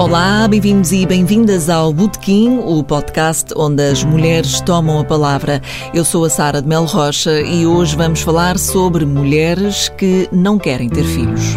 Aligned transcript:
Olá, 0.00 0.48
bem-vindos 0.48 0.92
e 0.92 1.04
bem-vindas 1.04 1.68
ao 1.68 1.92
Botequim, 1.92 2.58
o 2.64 2.82
podcast 2.82 3.52
onde 3.54 3.82
as 3.82 4.02
mulheres 4.02 4.58
tomam 4.62 4.98
a 4.98 5.04
palavra. 5.04 5.60
Eu 5.92 6.06
sou 6.06 6.24
a 6.24 6.30
Sara 6.30 6.62
de 6.62 6.66
Mel 6.66 6.86
Rocha 6.86 7.38
e 7.42 7.66
hoje 7.66 7.94
vamos 7.96 8.22
falar 8.22 8.58
sobre 8.58 9.04
mulheres 9.04 9.90
que 9.90 10.26
não 10.32 10.58
querem 10.58 10.88
ter 10.88 11.04
filhos. 11.04 11.54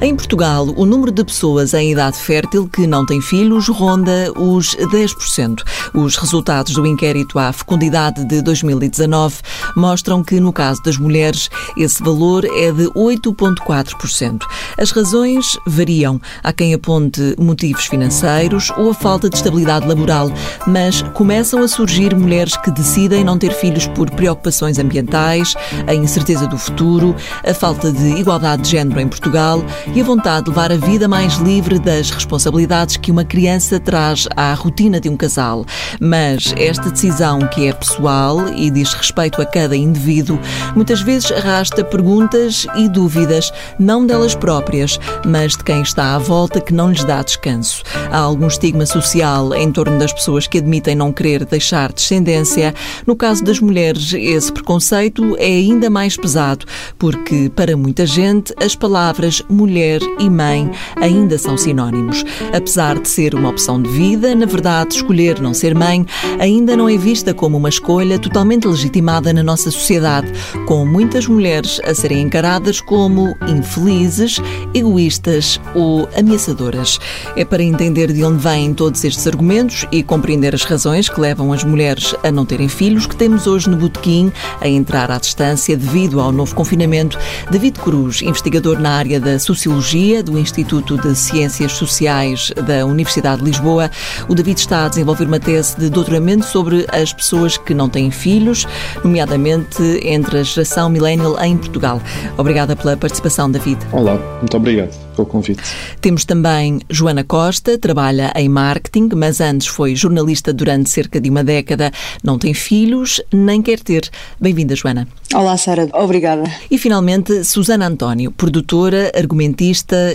Em 0.00 0.14
Portugal, 0.14 0.72
o 0.76 0.86
número 0.86 1.10
de 1.10 1.24
pessoas 1.24 1.74
em 1.74 1.90
idade 1.90 2.18
fértil 2.18 2.68
que 2.68 2.86
não 2.86 3.04
têm 3.04 3.20
filhos 3.20 3.66
ronda 3.66 4.32
os 4.36 4.76
10%. 4.76 5.58
Os 5.92 6.16
resultados 6.16 6.72
do 6.74 6.86
inquérito 6.86 7.36
à 7.36 7.52
fecundidade 7.52 8.24
de 8.24 8.40
2019 8.40 9.38
mostram 9.74 10.22
que, 10.22 10.38
no 10.38 10.52
caso 10.52 10.80
das 10.84 10.96
mulheres, 10.96 11.50
esse 11.76 12.00
valor 12.00 12.44
é 12.44 12.70
de 12.70 12.84
8,4%. 12.90 14.42
As 14.78 14.92
razões 14.92 15.58
variam. 15.66 16.20
Há 16.44 16.52
quem 16.52 16.74
aponte 16.74 17.34
motivos 17.36 17.86
financeiros 17.86 18.70
ou 18.76 18.90
a 18.90 18.94
falta 18.94 19.28
de 19.28 19.34
estabilidade 19.34 19.88
laboral, 19.88 20.30
mas 20.64 21.02
começam 21.12 21.60
a 21.60 21.66
surgir 21.66 22.14
mulheres 22.14 22.56
que 22.58 22.70
decidem 22.70 23.24
não 23.24 23.36
ter 23.36 23.52
filhos 23.52 23.88
por 23.88 24.08
preocupações 24.10 24.78
ambientais, 24.78 25.54
a 25.88 25.94
incerteza 25.94 26.46
do 26.46 26.56
futuro, 26.56 27.16
a 27.44 27.52
falta 27.52 27.90
de 27.90 28.10
igualdade 28.10 28.62
de 28.62 28.70
género 28.70 29.00
em 29.00 29.08
Portugal 29.08 29.60
e 29.94 30.00
a 30.00 30.04
vontade 30.04 30.44
de 30.44 30.50
levar 30.50 30.70
a 30.70 30.76
vida 30.76 31.08
mais 31.08 31.34
livre 31.36 31.78
das 31.78 32.10
responsabilidades 32.10 32.96
que 32.96 33.10
uma 33.10 33.24
criança 33.24 33.80
traz 33.80 34.28
à 34.36 34.52
rotina 34.54 35.00
de 35.00 35.08
um 35.08 35.16
casal. 35.16 35.64
Mas 36.00 36.54
esta 36.56 36.90
decisão, 36.90 37.40
que 37.48 37.66
é 37.66 37.72
pessoal 37.72 38.48
e 38.48 38.70
diz 38.70 38.92
respeito 38.92 39.40
a 39.40 39.46
cada 39.46 39.76
indivíduo, 39.76 40.38
muitas 40.76 41.00
vezes 41.00 41.32
arrasta 41.32 41.82
perguntas 41.82 42.66
e 42.76 42.88
dúvidas, 42.88 43.52
não 43.78 44.06
delas 44.06 44.34
próprias, 44.34 45.00
mas 45.24 45.52
de 45.52 45.64
quem 45.64 45.82
está 45.82 46.14
à 46.14 46.18
volta 46.18 46.60
que 46.60 46.74
não 46.74 46.90
lhes 46.90 47.04
dá 47.04 47.22
descanso. 47.22 47.82
Há 48.10 48.18
algum 48.18 48.46
estigma 48.46 48.86
social 48.86 49.54
em 49.54 49.72
torno 49.72 49.98
das 49.98 50.12
pessoas 50.12 50.46
que 50.46 50.58
admitem 50.58 50.94
não 50.94 51.12
querer 51.12 51.44
deixar 51.44 51.92
descendência. 51.92 52.74
No 53.06 53.16
caso 53.16 53.42
das 53.42 53.58
mulheres, 53.58 54.12
esse 54.12 54.52
preconceito 54.52 55.36
é 55.38 55.46
ainda 55.46 55.90
mais 55.90 56.16
pesado, 56.16 56.66
porque 56.98 57.50
para 57.54 57.76
muita 57.76 58.06
gente 58.06 58.54
as 58.62 58.74
palavras 58.74 59.42
mulher 59.48 59.77
mulher 59.78 60.00
e 60.18 60.28
mãe 60.28 60.68
ainda 60.96 61.38
são 61.38 61.56
sinónimos. 61.56 62.24
Apesar 62.52 62.98
de 62.98 63.08
ser 63.08 63.32
uma 63.32 63.48
opção 63.48 63.80
de 63.80 63.88
vida, 63.88 64.34
na 64.34 64.44
verdade, 64.44 64.96
escolher 64.96 65.40
não 65.40 65.54
ser 65.54 65.72
mãe 65.72 66.04
ainda 66.40 66.76
não 66.76 66.88
é 66.88 66.96
vista 66.96 67.32
como 67.32 67.56
uma 67.56 67.68
escolha 67.68 68.18
totalmente 68.18 68.66
legitimada 68.66 69.32
na 69.32 69.42
nossa 69.42 69.70
sociedade, 69.70 70.32
com 70.66 70.84
muitas 70.84 71.28
mulheres 71.28 71.80
a 71.84 71.94
serem 71.94 72.22
encaradas 72.22 72.80
como 72.80 73.36
infelizes, 73.46 74.40
egoístas 74.74 75.60
ou 75.76 76.08
ameaçadoras. 76.16 76.98
É 77.36 77.44
para 77.44 77.62
entender 77.62 78.12
de 78.12 78.24
onde 78.24 78.42
vêm 78.42 78.74
todos 78.74 79.04
estes 79.04 79.28
argumentos 79.28 79.86
e 79.92 80.02
compreender 80.02 80.56
as 80.56 80.64
razões 80.64 81.08
que 81.08 81.20
levam 81.20 81.52
as 81.52 81.62
mulheres 81.62 82.16
a 82.24 82.32
não 82.32 82.44
terem 82.44 82.68
filhos 82.68 83.06
que 83.06 83.14
temos 83.14 83.46
hoje 83.46 83.70
no 83.70 83.76
Botequim 83.76 84.32
a 84.60 84.66
entrar 84.66 85.08
à 85.08 85.18
distância 85.18 85.76
devido 85.76 86.20
ao 86.20 86.32
novo 86.32 86.52
confinamento. 86.52 87.16
David 87.48 87.78
Cruz, 87.78 88.22
investigador 88.22 88.80
na 88.80 88.90
área 88.90 89.20
da 89.20 89.38
sociologia 89.38 89.67
Sociologia 89.68 90.22
do 90.22 90.38
Instituto 90.38 90.96
de 90.96 91.14
Ciências 91.14 91.72
Sociais 91.72 92.50
da 92.66 92.86
Universidade 92.86 93.42
de 93.42 93.50
Lisboa. 93.50 93.90
O 94.26 94.34
David 94.34 94.60
está 94.60 94.86
a 94.86 94.88
desenvolver 94.88 95.26
uma 95.26 95.38
tese 95.38 95.78
de 95.78 95.90
doutoramento 95.90 96.46
sobre 96.46 96.86
as 96.90 97.12
pessoas 97.12 97.58
que 97.58 97.74
não 97.74 97.86
têm 97.86 98.10
filhos, 98.10 98.66
nomeadamente 99.04 99.82
entre 100.02 100.38
a 100.38 100.42
geração 100.42 100.88
millennial 100.88 101.38
em 101.44 101.54
Portugal. 101.58 102.00
Obrigada 102.38 102.74
pela 102.74 102.96
participação, 102.96 103.50
David. 103.50 103.78
Olá, 103.92 104.18
muito 104.38 104.56
obrigado 104.56 104.96
pelo 105.14 105.26
convite. 105.26 105.62
Temos 106.00 106.24
também 106.24 106.80
Joana 106.88 107.24
Costa, 107.24 107.76
trabalha 107.76 108.32
em 108.36 108.48
marketing, 108.48 109.10
mas 109.16 109.40
antes 109.40 109.66
foi 109.66 109.94
jornalista 109.94 110.50
durante 110.50 110.88
cerca 110.88 111.20
de 111.20 111.28
uma 111.28 111.44
década, 111.44 111.92
não 112.24 112.38
tem 112.38 112.54
filhos, 112.54 113.20
nem 113.30 113.60
quer 113.60 113.80
ter. 113.80 114.08
Bem-vinda, 114.40 114.74
Joana. 114.74 115.06
Olá, 115.34 115.58
Sara. 115.58 115.88
Obrigada. 115.92 116.44
E 116.70 116.78
finalmente, 116.78 117.44
Susana 117.44 117.86
António, 117.86 118.30
produtora, 118.30 119.12
argumentista 119.14 119.57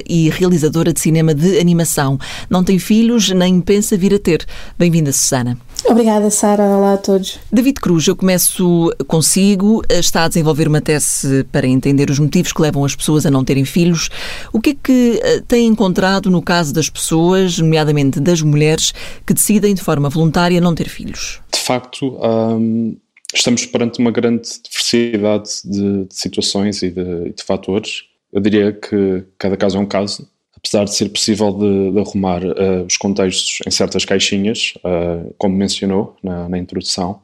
e 0.08 0.30
realizadora 0.30 0.94
de 0.94 1.00
cinema 1.00 1.34
de 1.34 1.60
animação. 1.60 2.18
Não 2.50 2.64
tem 2.64 2.80
filhos, 2.80 3.30
nem 3.30 3.60
pensa 3.60 3.98
vir 3.98 4.14
a 4.14 4.20
ter. 4.20 4.46
Bem-vinda, 4.78 5.12
Susana. 5.12 5.58
Obrigada, 5.86 6.30
Sara. 6.30 6.64
Olá 6.64 6.94
a 6.94 6.98
todos. 6.98 7.40
David 7.52 7.80
Cruz, 7.82 8.08
eu 8.08 8.16
começo 8.16 8.90
consigo. 9.08 9.82
Está 9.90 10.24
a 10.24 10.28
desenvolver 10.28 10.68
uma 10.68 10.82
tese 10.82 11.44
para 11.52 11.68
entender 11.68 12.10
os 12.10 12.20
motivos 12.20 12.54
que 12.54 12.62
levam 12.62 12.86
as 12.86 12.96
pessoas 12.96 13.26
a 13.26 13.32
não 13.32 13.44
terem 13.44 13.66
filhos. 13.66 14.10
O 14.52 14.62
que 14.62 14.72
é 14.72 14.76
que 14.82 15.20
eh, 15.22 15.42
tem 15.48 15.68
encontrado 15.68 16.32
no 16.32 16.42
caso 16.42 16.74
das 16.74 16.90
pessoas, 16.90 17.58
nomeadamente 17.60 18.20
das 18.20 18.42
mulheres, 18.42 18.94
que 19.26 19.34
decidem 19.34 19.74
de 19.74 19.82
forma 19.82 20.10
voluntária 20.10 20.62
não 20.62 20.74
ter 20.74 20.88
filhos? 20.88 21.42
De 21.52 21.60
facto, 21.60 22.18
hum, 22.22 22.96
estamos 23.34 23.66
perante 23.66 24.00
uma 24.00 24.12
grande 24.12 24.48
diversidade 24.64 25.50
de, 25.66 26.06
de 26.06 26.16
situações 26.16 26.82
e 26.82 26.90
de, 26.90 27.34
de, 27.34 27.44
fatores. 27.44 28.04
Eu 28.34 28.42
diria 28.42 28.74
que 28.74 29.24
cada 29.38 29.56
caso 29.56 29.78
é 29.78 29.80
um 29.80 29.86
caso, 29.86 30.28
apesar 30.58 30.86
de 30.86 30.96
ser 30.96 31.10
possível 31.10 31.52
de, 31.52 31.92
de 31.92 32.00
arrumar 32.00 32.44
uh, 32.44 32.86
os 32.88 32.98
contextos 32.98 33.60
em 33.66 33.72
certas 33.72 34.04
caixinhas, 34.06 34.74
uh, 34.78 35.34
como 35.38 35.56
mencionou 35.56 36.18
na, 36.24 36.50
na, 36.50 36.58
introdução. 36.58 37.22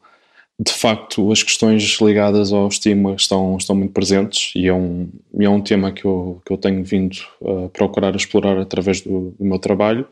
De 0.60 0.72
facto, 0.72 1.32
as 1.32 1.42
questões 1.42 1.98
ligadas 2.02 2.54
ao 2.54 2.68
estigma 2.68 3.16
estão, 3.16 3.58
estão 3.58 3.76
muito 3.76 3.94
presentes 3.94 4.52
e 4.56 4.68
é 4.68 4.74
um, 4.74 5.10
e 5.40 5.46
é 5.46 5.50
um 5.50 5.62
tema 5.62 5.92
que 5.92 6.06
eu, 6.06 6.42
que 6.46 6.54
eu 6.54 6.58
tenho 6.58 6.84
vindo 6.84 7.18
a 7.42 7.70
procurar 7.70 8.16
explorar 8.16 8.58
através 8.60 9.02
do, 9.02 9.34
do 9.40 9.46
meu 9.46 9.58
trabalho 9.58 10.06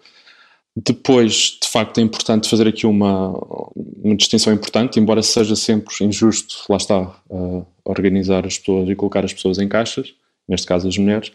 depois, 0.86 1.58
de 1.60 1.68
facto, 1.68 1.98
é 1.98 2.04
importante 2.04 2.48
fazer 2.48 2.68
aqui 2.68 2.86
uma, 2.86 3.34
uma 3.76 4.16
distinção 4.16 4.54
importante, 4.54 5.00
embora 5.00 5.24
seja 5.24 5.56
sempre 5.56 5.92
injusto, 6.02 6.56
lá 6.70 6.78
está, 6.78 7.20
uh, 7.32 7.66
organizar 7.84 8.46
as 8.46 8.60
pessoas 8.60 8.88
e 8.88 8.96
colocar 8.96 9.26
as 9.26 9.34
pessoas 9.34 9.58
em 9.58 9.68
caixas, 9.68 10.14
neste 10.48 10.68
caso 10.68 10.88
as 10.88 10.98
mulheres, 10.98 11.30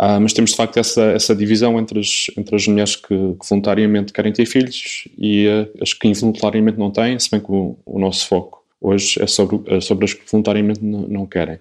uh, 0.00 0.20
mas 0.20 0.32
temos 0.32 0.50
de 0.50 0.56
facto 0.56 0.78
essa, 0.78 1.02
essa 1.12 1.34
divisão 1.34 1.78
entre 1.78 2.00
as, 2.00 2.26
entre 2.36 2.56
as 2.56 2.66
mulheres 2.66 2.96
que, 2.96 3.08
que 3.08 3.48
voluntariamente 3.48 4.12
querem 4.12 4.32
ter 4.32 4.46
filhos 4.46 5.08
e 5.16 5.46
uh, 5.46 5.82
as 5.82 5.92
que 5.92 6.08
involuntariamente 6.08 6.78
não 6.78 6.90
têm, 6.90 7.18
se 7.18 7.30
bem 7.30 7.40
que 7.40 7.50
o, 7.50 7.78
o 7.84 7.98
nosso 7.98 8.26
foco 8.26 8.64
hoje 8.80 9.20
é 9.22 9.26
sobre, 9.26 9.60
é 9.66 9.80
sobre 9.80 10.04
as 10.04 10.14
que 10.14 10.30
voluntariamente 10.30 10.80
não, 10.82 11.26
querem. 11.26 11.58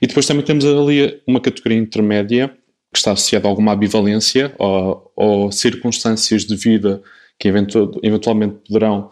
E 0.00 0.06
depois 0.06 0.26
também 0.26 0.44
temos 0.44 0.64
ali 0.64 1.20
uma 1.26 1.40
categoria 1.40 1.78
intermédia 1.78 2.48
que 2.92 2.98
está 2.98 3.12
associado 3.12 3.46
a 3.46 3.50
alguma 3.50 3.72
ambivalência 3.72 4.54
ou, 4.58 5.12
ou 5.14 5.52
circunstâncias 5.52 6.44
de 6.44 6.56
vida 6.56 7.02
que 7.38 7.48
eventualmente 7.48 8.56
poderão 8.66 9.10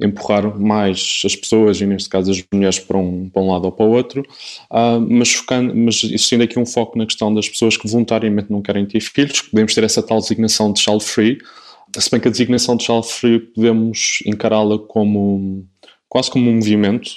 empurrar 0.00 0.58
mais 0.58 1.22
as 1.24 1.34
pessoas, 1.34 1.80
e 1.80 1.86
neste 1.86 2.08
caso 2.08 2.30
as 2.30 2.42
mulheres, 2.52 2.78
para 2.78 2.98
um, 2.98 3.28
para 3.30 3.42
um 3.42 3.50
lado 3.50 3.64
ou 3.64 3.72
para 3.72 3.86
o 3.86 3.90
outro, 3.90 4.22
uh, 4.70 5.00
mas, 5.00 5.32
focando, 5.32 5.74
mas 5.74 6.02
existindo 6.04 6.44
aqui 6.44 6.58
um 6.58 6.66
foco 6.66 6.98
na 6.98 7.06
questão 7.06 7.32
das 7.32 7.48
pessoas 7.48 7.76
que 7.76 7.88
voluntariamente 7.88 8.50
não 8.50 8.60
querem 8.60 8.84
ter 8.84 9.00
filhos, 9.00 9.42
podemos 9.42 9.74
ter 9.74 9.84
essa 9.84 10.02
tal 10.02 10.20
designação 10.20 10.72
de 10.72 10.80
child 10.80 11.02
free, 11.02 11.38
se 11.96 12.10
bem 12.10 12.20
que 12.20 12.28
a 12.28 12.30
designação 12.30 12.76
de 12.76 12.84
child 12.84 13.06
free 13.06 13.38
podemos 13.38 14.18
encará-la 14.26 14.78
como 14.78 15.66
quase 16.08 16.30
como 16.30 16.50
um 16.50 16.54
movimento, 16.56 17.10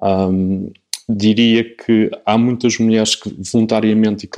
um, 0.00 0.70
ah, 0.70 0.81
diria 1.08 1.64
que 1.64 2.10
há 2.24 2.38
muitas 2.38 2.78
mulheres 2.78 3.14
que 3.14 3.34
voluntariamente 3.52 4.26
e 4.26 4.28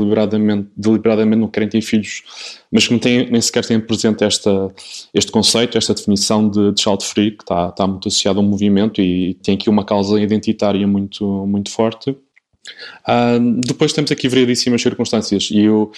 deliberadamente, 0.76 1.40
não 1.40 1.48
querem 1.48 1.68
ter 1.68 1.80
filhos, 1.82 2.22
mas 2.70 2.86
que 2.86 2.92
não 2.92 2.98
têm, 2.98 3.30
nem 3.30 3.40
sequer 3.40 3.64
têm 3.64 3.80
presente 3.80 4.24
esta, 4.24 4.72
este 5.12 5.30
conceito, 5.30 5.76
esta 5.76 5.94
definição 5.94 6.48
de, 6.48 6.72
de 6.72 6.80
child 6.80 7.04
free, 7.04 7.30
que 7.32 7.42
está, 7.42 7.68
está 7.68 7.86
muito 7.86 8.08
associado 8.08 8.38
ao 8.38 8.44
movimento 8.44 9.00
e 9.00 9.34
tem 9.34 9.54
aqui 9.54 9.68
uma 9.68 9.84
causa 9.84 10.20
identitária 10.20 10.86
muito, 10.86 11.24
muito 11.46 11.70
forte. 11.70 12.10
Uh, 12.10 13.60
depois 13.66 13.92
temos 13.92 14.10
aqui 14.10 14.28
variedíssimas 14.28 14.80
circunstâncias 14.80 15.50
e 15.50 15.60
eu 15.60 15.92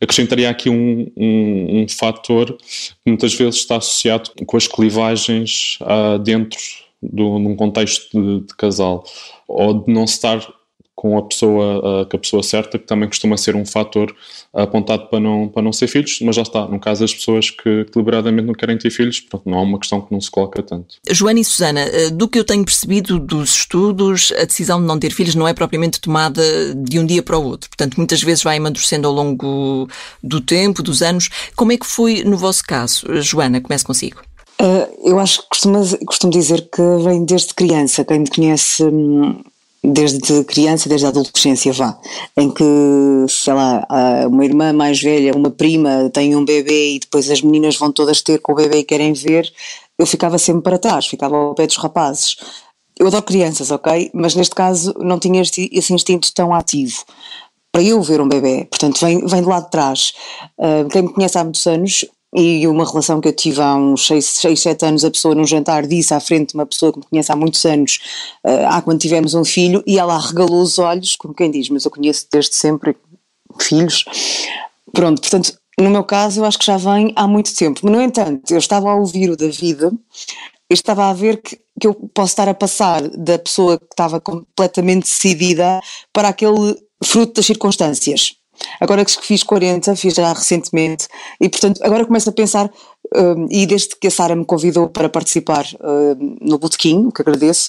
acrescentaria 0.00 0.50
aqui 0.50 0.68
um, 0.68 1.10
um, 1.16 1.82
um 1.82 1.88
fator 1.88 2.56
que 2.56 3.06
muitas 3.06 3.32
vezes 3.34 3.60
está 3.60 3.76
associado 3.76 4.30
com 4.44 4.56
as 4.56 4.66
clivagens 4.66 5.78
uh, 5.80 6.18
dentro 6.18 6.58
do, 7.02 7.38
num 7.38 7.56
contexto 7.56 8.08
de, 8.20 8.46
de, 8.46 8.54
casal 8.54 9.04
ou 9.46 9.84
de 9.84 9.92
não 9.92 10.04
estar 10.04 10.40
com 10.94 11.18
a 11.18 11.22
pessoa, 11.22 12.02
uh, 12.02 12.06
com 12.06 12.16
a 12.16 12.20
pessoa 12.20 12.42
certa, 12.42 12.78
que 12.78 12.86
também 12.86 13.08
costuma 13.08 13.36
ser 13.36 13.56
um 13.56 13.64
fator 13.64 14.14
apontado 14.52 15.08
para 15.08 15.18
não, 15.18 15.48
para 15.48 15.62
não 15.62 15.72
ser 15.72 15.88
filhos, 15.88 16.18
mas 16.20 16.36
já 16.36 16.42
está, 16.42 16.66
no 16.68 16.78
caso 16.78 17.00
das 17.00 17.14
pessoas 17.14 17.50
que 17.50 17.86
deliberadamente 17.92 18.46
não 18.46 18.54
querem 18.54 18.76
ter 18.76 18.90
filhos, 18.90 19.18
pronto, 19.18 19.48
não 19.48 19.58
é 19.58 19.62
uma 19.62 19.78
questão 19.78 20.00
que 20.00 20.12
não 20.12 20.20
se 20.20 20.30
coloca 20.30 20.62
tanto. 20.62 20.96
Joana 21.10 21.40
e 21.40 21.44
Susana, 21.44 21.80
eh, 21.80 22.10
do 22.10 22.28
que 22.28 22.38
eu 22.38 22.44
tenho 22.44 22.64
percebido 22.64 23.18
dos 23.18 23.56
estudos, 23.56 24.32
a 24.38 24.44
decisão 24.44 24.80
de 24.80 24.86
não 24.86 24.98
ter 24.98 25.10
filhos 25.10 25.34
não 25.34 25.48
é 25.48 25.54
propriamente 25.54 26.00
tomada 26.00 26.42
de 26.74 26.98
um 26.98 27.06
dia 27.06 27.22
para 27.22 27.38
o 27.38 27.44
outro, 27.44 27.70
portanto 27.70 27.96
muitas 27.96 28.22
vezes 28.22 28.44
vai 28.44 28.58
amadurecendo 28.58 29.08
ao 29.08 29.14
longo 29.14 29.88
do 30.22 30.40
tempo, 30.40 30.82
dos 30.82 31.02
anos. 31.02 31.30
Como 31.56 31.72
é 31.72 31.78
que 31.78 31.86
foi 31.86 32.22
no 32.22 32.36
vosso 32.36 32.62
caso? 32.64 33.06
Joana, 33.22 33.60
comece 33.60 33.84
consigo. 33.84 34.22
Uh, 34.60 35.08
eu 35.10 35.18
acho 35.18 35.42
que 35.42 35.48
costumo, 35.48 35.78
costumo 36.06 36.32
dizer 36.32 36.68
que 36.70 36.82
vem 37.04 37.24
desde 37.24 37.54
criança. 37.54 38.04
Quem 38.04 38.20
me 38.20 38.30
conhece 38.30 38.84
hum, 38.84 39.42
desde 39.82 40.44
criança, 40.44 40.88
desde 40.88 41.06
a 41.06 41.08
adolescência, 41.08 41.72
vá, 41.72 41.98
em 42.36 42.50
que, 42.50 42.64
sei 43.28 43.52
lá, 43.52 43.84
uma 44.28 44.44
irmã 44.44 44.72
mais 44.72 45.00
velha, 45.02 45.34
uma 45.34 45.50
prima 45.50 46.08
tem 46.10 46.36
um 46.36 46.44
bebê 46.44 46.94
e 46.94 47.00
depois 47.00 47.28
as 47.28 47.42
meninas 47.42 47.76
vão 47.76 47.90
todas 47.90 48.22
ter 48.22 48.38
com 48.40 48.52
o 48.52 48.54
bebê 48.54 48.78
e 48.78 48.84
querem 48.84 49.12
ver, 49.12 49.52
eu 49.98 50.06
ficava 50.06 50.38
sempre 50.38 50.62
para 50.62 50.78
trás, 50.78 51.06
ficava 51.06 51.36
ao 51.36 51.54
pé 51.54 51.66
dos 51.66 51.76
rapazes. 51.76 52.36
Eu 52.98 53.08
adoro 53.08 53.24
crianças, 53.24 53.70
ok? 53.70 54.10
Mas 54.14 54.34
neste 54.36 54.54
caso 54.54 54.94
não 54.98 55.18
tinha 55.18 55.42
este, 55.42 55.68
esse 55.72 55.92
instinto 55.92 56.32
tão 56.32 56.54
ativo 56.54 57.04
para 57.72 57.82
eu 57.82 58.00
ver 58.02 58.20
um 58.20 58.28
bebê, 58.28 58.66
portanto 58.70 59.00
vem, 59.00 59.26
vem 59.26 59.40
de 59.40 59.48
lá 59.48 59.60
de 59.60 59.70
trás. 59.70 60.12
Uh, 60.58 60.86
quem 60.90 61.02
me 61.02 61.12
conhece 61.12 61.38
há 61.38 61.42
muitos 61.42 61.66
anos 61.66 62.04
e 62.34 62.66
uma 62.66 62.86
relação 62.86 63.20
que 63.20 63.28
eu 63.28 63.32
tive 63.32 63.60
há 63.60 63.74
uns 63.74 64.06
6, 64.06 64.24
6 64.24 64.60
7 64.60 64.86
anos, 64.86 65.04
a 65.04 65.10
pessoa 65.10 65.34
num 65.34 65.44
jantar 65.44 65.86
disse 65.86 66.14
à 66.14 66.20
frente 66.20 66.50
de 66.50 66.54
uma 66.54 66.64
pessoa 66.64 66.92
que 66.92 66.98
me 66.98 67.04
conhece 67.04 67.30
há 67.30 67.36
muitos 67.36 67.64
anos, 67.66 67.98
uh, 68.44 68.66
há 68.68 68.80
quando 68.80 69.00
tivemos 69.00 69.34
um 69.34 69.44
filho, 69.44 69.82
e 69.86 69.98
ela 69.98 70.18
regalou 70.18 70.62
os 70.62 70.78
olhos, 70.78 71.14
como 71.16 71.34
quem 71.34 71.50
diz, 71.50 71.68
mas 71.68 71.84
eu 71.84 71.90
conheço 71.90 72.26
desde 72.32 72.54
sempre 72.54 72.96
filhos. 73.60 74.04
Pronto, 74.92 75.20
portanto, 75.20 75.58
no 75.78 75.90
meu 75.90 76.04
caso, 76.04 76.40
eu 76.40 76.44
acho 76.44 76.58
que 76.58 76.66
já 76.66 76.76
vem 76.76 77.12
há 77.16 77.26
muito 77.26 77.54
tempo. 77.54 77.88
No 77.88 78.00
entanto, 78.00 78.50
eu 78.50 78.58
estava 78.58 78.90
a 78.90 78.94
ouvir 78.94 79.30
o 79.30 79.36
da 79.36 79.48
vida 79.48 79.90
e 80.70 80.74
estava 80.74 81.08
a 81.08 81.12
ver 81.12 81.40
que, 81.40 81.58
que 81.80 81.86
eu 81.86 81.94
posso 82.14 82.32
estar 82.32 82.48
a 82.48 82.54
passar 82.54 83.02
da 83.08 83.38
pessoa 83.38 83.78
que 83.78 83.86
estava 83.90 84.20
completamente 84.20 85.04
decidida 85.04 85.80
para 86.12 86.28
aquele 86.28 86.76
fruto 87.02 87.34
das 87.34 87.46
circunstâncias. 87.46 88.36
Agora 88.80 89.04
que 89.04 89.12
fiz 89.20 89.42
40, 89.42 89.94
fiz 89.96 90.14
já 90.14 90.32
recentemente, 90.32 91.08
e 91.40 91.48
portanto 91.48 91.80
agora 91.82 92.04
começo 92.04 92.28
a 92.28 92.32
pensar, 92.32 92.70
um, 93.14 93.46
e 93.50 93.66
desde 93.66 93.96
que 93.96 94.06
a 94.06 94.10
Sara 94.10 94.34
me 94.34 94.44
convidou 94.44 94.88
para 94.88 95.08
participar 95.08 95.66
um, 95.80 96.36
no 96.40 96.58
botequim, 96.58 97.06
o 97.06 97.12
que 97.12 97.22
agradeço, 97.22 97.68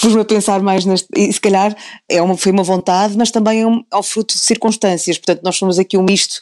pus-me 0.00 0.20
a 0.20 0.24
pensar 0.24 0.60
mais 0.62 0.84
neste, 0.84 1.08
e 1.16 1.32
se 1.32 1.40
calhar 1.40 1.76
é 2.08 2.20
uma, 2.20 2.36
foi 2.36 2.52
uma 2.52 2.62
vontade, 2.62 3.16
mas 3.16 3.30
também 3.30 3.62
é 3.62 3.66
um, 3.66 3.84
é 3.92 3.96
um 3.96 4.02
fruto 4.02 4.34
de 4.34 4.40
circunstâncias, 4.40 5.18
portanto 5.18 5.42
nós 5.42 5.56
somos 5.56 5.78
aqui 5.78 5.96
um 5.96 6.02
misto 6.02 6.40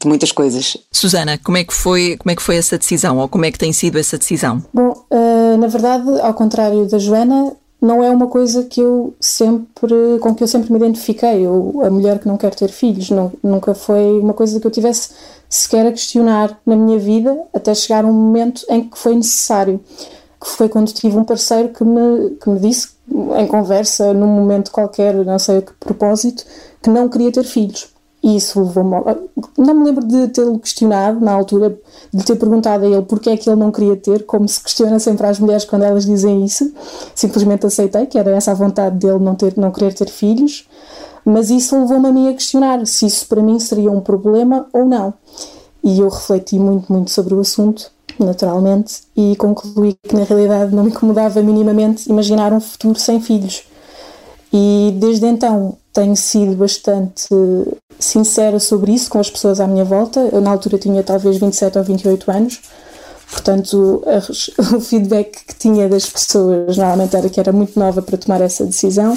de 0.00 0.06
muitas 0.06 0.30
coisas. 0.30 0.76
Susana, 0.92 1.38
como 1.38 1.56
é 1.56 1.64
que 1.64 1.72
foi, 1.72 2.16
como 2.18 2.30
é 2.30 2.36
que 2.36 2.42
foi 2.42 2.56
essa 2.56 2.76
decisão, 2.76 3.18
ou 3.18 3.28
como 3.28 3.44
é 3.44 3.50
que 3.50 3.58
tem 3.58 3.72
sido 3.72 3.98
essa 3.98 4.18
decisão? 4.18 4.62
Bom, 4.72 4.92
uh, 5.10 5.56
na 5.58 5.66
verdade, 5.66 6.08
ao 6.20 6.34
contrário 6.34 6.86
da 6.86 6.98
Joana, 6.98 7.56
não 7.86 8.02
é 8.02 8.10
uma 8.10 8.26
coisa 8.26 8.64
que 8.64 8.80
eu 8.80 9.14
sempre 9.20 10.18
com 10.20 10.34
que 10.34 10.42
eu 10.42 10.48
sempre 10.48 10.70
me 10.70 10.78
identifiquei. 10.78 11.46
Eu, 11.46 11.80
a 11.84 11.90
mulher 11.90 12.18
que 12.18 12.28
não 12.28 12.36
quer 12.36 12.54
ter 12.54 12.68
filhos 12.68 13.10
não, 13.10 13.32
nunca 13.42 13.74
foi 13.74 14.18
uma 14.18 14.34
coisa 14.34 14.58
que 14.60 14.66
eu 14.66 14.70
tivesse 14.70 15.10
sequer 15.48 15.86
a 15.86 15.92
questionar 15.92 16.58
na 16.66 16.74
minha 16.74 16.98
vida 16.98 17.38
até 17.54 17.72
chegar 17.74 18.04
um 18.04 18.12
momento 18.12 18.66
em 18.68 18.88
que 18.88 18.98
foi 18.98 19.14
necessário 19.14 19.80
que 20.40 20.48
foi 20.48 20.68
quando 20.68 20.92
tive 20.92 21.16
um 21.16 21.24
parceiro 21.24 21.70
que 21.70 21.84
me, 21.84 22.30
que 22.30 22.50
me 22.50 22.58
disse 22.58 22.88
em 23.38 23.46
conversa 23.46 24.12
num 24.12 24.26
momento 24.26 24.70
qualquer 24.70 25.14
não 25.24 25.38
sei 25.38 25.58
a 25.58 25.62
que 25.62 25.72
propósito 25.74 26.44
que 26.82 26.90
não 26.90 27.08
queria 27.08 27.30
ter 27.30 27.44
filhos 27.44 27.88
e 28.26 28.34
isso 28.34 28.60
levou-me. 28.60 28.90
Não 29.56 29.72
me 29.72 29.84
lembro 29.84 30.04
de 30.04 30.26
tê-lo 30.26 30.58
questionado 30.58 31.24
na 31.24 31.30
altura, 31.30 31.78
de 32.12 32.24
ter 32.24 32.34
perguntado 32.34 32.84
a 32.84 32.88
ele 32.88 33.02
porque 33.02 33.30
é 33.30 33.36
que 33.36 33.48
ele 33.48 33.60
não 33.60 33.70
queria 33.70 33.94
ter, 33.94 34.26
como 34.26 34.48
se 34.48 34.60
questiona 34.60 34.98
sempre 34.98 35.28
às 35.28 35.38
mulheres 35.38 35.64
quando 35.64 35.82
elas 35.84 36.04
dizem 36.04 36.44
isso. 36.44 36.74
Simplesmente 37.14 37.64
aceitei 37.66 38.04
que 38.06 38.18
era 38.18 38.32
essa 38.32 38.50
a 38.50 38.54
vontade 38.54 38.98
dele 38.98 39.20
não, 39.20 39.36
ter, 39.36 39.56
não 39.56 39.70
querer 39.70 39.94
ter 39.94 40.08
filhos, 40.08 40.68
mas 41.24 41.50
isso 41.50 41.78
levou-me 41.78 42.08
a 42.08 42.12
mim 42.12 42.28
a 42.28 42.32
questionar 42.32 42.84
se 42.84 43.06
isso 43.06 43.28
para 43.28 43.40
mim 43.40 43.60
seria 43.60 43.92
um 43.92 44.00
problema 44.00 44.66
ou 44.72 44.84
não. 44.84 45.14
E 45.84 46.00
eu 46.00 46.08
refleti 46.08 46.58
muito, 46.58 46.92
muito 46.92 47.12
sobre 47.12 47.32
o 47.32 47.38
assunto, 47.38 47.92
naturalmente, 48.18 49.02
e 49.16 49.36
concluí 49.36 49.96
que 50.02 50.16
na 50.16 50.24
realidade 50.24 50.74
não 50.74 50.82
me 50.82 50.90
incomodava 50.90 51.40
minimamente 51.40 52.10
imaginar 52.10 52.52
um 52.52 52.60
futuro 52.60 52.98
sem 52.98 53.20
filhos. 53.20 53.62
E 54.52 54.96
desde 54.98 55.26
então 55.26 55.76
tenho 55.96 56.14
sido 56.14 56.54
bastante 56.56 57.26
sincera 57.98 58.60
sobre 58.60 58.92
isso 58.92 59.08
com 59.08 59.18
as 59.18 59.30
pessoas 59.30 59.60
à 59.60 59.66
minha 59.66 59.84
volta. 59.84 60.20
Eu, 60.30 60.42
na 60.42 60.50
altura, 60.50 60.76
tinha 60.76 61.02
talvez 61.02 61.38
27 61.38 61.78
ou 61.78 61.84
28 61.84 62.30
anos, 62.30 62.60
portanto, 63.30 64.04
a, 64.04 64.18
o 64.76 64.80
feedback 64.80 65.46
que 65.46 65.54
tinha 65.54 65.88
das 65.88 66.04
pessoas 66.04 66.76
normalmente 66.76 67.16
era 67.16 67.30
que 67.30 67.40
era 67.40 67.50
muito 67.50 67.80
nova 67.80 68.02
para 68.02 68.18
tomar 68.18 68.42
essa 68.42 68.66
decisão, 68.66 69.16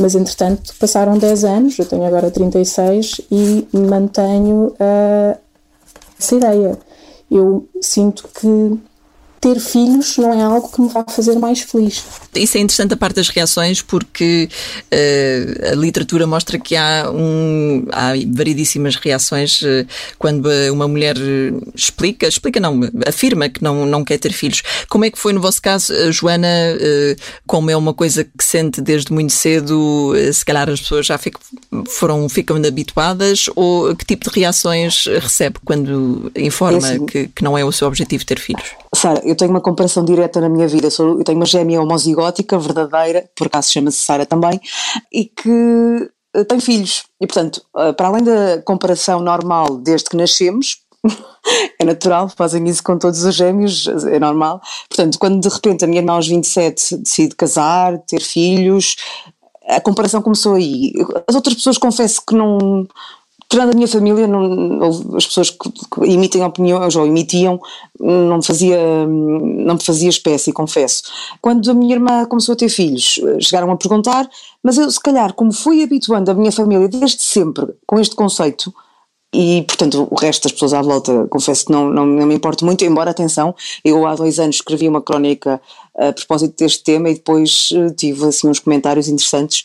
mas 0.00 0.16
entretanto 0.16 0.74
passaram 0.80 1.16
10 1.16 1.44
anos, 1.44 1.78
eu 1.78 1.86
tenho 1.86 2.04
agora 2.04 2.32
36 2.32 3.20
e 3.30 3.68
mantenho 3.72 4.74
uh, 4.74 5.38
essa 6.18 6.34
ideia. 6.34 6.76
Eu 7.30 7.68
sinto 7.80 8.28
que 8.34 8.80
ter 9.40 9.58
filhos 9.60 10.16
não 10.16 10.32
é 10.32 10.42
algo 10.42 10.68
que 10.68 10.80
me 10.80 10.88
vá 10.88 11.04
fazer 11.08 11.38
mais 11.38 11.60
feliz. 11.60 12.04
Isso 12.34 12.56
é 12.56 12.60
interessante 12.60 12.94
a 12.94 12.96
parte 12.96 13.16
das 13.16 13.28
reações, 13.28 13.82
porque 13.82 14.48
uh, 14.92 15.72
a 15.72 15.74
literatura 15.74 16.26
mostra 16.26 16.58
que 16.58 16.76
há, 16.76 17.10
um, 17.12 17.86
há 17.92 18.12
variedíssimas 18.28 18.96
reações 18.96 19.62
uh, 19.62 19.86
quando 20.18 20.48
uma 20.72 20.88
mulher 20.88 21.16
explica, 21.74 22.26
explica 22.26 22.60
não, 22.60 22.80
afirma 23.06 23.48
que 23.48 23.62
não, 23.62 23.86
não 23.86 24.04
quer 24.04 24.18
ter 24.18 24.32
filhos. 24.32 24.62
Como 24.88 25.04
é 25.04 25.10
que 25.10 25.18
foi 25.18 25.32
no 25.32 25.40
vosso 25.40 25.62
caso, 25.62 25.92
Joana? 26.12 26.48
Uh, 26.74 27.20
como 27.46 27.70
é 27.70 27.76
uma 27.76 27.94
coisa 27.94 28.24
que 28.24 28.44
sente 28.44 28.80
desde 28.80 29.12
muito 29.12 29.32
cedo, 29.32 30.12
se 30.32 30.44
calhar 30.44 30.68
as 30.68 30.80
pessoas 30.80 31.06
já 31.06 31.16
ficam, 31.16 31.40
foram, 31.88 32.28
ficam 32.28 32.56
habituadas, 32.56 33.46
ou 33.54 33.94
que 33.94 34.04
tipo 34.04 34.30
de 34.30 34.40
reações 34.40 35.06
recebe 35.20 35.58
quando 35.64 36.30
informa 36.36 36.88
é 36.88 36.94
assim. 36.94 37.06
que, 37.06 37.28
que 37.28 37.44
não 37.44 37.56
é 37.56 37.64
o 37.64 37.72
seu 37.72 37.86
objetivo 37.88 38.24
ter 38.24 38.38
filhos? 38.38 38.70
Sara, 38.94 39.20
eu 39.28 39.36
tenho 39.36 39.50
uma 39.50 39.60
comparação 39.60 40.04
direta 40.04 40.40
na 40.40 40.48
minha 40.48 40.66
vida. 40.66 40.88
Eu 40.98 41.24
tenho 41.24 41.38
uma 41.38 41.46
gêmea 41.46 41.80
homozigótica 41.80 42.58
verdadeira, 42.58 43.28
por 43.36 43.46
acaso 43.46 43.72
chama-se 43.72 43.98
Sara 43.98 44.26
também, 44.26 44.60
e 45.12 45.24
que 45.24 46.10
eh, 46.34 46.44
tem 46.44 46.60
filhos. 46.60 47.04
E, 47.20 47.26
portanto, 47.26 47.62
eh, 47.76 47.92
para 47.92 48.08
além 48.08 48.24
da 48.24 48.62
comparação 48.62 49.20
normal 49.20 49.78
desde 49.78 50.08
que 50.10 50.16
nascemos, 50.16 50.78
é 51.80 51.84
natural, 51.84 52.28
fazem 52.28 52.66
isso 52.68 52.82
com 52.82 52.98
todos 52.98 53.24
os 53.24 53.34
gêmeos, 53.34 53.86
é 53.86 54.18
normal. 54.18 54.60
Portanto, 54.88 55.18
quando 55.18 55.40
de 55.40 55.48
repente 55.48 55.84
a 55.84 55.88
minha 55.88 56.00
irmã 56.00 56.14
aos 56.14 56.28
27 56.28 56.96
decide 56.98 57.34
casar, 57.36 57.98
ter 58.06 58.20
filhos, 58.20 58.96
a 59.68 59.80
comparação 59.80 60.22
começou 60.22 60.54
aí. 60.54 60.92
As 61.26 61.34
outras 61.34 61.54
pessoas 61.54 61.76
confesso 61.76 62.22
que 62.26 62.34
não, 62.34 62.86
tirando 63.48 63.70
a 63.70 63.74
minha 63.74 63.88
família, 63.88 64.26
não, 64.26 65.16
as 65.16 65.26
pessoas 65.26 65.50
que, 65.50 65.70
que 65.70 66.04
emitem 66.04 66.44
opiniões 66.44 66.94
ou 66.94 67.06
emitiam, 67.06 67.58
não 67.98 68.36
me 68.36 68.44
fazia, 68.44 68.78
não 69.06 69.74
me 69.74 69.82
fazia 69.82 70.10
espécie, 70.10 70.52
confesso. 70.52 71.02
Quando 71.40 71.70
a 71.70 71.74
minha 71.74 71.94
irmã 71.94 72.26
começou 72.26 72.52
a 72.52 72.56
ter 72.56 72.68
filhos, 72.68 73.18
chegaram 73.40 73.70
a 73.70 73.76
perguntar, 73.76 74.28
mas 74.62 74.76
eu, 74.76 74.90
se 74.90 75.00
calhar, 75.00 75.32
como 75.32 75.52
fui 75.52 75.82
habituando 75.82 76.30
a 76.30 76.34
minha 76.34 76.52
família 76.52 76.88
desde 76.88 77.22
sempre 77.22 77.66
com 77.86 77.98
este 77.98 78.14
conceito, 78.14 78.72
e 79.34 79.62
portanto 79.62 80.08
o 80.10 80.14
resto 80.14 80.44
das 80.44 80.52
pessoas 80.52 80.72
à 80.72 80.80
volta 80.80 81.26
confesso 81.28 81.66
que 81.66 81.72
não, 81.72 81.90
não, 81.90 82.06
não, 82.06 82.26
me 82.26 82.34
importo 82.34 82.64
muito, 82.64 82.84
embora 82.84 83.10
atenção, 83.10 83.54
eu 83.84 84.06
há 84.06 84.14
dois 84.14 84.38
anos 84.38 84.56
escrevi 84.56 84.88
uma 84.88 85.02
crónica 85.02 85.60
a 85.98 86.12
propósito 86.12 86.56
deste 86.56 86.84
tema 86.84 87.10
e 87.10 87.14
depois 87.14 87.70
eh, 87.72 87.90
tive 87.90 88.26
assim 88.26 88.48
uns 88.48 88.60
comentários 88.60 89.08
interessantes, 89.08 89.64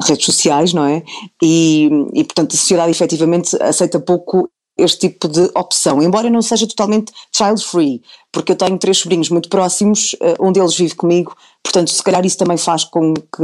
redes 0.00 0.26
sociais, 0.26 0.72
não 0.72 0.84
é? 0.84 1.02
E, 1.42 1.88
e 2.14 2.24
portanto 2.24 2.54
a 2.54 2.56
sociedade 2.56 2.90
efetivamente 2.90 3.56
aceita 3.62 4.00
pouco 4.00 4.50
este 4.76 5.08
tipo 5.08 5.26
de 5.26 5.50
opção, 5.56 6.00
embora 6.00 6.30
não 6.30 6.40
seja 6.40 6.66
totalmente 6.66 7.12
child 7.34 7.64
free, 7.64 8.00
porque 8.32 8.52
eu 8.52 8.56
tenho 8.56 8.78
três 8.78 8.98
sobrinhos 8.98 9.28
muito 9.28 9.48
próximos, 9.48 10.14
eh, 10.20 10.36
um 10.40 10.52
deles 10.52 10.74
vive 10.76 10.94
comigo, 10.94 11.36
portanto 11.62 11.90
se 11.90 12.02
calhar 12.02 12.24
isso 12.24 12.38
também 12.38 12.56
faz 12.56 12.84
com 12.84 13.14
que 13.14 13.42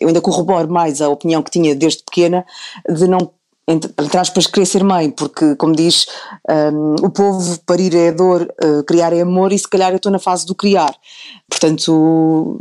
eu 0.00 0.08
ainda 0.08 0.20
corrobore 0.20 0.68
mais 0.68 1.00
a 1.00 1.08
opinião 1.08 1.42
que 1.42 1.50
tinha 1.50 1.74
desde 1.74 2.02
pequena 2.04 2.46
de 2.88 3.08
não 3.08 3.32
entre, 3.68 4.18
aspas, 4.18 4.46
querer 4.46 4.66
ser 4.66 4.84
mãe, 4.84 5.10
porque, 5.10 5.56
como 5.56 5.74
diz, 5.74 6.06
um, 6.48 7.06
o 7.06 7.10
povo 7.10 7.58
parir 7.66 7.94
é 7.96 8.12
dor, 8.12 8.42
uh, 8.62 8.84
criar 8.84 9.12
é 9.12 9.22
amor, 9.22 9.52
e 9.52 9.58
se 9.58 9.68
calhar 9.68 9.90
eu 9.90 9.96
estou 9.96 10.12
na 10.12 10.20
fase 10.20 10.46
do 10.46 10.54
criar. 10.54 10.94
Portanto, 11.48 12.60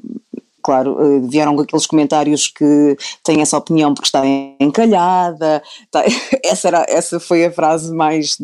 claro, 0.63 0.97
uh, 0.99 1.27
vieram 1.29 1.59
aqueles 1.59 1.85
comentários 1.85 2.47
que 2.47 2.97
têm 3.23 3.39
essa 3.39 3.55
opinião 3.55 3.93
porque 3.93 4.07
está 4.07 4.23
encalhada, 4.59 5.61
tá, 5.91 6.03
essa, 6.43 6.67
era, 6.69 6.85
essa 6.89 7.19
foi 7.19 7.45
a 7.45 7.51
frase 7.51 7.93
mais, 7.93 8.35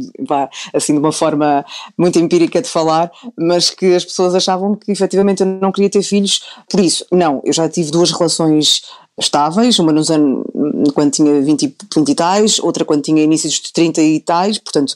assim, 0.72 0.94
de 0.94 1.00
uma 1.00 1.12
forma 1.12 1.66
muito 1.98 2.20
empírica 2.20 2.62
de 2.62 2.70
falar, 2.70 3.12
mas 3.36 3.72
que 3.72 3.96
as 3.96 4.06
pessoas 4.06 4.36
achavam 4.36 4.76
que 4.76 4.92
efetivamente 4.92 5.42
eu 5.42 5.48
não 5.48 5.72
queria 5.72 5.90
ter 5.90 6.04
filhos 6.04 6.44
por 6.70 6.80
isso. 6.80 7.04
Não, 7.12 7.42
eu 7.44 7.54
já 7.54 7.68
tive 7.68 7.90
duas 7.90 8.12
relações 8.12 8.84
estáveis, 9.20 9.78
uma 9.78 9.92
nos 9.92 10.10
anos, 10.10 10.46
quando 10.94 11.12
tinha 11.12 11.42
20, 11.42 11.76
20 11.94 12.10
e 12.10 12.16
tais, 12.16 12.60
outra 12.60 12.86
quando 12.86 13.02
tinha 13.02 13.22
inícios 13.22 13.54
de 13.56 13.74
30 13.74 14.02
e 14.02 14.20
tais, 14.20 14.58
portanto, 14.58 14.96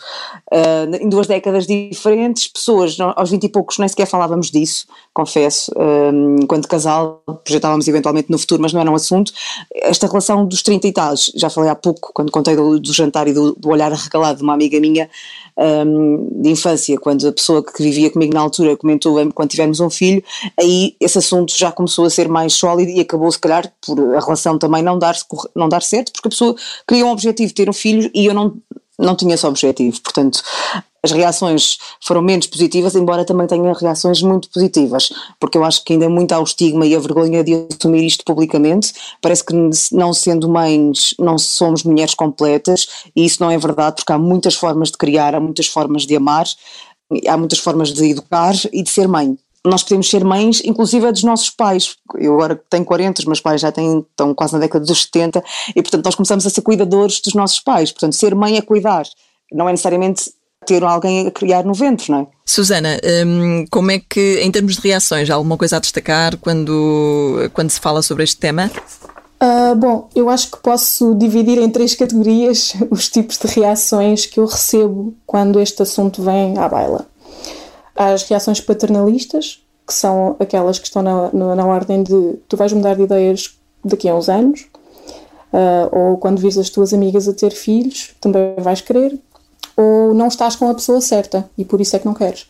uh, 0.51 0.95
em 0.99 1.09
duas 1.09 1.27
décadas 1.27 1.67
diferentes, 1.67 2.47
pessoas 2.47 2.97
aos 2.99 3.29
20 3.29 3.43
e 3.43 3.49
poucos 3.49 3.77
nem 3.77 3.87
sequer 3.87 4.07
falávamos 4.07 4.49
disso, 4.49 4.87
confesso, 5.13 5.71
uh, 5.71 6.41
enquanto 6.41 6.67
casal 6.67 7.21
projetávamos 7.43 7.87
eventualmente 7.87 8.31
no 8.31 8.39
futuro, 8.39 8.61
mas 8.61 8.73
não 8.73 8.81
era 8.81 8.91
um 8.91 8.95
assunto. 8.95 9.31
Esta 9.73 10.07
relação 10.07 10.45
dos 10.45 10.63
30 10.63 10.87
e 10.87 10.91
tais, 10.93 11.31
já 11.35 11.49
falei 11.49 11.69
há 11.69 11.75
pouco, 11.75 12.11
quando 12.13 12.31
contei 12.31 12.55
do, 12.55 12.79
do 12.79 12.93
jantar 12.93 13.27
e 13.27 13.33
do, 13.33 13.53
do 13.53 13.69
olhar 13.69 13.91
arregalado 13.91 14.37
de 14.37 14.43
uma 14.43 14.53
amiga 14.53 14.79
minha, 14.79 15.09
um, 15.57 16.41
de 16.41 16.49
infância, 16.49 16.97
quando 16.97 17.27
a 17.27 17.31
pessoa 17.31 17.63
que 17.63 17.81
vivia 17.81 18.09
comigo 18.09 18.33
na 18.33 18.41
altura 18.41 18.75
comentou 18.75 19.15
quando 19.33 19.49
tivemos 19.49 19.79
um 19.79 19.89
filho, 19.89 20.23
aí 20.59 20.95
esse 20.99 21.17
assunto 21.17 21.55
já 21.55 21.71
começou 21.71 22.05
a 22.05 22.09
ser 22.09 22.27
mais 22.27 22.53
sólido 22.53 22.91
e 22.91 22.99
acabou 22.99 23.31
se 23.31 23.39
calhar 23.39 23.71
por 23.85 23.99
a 24.15 24.19
relação 24.19 24.57
também 24.57 24.83
não 24.83 24.99
dar, 24.99 25.15
não 25.55 25.69
dar 25.69 25.81
certo, 25.81 26.11
porque 26.11 26.27
a 26.27 26.31
pessoa 26.31 26.55
queria 26.87 27.05
um 27.05 27.11
objetivo, 27.11 27.53
ter 27.53 27.69
um 27.69 27.73
filho 27.73 28.09
e 28.13 28.25
eu 28.25 28.33
não, 28.33 28.55
não 28.99 29.15
tinha 29.15 29.35
esse 29.35 29.45
objetivo, 29.45 30.01
portanto 30.01 30.41
as 31.05 31.11
reações 31.11 31.77
foram 32.01 32.21
menos 32.21 32.47
positivas, 32.47 32.95
embora 32.95 33.23
também 33.23 33.45
tenha 33.45 33.71
reações 33.73 34.21
muito 34.21 34.49
positivas, 34.49 35.11
porque 35.39 35.57
eu 35.57 35.63
acho 35.63 35.83
que 35.83 35.93
ainda 35.93 36.09
muito 36.09 36.31
há 36.33 36.39
o 36.39 36.43
estigma 36.43 36.85
e 36.85 36.95
a 36.95 36.99
vergonha 36.99 37.43
de 37.43 37.67
assumir 37.71 38.03
isto 38.03 38.25
publicamente. 38.25 38.91
Parece 39.21 39.45
que 39.45 39.53
não 39.91 40.13
sendo 40.13 40.49
mães 40.49 41.13
não 41.19 41.37
somos 41.37 41.83
mulheres 41.83 42.15
completas 42.15 42.87
e 43.15 43.23
isso 43.23 43.41
não 43.41 43.51
é 43.51 43.57
verdade, 43.57 43.97
porque 43.97 44.11
há 44.11 44.17
muitas 44.17 44.55
formas 44.55 44.89
de 44.89 44.97
criar, 44.97 45.35
há 45.35 45.39
muitas 45.39 45.67
formas 45.67 46.07
de 46.07 46.15
amar, 46.15 46.47
há 47.27 47.37
muitas 47.37 47.59
formas 47.59 47.93
de 47.93 48.09
educar 48.09 48.55
e 48.73 48.81
de 48.81 48.89
ser 48.89 49.07
mãe 49.07 49.37
nós 49.63 49.81
podemos 49.81 50.07
ser 50.07 50.23
mães, 50.23 50.61
inclusive 50.63 51.11
dos 51.11 51.23
nossos 51.23 51.49
pais. 51.49 51.95
Eu 52.19 52.35
agora 52.35 52.61
tenho 52.69 52.85
40, 52.85 53.21
os 53.21 53.25
meus 53.25 53.41
pais 53.41 53.59
já 53.59 53.71
têm, 53.71 54.05
estão 54.07 54.31
quase 54.35 54.53
na 54.53 54.59
década 54.59 54.85
dos 54.85 55.01
70, 55.01 55.43
e 55.75 55.81
portanto 55.81 56.05
nós 56.05 56.13
começamos 56.13 56.45
a 56.45 56.51
ser 56.51 56.61
cuidadores 56.61 57.19
dos 57.19 57.33
nossos 57.33 57.59
pais. 57.59 57.91
Portanto, 57.91 58.13
ser 58.13 58.35
mãe 58.35 58.57
é 58.57 58.61
cuidar, 58.61 59.07
não 59.51 59.67
é 59.67 59.71
necessariamente 59.71 60.31
ter 60.65 60.83
alguém 60.83 61.27
a 61.27 61.31
criar 61.31 61.63
no 61.63 61.73
ventre, 61.73 62.11
não 62.11 62.21
é? 62.21 62.27
Susana, 62.45 62.99
hum, 63.25 63.65
como 63.71 63.91
é 63.91 63.99
que, 63.99 64.39
em 64.41 64.51
termos 64.51 64.75
de 64.75 64.81
reações, 64.81 65.29
há 65.29 65.35
alguma 65.35 65.57
coisa 65.57 65.77
a 65.77 65.79
destacar 65.79 66.37
quando, 66.37 67.49
quando 67.53 67.69
se 67.69 67.79
fala 67.79 68.01
sobre 68.01 68.23
este 68.23 68.37
tema? 68.37 68.69
Uh, 69.41 69.75
bom, 69.75 70.09
eu 70.15 70.29
acho 70.29 70.49
que 70.51 70.57
posso 70.57 71.13
dividir 71.15 71.57
em 71.57 71.69
três 71.69 71.93
categorias 71.93 72.73
os 72.89 73.09
tipos 73.09 73.37
de 73.37 73.47
reações 73.47 74.25
que 74.25 74.39
eu 74.39 74.45
recebo 74.45 75.13
quando 75.25 75.59
este 75.59 75.81
assunto 75.81 76.21
vem 76.21 76.57
à 76.57 76.69
baila. 76.69 77.05
As 77.95 78.23
reações 78.23 78.61
paternalistas, 78.61 79.61
que 79.85 79.93
são 79.93 80.35
aquelas 80.39 80.79
que 80.79 80.87
estão 80.87 81.01
na, 81.01 81.29
na, 81.31 81.55
na 81.55 81.65
ordem 81.65 82.03
de 82.03 82.37
tu 82.47 82.57
vais 82.57 82.73
mudar 82.73 82.95
de 82.95 83.03
ideias 83.03 83.57
daqui 83.83 84.07
a 84.07 84.15
uns 84.15 84.29
anos, 84.29 84.67
uh, 85.53 85.89
ou 85.91 86.17
quando 86.17 86.39
vis 86.39 86.57
as 86.57 86.69
tuas 86.69 86.93
amigas 86.93 87.27
a 87.27 87.33
ter 87.33 87.51
filhos, 87.51 88.15
também 88.19 88.55
vais 88.57 88.81
querer, 88.81 89.19
ou 89.75 90.13
não 90.13 90.27
estás 90.27 90.55
com 90.55 90.69
a 90.69 90.73
pessoa 90.73 91.01
certa 91.01 91.49
e 91.57 91.65
por 91.65 91.81
isso 91.81 91.95
é 91.95 91.99
que 91.99 92.05
não 92.05 92.13
queres. 92.13 92.47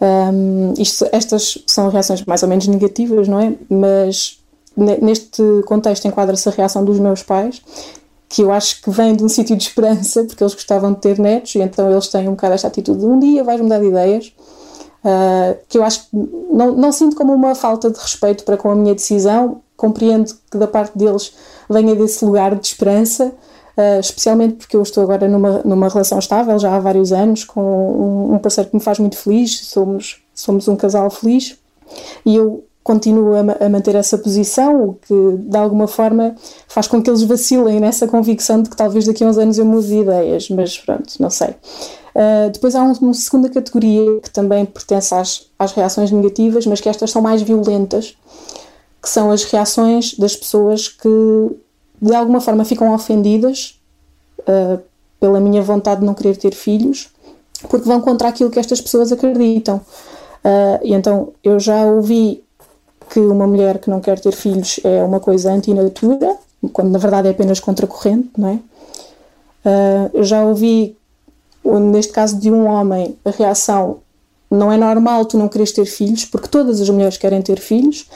Um, 0.00 0.74
isto, 0.78 1.06
estas 1.10 1.58
são 1.66 1.88
reações 1.88 2.24
mais 2.24 2.42
ou 2.42 2.48
menos 2.48 2.66
negativas, 2.66 3.26
não 3.28 3.40
é? 3.40 3.54
Mas 3.68 4.38
neste 4.76 5.42
contexto 5.64 6.06
enquadra-se 6.06 6.48
a 6.48 6.52
reação 6.52 6.84
dos 6.84 6.98
meus 6.98 7.22
pais, 7.22 7.62
que 8.28 8.42
eu 8.42 8.52
acho 8.52 8.82
que 8.82 8.90
vem 8.90 9.16
de 9.16 9.24
um 9.24 9.28
sítio 9.30 9.56
de 9.56 9.62
esperança, 9.62 10.24
porque 10.24 10.42
eles 10.42 10.54
gostavam 10.54 10.92
de 10.92 11.00
ter 11.00 11.18
netos 11.18 11.54
e 11.54 11.60
então 11.60 11.90
eles 11.90 12.08
têm 12.08 12.28
um 12.28 12.32
bocado 12.32 12.54
esta 12.54 12.68
atitude 12.68 13.00
de 13.00 13.06
um 13.06 13.18
dia 13.18 13.42
vais 13.42 13.60
mudar 13.60 13.78
de 13.78 13.86
ideias, 13.86 14.32
uh, 15.04 15.56
que 15.68 15.78
eu 15.78 15.84
acho 15.84 16.02
que 16.02 16.16
não, 16.52 16.72
não 16.72 16.92
sinto 16.92 17.16
como 17.16 17.32
uma 17.32 17.54
falta 17.54 17.90
de 17.90 17.98
respeito 17.98 18.44
para 18.44 18.56
com 18.56 18.70
a 18.70 18.74
minha 18.74 18.94
decisão, 18.94 19.62
compreendo 19.76 20.32
que 20.50 20.58
da 20.58 20.66
parte 20.66 20.96
deles 20.96 21.32
venha 21.70 21.94
desse 21.94 22.24
lugar 22.24 22.54
de 22.54 22.66
esperança, 22.66 23.32
uh, 23.76 24.00
especialmente 24.00 24.54
porque 24.54 24.76
eu 24.76 24.82
estou 24.82 25.02
agora 25.02 25.28
numa, 25.28 25.60
numa 25.64 25.88
relação 25.88 26.18
estável 26.18 26.58
já 26.58 26.74
há 26.74 26.80
vários 26.80 27.12
anos, 27.12 27.44
com 27.44 27.60
um, 27.60 28.34
um 28.34 28.38
parceiro 28.38 28.70
que 28.70 28.76
me 28.76 28.82
faz 28.82 28.98
muito 28.98 29.16
feliz, 29.16 29.66
somos, 29.66 30.22
somos 30.34 30.68
um 30.68 30.76
casal 30.76 31.10
feliz 31.10 31.58
e 32.24 32.36
eu 32.36 32.64
continuo 32.86 33.34
a, 33.34 33.66
a, 33.66 33.68
manter 33.68 33.96
essa 33.96 34.16
posição, 34.16 34.90
o 34.90 34.94
que 34.94 35.38
de 35.38 35.56
alguma 35.56 35.88
forma 35.88 36.36
faz 36.68 36.86
com 36.86 37.02
que 37.02 37.10
eles 37.10 37.22
vacilem 37.22 37.80
nessa 37.80 38.06
convicção 38.06 38.62
de 38.62 38.70
que 38.70 38.76
talvez 38.76 39.04
daqui 39.04 39.24
a 39.24 39.26
uns 39.26 39.38
anos 39.38 39.58
eu 39.58 39.64
mude 39.64 39.88
de 39.88 39.96
ideias, 39.98 40.48
mas 40.50 40.78
pronto, 40.78 41.14
não 41.18 41.28
sei. 41.28 41.48
Uh, 41.48 42.48
depois 42.50 42.76
há 42.76 42.82
um, 42.82 42.92
uma 42.92 43.12
segunda 43.12 43.48
categoria 43.48 44.20
que 44.20 44.30
também 44.30 44.64
pertence 44.64 45.12
às, 45.12 45.50
às 45.58 45.72
reações 45.72 46.12
negativas, 46.12 46.64
mas 46.64 46.80
que 46.80 46.88
estas 46.88 47.10
são 47.10 47.20
mais 47.20 47.42
violentas, 47.42 48.16
que 49.02 49.08
são 49.08 49.32
as 49.32 49.42
reações 49.42 50.16
das 50.16 50.36
pessoas 50.36 50.88
que 50.88 51.08
de 52.06 52.14
alguma 52.14 52.40
forma 52.40 52.64
ficam 52.64 52.94
ofendidas 52.94 53.80
uh, 54.40 54.80
pela 55.20 55.40
minha 55.40 55.62
vontade 55.62 56.00
de 56.00 56.06
não 56.06 56.14
querer 56.14 56.36
ter 56.36 56.54
filhos, 56.54 57.08
porque 57.68 57.88
vão 57.88 58.00
contra 58.00 58.28
aquilo 58.28 58.50
que 58.50 58.58
estas 58.58 58.80
pessoas 58.80 59.12
acreditam. 59.12 59.76
Uh, 60.44 60.78
e 60.84 60.94
então 60.94 61.32
eu 61.42 61.58
já 61.58 61.84
ouvi 61.84 62.44
que 63.10 63.20
uma 63.20 63.46
mulher 63.46 63.78
que 63.78 63.90
não 63.90 64.00
quer 64.00 64.18
ter 64.18 64.32
filhos 64.32 64.80
é 64.84 65.02
uma 65.02 65.20
coisa 65.20 65.52
antinatura, 65.52 66.36
quando 66.72 66.90
na 66.90 66.98
verdade 66.98 67.28
é 67.28 67.30
apenas 67.30 67.60
contracorrente, 67.60 68.30
não 68.36 68.48
é? 68.48 68.54
Uh, 69.64 70.10
eu 70.14 70.24
já 70.24 70.44
ouvi, 70.44 70.96
neste 71.64 72.12
caso 72.12 72.38
de 72.38 72.50
um 72.50 72.66
homem, 72.66 73.16
a 73.24 73.30
reação 73.30 73.98
não 74.50 74.70
é 74.70 74.76
normal 74.76 75.24
tu 75.24 75.36
não 75.36 75.48
queres 75.48 75.72
ter 75.72 75.86
filhos, 75.86 76.24
porque 76.24 76.48
todas 76.48 76.80
as 76.80 76.88
mulheres 76.88 77.16
querem 77.16 77.42
ter 77.42 77.58
filhos. 77.58 78.06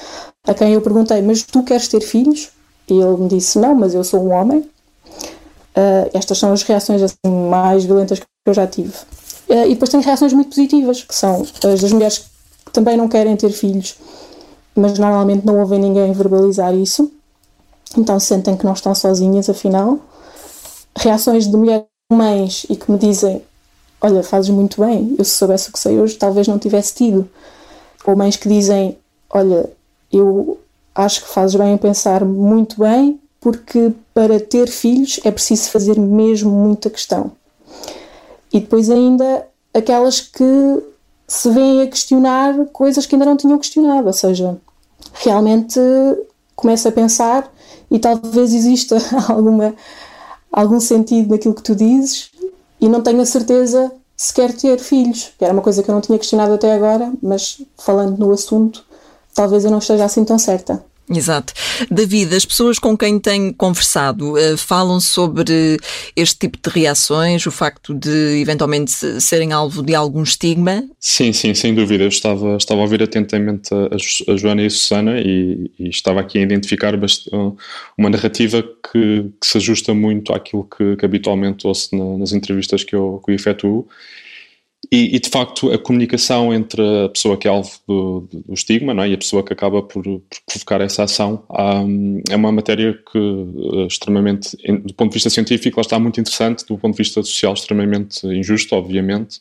A 0.47 0.55
quem 0.55 0.75
eu 0.75 0.81
perguntei, 0.81 1.21
mas 1.23 1.43
tu 1.43 1.63
queres 1.65 1.89
ter 1.89 2.01
filhos? 2.01 2.51
E 2.91 3.01
ele 3.01 3.17
me 3.17 3.29
disse: 3.29 3.59
Não, 3.59 3.75
mas 3.75 3.95
eu 3.95 4.03
sou 4.03 4.21
um 4.21 4.33
homem. 4.33 4.59
Uh, 4.61 6.11
estas 6.13 6.39
são 6.39 6.53
as 6.53 6.63
reações 6.63 7.01
assim, 7.01 7.49
mais 7.49 7.85
violentas 7.85 8.19
que 8.19 8.27
eu 8.45 8.55
já 8.55 8.67
tive. 8.67 8.93
Uh, 9.49 9.67
e 9.67 9.71
depois 9.71 9.91
tem 9.91 10.01
reações 10.01 10.33
muito 10.33 10.49
positivas, 10.51 11.03
que 11.03 11.15
são 11.15 11.43
as 11.43 11.81
das 11.81 11.93
mulheres 11.93 12.19
que 12.19 12.73
também 12.73 12.97
não 12.97 13.09
querem 13.09 13.37
ter 13.37 13.51
filhos, 13.51 13.97
mas 14.75 14.99
normalmente 14.99 15.47
não 15.47 15.59
ouvem 15.61 15.79
ninguém 15.79 16.13
verbalizar 16.13 16.75
isso, 16.75 17.11
então 17.97 18.19
sentem 18.19 18.57
que 18.57 18.65
não 18.65 18.73
estão 18.73 18.95
sozinhas, 18.95 19.49
afinal. 19.49 19.99
Reações 20.97 21.47
de 21.47 21.57
mulheres 21.57 21.85
mães 22.13 22.67
e 22.69 22.77
que 22.77 22.91
me 22.91 22.99
dizem: 22.99 23.43
Olha, 24.01 24.23
fazes 24.23 24.51
muito 24.51 24.81
bem, 24.81 25.15
eu 25.19 25.25
se 25.25 25.33
soubesse 25.33 25.69
o 25.69 25.73
que 25.73 25.79
sei 25.79 25.99
hoje, 26.01 26.17
talvez 26.17 26.49
não 26.49 26.59
tivesse 26.59 26.95
tido. 26.95 27.29
Ou 28.05 28.17
mães 28.17 28.37
que 28.37 28.49
dizem: 28.49 28.99
Olha, 29.31 29.71
eu 30.13 30.59
acho 30.95 31.23
que 31.23 31.29
fazes 31.29 31.57
bem 31.57 31.75
em 31.75 31.79
pensar 31.79 32.25
muito 32.25 32.81
bem, 32.81 33.21
porque 33.41 33.93
para 34.13 34.39
ter 34.39 34.69
filhos 34.69 35.21
é 35.25 35.31
preciso 35.31 35.71
fazer 35.71 35.99
mesmo 35.99 36.51
muita 36.51 36.91
questão. 36.91 37.33
E 38.53 38.61
depois 38.61 38.91
ainda 38.91 39.47
aquelas 39.73 40.21
que 40.21 40.83
se 41.27 41.49
vêm 41.51 41.83
a 41.83 41.87
questionar 41.87 42.67
coisas 42.73 43.07
que 43.07 43.15
ainda 43.15 43.25
não 43.25 43.37
tinham 43.37 43.59
questionado, 43.59 44.07
ou 44.07 44.13
seja, 44.13 44.59
realmente 45.15 45.81
começa 46.57 46.89
a 46.89 46.93
pensar 46.93 47.51
e 47.91 47.99
talvez 47.99 48.53
exista 48.53 48.99
alguma, 49.29 49.75
algum 50.53 50.81
sentido 50.81 51.31
naquilo 51.31 51.55
que 51.55 51.63
tu 51.63 51.75
dizes 51.75 52.31
e 52.81 52.89
não 52.89 53.01
tenho 53.01 53.21
a 53.21 53.27
certeza 53.27 53.93
se 54.17 54.35
quer 54.35 54.53
ter 54.53 54.79
filhos, 54.79 55.33
que 55.39 55.45
era 55.45 55.53
uma 55.53 55.63
coisa 55.63 55.83
que 55.83 55.91
eu 55.91 55.95
não 55.95 56.03
tinha 56.03 56.19
questionado 56.19 56.53
até 56.53 56.75
agora, 56.75 57.11
mas 57.23 57.63
falando 57.79 58.19
no 58.19 58.33
assunto, 58.33 58.85
talvez 59.41 59.65
eu 59.65 59.71
não 59.71 59.79
esteja 59.79 60.05
assim 60.05 60.23
tão 60.23 60.39
certa. 60.39 60.85
Exato. 61.09 61.55
David, 61.91 62.37
as 62.37 62.45
pessoas 62.45 62.79
com 62.79 62.97
quem 62.97 63.19
tenho 63.19 63.53
conversado 63.55 64.35
uh, 64.35 64.57
falam 64.57 65.01
sobre 65.01 65.77
este 66.15 66.39
tipo 66.41 66.59
de 66.63 66.71
reações, 66.73 67.45
o 67.47 67.51
facto 67.51 67.93
de 67.93 68.41
eventualmente 68.41 68.93
serem 69.21 69.51
alvo 69.51 69.83
de 69.83 69.93
algum 69.93 70.23
estigma? 70.23 70.85
Sim, 71.01 71.33
sim, 71.33 71.53
sem 71.53 71.75
dúvida. 71.75 72.05
Eu 72.05 72.09
estava, 72.09 72.57
estava 72.57 72.81
a 72.81 72.85
ouvir 72.85 73.03
atentamente 73.03 73.71
a, 73.75 74.33
a 74.33 74.37
Joana 74.37 74.63
e 74.63 74.67
a 74.67 74.71
Susana 74.71 75.19
e, 75.19 75.71
e, 75.79 75.89
estava 75.89 76.21
aqui 76.21 76.39
a 76.39 76.43
identificar 76.43 76.95
uma 77.99 78.11
narrativa 78.11 78.63
que, 78.63 79.33
que, 79.41 79.47
se 79.47 79.57
ajusta 79.57 79.93
muito 79.95 80.33
àquilo 80.33 80.65
que, 80.65 80.97
que 80.97 81.05
habitualmente 81.05 81.67
ouço 81.67 81.97
na, 81.97 82.19
nas 82.19 82.33
entrevistas 82.33 82.85
que 82.85 82.95
eu, 82.95 83.21
que 83.25 83.33
eu 83.33 83.35
efetuo 83.35 83.89
e, 84.93 85.17
e, 85.17 85.21
de 85.21 85.29
facto 85.29 85.71
a 85.73 85.79
comunicação 85.79 86.53
entre 86.53 86.83
a 87.05 87.09
pessoa 87.09 87.37
que 87.37 87.47
é 87.47 87.51
alvo 87.51 87.71
do, 87.87 88.29
do 88.33 88.55
estigma 88.55 88.93
não 88.93 89.05
é? 89.05 89.11
e 89.11 89.15
a 89.15 89.19
pessoa 89.19 89.45
que 89.45 89.53
acaba 89.53 89.83
por, 89.83 90.03
por 90.03 90.23
provocar 90.47 90.81
essa 90.81 91.05
ação 91.05 91.45
um, 91.49 92.21
é 92.29 92.35
uma 92.35 92.51
matéria 92.51 92.99
que 93.11 93.19
uh, 93.19 93.87
extremamente, 93.87 94.57
do 94.85 94.93
ponto 94.95 95.11
de 95.11 95.15
vista 95.15 95.31
científico, 95.31 95.79
ela 95.79 95.87
está 95.87 95.99
muito 95.99 96.21
interessante, 96.21 96.67
do 96.67 96.77
ponto 96.77 96.95
de 96.95 97.03
vista 97.03 97.23
social 97.23 97.55
extremamente 97.55 98.27
injusto, 98.27 98.75
obviamente. 98.75 99.41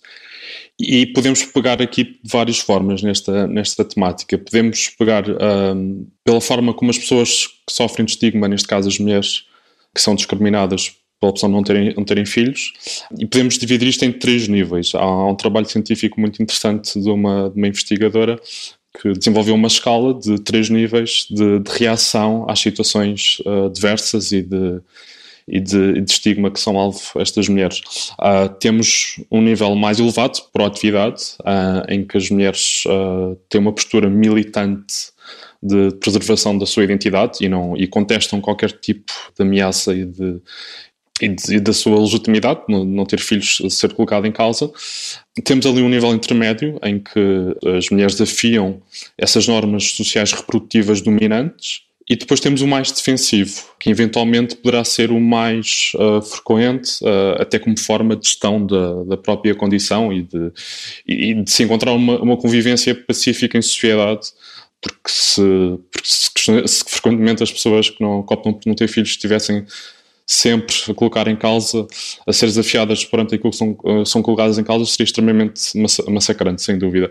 E 0.79 1.07
podemos 1.07 1.43
pegar 1.43 1.81
aqui 1.81 2.03
de 2.03 2.19
várias 2.23 2.59
formas 2.59 3.01
nesta, 3.01 3.47
nesta 3.47 3.83
temática. 3.83 4.37
Podemos 4.37 4.89
pegar 4.89 5.25
um, 5.29 6.07
pela 6.23 6.39
forma 6.39 6.73
como 6.73 6.91
as 6.91 6.97
pessoas 6.97 7.47
que 7.47 7.73
sofrem 7.73 8.05
de 8.05 8.11
estigma, 8.11 8.47
neste 8.47 8.67
caso 8.67 8.87
as 8.87 8.97
mulheres 8.97 9.45
que 9.93 10.01
são 10.01 10.15
discriminadas 10.15 10.95
pela 11.19 11.31
opção 11.31 11.49
de 11.49 11.55
não 11.55 11.63
terem, 11.63 11.93
não 11.95 12.05
terem 12.05 12.25
filhos, 12.25 12.71
e 13.17 13.25
podemos 13.25 13.57
dividir 13.57 13.87
isto 13.87 14.05
em 14.05 14.11
três 14.11 14.47
níveis. 14.47 14.93
Há 14.95 15.27
um 15.27 15.35
trabalho 15.35 15.69
científico 15.69 16.19
muito 16.19 16.41
interessante 16.41 16.99
de 16.99 17.09
uma, 17.09 17.49
de 17.49 17.57
uma 17.57 17.67
investigadora 17.67 18.39
que 19.01 19.13
desenvolveu 19.13 19.55
uma 19.55 19.67
escala 19.67 20.13
de 20.13 20.39
três 20.39 20.69
níveis 20.69 21.27
de, 21.29 21.59
de 21.59 21.71
reação 21.71 22.45
às 22.49 22.59
situações 22.59 23.39
uh, 23.45 23.69
diversas 23.69 24.31
e 24.31 24.41
de, 24.41 24.81
e 25.47 25.59
de, 25.59 26.01
de, 26.01 26.11
estigma 26.11 26.49
que 26.49 26.59
são 26.59 26.77
alvo 26.77 26.99
estas 27.17 27.47
mulheres. 27.47 27.81
Uh, 28.19 28.49
temos 28.59 29.21
um 29.29 29.41
nível 29.41 29.75
mais 29.75 29.99
elevado, 29.99 30.39
proatividade, 30.51 31.21
uh, 31.41 31.85
em 31.87 32.03
que 32.03 32.17
as 32.17 32.29
mulheres 32.29 32.83
têm 33.47 33.61
uma 33.61 33.73
postura 33.73 34.09
militante 34.09 35.11
de 35.61 35.91
preservação 35.99 36.57
da 36.57 36.65
sua 36.65 36.85
identidade 36.85 37.39
e 37.43 37.49
não 37.49 37.75
e 37.75 37.85
contestam 37.85 38.39
qualquer 38.39 38.71
tipo 38.71 39.11
de 39.37 39.43
ameaça 39.43 39.93
e 39.93 40.05
de 40.05 40.41
e, 41.21 41.59
da 41.59 41.73
sua 41.73 41.99
legitimidade, 41.99 42.61
não, 42.67 43.05
ter 43.05 43.19
filhos 43.19 43.61
ser 43.69 43.93
colocado 43.93 44.25
em 44.25 44.31
causa. 44.31 44.71
Temos 45.43 45.65
ali 45.65 45.81
um 45.81 45.89
nível 45.89 46.13
intermédio 46.13 46.79
em 46.83 46.99
que 46.99 47.55
as 47.77 47.89
mulheres 47.89 48.15
desafiam 48.15 48.81
essas 49.17 49.47
normas 49.47 49.83
sociais 49.91 50.31
reprodutivas 50.31 51.01
dominantes 51.01 51.81
e 52.09 52.15
depois 52.15 52.39
temos 52.39 52.61
o 52.61 52.67
mais 52.67 52.91
defensivo, 52.91 53.65
que 53.79 53.91
eventualmente 53.91 54.55
poderá 54.55 54.83
ser 54.83 55.11
o 55.11 55.19
mais 55.19 55.91
uh, 55.93 56.19
frequente, 56.23 57.03
uh, 57.03 57.39
até 57.39 57.59
como 57.59 57.79
forma 57.79 58.15
de 58.15 58.27
gestão 58.27 58.65
da, 58.65 59.03
da 59.03 59.15
própria 59.15 59.53
condição 59.53 60.11
e 60.11 60.23
de, 60.23 60.51
e 61.07 61.35
de 61.35 61.51
se 61.51 61.61
encontrar 61.61 61.91
uma, 61.91 62.19
uma 62.19 62.35
convivência 62.35 62.95
pacífica 62.95 63.59
em 63.59 63.61
sociedade, 63.61 64.27
porque 64.81 65.07
se, 65.07 65.41
porque 65.91 66.09
se, 66.09 66.31
se 66.67 66.83
frequentemente 66.83 67.43
as 67.43 67.51
pessoas 67.51 67.91
que 67.91 68.01
não 68.01 68.21
optam 68.21 68.53
por 68.53 68.65
não 68.65 68.73
ter 68.73 68.87
filhos 68.87 69.09
estivessem 69.09 69.63
sempre 70.31 70.75
a 70.87 70.93
colocar 70.93 71.27
em 71.27 71.35
causa, 71.35 71.87
a 72.27 72.31
ser 72.31 72.45
desafiadas 72.45 73.03
perante 73.03 73.33
aquilo 73.33 73.49
que 73.49 73.57
são, 73.57 73.75
eh, 73.83 74.05
são 74.05 74.21
colocadas 74.21 74.59
em 74.59 74.63
causa, 74.63 74.85
seria 74.85 75.05
extremamente 75.05 75.59
massacrante, 76.07 76.61
sem 76.61 76.77
dúvida. 76.77 77.09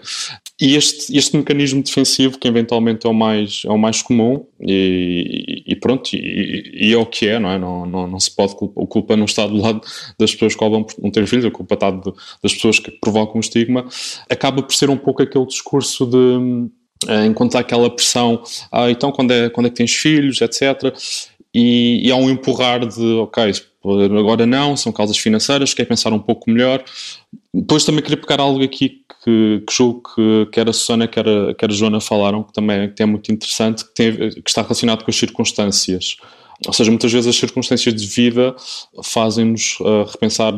E 0.61 0.77
este, 0.77 1.17
este 1.19 1.37
mecanismo 1.37 1.83
defensivo, 1.83 2.39
que 2.39 2.47
eventualmente 2.47 3.09
é 3.09 3.11
o 3.11 3.13
mais, 3.13 3.63
é 3.65 3.71
o 3.71 3.77
mais 3.77 4.03
comum, 4.03 4.47
e, 4.61 5.65
e 5.67 5.75
pronto, 5.75 6.15
e, 6.15 6.71
e, 6.73 6.93
é 6.93 6.97
o 6.97 7.05
que 7.05 7.27
é, 7.27 7.41
não 7.41 7.51
é? 7.51 7.59
Não, 7.59 7.85
não, 7.85 8.07
não 8.07 8.21
se 8.21 8.31
pode 8.31 8.55
culpa, 8.55 8.81
a 8.81 8.87
culpa 8.87 9.17
não 9.17 9.25
está 9.25 9.49
do 9.49 9.57
lado 9.57 9.81
das 10.17 10.33
pessoas 10.33 10.55
que 10.55 10.61
roubam 10.61 10.85
por 10.85 10.95
não 11.03 11.11
ter 11.11 11.27
filhos, 11.27 11.45
a 11.45 11.51
culpa 11.51 11.75
está 11.75 11.91
de, 11.91 12.13
das 12.41 12.55
pessoas 12.55 12.79
que 12.79 12.93
provocam 13.01 13.39
o 13.39 13.41
estigma, 13.41 13.85
acaba 14.31 14.63
por 14.63 14.77
ser 14.77 14.91
um 14.91 14.97
pouco 14.97 15.25
aquele 15.25 15.45
discurso 15.45 16.07
de 16.07 16.71
eh, 17.09 17.27
enquanto 17.27 17.57
há 17.57 17.61
aquela 17.61 17.91
pressão, 17.91 18.45
ah, 18.71 18.89
então 18.89 19.11
quando 19.11 19.33
é, 19.33 19.51
quando 19.51 19.67
é 19.67 19.71
que 19.71 19.77
tens 19.77 19.93
filhos, 19.93 20.41
etc 20.41 20.95
e, 21.55 22.07
e 22.07 22.11
há 22.11 22.17
um 22.17 22.29
empurrar 22.29 22.87
de, 22.87 23.05
ok, 23.15 23.53
agora 24.19 24.45
não, 24.47 24.77
são 24.77 24.93
causas 24.93 25.17
financeiras, 25.17 25.75
quer 25.75 25.85
pensar 25.85 26.13
um 26.13 26.19
pouco 26.19 26.51
melhor. 26.51 26.85
Depois 27.55 27.85
também 27.85 28.03
queria 28.03 28.21
pegar 28.21 28.41
algo 28.41 28.63
aqui 28.63 29.03
que, 29.25 29.65
que 29.67 29.75
julgo 29.75 30.03
que 30.15 30.47
quer 30.53 30.69
a 30.69 30.73
Susana, 30.73 31.09
quer 31.09 31.27
a, 31.29 31.55
quer 31.55 31.71
a 31.71 31.73
Joana 31.73 32.01
falaram, 32.01 32.43
que 32.43 32.53
também 32.53 32.93
que 32.93 33.03
é 33.03 33.07
muito 33.07 33.33
interessante, 33.33 33.85
que, 33.85 33.95
tem, 33.95 34.13
que 34.31 34.49
está 34.49 34.63
relacionado 34.63 35.05
com 35.05 35.11
as 35.11 35.17
circunstâncias. 35.17 36.17
Ou 36.67 36.73
seja, 36.73 36.91
muitas 36.91 37.13
vezes 37.13 37.29
as 37.29 37.37
circunstâncias 37.37 37.95
de 37.95 38.07
vida 38.07 38.55
fazem-nos 39.03 39.79
uh, 39.81 40.05
repensar 40.11 40.53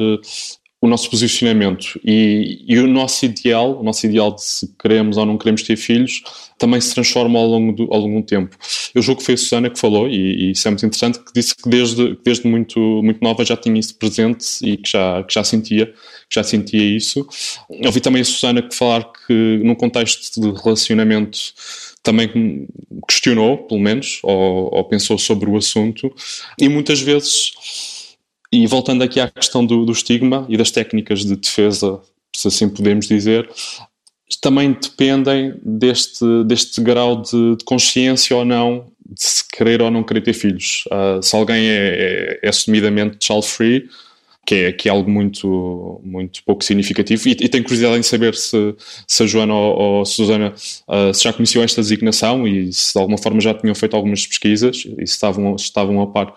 o 0.82 0.88
nosso 0.88 1.10
posicionamento 1.10 2.00
e, 2.02 2.64
e, 2.66 2.78
o 2.78 2.86
nosso 2.86 3.26
ideal, 3.26 3.78
o 3.78 3.82
nosso 3.82 4.06
ideal 4.06 4.34
de 4.34 4.42
se 4.42 4.74
queremos 4.80 5.18
ou 5.18 5.26
não 5.26 5.36
queremos 5.36 5.62
ter 5.62 5.76
filhos, 5.76 6.22
também 6.56 6.80
se 6.80 6.94
transforma 6.94 7.38
ao 7.38 7.46
longo 7.46 7.72
do, 7.72 7.92
ao 7.92 8.00
longo 8.00 8.20
do 8.20 8.26
tempo. 8.26 8.56
Eu 8.94 9.02
julgo 9.02 9.20
que 9.20 9.26
foi 9.26 9.34
a 9.34 9.36
Susana 9.36 9.68
que 9.68 9.78
falou, 9.78 10.08
e, 10.08 10.14
e 10.14 10.50
isso 10.52 10.66
é 10.66 10.70
muito 10.70 10.86
interessante, 10.86 11.18
que 11.18 11.32
disse 11.34 11.54
que 11.54 11.68
desde, 11.68 12.16
desde 12.24 12.46
muito, 12.48 12.80
muito 13.02 13.22
nova 13.22 13.44
já 13.44 13.58
tinha 13.58 13.78
isso 13.78 13.94
presente 13.96 14.46
e 14.62 14.78
que 14.78 14.90
já, 14.90 15.22
que 15.22 15.34
já 15.34 15.44
sentia, 15.44 15.86
que 15.86 16.34
já 16.34 16.42
sentia 16.42 16.96
isso. 16.96 17.28
Ouvi 17.84 18.00
também 18.00 18.22
a 18.22 18.24
Susana 18.24 18.62
que 18.62 18.74
falar 18.74 19.04
que 19.26 19.60
num 19.62 19.74
contexto 19.74 20.40
de 20.40 20.62
relacionamento 20.62 21.38
também 22.02 22.66
questionou, 23.06 23.58
pelo 23.58 23.80
menos, 23.80 24.20
ou, 24.22 24.74
ou 24.74 24.84
pensou 24.84 25.18
sobre 25.18 25.50
o 25.50 25.58
assunto, 25.58 26.10
e 26.58 26.70
muitas 26.70 27.02
vezes 27.02 27.52
e 28.52 28.66
voltando 28.66 29.02
aqui 29.02 29.20
à 29.20 29.28
questão 29.30 29.64
do, 29.64 29.84
do 29.84 29.92
estigma 29.92 30.44
e 30.48 30.56
das 30.56 30.70
técnicas 30.70 31.24
de 31.24 31.36
defesa, 31.36 32.00
se 32.34 32.48
assim 32.48 32.68
podemos 32.68 33.06
dizer, 33.06 33.48
também 34.40 34.72
dependem 34.72 35.54
deste, 35.62 36.24
deste 36.44 36.80
grau 36.80 37.22
de, 37.22 37.56
de, 37.56 37.64
consciência 37.64 38.36
ou 38.36 38.44
não 38.44 38.86
de 39.08 39.22
se 39.22 39.44
querer 39.48 39.82
ou 39.82 39.90
não 39.90 40.02
querer 40.02 40.20
ter 40.20 40.32
filhos. 40.32 40.84
Uh, 40.86 41.22
se 41.22 41.34
alguém 41.34 41.66
é, 41.66 41.74
é, 41.74 42.40
é 42.44 42.48
assumidamente 42.48 43.18
child-free, 43.20 43.88
que 44.46 44.54
é, 44.54 44.72
que 44.72 44.88
é 44.88 44.92
algo 44.92 45.10
muito, 45.10 46.00
muito 46.04 46.42
pouco 46.44 46.64
significativo, 46.64 47.28
e, 47.28 47.32
e 47.32 47.48
tenho 47.48 47.62
curiosidade 47.64 47.98
em 47.98 48.02
saber 48.02 48.34
se, 48.34 48.74
se 49.06 49.22
a 49.22 49.26
Joana 49.26 49.54
ou, 49.54 49.78
ou 49.78 50.02
a 50.02 50.04
Susana 50.04 50.54
uh, 50.88 51.12
se 51.12 51.24
já 51.24 51.32
conheciam 51.32 51.62
esta 51.62 51.80
designação 51.80 52.46
e 52.46 52.72
se 52.72 52.92
de 52.94 53.00
alguma 53.00 53.18
forma 53.18 53.40
já 53.40 53.52
tinham 53.52 53.74
feito 53.74 53.94
algumas 53.94 54.26
pesquisas 54.26 54.78
e 54.98 55.06
se 55.06 55.14
estavam, 55.14 55.56
estavam 55.56 56.00
a 56.00 56.06
par 56.06 56.32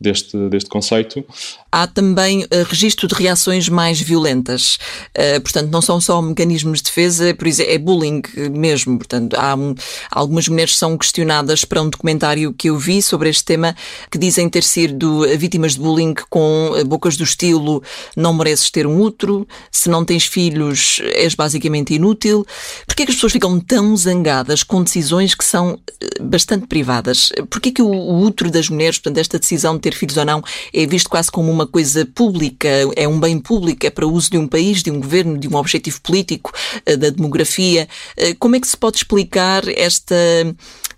deste, 0.00 0.36
deste 0.48 0.68
conceito. 0.68 1.24
Há 1.70 1.86
também 1.86 2.44
uh, 2.44 2.48
registro 2.66 3.08
de 3.08 3.14
reações 3.14 3.68
mais 3.68 4.00
violentas, 4.00 4.78
uh, 5.16 5.40
portanto, 5.40 5.70
não 5.70 5.82
são 5.82 6.00
só 6.00 6.20
mecanismos 6.20 6.78
de 6.78 6.84
defesa, 6.84 7.34
por 7.34 7.46
exemplo, 7.46 7.72
é 7.72 7.78
bullying 7.78 8.22
mesmo. 8.52 8.98
Portanto, 8.98 9.34
há 9.34 9.54
um, 9.54 9.74
algumas 10.10 10.48
mulheres 10.48 10.76
são 10.76 10.96
questionadas 10.96 11.64
para 11.64 11.82
um 11.82 11.88
documentário 11.88 12.52
que 12.52 12.68
eu 12.70 12.78
vi 12.78 13.02
sobre 13.02 13.28
este 13.28 13.44
tema 13.44 13.74
que 14.10 14.18
dizem 14.18 14.48
ter 14.48 14.62
sido 14.62 15.26
vítimas 15.38 15.74
de 15.74 15.80
bullying 15.80 16.14
com 16.30 16.72
bocas 16.86 17.16
do 17.16 17.24
estilo: 17.24 17.82
não 18.16 18.34
mereces 18.34 18.70
ter 18.70 18.86
um 18.86 19.00
útero, 19.00 19.46
se 19.70 19.88
não 19.88 20.04
tens 20.04 20.26
filhos, 20.26 21.00
és 21.14 21.34
basicamente 21.34 21.94
inútil. 21.94 22.46
Porquê 22.86 23.02
é 23.02 23.06
que 23.06 23.12
as 23.12 23.16
pessoas 23.16 23.32
ficam 23.32 23.58
tão 23.58 23.96
zangadas 23.96 24.62
com 24.62 24.82
decisões 24.82 25.34
que 25.34 25.44
são 25.44 25.78
bastante 26.20 26.66
privadas? 26.66 27.32
Porquê 27.50 27.70
é 27.70 27.72
que 27.72 27.82
o, 27.82 28.24
útero 28.24 28.50
das 28.50 28.68
mulheres, 28.68 28.98
portanto, 28.98 29.18
esta 29.18 29.38
decisão 29.38 29.74
de 29.74 29.80
ter 29.84 29.94
filhos 29.94 30.16
ou 30.16 30.24
não, 30.24 30.42
é 30.72 30.86
visto 30.86 31.10
quase 31.10 31.30
como 31.30 31.50
uma 31.50 31.66
coisa 31.66 32.06
pública, 32.06 32.68
é 32.96 33.06
um 33.06 33.20
bem 33.20 33.38
público, 33.38 33.86
é 33.86 33.90
para 33.90 34.06
uso 34.06 34.30
de 34.30 34.38
um 34.38 34.48
país, 34.48 34.82
de 34.82 34.90
um 34.90 34.98
governo, 34.98 35.38
de 35.38 35.46
um 35.46 35.56
objetivo 35.56 36.00
político, 36.00 36.52
eh, 36.86 36.96
da 36.96 37.10
demografia. 37.10 37.86
Eh, 38.16 38.34
como 38.38 38.56
é 38.56 38.60
que 38.60 38.66
se 38.66 38.76
pode 38.76 38.96
explicar 38.96 39.62
esta 39.68 40.14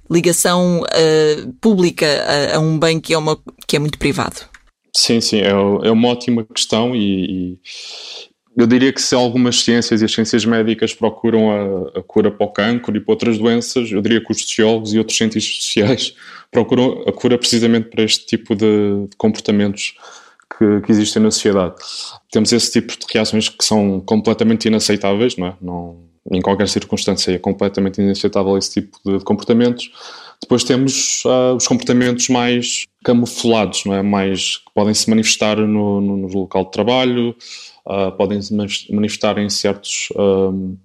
ligação 0.08 0.82
uh, 0.82 1.52
pública 1.60 2.06
a, 2.06 2.56
a, 2.56 2.60
um 2.60 2.78
bem 2.78 3.00
que 3.00 3.12
é, 3.12 3.18
uma, 3.18 3.36
que 3.66 3.74
é 3.74 3.78
muito 3.78 3.98
privado? 3.98 4.36
Sim, 4.94 5.20
sim, 5.20 5.40
é, 5.40 5.50
é 5.50 5.90
uma 5.90 6.08
ótima 6.08 6.44
questão 6.44 6.94
e, 6.94 7.24
e, 7.24 7.58
eu 8.56 8.66
diria 8.66 8.92
que 8.92 9.02
se 9.02 9.14
algumas 9.14 9.60
ciências 9.60 10.00
e 10.00 10.04
as 10.04 10.12
ciências 10.12 10.44
médicas 10.44 10.94
procuram 10.94 11.50
a, 11.50 11.98
a, 11.98 12.02
cura 12.02 12.30
para 12.30 12.46
o 12.46 12.50
cancro 12.50 12.96
e 12.96 13.00
para 13.00 13.12
outras 13.12 13.36
doenças, 13.36 13.92
eu 13.92 14.00
diria 14.00 14.20
que 14.20 14.32
os 14.32 14.40
sociólogos 14.40 14.94
e 14.94 14.98
outros 14.98 15.16
cientistas 15.16 15.56
sociais 15.62 16.14
procuram 16.50 17.04
a 17.06 17.12
cura 17.12 17.36
precisamente 17.36 17.90
para 17.90 18.02
este 18.02 18.24
tipo 18.24 18.54
de, 18.54 19.06
de 19.10 19.16
comportamentos 19.18 19.94
que, 20.56 20.80
que, 20.80 20.90
existem 20.90 21.22
na 21.22 21.30
sociedade. 21.30 21.74
Temos 22.32 22.50
esse 22.50 22.72
tipo 22.72 22.92
de 22.92 23.04
reações 23.12 23.48
que 23.48 23.62
são 23.62 24.00
completamente 24.00 24.68
inaceitáveis, 24.68 25.36
não 25.36 25.48
é? 25.48 25.56
Não, 25.60 26.06
em 26.30 26.40
qualquer 26.40 26.68
circunstância 26.68 27.32
é 27.32 27.38
completamente 27.38 28.00
inaceitável 28.00 28.56
esse 28.56 28.80
tipo 28.80 28.98
de 29.04 29.22
comportamentos. 29.22 29.90
Depois 30.40 30.64
temos 30.64 31.22
uh, 31.24 31.56
os 31.56 31.66
comportamentos 31.66 32.28
mais 32.28 32.84
camuflados, 33.04 33.84
não 33.84 33.94
é? 33.94 34.02
mais 34.02 34.58
que 34.58 34.72
podem 34.74 34.94
se 34.94 35.08
manifestar 35.08 35.56
no, 35.56 36.00
no, 36.00 36.16
no 36.16 36.28
local 36.28 36.64
de 36.64 36.70
trabalho, 36.72 37.34
uh, 37.86 38.12
podem 38.16 38.40
se 38.42 38.54
manifestar 38.90 39.38
em 39.38 39.48
certos, 39.48 40.08
um, 40.16 40.76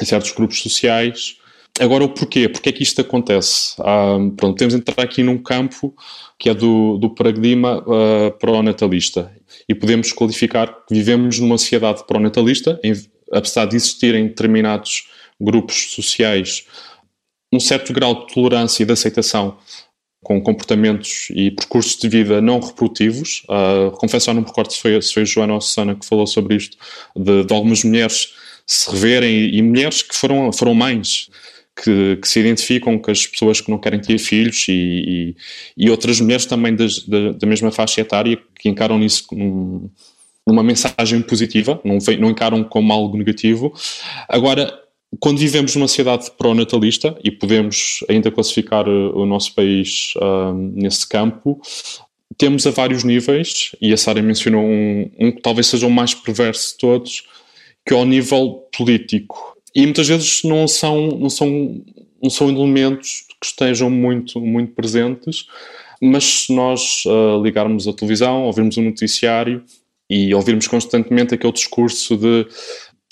em 0.00 0.04
certos 0.04 0.32
grupos 0.32 0.60
sociais. 0.60 1.36
Agora, 1.80 2.04
o 2.04 2.08
porquê? 2.08 2.48
Porquê 2.48 2.68
é 2.68 2.72
que 2.72 2.82
isto 2.82 3.00
acontece? 3.00 3.74
Uh, 3.80 4.30
pronto, 4.32 4.56
temos 4.56 4.74
de 4.74 4.80
entrar 4.80 5.02
aqui 5.02 5.22
num 5.22 5.38
campo 5.38 5.94
que 6.38 6.50
é 6.50 6.54
do, 6.54 6.98
do 6.98 7.14
paradigma 7.14 7.78
uh, 7.78 8.30
pró-natalista 8.38 9.32
e 9.68 9.74
podemos 9.74 10.12
qualificar 10.12 10.84
que 10.86 10.94
vivemos 10.94 11.38
numa 11.38 11.56
sociedade 11.56 12.06
pró-natalista, 12.06 12.78
apesar 13.32 13.64
de 13.64 13.76
existirem 13.76 14.26
determinados 14.26 15.08
grupos 15.40 15.92
sociais 15.94 16.66
um 17.52 17.60
certo 17.60 17.92
grau 17.92 18.26
de 18.26 18.32
tolerância 18.32 18.82
e 18.82 18.86
de 18.86 18.92
aceitação 18.92 19.58
com 20.22 20.40
comportamentos 20.40 21.28
e 21.30 21.50
percursos 21.50 21.96
de 21.96 22.08
vida 22.08 22.40
não 22.40 22.60
reprodutivos. 22.60 23.42
Uh, 23.44 23.90
confesso, 23.92 24.30
eu 24.30 24.34
não 24.34 24.42
me 24.42 24.48
recordo 24.48 24.72
se 24.72 24.80
foi, 24.80 25.02
se 25.02 25.12
foi 25.12 25.26
Joana 25.26 25.54
ou 25.54 25.60
Susana 25.60 25.94
que 25.94 26.06
falou 26.06 26.26
sobre 26.26 26.56
isto, 26.56 26.76
de, 27.16 27.44
de 27.44 27.52
algumas 27.52 27.82
mulheres 27.82 28.34
se 28.64 28.90
reverem 28.90 29.30
e, 29.30 29.58
e, 29.58 29.62
mulheres 29.62 30.02
que 30.02 30.14
foram, 30.14 30.52
foram 30.52 30.74
mães. 30.74 31.28
Que, 31.74 32.18
que, 32.20 32.28
se 32.28 32.38
identificam 32.38 32.98
com 32.98 33.10
as 33.10 33.26
pessoas 33.26 33.58
que 33.58 33.70
não 33.70 33.78
querem 33.78 33.98
ter 33.98 34.18
filhos 34.18 34.66
e, 34.68 34.72
e, 34.72 35.84
e 35.86 35.90
outras 35.90 36.20
mulheres 36.20 36.44
também 36.44 36.76
das, 36.76 36.98
da, 37.06 37.32
da, 37.32 37.46
mesma 37.46 37.72
faixa 37.72 38.02
etária 38.02 38.38
que 38.60 38.68
encaram 38.68 38.98
nisso 38.98 39.26
como 39.26 39.90
uma 40.46 40.62
mensagem 40.62 41.22
positiva, 41.22 41.80
não, 41.82 41.96
não 42.18 42.28
encaram 42.28 42.62
como 42.62 42.92
algo 42.92 43.16
negativo. 43.16 43.72
Agora, 44.28 44.81
quando 45.20 45.38
vivemos 45.38 45.74
numa 45.76 45.88
sociedade 45.88 46.30
pró-natalista 46.38 47.16
e 47.22 47.30
podemos 47.30 48.04
ainda 48.08 48.30
classificar 48.30 48.86
eh, 48.86 49.10
o 49.14 49.26
nosso 49.26 49.54
país 49.54 50.14
uh, 50.16 50.52
nesse 50.54 51.06
campo, 51.08 51.60
temos 52.38 52.66
a 52.66 52.70
vários 52.70 53.04
níveis, 53.04 53.72
e 53.80 53.92
a 53.92 53.96
Sara 53.96 54.22
mencionou 54.22 54.64
um, 54.64 55.10
um, 55.18 55.32
que 55.32 55.42
talvez 55.42 55.66
seja 55.66 55.86
o 55.86 55.90
mais 55.90 56.14
perverso 56.14 56.72
de 56.72 56.78
todos, 56.78 57.24
que 57.86 57.92
é 57.92 57.96
o 57.96 58.04
nível 58.04 58.66
político. 58.76 59.56
E 59.74 59.82
muitas 59.82 60.08
vezes 60.08 60.42
não 60.44 60.66
são, 60.66 61.08
não 61.08 61.30
são, 61.30 61.82
não 62.22 62.30
são 62.30 62.48
elementos 62.48 63.24
que 63.40 63.46
estejam 63.46 63.90
muito, 63.90 64.40
muito 64.40 64.72
presentes, 64.72 65.46
mas 66.00 66.24
se 66.24 66.54
nós 66.54 67.04
uh, 67.06 67.42
ligarmos 67.42 67.86
a 67.86 67.92
televisão, 67.92 68.44
ouvirmos 68.44 68.76
um 68.78 68.82
noticiário 68.82 69.62
e 70.10 70.34
ouvirmos 70.34 70.66
constantemente 70.66 71.34
aquele 71.34 71.52
discurso 71.52 72.16
de 72.16 72.46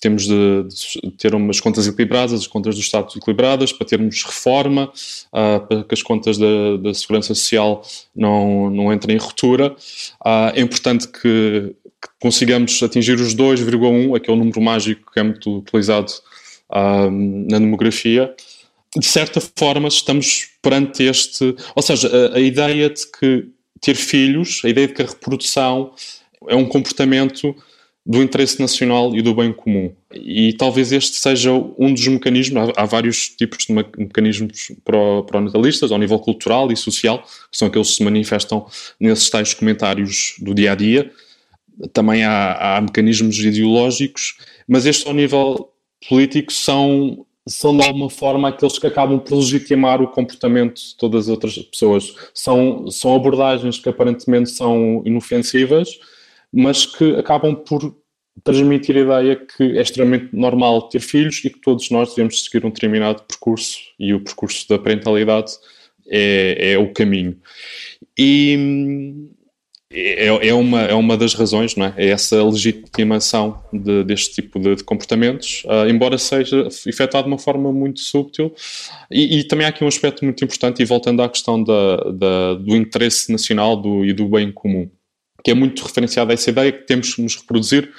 temos 0.00 0.26
de, 0.26 0.64
de, 0.64 1.10
ter 1.12 1.34
umas 1.34 1.60
contas 1.60 1.86
equilibradas, 1.86 2.40
as 2.40 2.46
contas 2.46 2.74
do 2.74 2.80
Estado 2.80 3.12
equilibradas, 3.16 3.72
para 3.72 3.86
termos 3.86 4.24
reforma, 4.24 4.90
uh, 5.32 5.66
para 5.66 5.84
que 5.84 5.94
as 5.94 6.02
contas 6.02 6.38
da, 6.38 6.76
da, 6.82 6.94
Segurança 6.94 7.34
Social 7.34 7.82
não, 8.16 8.70
não 8.70 8.92
entrem 8.92 9.16
em 9.16 9.18
ruptura. 9.18 9.76
Uh, 10.24 10.50
é 10.54 10.60
importante 10.60 11.06
que, 11.06 11.20
que, 11.20 12.08
consigamos 12.18 12.82
atingir 12.82 13.20
os 13.20 13.34
2,1, 13.34 14.16
aquele 14.16 14.38
número 14.38 14.60
mágico 14.60 15.12
que 15.12 15.20
é 15.20 15.22
muito 15.22 15.58
utilizado 15.58 16.10
uh, 16.70 17.10
na 17.50 17.58
demografia. 17.58 18.34
De 18.96 19.06
certa 19.06 19.40
forma, 19.40 19.88
estamos 19.88 20.48
perante 20.62 21.04
este. 21.04 21.54
Ou 21.76 21.82
seja, 21.82 22.10
a, 22.32 22.36
a 22.36 22.40
ideia 22.40 22.88
de 22.88 23.06
que 23.06 23.48
ter 23.80 23.94
filhos, 23.94 24.62
a 24.64 24.68
ideia 24.68 24.88
de 24.88 24.94
que 24.94 25.02
a 25.02 25.06
reprodução 25.06 25.92
é 26.48 26.56
um 26.56 26.66
comportamento 26.66 27.54
do 28.04 28.22
interesse 28.22 28.60
nacional 28.60 29.14
e 29.14 29.22
do 29.22 29.34
bem 29.34 29.52
comum. 29.52 29.92
E 30.12 30.52
talvez 30.54 30.90
este 30.90 31.16
seja 31.16 31.52
um 31.52 31.92
dos 31.92 32.06
mecanismos, 32.06 32.72
há, 32.76 32.84
vários 32.84 33.28
tipos 33.28 33.66
de 33.66 33.72
mecanismos 33.72 34.72
pró-natalistas, 34.84 35.92
ao 35.92 35.98
nível 35.98 36.18
cultural 36.18 36.72
e 36.72 36.76
social, 36.76 37.22
que 37.50 37.56
são 37.56 37.68
aqueles 37.68 37.90
que 37.90 37.96
se 37.96 38.04
manifestam 38.04 38.66
nesses 38.98 39.28
tais 39.28 39.52
comentários 39.54 40.34
do 40.38 40.54
dia 40.54 40.72
a 40.72 40.74
dia. 40.74 41.10
Também 41.92 42.24
há, 42.24 42.76
há 42.76 42.80
mecanismos 42.80 43.38
ideológicos, 43.38 44.38
mas 44.66 44.86
este, 44.86 45.06
ao 45.06 45.14
nível 45.14 45.70
político, 46.08 46.52
são 46.52 47.26
são 47.48 47.76
de 47.76 47.84
alguma 47.84 48.10
forma 48.10 48.48
aqueles 48.48 48.78
que 48.78 48.86
acabam 48.86 49.18
por 49.18 49.36
legitimar 49.36 50.00
o 50.00 50.08
comportamento 50.08 50.76
de 50.76 50.96
todas 50.96 51.24
as 51.24 51.28
outras 51.28 51.58
pessoas. 51.58 52.14
São, 52.34 52.88
são 52.90 53.14
abordagens 53.14 53.78
que 53.78 53.88
aparentemente 53.88 54.50
são 54.50 55.02
inofensivas, 55.04 55.98
mas 56.52 56.86
que 56.86 57.14
acabam 57.16 57.54
por 57.54 57.94
transmitir 58.42 58.96
a 58.96 59.00
ideia 59.00 59.36
que 59.36 59.78
é 59.78 59.82
extremamente 59.82 60.34
normal 60.34 60.88
ter 60.88 61.00
filhos 61.00 61.44
e 61.44 61.50
que 61.50 61.60
todos 61.60 61.90
nós 61.90 62.10
devemos 62.10 62.42
seguir 62.44 62.64
um 62.64 62.70
determinado 62.70 63.22
percurso 63.22 63.78
e 63.98 64.14
o 64.14 64.20
percurso 64.20 64.68
da 64.68 64.78
parentalidade 64.78 65.52
é, 66.08 66.72
é 66.72 66.78
o 66.78 66.92
caminho. 66.92 67.36
E 68.18 69.28
é, 69.92 70.26
é, 70.26 70.54
uma, 70.54 70.82
é 70.82 70.94
uma 70.94 71.16
das 71.16 71.34
razões, 71.34 71.74
não 71.74 71.86
é? 71.86 71.94
É 71.96 72.08
essa 72.08 72.42
legitimação 72.42 73.62
de, 73.72 74.04
deste 74.04 74.36
tipo 74.36 74.58
de, 74.58 74.76
de 74.76 74.84
comportamentos, 74.84 75.64
uh, 75.64 75.88
embora 75.88 76.16
seja 76.16 76.68
efetuado 76.86 77.26
de 77.26 77.32
uma 77.32 77.38
forma 77.38 77.72
muito 77.72 78.00
sútil. 78.00 78.54
E, 79.10 79.40
e, 79.40 79.44
também 79.44 79.66
há 79.66 79.70
aqui 79.70 79.82
um 79.82 79.88
aspecto 79.88 80.24
muito 80.24 80.44
importante, 80.44 80.80
e 80.80 80.84
voltando 80.84 81.22
à 81.22 81.28
questão 81.28 81.62
da, 81.62 81.96
da, 82.12 82.54
do 82.54 82.76
interesse 82.76 83.32
nacional 83.32 83.76
do, 83.76 84.04
e 84.04 84.12
do 84.12 84.28
bem 84.28 84.52
comum 84.52 84.88
que 85.42 85.50
é 85.50 85.54
muito 85.54 85.82
referenciada 85.84 86.32
a 86.32 86.34
essa 86.34 86.50
ideia 86.50 86.72
que 86.72 86.86
temos 86.86 87.14
que 87.14 87.22
nos 87.22 87.36
reproduzir 87.36 87.90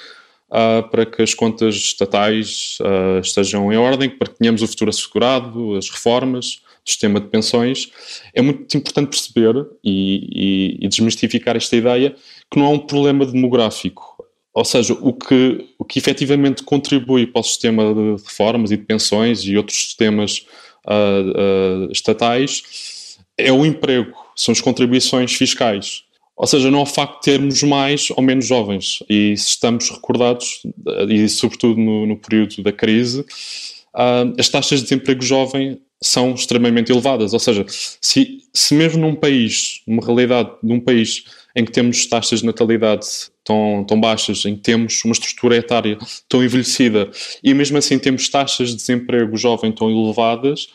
uh, 0.50 0.88
para 0.90 1.06
que 1.06 1.22
as 1.22 1.34
contas 1.34 1.74
estatais 1.74 2.78
uh, 2.80 3.20
estejam 3.20 3.72
em 3.72 3.76
ordem, 3.76 4.10
para 4.10 4.28
que 4.28 4.38
tenhamos 4.38 4.62
o 4.62 4.68
futuro 4.68 4.90
assegurado, 4.90 5.76
as 5.76 5.88
reformas, 5.88 6.62
o 6.84 6.90
sistema 6.90 7.20
de 7.20 7.28
pensões. 7.28 7.90
É 8.34 8.42
muito 8.42 8.76
importante 8.76 9.08
perceber 9.08 9.66
e, 9.82 10.78
e, 10.80 10.84
e 10.84 10.88
desmistificar 10.88 11.56
esta 11.56 11.74
ideia 11.76 12.14
que 12.50 12.58
não 12.58 12.66
é 12.66 12.68
um 12.70 12.78
problema 12.78 13.24
demográfico. 13.24 14.12
Ou 14.54 14.64
seja, 14.64 14.92
o 15.00 15.14
que, 15.14 15.66
o 15.78 15.84
que 15.84 15.98
efetivamente 15.98 16.62
contribui 16.62 17.26
para 17.26 17.40
o 17.40 17.44
sistema 17.44 17.94
de 17.94 18.22
reformas 18.22 18.70
e 18.70 18.76
de 18.76 18.84
pensões 18.84 19.40
e 19.44 19.56
outros 19.56 19.78
sistemas 19.78 20.46
uh, 20.86 21.90
estatais 21.90 23.16
é 23.38 23.50
o 23.50 23.64
emprego, 23.64 24.12
são 24.36 24.52
as 24.52 24.60
contribuições 24.60 25.32
fiscais. 25.32 26.04
Ou 26.36 26.46
seja, 26.46 26.70
não 26.70 26.80
é 26.80 26.82
o 26.82 26.86
facto 26.86 27.16
de 27.16 27.22
termos 27.22 27.62
mais 27.62 28.08
ou 28.10 28.22
menos 28.22 28.46
jovens. 28.46 29.02
E 29.08 29.36
se 29.36 29.50
estamos 29.50 29.90
recordados, 29.90 30.62
e 31.08 31.28
sobretudo 31.28 31.78
no, 31.78 32.06
no 32.06 32.16
período 32.16 32.62
da 32.62 32.72
crise, 32.72 33.20
uh, 33.20 34.32
as 34.38 34.48
taxas 34.48 34.80
de 34.80 34.84
desemprego 34.84 35.22
jovem 35.22 35.78
são 36.02 36.34
extremamente 36.34 36.90
elevadas. 36.90 37.32
Ou 37.32 37.38
seja, 37.38 37.64
se, 37.68 38.38
se 38.52 38.74
mesmo 38.74 39.00
num 39.00 39.14
país, 39.14 39.82
numa 39.86 40.04
realidade 40.04 40.50
de 40.62 40.72
um 40.72 40.80
país 40.80 41.24
em 41.54 41.64
que 41.64 41.72
temos 41.72 42.06
taxas 42.06 42.40
de 42.40 42.46
natalidade 42.46 43.06
tão, 43.44 43.84
tão 43.86 44.00
baixas, 44.00 44.44
em 44.44 44.56
que 44.56 44.62
temos 44.62 45.04
uma 45.04 45.12
estrutura 45.12 45.56
etária 45.56 45.98
tão 46.28 46.42
envelhecida 46.42 47.10
e 47.42 47.52
mesmo 47.54 47.76
assim 47.78 47.98
temos 47.98 48.28
taxas 48.28 48.70
de 48.70 48.76
desemprego 48.76 49.36
jovem 49.36 49.70
tão 49.70 49.90
elevadas, 49.90 50.68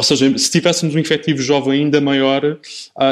ou 0.00 0.02
seja, 0.02 0.38
se 0.38 0.50
tivéssemos 0.50 0.94
um 0.94 0.98
efetivo 0.98 1.42
jovem 1.42 1.82
ainda 1.82 2.00
maior, 2.00 2.42
uh, 2.42 2.58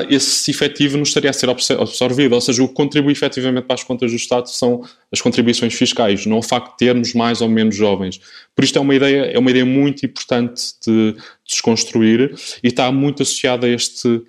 esse 0.09 0.51
efetivo 0.51 0.97
não 0.97 1.03
estaria 1.03 1.29
a 1.29 1.33
ser 1.35 1.51
absorvido. 1.51 2.35
Ou 2.35 2.41
seja, 2.41 2.63
o 2.63 2.69
que 2.69 2.73
contribui 2.73 3.13
efetivamente 3.13 3.67
para 3.67 3.75
as 3.75 3.85
contas 3.85 4.11
do 4.11 4.17
Estado 4.17 4.49
são 4.49 4.83
as 5.13 5.21
contribuições 5.21 5.75
fiscais, 5.75 6.25
não 6.25 6.39
o 6.39 6.43
facto 6.43 6.71
de 6.71 6.79
termos 6.79 7.13
mais 7.13 7.43
ou 7.43 7.49
menos 7.49 7.77
jovens. 7.77 8.19
Por 8.57 8.65
isto 8.65 8.79
é 8.79 8.81
uma 8.81 8.95
ideia, 8.95 9.21
é 9.27 9.39
uma 9.39 9.51
ideia 9.51 9.67
muito 9.67 10.07
importante 10.07 10.63
de, 10.83 11.13
de 11.13 11.19
desconstruir 11.47 12.35
e 12.65 12.69
está 12.69 12.91
muito 12.91 13.23
associada 13.23 13.67
a 13.67 13.71
este 13.71 14.23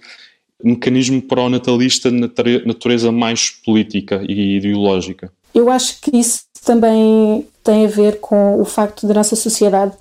mecanismo 0.62 1.22
pró-natalista 1.22 2.12
de 2.12 2.19
natureza 2.65 3.10
mais 3.10 3.52
política 3.52 4.22
e 4.28 4.58
ideológica. 4.58 5.32
Eu 5.56 5.69
acho 5.69 6.02
que 6.02 6.13
isso 6.13 6.41
também 6.65 7.48
tem 7.63 7.86
a 7.86 7.89
ver 7.89 8.19
com 8.19 8.60
o 8.60 8.65
facto 8.65 9.08
da 9.08 9.13
nossa 9.13 9.38
sociedade 9.38 9.93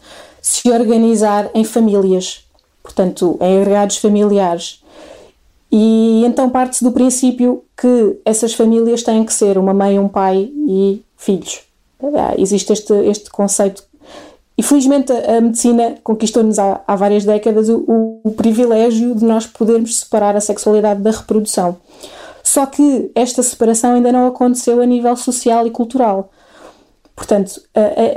se 0.43 0.69
organizar 0.71 1.51
em 1.55 1.63
famílias, 1.63 2.48
portanto, 2.89 3.37
em 3.41 3.61
agregados 3.61 3.99
familiares. 3.99 4.83
E 5.71 6.25
então 6.25 6.49
parte-se 6.49 6.83
do 6.83 6.91
princípio 6.91 7.63
que 7.77 8.19
essas 8.25 8.55
famílias 8.55 9.03
têm 9.03 9.25
que 9.25 9.33
ser 9.33 9.59
uma 9.59 9.75
mãe, 9.75 9.99
um 9.99 10.09
pai 10.09 10.51
e 10.67 11.03
filhos. 11.15 11.61
Ah, 12.03 12.35
existe 12.39 12.73
este, 12.73 12.95
este 13.05 13.31
conceito. 13.31 13.85
E 14.57 14.63
felizmente 14.63 15.13
a 15.13 15.41
medicina 15.41 15.99
conquistou-nos 16.03 16.59
há, 16.59 16.81
há, 16.87 16.97
várias 16.97 17.25
décadas 17.25 17.69
o, 17.69 18.21
o 18.25 18.31
privilégio 18.33 19.15
de 19.15 19.25
nós 19.25 19.47
podermos 19.47 20.01
separar 20.01 20.35
a 20.35 20.41
sexualidade 20.41 21.03
da 21.03 21.11
reprodução. 21.11 21.77
Só 22.43 22.65
que 22.65 23.11
esta 23.15 23.43
separação 23.43 23.93
ainda 23.93 24.11
não 24.11 24.27
aconteceu 24.27 24.81
a 24.81 24.87
nível 24.87 25.15
social 25.15 25.67
e 25.67 25.71
cultural. 25.71 26.31
Portanto, 27.15 27.61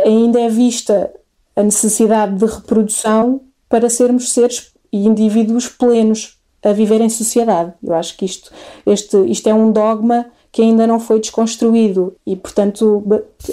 ainda 0.05 0.39
é 0.39 0.47
vista 0.47 1.11
a 1.55 1.61
necessidade 1.61 2.37
de 2.37 2.45
reprodução 2.45 3.41
para 3.71 3.89
sermos 3.89 4.31
seres 4.31 4.73
e 4.93 5.07
indivíduos 5.07 5.67
plenos 5.67 6.37
a 6.63 6.73
viver 6.73 7.01
em 7.01 7.09
sociedade. 7.09 7.73
Eu 7.81 7.95
acho 7.95 8.15
que 8.17 8.25
isto, 8.25 8.51
este, 8.85 9.17
isto 9.27 9.47
é 9.49 9.53
um 9.53 9.71
dogma 9.71 10.27
que 10.51 10.61
ainda 10.61 10.85
não 10.85 10.99
foi 10.99 11.19
desconstruído 11.19 12.13
e, 12.27 12.35
portanto, 12.35 13.03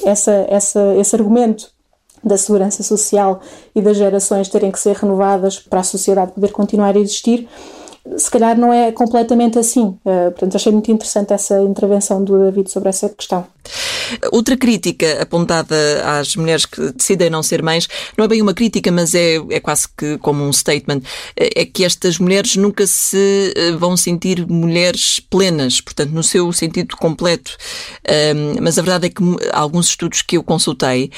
essa, 0.05 0.45
essa, 0.51 0.95
esse 0.97 1.15
argumento 1.15 1.71
da 2.23 2.37
segurança 2.37 2.83
social 2.83 3.41
e 3.75 3.81
das 3.81 3.97
gerações 3.97 4.49
terem 4.49 4.73
que 4.73 4.81
ser 4.81 4.97
renovadas 4.97 5.61
para 5.61 5.81
a 5.81 5.85
sociedade 5.85 6.33
poder 6.33 6.51
continuar 6.51 6.97
a 6.97 6.99
existir 6.99 7.49
se 8.17 8.31
calhar 8.31 8.59
não 8.59 8.73
é 8.73 8.91
completamente 8.93 9.59
assim. 9.59 9.99
Uh, 10.05 10.31
portanto, 10.31 10.57
achei 10.57 10.73
muito 10.73 10.91
interessante 10.91 11.33
essa 11.33 11.61
intervenção 11.63 12.23
do 12.23 12.39
David 12.39 12.71
sobre 12.71 12.89
essa 12.89 13.09
questão. 13.09 13.47
Outra 14.33 14.57
crítica 14.57 15.23
apontada 15.23 15.77
às 16.19 16.37
mulheres 16.37 16.67
que 16.67 16.93
decidem 16.93 17.31
não 17.31 17.43
ser 17.43 17.63
mães, 17.63 17.89
não 18.17 18.25
é 18.25 18.29
bem 18.29 18.43
uma 18.43 18.55
crítica, 18.55 18.91
mas 18.91 19.15
é, 19.15 19.37
é 19.51 19.61
quase 19.61 19.89
que 19.97 20.19
como 20.19 20.45
um 20.45 20.53
statement, 20.53 21.01
é 21.37 21.65
que 21.65 21.85
estas 21.85 22.19
mulheres 22.19 22.57
nunca 22.57 22.87
se 22.87 23.53
eh, 23.57 23.73
vão 23.73 23.97
sentir 23.97 24.47
mulheres 24.47 25.21
plenas, 25.21 25.81
portanto, 25.81 26.11
no 26.11 26.23
seu 26.23 26.53
sentido 26.53 26.97
completo. 26.97 27.57
Um, 28.37 28.63
mas 28.63 28.79
a 28.79 28.83
verdade 28.83 29.07
é 29.07 29.11
que 29.11 29.23
alguns 29.53 29.89
estudos 29.89 30.23
que 30.23 30.37
eu 30.37 30.43
consultei, 30.43 31.11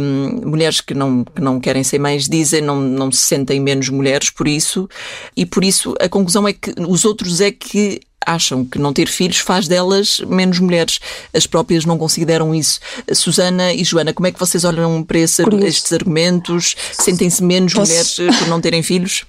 um, 0.00 0.48
mulheres 0.48 0.80
que 0.80 0.94
não, 0.94 1.24
que 1.24 1.40
não 1.40 1.60
querem 1.60 1.84
ser 1.84 1.98
mães 1.98 2.28
dizem 2.28 2.60
não, 2.60 2.80
não 2.80 3.10
se 3.10 3.22
sentem 3.22 3.60
menos 3.60 3.88
mulheres 3.88 4.30
por 4.30 4.48
isso, 4.48 4.88
e 5.36 5.46
por 5.46 5.64
isso 5.64 5.94
a 6.00 6.08
conclusão 6.08 6.46
é 6.46 6.52
que 6.52 6.72
os 6.78 7.04
outros 7.04 7.40
é 7.40 7.50
que 7.50 8.00
acham 8.26 8.64
que 8.64 8.78
não 8.78 8.92
ter 8.92 9.08
filhos 9.08 9.38
faz 9.38 9.68
delas 9.68 10.20
menos 10.26 10.58
mulheres. 10.58 11.00
As 11.34 11.46
próprias 11.46 11.84
não 11.84 11.98
consideram 11.98 12.54
isso. 12.54 12.80
Susana 13.12 13.72
e 13.72 13.84
Joana, 13.84 14.12
como 14.12 14.26
é 14.26 14.32
que 14.32 14.38
vocês 14.38 14.64
olham 14.64 15.02
para 15.02 15.18
esse, 15.18 15.42
estes 15.64 15.92
argumentos? 15.92 16.74
Sentem-se 16.92 17.42
menos 17.42 17.74
Posso... 17.74 17.90
mulheres 17.90 18.18
eh, 18.18 18.38
por 18.38 18.48
não 18.48 18.60
terem 18.60 18.82
filhos? 18.82 19.24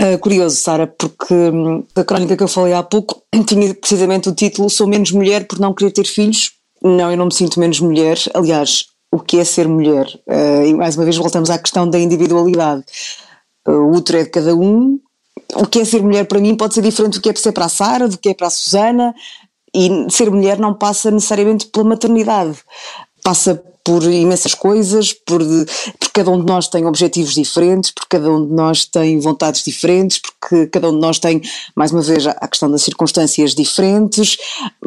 Uh, 0.00 0.18
curioso, 0.20 0.56
Sara, 0.56 0.86
porque 0.86 1.34
hum, 1.34 1.84
a 1.94 2.04
crónica 2.04 2.36
que 2.36 2.42
eu 2.42 2.48
falei 2.48 2.72
há 2.72 2.82
pouco 2.82 3.22
tinha 3.46 3.74
precisamente 3.74 4.28
o 4.28 4.34
título 4.34 4.70
Sou 4.70 4.86
menos 4.86 5.12
mulher 5.12 5.46
por 5.46 5.58
não 5.58 5.74
querer 5.74 5.92
ter 5.92 6.06
filhos. 6.06 6.52
Não, 6.82 7.10
eu 7.10 7.16
não 7.16 7.26
me 7.26 7.34
sinto 7.34 7.60
menos 7.60 7.80
mulher. 7.80 8.18
Aliás, 8.34 8.86
o 9.12 9.20
que 9.20 9.38
é 9.38 9.44
ser 9.44 9.68
mulher? 9.68 10.06
Uh, 10.26 10.66
e 10.66 10.74
mais 10.74 10.96
uma 10.96 11.04
vez 11.04 11.16
voltamos 11.16 11.50
à 11.50 11.58
questão 11.58 11.88
da 11.88 11.98
individualidade. 11.98 12.82
Uh, 13.66 13.72
o 13.72 13.96
útero 13.96 14.18
é 14.18 14.24
de 14.24 14.30
cada 14.30 14.54
um, 14.54 14.98
o 15.54 15.66
que 15.66 15.80
é 15.80 15.84
ser 15.84 16.02
mulher 16.02 16.26
para 16.26 16.40
mim 16.40 16.56
pode 16.56 16.74
ser 16.74 16.82
diferente 16.82 17.14
do 17.14 17.20
que 17.20 17.28
é 17.28 17.34
ser 17.34 17.52
para 17.52 17.66
a 17.66 17.68
Sara, 17.68 18.08
do 18.08 18.18
que 18.18 18.30
é 18.30 18.34
para 18.34 18.46
a 18.46 18.50
Susana, 18.50 19.14
e 19.74 20.06
ser 20.10 20.30
mulher 20.30 20.58
não 20.58 20.74
passa 20.74 21.10
necessariamente 21.10 21.66
pela 21.66 21.84
maternidade, 21.84 22.58
passa 23.22 23.62
por 23.84 24.02
imensas 24.02 24.54
coisas, 24.54 25.12
por, 25.12 25.40
por 26.00 26.08
cada 26.10 26.30
um 26.30 26.40
de 26.40 26.46
nós 26.46 26.68
tem 26.68 26.86
objetivos 26.86 27.34
diferentes, 27.34 27.90
porque 27.90 28.16
cada 28.16 28.32
um 28.32 28.46
de 28.46 28.52
nós 28.52 28.86
tem 28.86 29.20
vontades 29.20 29.62
diferentes, 29.62 30.18
porque 30.18 30.66
cada 30.68 30.88
um 30.88 30.94
de 30.94 31.00
nós 31.00 31.18
tem, 31.18 31.42
mais 31.76 31.92
uma 31.92 32.00
vez, 32.00 32.26
a 32.26 32.48
questão 32.48 32.70
das 32.70 32.82
circunstâncias 32.82 33.54
diferentes. 33.54 34.38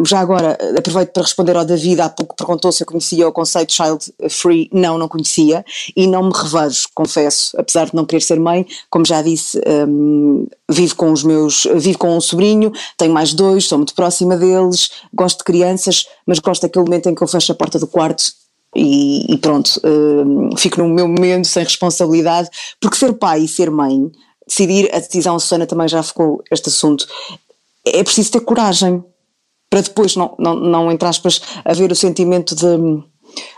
Já 0.04 0.20
agora, 0.20 0.58
aproveito 0.76 1.12
para 1.12 1.22
responder 1.22 1.56
ao 1.56 1.64
David, 1.64 2.02
há 2.02 2.10
pouco 2.10 2.36
perguntou 2.36 2.72
se 2.72 2.82
eu 2.82 2.88
conhecia 2.88 3.28
o 3.28 3.32
conceito 3.32 3.72
child 3.72 4.12
free, 4.32 4.68
não, 4.74 4.98
não 4.98 5.08
conhecia, 5.08 5.64
e 5.96 6.08
não 6.08 6.24
me 6.24 6.34
revejo, 6.34 6.88
confesso, 6.96 7.56
apesar 7.56 7.86
de 7.86 7.96
não 7.96 8.04
querer 8.04 8.22
ser 8.22 8.40
mãe, 8.40 8.66
como 8.90 9.06
já 9.06 9.22
disse, 9.22 9.62
um, 9.88 10.48
vivo 10.68 10.96
com 10.96 11.12
os 11.12 11.24
meus, 11.24 11.68
vivo 11.76 12.00
com 12.00 12.18
um 12.18 12.22
sobrinho, 12.22 12.72
tenho 12.98 13.14
mais 13.14 13.34
dois, 13.36 13.64
estou 13.64 13.78
muito 13.78 13.94
próxima 13.94 14.36
deles, 14.36 14.90
gosto 15.14 15.40
de 15.40 15.44
crianças, 15.44 16.08
mas 16.26 16.40
gosto 16.40 16.64
daquele 16.64 16.86
momento 16.86 17.10
em 17.10 17.14
que 17.14 17.22
eu 17.22 17.28
fecho 17.28 17.52
a 17.52 17.56
porta 17.56 17.78
do 17.78 17.86
quarto 17.86 18.47
e, 18.76 19.34
e 19.34 19.38
pronto, 19.38 19.80
uh, 19.84 20.58
fico 20.58 20.82
no 20.82 20.90
meu 20.90 21.08
momento 21.08 21.48
sem 21.48 21.64
responsabilidade, 21.64 22.50
porque 22.80 22.98
ser 22.98 23.14
pai 23.14 23.42
e 23.42 23.48
ser 23.48 23.72
mãe, 23.72 24.12
decidir 24.48 24.94
a 24.94 25.00
decisão, 25.00 25.36
a 25.36 25.40
Susana 25.40 25.66
também 25.66 25.88
já 25.88 26.02
ficou 26.04 26.44
este 26.52 26.70
assunto, 26.70 27.08
é 27.86 28.04
preciso 28.04 28.32
ter 28.32 28.42
coragem 28.42 29.04
para 29.70 29.82
depois 29.82 30.16
não, 30.16 30.34
não, 30.40 30.56
não 30.56 30.92
entre 30.92 31.08
aspas, 31.08 31.42
haver 31.66 31.92
o 31.92 31.96
sentimento 31.96 32.56
de 32.56 32.66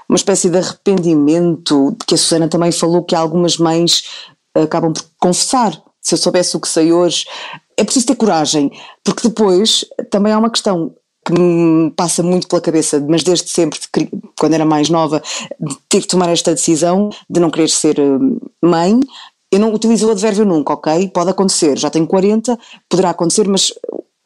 uma 0.08 0.16
espécie 0.16 0.50
de 0.50 0.58
arrependimento, 0.58 1.96
que 2.08 2.16
a 2.16 2.18
Susana 2.18 2.48
também 2.48 2.72
falou 2.72 3.04
que 3.04 3.16
algumas 3.16 3.58
mães 3.58 4.04
acabam 4.56 4.92
por 4.92 5.04
confessar. 5.20 5.80
Se 6.02 6.16
eu 6.16 6.18
soubesse 6.18 6.58
o 6.58 6.60
que 6.60 6.68
sei 6.68 6.92
hoje, 6.92 7.26
é 7.78 7.84
preciso 7.84 8.08
ter 8.08 8.16
coragem, 8.16 8.72
porque 9.04 9.28
depois 9.28 9.86
também 10.10 10.34
há 10.34 10.40
uma 10.40 10.50
questão 10.50 10.96
que 11.30 11.40
me 11.40 11.92
passa 11.92 12.24
muito 12.24 12.48
pela 12.48 12.62
cabeça, 12.62 13.04
mas 13.08 13.24
desde 13.24 13.50
sempre, 13.50 13.80
quando 14.38 14.54
era 14.54 14.66
mais 14.66 14.90
nova, 14.90 15.22
de 15.60 15.78
ter 15.88 16.02
que 16.02 16.08
tomar 16.08 16.30
esta 16.30 16.54
decisão 16.54 17.10
de 17.30 17.40
não 17.40 17.52
querer 17.52 17.70
ser 17.70 18.00
hum, 18.00 18.38
mãe. 18.62 19.00
Eu 19.52 19.60
não 19.60 19.74
utilizo 19.74 20.08
o 20.08 20.12
advérbio 20.12 20.46
nunca, 20.46 20.74
ok? 20.74 21.10
Pode 21.10 21.30
acontecer, 21.30 21.78
já 21.78 21.90
tenho 21.90 22.08
40, 22.08 22.58
poderá 22.88 23.12
acontecer, 23.12 23.48
mas, 23.48 23.74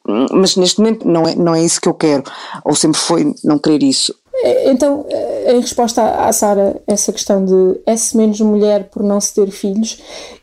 hum, 0.08 0.26
mas 0.32 0.56
neste 0.56 0.80
momento 0.80 1.06
não 1.06 1.26
é, 1.26 1.34
não 1.34 1.54
é 1.54 1.62
isso 1.62 1.80
que 1.80 1.88
eu 1.88 1.94
quero, 1.94 2.24
ou 2.64 2.74
sempre 2.74 2.98
foi 2.98 3.34
não 3.44 3.58
querer 3.58 3.82
isso. 3.82 4.14
É, 4.36 4.70
então, 4.70 5.06
em 5.46 5.60
resposta 5.60 6.02
à 6.02 6.32
Sara, 6.32 6.80
essa 6.86 7.12
questão 7.12 7.44
de 7.44 7.80
é-se 7.86 8.16
menos 8.16 8.40
mulher 8.40 8.88
por 8.90 9.02
não 9.02 9.20
se 9.20 9.34
ter 9.34 9.50
filhos, 9.50 9.98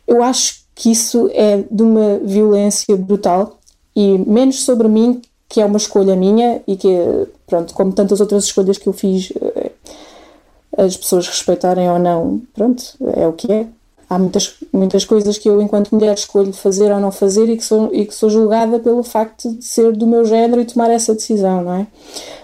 eu 0.07 0.23
acho 0.23 0.61
que 0.75 0.91
isso 0.91 1.29
é 1.33 1.63
de 1.69 1.83
uma 1.83 2.19
violência 2.23 2.95
brutal 2.95 3.59
e 3.95 4.17
menos 4.19 4.63
sobre 4.63 4.87
mim 4.87 5.21
que 5.51 5.59
é 5.59 5.65
uma 5.65 5.75
escolha 5.75 6.15
minha 6.15 6.61
e 6.65 6.77
que, 6.77 6.87
pronto, 7.45 7.73
como 7.73 7.91
tantas 7.91 8.21
outras 8.21 8.45
escolhas 8.45 8.77
que 8.77 8.87
eu 8.87 8.93
fiz, 8.93 9.33
eh, 9.35 9.71
as 10.77 10.95
pessoas 10.95 11.27
respeitarem 11.27 11.91
ou 11.91 11.99
não, 11.99 12.41
pronto, 12.53 12.81
é 13.17 13.27
o 13.27 13.33
que 13.33 13.51
é. 13.51 13.67
Há 14.09 14.17
muitas, 14.17 14.55
muitas 14.71 15.03
coisas 15.03 15.37
que 15.37 15.49
eu, 15.49 15.61
enquanto 15.61 15.91
mulher, 15.91 16.13
escolho 16.13 16.53
fazer 16.53 16.89
ou 16.89 17.01
não 17.01 17.11
fazer 17.11 17.49
e 17.49 17.57
que, 17.57 17.65
sou, 17.65 17.93
e 17.93 18.05
que 18.05 18.13
sou 18.15 18.29
julgada 18.29 18.79
pelo 18.79 19.03
facto 19.03 19.53
de 19.53 19.65
ser 19.65 19.91
do 19.91 20.07
meu 20.07 20.23
género 20.23 20.61
e 20.61 20.65
tomar 20.65 20.89
essa 20.89 21.13
decisão, 21.13 21.65
não 21.65 21.73
é? 21.73 21.87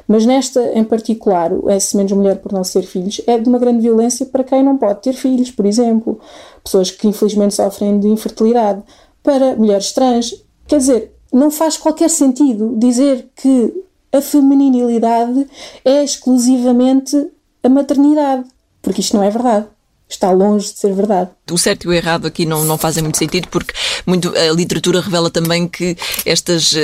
Mas 0.05 0.25
nesta 0.25 0.61
em 0.77 0.83
particular, 0.83 1.51
esse 1.69 1.95
menos 1.95 2.11
mulher 2.11 2.39
por 2.39 2.51
não 2.51 2.63
ser 2.65 2.83
filhos, 2.83 3.21
é 3.25 3.37
de 3.37 3.47
uma 3.47 3.57
grande 3.57 3.81
violência 3.81 4.25
para 4.25 4.43
quem 4.43 4.61
não 4.61 4.77
pode 4.77 5.01
ter 5.01 5.13
filhos, 5.13 5.49
por 5.49 5.65
exemplo. 5.65 6.19
Pessoas 6.61 6.91
que 6.91 7.07
infelizmente 7.07 7.55
sofrem 7.55 8.01
de 8.01 8.07
infertilidade. 8.09 8.83
Para 9.23 9.55
mulheres 9.55 9.93
trans, 9.93 10.43
quer 10.67 10.77
dizer, 10.77 11.16
não 11.31 11.51
faz 11.51 11.77
qualquer 11.77 12.09
sentido 12.09 12.75
dizer 12.77 13.29
que 13.35 13.73
a 14.11 14.21
feminilidade 14.21 15.47
é 15.83 16.03
exclusivamente 16.03 17.29
a 17.63 17.69
maternidade, 17.69 18.45
porque 18.81 19.01
isto 19.01 19.15
não 19.17 19.23
é 19.23 19.29
verdade. 19.29 19.67
Está 20.09 20.31
longe 20.31 20.71
de 20.71 20.79
ser 20.79 20.93
verdade. 20.93 21.31
O 21.51 21.57
certo 21.57 21.85
e 21.85 21.87
o 21.89 21.93
errado 21.93 22.27
aqui 22.27 22.45
não, 22.45 22.63
não 22.63 22.77
fazem 22.77 23.03
muito 23.03 23.17
sentido 23.17 23.47
porque 23.49 23.73
muito, 24.05 24.33
a 24.37 24.53
literatura 24.53 25.01
revela 25.01 25.29
também 25.29 25.67
que 25.67 25.97
estas 26.25 26.71
uh, 26.73 26.77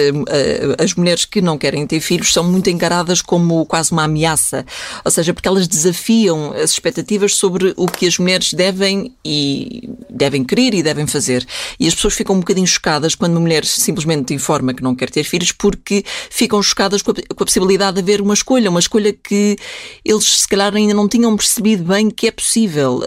as 0.77 0.93
mulheres 0.93 1.23
que 1.23 1.41
não 1.41 1.57
querem 1.57 1.87
ter 1.87 2.01
filhos 2.01 2.33
são 2.33 2.43
muito 2.43 2.69
encaradas 2.69 3.21
como 3.21 3.65
quase 3.65 3.91
uma 3.93 4.03
ameaça, 4.03 4.65
ou 5.05 5.11
seja, 5.11 5.33
porque 5.33 5.47
elas 5.47 5.67
desafiam 5.67 6.51
as 6.51 6.71
expectativas 6.71 7.35
sobre 7.35 7.73
o 7.77 7.87
que 7.87 8.05
as 8.07 8.17
mulheres 8.17 8.53
devem 8.53 9.13
e 9.23 9.89
devem 10.09 10.43
querer 10.43 10.73
e 10.73 10.83
devem 10.83 11.07
fazer. 11.07 11.45
E 11.79 11.87
as 11.87 11.95
pessoas 11.95 12.13
ficam 12.13 12.35
um 12.35 12.39
bocadinho 12.39 12.67
chocadas 12.67 13.15
quando 13.15 13.33
uma 13.33 13.41
mulher 13.41 13.63
simplesmente 13.65 14.33
informa 14.33 14.73
que 14.73 14.83
não 14.83 14.95
quer 14.95 15.09
ter 15.09 15.23
filhos 15.23 15.51
porque 15.51 16.03
ficam 16.29 16.61
chocadas 16.61 17.01
com 17.01 17.11
a, 17.11 17.13
com 17.13 17.43
a 17.43 17.45
possibilidade 17.45 17.95
de 17.95 18.01
haver 18.01 18.21
uma 18.21 18.33
escolha, 18.33 18.69
uma 18.69 18.79
escolha 18.79 19.13
que 19.13 19.55
eles 20.03 20.41
se 20.41 20.47
calhar 20.47 20.73
ainda 20.75 20.93
não 20.93 21.07
tinham 21.07 21.35
percebido 21.37 21.85
bem 21.85 22.09
que 22.09 22.27
é 22.27 22.31
possível, 22.31 23.01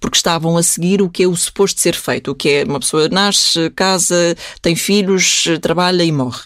porque 0.00 0.16
estavam 0.16 0.56
a 0.56 0.62
seguir 0.62 1.02
o 1.02 1.08
que 1.08 1.22
é 1.22 1.26
o 1.26 1.36
suposto 1.36 1.80
ser 1.80 1.94
feito, 1.94 2.30
o 2.30 2.34
que 2.34 2.48
é 2.48 2.64
uma 2.64 2.80
pessoa 2.80 3.08
nasce, 3.08 3.70
casa, 3.70 4.36
tem 4.60 4.76
filhos, 4.76 5.44
trabalha 5.60 6.02
e 6.02 6.12
morre. 6.12 6.42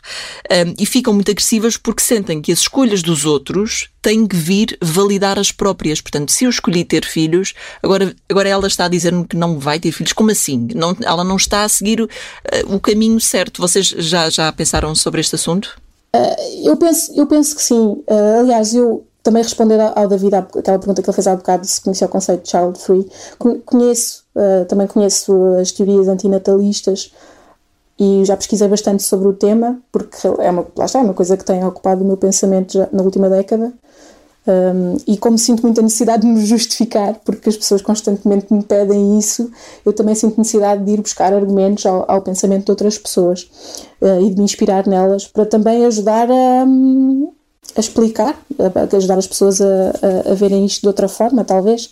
E 0.79 0.87
ficam 0.87 1.13
muito 1.13 1.31
agressivas 1.31 1.77
porque 1.77 2.03
sentem 2.03 2.41
que 2.41 2.53
as 2.53 2.61
escolhas 2.61 3.03
dos 3.03 3.25
outros 3.25 3.89
têm 4.07 4.25
que 4.25 4.37
vir 4.37 4.79
validar 4.81 5.37
as 5.37 5.51
próprias. 5.51 6.01
Portanto, 6.01 6.31
se 6.31 6.45
eu 6.45 6.51
escolhi 6.51 6.85
ter 6.85 7.05
filhos, 7.05 7.55
agora, 7.83 8.15
agora 8.29 8.49
ela 8.49 8.69
está 8.69 8.85
a 8.85 8.89
dizer-me 8.89 9.27
que 9.27 9.37
não 9.37 9.59
vai 9.59 9.81
ter 9.81 9.91
filhos. 9.91 10.13
Como 10.13 10.31
assim? 10.31 10.69
Não, 10.75 10.97
ela 11.03 11.25
não 11.25 11.35
está 11.35 11.65
a 11.65 11.69
seguir 11.69 12.01
uh, 12.01 12.09
o 12.69 12.79
caminho 12.79 13.21
certo. 13.21 13.61
Vocês 13.61 13.89
já, 13.89 14.31
já 14.31 14.53
pensaram 14.53 14.95
sobre 14.95 15.21
este 15.21 15.35
assunto? 15.35 15.77
Uh, 16.15 16.69
eu, 16.69 16.77
penso, 16.77 17.13
eu 17.19 17.27
penso 17.27 17.57
que 17.57 17.63
sim. 17.63 17.75
Uh, 17.75 18.41
aliás, 18.41 18.73
eu 18.75 19.05
também 19.27 19.43
responder 19.43 19.81
ao 19.81 20.07
David 20.07 20.37
aquela 20.37 20.79
pergunta 20.79 21.03
que 21.03 21.11
ele 21.11 21.15
fez 21.15 21.27
há 21.27 21.35
bocado 21.35 21.67
se 21.67 21.81
conhecia 21.81 22.07
o 22.07 22.11
conceito 22.11 22.45
de 22.45 22.51
child 22.51 22.79
free. 22.79 23.11
Conheço 23.65 24.23
uh, 24.37 24.65
também 24.67 24.87
conheço 24.87 25.35
as 25.61 25.73
teorias 25.73 26.07
antinatalistas 26.07 27.13
e 27.99 28.25
já 28.25 28.37
pesquisei 28.37 28.69
bastante 28.69 29.03
sobre 29.03 29.27
o 29.27 29.33
tema 29.33 29.81
porque 29.91 30.17
é 30.39 30.49
uma, 30.49 30.65
lá 30.77 30.85
está, 30.85 31.01
é 31.01 31.03
uma 31.03 31.13
coisa 31.13 31.37
que 31.37 31.45
tem 31.45 31.65
ocupado 31.65 32.05
o 32.05 32.07
meu 32.07 32.17
pensamento 32.17 32.87
na 32.93 33.03
última 33.03 33.29
década. 33.29 33.73
Um, 34.47 34.97
e 35.09 35.17
como 35.17 35.37
sinto 35.37 35.65
muita 35.65 35.83
necessidade 35.83 36.23
de 36.23 36.29
me 36.29 36.47
justificar 36.47 37.19
porque 37.25 37.49
as 37.49 37.57
pessoas 37.57 37.83
constantemente 37.83 38.55
me 38.55 38.63
pedem 38.63 39.19
isso 39.19 39.51
eu 39.85 39.93
também 39.93 40.15
sinto 40.15 40.39
necessidade 40.39 40.85
de 40.85 40.93
ir 40.93 41.01
buscar 41.01 41.33
argumentos 41.33 41.85
ao, 41.85 42.09
ao 42.09 42.23
pensamento 42.23 42.67
de 42.67 42.71
outras 42.71 42.97
pessoas 42.97 43.51
uh, 44.01 44.21
e 44.21 44.31
de 44.31 44.37
me 44.37 44.45
inspirar 44.45 44.87
nelas 44.87 45.27
para 45.27 45.47
também 45.47 45.85
ajudar 45.85 46.31
a, 46.31 46.65
a 47.75 47.81
explicar, 47.81 48.39
a, 48.59 48.97
ajudar 48.97 49.19
as 49.19 49.27
pessoas 49.27 49.61
a, 49.61 49.65
a, 49.67 50.33
a, 50.33 50.35
verem 50.35 50.65
isto 50.65 50.83
de 50.83 50.87
outra 50.89 51.09
forma, 51.09 51.45
talvez. 51.45 51.91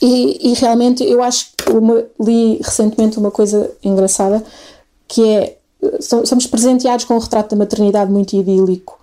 E, 0.00 0.50
e 0.50 0.54
realmente 0.54 1.04
eu 1.04 1.22
acho 1.22 1.50
que 1.56 1.70
uma, 1.72 2.04
li 2.20 2.60
recentemente 2.62 3.18
uma 3.18 3.30
coisa 3.30 3.70
engraçada 3.84 4.42
que 5.06 5.28
é 5.28 5.56
somos 6.00 6.46
presenteados 6.46 7.04
com 7.04 7.14
um 7.14 7.18
retrato 7.18 7.50
da 7.50 7.56
maternidade 7.56 8.10
muito 8.10 8.36
idílico. 8.36 8.98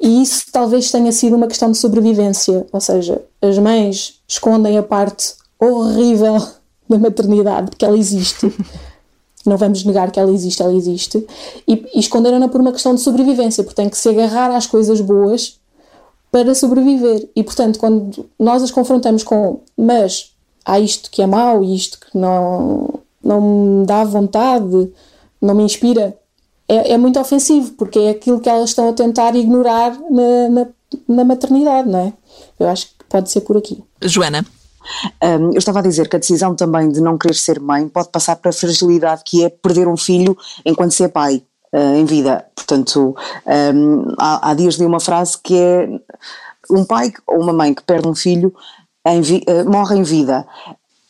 E 0.00 0.22
isso 0.22 0.44
talvez 0.52 0.90
tenha 0.90 1.10
sido 1.10 1.36
uma 1.36 1.46
questão 1.46 1.70
de 1.70 1.78
sobrevivência, 1.78 2.66
ou 2.70 2.80
seja, 2.80 3.22
as 3.40 3.58
mães 3.58 4.20
escondem 4.28 4.76
a 4.76 4.82
parte 4.82 5.34
horrível 5.58 6.36
da 6.88 6.98
maternidade, 6.98 7.70
porque 7.70 7.84
ela 7.84 7.96
existe. 7.96 8.52
Não 9.48 9.56
vamos 9.56 9.84
negar 9.84 10.10
que 10.10 10.20
ela 10.20 10.30
existe, 10.30 10.62
ela 10.62 10.74
existe, 10.74 11.26
e, 11.66 11.86
e 11.94 12.00
esconderam-na 12.00 12.48
por 12.48 12.60
uma 12.60 12.72
questão 12.72 12.94
de 12.94 13.00
sobrevivência, 13.00 13.62
porque 13.62 13.76
tem 13.76 13.88
que 13.88 13.98
se 13.98 14.08
agarrar 14.08 14.54
às 14.54 14.66
coisas 14.66 15.00
boas 15.00 15.58
para 16.30 16.54
sobreviver. 16.54 17.28
E 17.34 17.42
portanto, 17.42 17.78
quando 17.78 18.26
nós 18.38 18.62
as 18.62 18.70
confrontamos 18.70 19.22
com, 19.22 19.60
mas 19.76 20.32
há 20.64 20.78
isto 20.80 21.10
que 21.10 21.22
é 21.22 21.26
mau 21.26 21.62
isto 21.62 21.98
que 22.00 22.18
não, 22.18 23.00
não 23.22 23.40
me 23.40 23.86
dá 23.86 24.04
vontade, 24.04 24.92
não 25.40 25.54
me 25.54 25.62
inspira, 25.62 26.16
é, 26.68 26.92
é 26.92 26.98
muito 26.98 27.20
ofensivo, 27.20 27.72
porque 27.72 27.98
é 27.98 28.10
aquilo 28.10 28.40
que 28.40 28.48
elas 28.48 28.70
estão 28.70 28.88
a 28.88 28.92
tentar 28.92 29.34
ignorar 29.36 29.96
na, 30.10 30.48
na, 30.48 30.66
na 31.08 31.24
maternidade, 31.24 31.88
não 31.88 32.00
é? 32.00 32.12
Eu 32.58 32.68
acho 32.68 32.88
que 32.88 33.04
pode 33.08 33.30
ser 33.30 33.42
por 33.42 33.56
aqui. 33.56 33.82
Joana. 34.02 34.44
Um, 35.22 35.52
eu 35.52 35.58
estava 35.58 35.80
a 35.80 35.82
dizer 35.82 36.08
que 36.08 36.16
a 36.16 36.18
decisão 36.18 36.54
também 36.54 36.90
de 36.90 37.00
não 37.00 37.18
querer 37.18 37.34
ser 37.34 37.60
mãe 37.60 37.88
pode 37.88 38.08
passar 38.08 38.36
para 38.36 38.50
a 38.50 38.54
fragilidade 38.54 39.22
que 39.24 39.44
é 39.44 39.48
perder 39.48 39.88
um 39.88 39.96
filho 39.96 40.36
enquanto 40.64 40.92
ser 40.92 41.08
pai 41.08 41.42
uh, 41.72 41.96
em 41.96 42.04
vida. 42.04 42.44
Portanto, 42.54 43.14
um, 43.74 44.14
há, 44.18 44.50
há, 44.50 44.54
dias 44.54 44.76
li 44.76 44.86
uma 44.86 45.00
frase 45.00 45.36
que 45.42 45.56
é 45.56 45.88
um 46.70 46.84
pai 46.84 47.12
ou 47.26 47.40
uma 47.40 47.52
mãe 47.52 47.74
que 47.74 47.82
perde 47.82 48.08
um 48.08 48.14
filho 48.14 48.52
em 49.06 49.20
uh, 49.20 49.70
morre 49.70 49.96
em 49.96 50.02
vida 50.02 50.46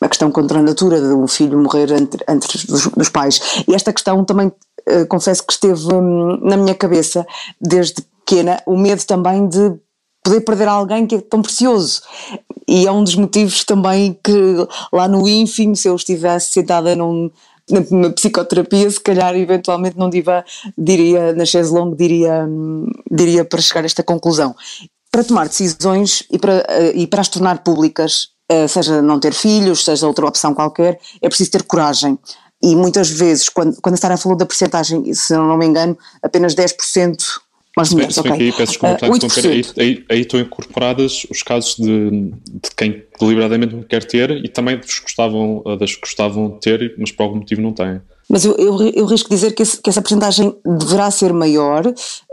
a 0.01 0.09
questão 0.09 0.31
contra 0.31 0.59
a 0.59 0.63
natura 0.63 1.01
de 1.01 1.09
um 1.09 1.27
filho 1.27 1.59
morrer 1.59 1.91
entre, 1.93 2.23
entre 2.29 2.67
dos, 2.67 2.87
dos 2.87 3.09
pais. 3.09 3.65
E 3.67 3.75
esta 3.75 3.93
questão 3.93 4.25
também, 4.25 4.49
uh, 4.49 5.07
confesso 5.09 5.45
que 5.45 5.53
esteve 5.53 5.93
um, 5.93 6.39
na 6.43 6.57
minha 6.57 6.75
cabeça 6.75 7.27
desde 7.61 8.03
pequena, 8.25 8.61
o 8.67 8.77
medo 8.77 9.05
também 9.05 9.49
de 9.49 9.75
poder 10.27 10.41
perder 10.41 10.67
alguém 10.67 11.07
que 11.07 11.15
é 11.15 11.21
tão 11.21 11.41
precioso. 11.41 12.03
E 12.67 12.85
é 12.85 12.91
um 12.91 13.05
dos 13.05 13.15
motivos 13.15 13.63
também 13.63 14.19
que 14.25 14.33
lá 14.93 15.07
no 15.07 15.29
ínfimo, 15.29 15.77
se 15.77 15.89
eu 15.89 15.95
estivesse 15.95 16.51
sentada 16.51 16.97
num, 16.97 17.31
na, 17.71 18.11
psicoterapia, 18.11 18.91
se 18.91 19.01
calhar 19.01 19.37
eventualmente 19.37 19.97
não 19.97 20.11
diva, 20.11 20.45
diria, 20.77 21.33
na 21.33 21.45
chaise 21.45 21.71
longue, 21.73 21.97
diria, 21.97 22.45
diria 23.09 23.45
para 23.45 23.63
chegar 23.63 23.83
a 23.83 23.87
esta 23.87 24.03
conclusão. 24.03 24.53
para 25.13 25.23
tomar 25.23 25.47
decisões 25.47 26.25
e 26.31 26.39
para, 26.39 26.57
uh, 26.57 26.93
e 26.95 27.07
para 27.07 27.21
as 27.21 27.29
tornar 27.29 27.63
públicas, 27.63 28.31
uh, 28.53 28.69
seja 28.69 29.01
não 29.01 29.21
ter 29.21 29.33
filhos, 29.33 29.85
seja 29.85 30.09
outra 30.09 30.27
opção 30.27 30.53
qualquer, 30.53 30.99
é 31.23 31.29
preciso 31.29 31.53
ter 31.53 31.63
coragem. 31.63 32.19
E 32.61 32.75
muitas 32.75 33.09
vezes, 33.09 33.49
quando, 33.49 33.81
quando 33.81 33.95
a 33.95 33.99
Sara 33.99 34.17
falou 34.17 34.37
da 34.37 34.45
porcentagem, 34.45 35.15
se 35.15 35.33
não 35.35 35.57
me 35.57 35.67
engano, 35.67 35.97
apenas 36.23 36.55
10% 36.55 37.17
mas 37.77 37.93
mulheres, 37.93 38.15
se 38.15 38.23
bem, 38.23 38.33
ok. 38.33 38.47
Aí, 38.47 38.53
peço 38.53 38.73
desculpa, 38.73 39.07
uh, 39.07 39.49
aí, 39.51 39.65
aí, 39.79 40.05
aí 40.11 40.21
estão 40.21 40.41
incorporadas 40.41 41.27
os 41.31 41.43
casos 41.43 41.77
de, 41.77 42.11
de 42.11 42.71
quem 42.75 43.05
deliberadamente 43.21 43.75
não 43.75 43.83
quer 43.83 44.03
ter 44.03 44.31
e 44.31 44.49
também 44.49 44.79
dos 44.79 44.99
que 44.99 45.03
gostavam, 45.03 45.63
das 45.79 45.95
que 45.95 46.01
gostavam 46.01 46.49
de 46.53 46.61
ter, 46.61 46.95
mas 46.99 47.13
por 47.13 47.25
algum 47.25 47.37
motivo 47.37 47.61
não 47.61 47.75
têm. 47.75 48.01
Mas 48.31 48.47
eu, 48.47 48.57
eu, 48.57 48.81
eu 48.95 49.05
risco 49.05 49.29
dizer 49.29 49.55
que, 49.55 49.63
esse, 49.63 49.81
que 49.81 49.91
essa 49.91 50.01
porcentagem 50.01 50.57
deverá 50.65 51.11
ser 51.11 51.35
maior, 51.35 51.85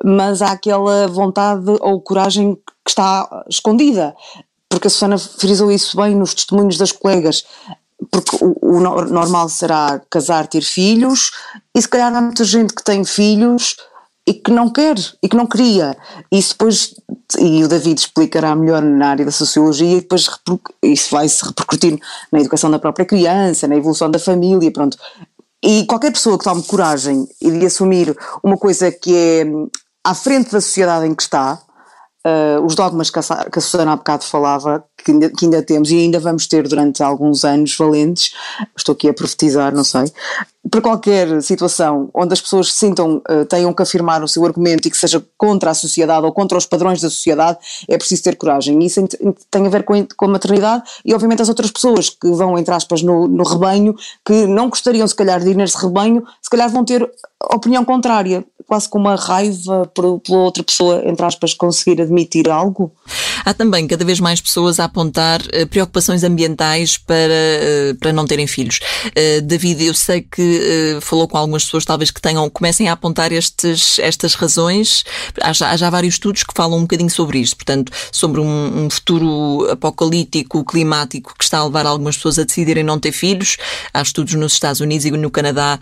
mas 0.03 0.41
há 0.41 0.53
aquela 0.53 1.08
vontade 1.08 1.69
ou 1.82 1.99
coragem 1.99 2.56
que 2.56 2.89
está 2.91 3.43
escondida. 3.49 4.15
Porque 4.69 4.88
a 4.88 4.89
Susana 4.89 5.17
frisou 5.17 5.69
isso 5.71 5.97
bem 5.97 6.15
nos 6.15 6.34
testemunhos 6.34 6.77
das 6.77 6.91
colegas 6.91 7.43
porque 8.12 8.38
o, 8.41 8.58
o, 8.62 8.79
normal 8.79 9.47
será 9.49 10.01
casar, 10.10 10.47
ter 10.47 10.62
filhos, 10.62 11.32
e 11.73 11.82
se 11.82 11.88
calhar 11.88 12.13
há 12.13 12.21
muita 12.21 12.43
gente 12.43 12.73
que 12.73 12.84
tem 12.84 13.06
filhos 13.06 13.77
e 14.26 14.34
que 14.34 14.52
não 14.52 14.70
quer 14.70 14.96
e 15.22 15.28
que 15.28 15.36
não 15.36 15.46
queria. 15.46 15.98
Isso 16.32 16.54
depois, 16.54 16.96
e 17.38 17.64
o 17.64 17.68
David 17.68 18.00
explicará 18.00 18.56
melhor 18.56 18.82
na 18.82 19.10
área 19.10 19.26
da 19.26 19.32
sociologia, 19.32 19.98
e 19.98 20.02
depois 20.02 20.30
isso 20.84 21.12
vai 21.12 21.28
se 21.28 21.46
repercutir 21.46 22.00
na 22.32 22.40
educação 22.40 22.72
da 22.72 22.80
própria 22.80 23.06
criança, 23.06 23.68
na 23.68 23.76
evolução 23.76 24.10
da 24.10 24.20
família, 24.20 24.72
pronto. 24.72 24.98
E 25.64 25.86
qualquer 25.86 26.12
pessoa 26.12 26.38
que 26.38 26.44
tome 26.44 26.64
coragem 26.64 27.28
e 27.42 27.52
de 27.52 27.66
assumir 27.66 28.16
uma 28.44 28.58
coisa 28.58 28.92
que 28.92 29.16
é 29.16 29.46
hum, 29.46 29.70
à 30.04 30.14
frente 30.14 30.52
da 30.52 30.60
sociedade 30.60 31.06
em 31.08 31.16
que 31.16 31.24
está, 31.24 31.62
uh, 32.26 32.66
os 32.66 32.76
dogmas 32.76 33.10
que 33.10 33.20
a, 33.20 33.24
que 33.50 33.60
a 33.60 33.62
Susana 33.62 33.94
há 33.94 33.96
bocado 33.96 34.26
falava, 34.26 34.84
que 35.04 35.12
ainda, 35.12 35.30
que 35.30 35.46
ainda, 35.46 35.62
temos 35.62 35.92
e 35.92 35.98
ainda 35.98 36.20
vamos 36.20 36.48
ter 36.48 36.68
durante 36.68 37.04
alguns 37.04 37.44
anos 37.44 37.76
valentes, 37.76 38.34
estou 38.76 38.94
aqui 38.94 39.10
a 39.10 39.13
profetizar, 39.13 39.74
não 39.74 39.84
sei, 39.84 40.06
para 40.72 40.82
qualquer 40.82 41.42
situação 41.42 42.10
onde 42.13 42.34
as 42.34 42.39
pessoas 42.39 42.72
se 42.72 42.80
sintam, 42.80 43.22
uh, 43.30 43.46
tenham 43.46 43.74
que 43.74 43.82
afirmar 43.82 44.24
o 44.24 44.28
seu 44.28 44.46
argumento 44.46 44.88
e 44.88 44.92
que 44.92 44.98
seja 44.98 45.24
contra 45.38 45.72
a 45.72 45.74
sociedade 45.74 46.26
ou 46.26 46.32
contra 46.32 46.58
os 46.58 46.66
padrões 46.66 47.02
da 47.02 47.10
sociedade, 47.10 47.58
é 47.88 47.98
preciso 47.98 48.24
ter 48.24 48.38
coragem. 48.38 48.82
E 48.82 48.86
isso 48.86 49.06
tem 49.52 49.68
a 49.68 49.70
ver 49.70 49.84
com, 49.84 49.94
com 50.16 50.26
a 50.26 50.30
maternidade 50.30 50.84
e, 51.04 51.13
obviamente, 51.13 51.42
as 51.42 51.50
outras 51.50 51.70
pessoas 51.70 52.10
que 52.10 52.30
vão, 52.32 52.58
entre 52.58 52.74
aspas, 52.74 53.02
no, 53.04 53.28
no 53.28 53.44
rebanho, 53.44 53.94
que 54.26 54.48
não 54.48 54.70
gostariam, 54.70 55.06
se 55.06 55.16
calhar, 55.16 55.42
de 55.42 55.50
ir 55.50 55.56
nesse 55.56 55.78
rebanho, 55.78 56.24
calhar 56.54 56.70
vão 56.70 56.86
ter 56.86 57.10
opinião 57.52 57.84
contrária, 57.84 58.46
quase 58.68 58.88
com 58.88 58.98
uma 58.98 59.16
raiva 59.16 59.92
pela 59.94 60.38
outra 60.38 60.63
pessoa, 60.63 61.02
entre 61.06 61.26
aspas, 61.26 61.54
conseguir 61.54 62.02
admitir 62.02 62.50
algo. 62.50 62.94
Há 63.44 63.54
também 63.54 63.88
cada 63.88 64.06
vez 64.06 64.20
mais 64.20 64.39
pessoas 64.39 64.80
a 64.80 64.86
apontar 64.86 65.42
uh, 65.42 65.68
preocupações 65.68 66.24
ambientais 66.24 66.98
para, 66.98 67.18
uh, 67.18 67.96
para 68.00 68.13
não 68.13 68.26
terem 68.26 68.48
filhos. 68.48 68.80
Uh, 69.08 69.42
David, 69.42 69.84
eu 69.86 69.94
sei 69.94 70.22
que 70.22 70.98
falou 71.02 71.28
com 71.28 71.38
algumas 71.38 71.66
pessoas, 71.66 71.84
talvez 71.84 72.10
que 72.10 72.22
tenham, 72.22 72.50
comecem 72.50 72.88
a 72.88 72.94
apontar 72.94 73.32
estes, 73.32 74.00
estas 74.00 74.36
razões. 74.36 75.04
Há 75.42 75.52
já, 75.52 75.72
há 75.72 75.78
já 75.78 75.89
vários 75.89 76.16
estudos 76.16 76.44
que 76.44 76.54
falam 76.56 76.78
um 76.78 76.82
bocadinho 76.84 77.10
sobre 77.10 77.39
isto, 77.39 77.58
portanto, 77.58 77.92
sobre 78.12 78.39
um, 78.39 78.86
um 78.86 78.89
futuro 78.89 79.70
apocalíptico, 79.72 80.63
climático, 80.63 81.34
que 81.38 81.44
está 81.44 81.60
a 81.60 81.66
levar 81.66 81.86
algumas 81.86 82.16
pessoas 82.16 82.39
a 82.39 82.44
decidirem 82.44 82.84
não 82.84 83.00
ter 83.00 83.12
filhos. 83.12 83.58
Há 83.94 84.02
estudos 84.02 84.34
nos 84.36 84.54
Estados 84.54 84.80
Unidos 84.80 85.06
e 85.06 85.12
no 85.12 85.30
Canadá 85.30 85.80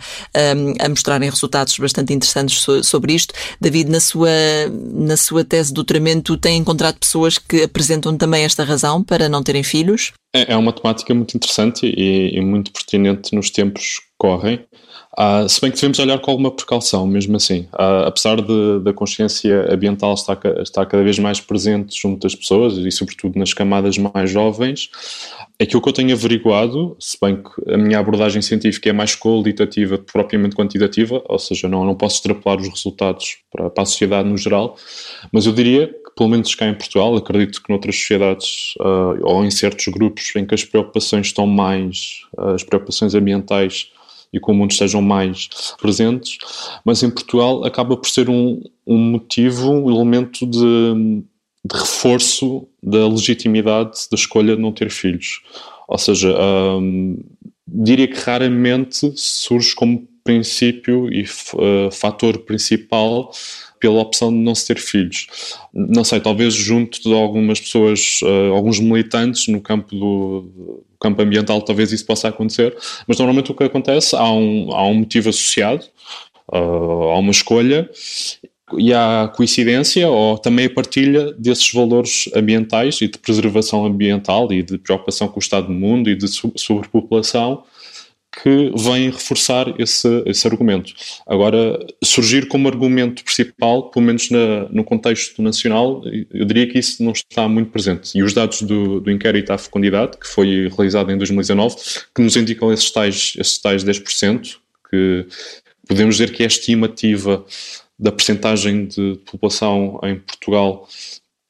um, 0.56 0.61
a 0.80 0.88
mostrarem 0.88 1.28
resultados 1.28 1.76
bastante 1.78 2.12
interessantes 2.12 2.64
sobre 2.82 3.14
isto. 3.14 3.34
David, 3.60 3.90
na 3.90 4.00
sua, 4.00 4.30
na 4.92 5.16
sua 5.16 5.44
tese 5.44 5.68
de 5.68 5.74
doutoramento, 5.74 6.36
tem 6.36 6.58
encontrado 6.58 6.98
pessoas 6.98 7.38
que 7.38 7.62
apresentam 7.62 8.16
também 8.16 8.44
esta 8.44 8.64
razão 8.64 9.02
para 9.02 9.28
não 9.28 9.42
terem 9.42 9.62
filhos? 9.62 10.12
É, 10.34 10.52
é 10.52 10.56
uma 10.56 10.72
temática 10.72 11.14
muito 11.14 11.36
interessante 11.36 11.86
e, 11.86 12.36
e 12.36 12.40
muito 12.40 12.72
pertinente 12.72 13.34
nos 13.34 13.50
tempos 13.50 13.98
que 13.98 14.06
correm. 14.18 14.64
Uh, 15.18 15.46
se 15.46 15.60
bem 15.60 15.70
que 15.70 15.76
devemos 15.76 15.98
olhar 15.98 16.18
com 16.20 16.30
alguma 16.30 16.50
precaução, 16.50 17.06
mesmo 17.06 17.36
assim. 17.36 17.68
Uh, 17.74 18.06
apesar 18.06 18.40
de, 18.40 18.80
da 18.82 18.94
consciência 18.94 19.70
ambiental 19.70 20.14
estar, 20.14 20.38
estar 20.62 20.86
cada 20.86 21.02
vez 21.02 21.18
mais 21.18 21.38
presente 21.38 22.00
junto 22.00 22.22
das 22.22 22.34
pessoas 22.34 22.78
e, 22.78 22.90
sobretudo, 22.90 23.38
nas 23.38 23.52
camadas 23.52 23.98
mais 23.98 24.30
jovens, 24.30 24.88
aquilo 25.60 25.80
que 25.80 25.88
eu 25.88 25.92
tenho 25.92 26.12
averiguado, 26.12 26.96
se 26.98 27.16
bem 27.20 27.36
que 27.42 27.72
a 27.72 27.76
minha 27.76 27.98
abordagem 27.98 28.42
científica 28.42 28.90
é 28.90 28.92
mais 28.92 29.14
qualitativa 29.14 29.98
que 29.98 30.12
propriamente 30.12 30.56
quantitativa, 30.56 31.22
ou 31.28 31.38
seja, 31.38 31.68
não, 31.68 31.84
não 31.84 31.94
posso 31.94 32.16
extrapolar 32.16 32.60
os 32.60 32.68
resultados 32.68 33.38
para, 33.50 33.70
para 33.70 33.82
a 33.82 33.86
sociedade 33.86 34.28
no 34.28 34.36
geral, 34.36 34.76
mas 35.30 35.46
eu 35.46 35.52
diria 35.52 35.88
que, 35.88 36.14
pelo 36.16 36.28
menos 36.28 36.54
cá 36.54 36.66
em 36.66 36.74
Portugal, 36.74 37.14
acredito 37.16 37.62
que 37.62 37.70
noutras 37.70 37.96
sociedades 37.96 38.74
uh, 38.80 39.18
ou 39.22 39.44
em 39.44 39.50
certos 39.50 39.86
grupos 39.88 40.32
em 40.36 40.44
que 40.44 40.54
as 40.54 40.64
preocupações 40.64 41.28
estão 41.28 41.46
mais, 41.46 42.22
as 42.54 42.62
preocupações 42.62 43.14
ambientais 43.14 43.90
e 44.32 44.40
com 44.40 44.52
o 44.52 44.54
mundo 44.54 44.70
estejam 44.70 45.02
mais 45.02 45.48
presentes, 45.80 46.38
mas 46.84 47.02
em 47.02 47.10
Portugal 47.10 47.64
acaba 47.64 47.96
por 47.96 48.08
ser 48.08 48.30
um, 48.30 48.62
um 48.86 48.96
motivo, 48.96 49.70
um 49.70 49.90
elemento 49.90 50.46
de, 50.46 51.22
de, 51.64 51.78
reforço 51.78 52.66
da 52.82 53.06
legitimidade 53.08 53.92
da 54.10 54.16
escolha 54.16 54.56
de 54.56 54.62
não 54.62 54.72
ter 54.72 54.90
filhos. 54.90 55.40
Ou 55.88 55.98
seja, 55.98 56.34
um, 56.38 57.18
diria 57.66 58.08
que 58.08 58.18
raramente 58.18 59.12
surge 59.16 59.74
como 59.74 60.06
princípio 60.24 61.12
e 61.12 61.22
uh, 61.24 61.90
fator 61.90 62.38
principal 62.38 63.32
pela 63.80 64.00
opção 64.00 64.30
de 64.30 64.38
não 64.38 64.54
se 64.54 64.68
ter 64.68 64.78
filhos. 64.78 65.26
Não 65.74 66.04
sei, 66.04 66.20
talvez 66.20 66.54
junto 66.54 67.02
de 67.02 67.12
algumas 67.12 67.60
pessoas, 67.60 68.20
uh, 68.22 68.54
alguns 68.54 68.78
militantes 68.78 69.48
no 69.48 69.60
campo 69.60 69.94
do 69.94 70.84
campo 71.00 71.20
ambiental, 71.20 71.60
talvez 71.62 71.90
isso 71.90 72.06
possa 72.06 72.28
acontecer, 72.28 72.76
mas 73.08 73.18
normalmente 73.18 73.50
o 73.50 73.54
que 73.54 73.64
acontece, 73.64 74.14
há 74.14 74.32
um, 74.32 74.72
há 74.72 74.86
um 74.86 74.94
motivo 74.94 75.30
associado, 75.30 75.84
uh, 76.52 76.56
há 76.56 77.18
uma 77.18 77.32
escolha 77.32 77.90
e 78.78 78.92
há 78.92 79.30
coincidência 79.34 80.08
ou 80.08 80.38
também 80.38 80.66
a 80.66 80.70
partilha 80.70 81.32
desses 81.32 81.72
valores 81.72 82.28
ambientais 82.34 83.00
e 83.00 83.08
de 83.08 83.18
preservação 83.18 83.84
ambiental 83.84 84.52
e 84.52 84.62
de 84.62 84.78
preocupação 84.78 85.28
com 85.28 85.36
o 85.36 85.42
estado 85.42 85.66
do 85.66 85.72
mundo 85.72 86.08
e 86.10 86.14
de 86.14 86.26
sobrepopulação 86.28 87.64
que 88.42 88.72
vem 88.74 89.10
reforçar 89.10 89.74
esse, 89.78 90.08
esse 90.24 90.46
argumento. 90.46 90.94
Agora, 91.26 91.78
surgir 92.02 92.48
como 92.48 92.66
argumento 92.66 93.22
principal, 93.22 93.90
pelo 93.90 94.06
menos 94.06 94.30
na, 94.30 94.68
no 94.70 94.82
contexto 94.82 95.42
nacional, 95.42 96.02
eu 96.32 96.44
diria 96.46 96.66
que 96.66 96.78
isso 96.78 97.02
não 97.02 97.12
está 97.12 97.46
muito 97.46 97.70
presente. 97.70 98.16
E 98.16 98.22
os 98.22 98.32
dados 98.32 98.62
do, 98.62 99.00
do 99.00 99.10
inquérito 99.10 99.52
à 99.52 99.58
fecundidade, 99.58 100.16
que 100.16 100.26
foi 100.26 100.70
realizado 100.74 101.12
em 101.12 101.18
2019, 101.18 101.76
que 102.14 102.22
nos 102.22 102.34
indicam 102.34 102.72
esses 102.72 102.90
tais, 102.90 103.34
esses 103.38 103.58
tais 103.58 103.84
10%, 103.84 104.56
que 104.90 105.26
podemos 105.86 106.16
dizer 106.16 106.32
que 106.32 106.42
é 106.42 106.46
estimativa 106.46 107.44
da 107.98 108.10
percentagem 108.10 108.86
de 108.86 109.20
população 109.30 110.00
em 110.02 110.18
Portugal 110.18 110.88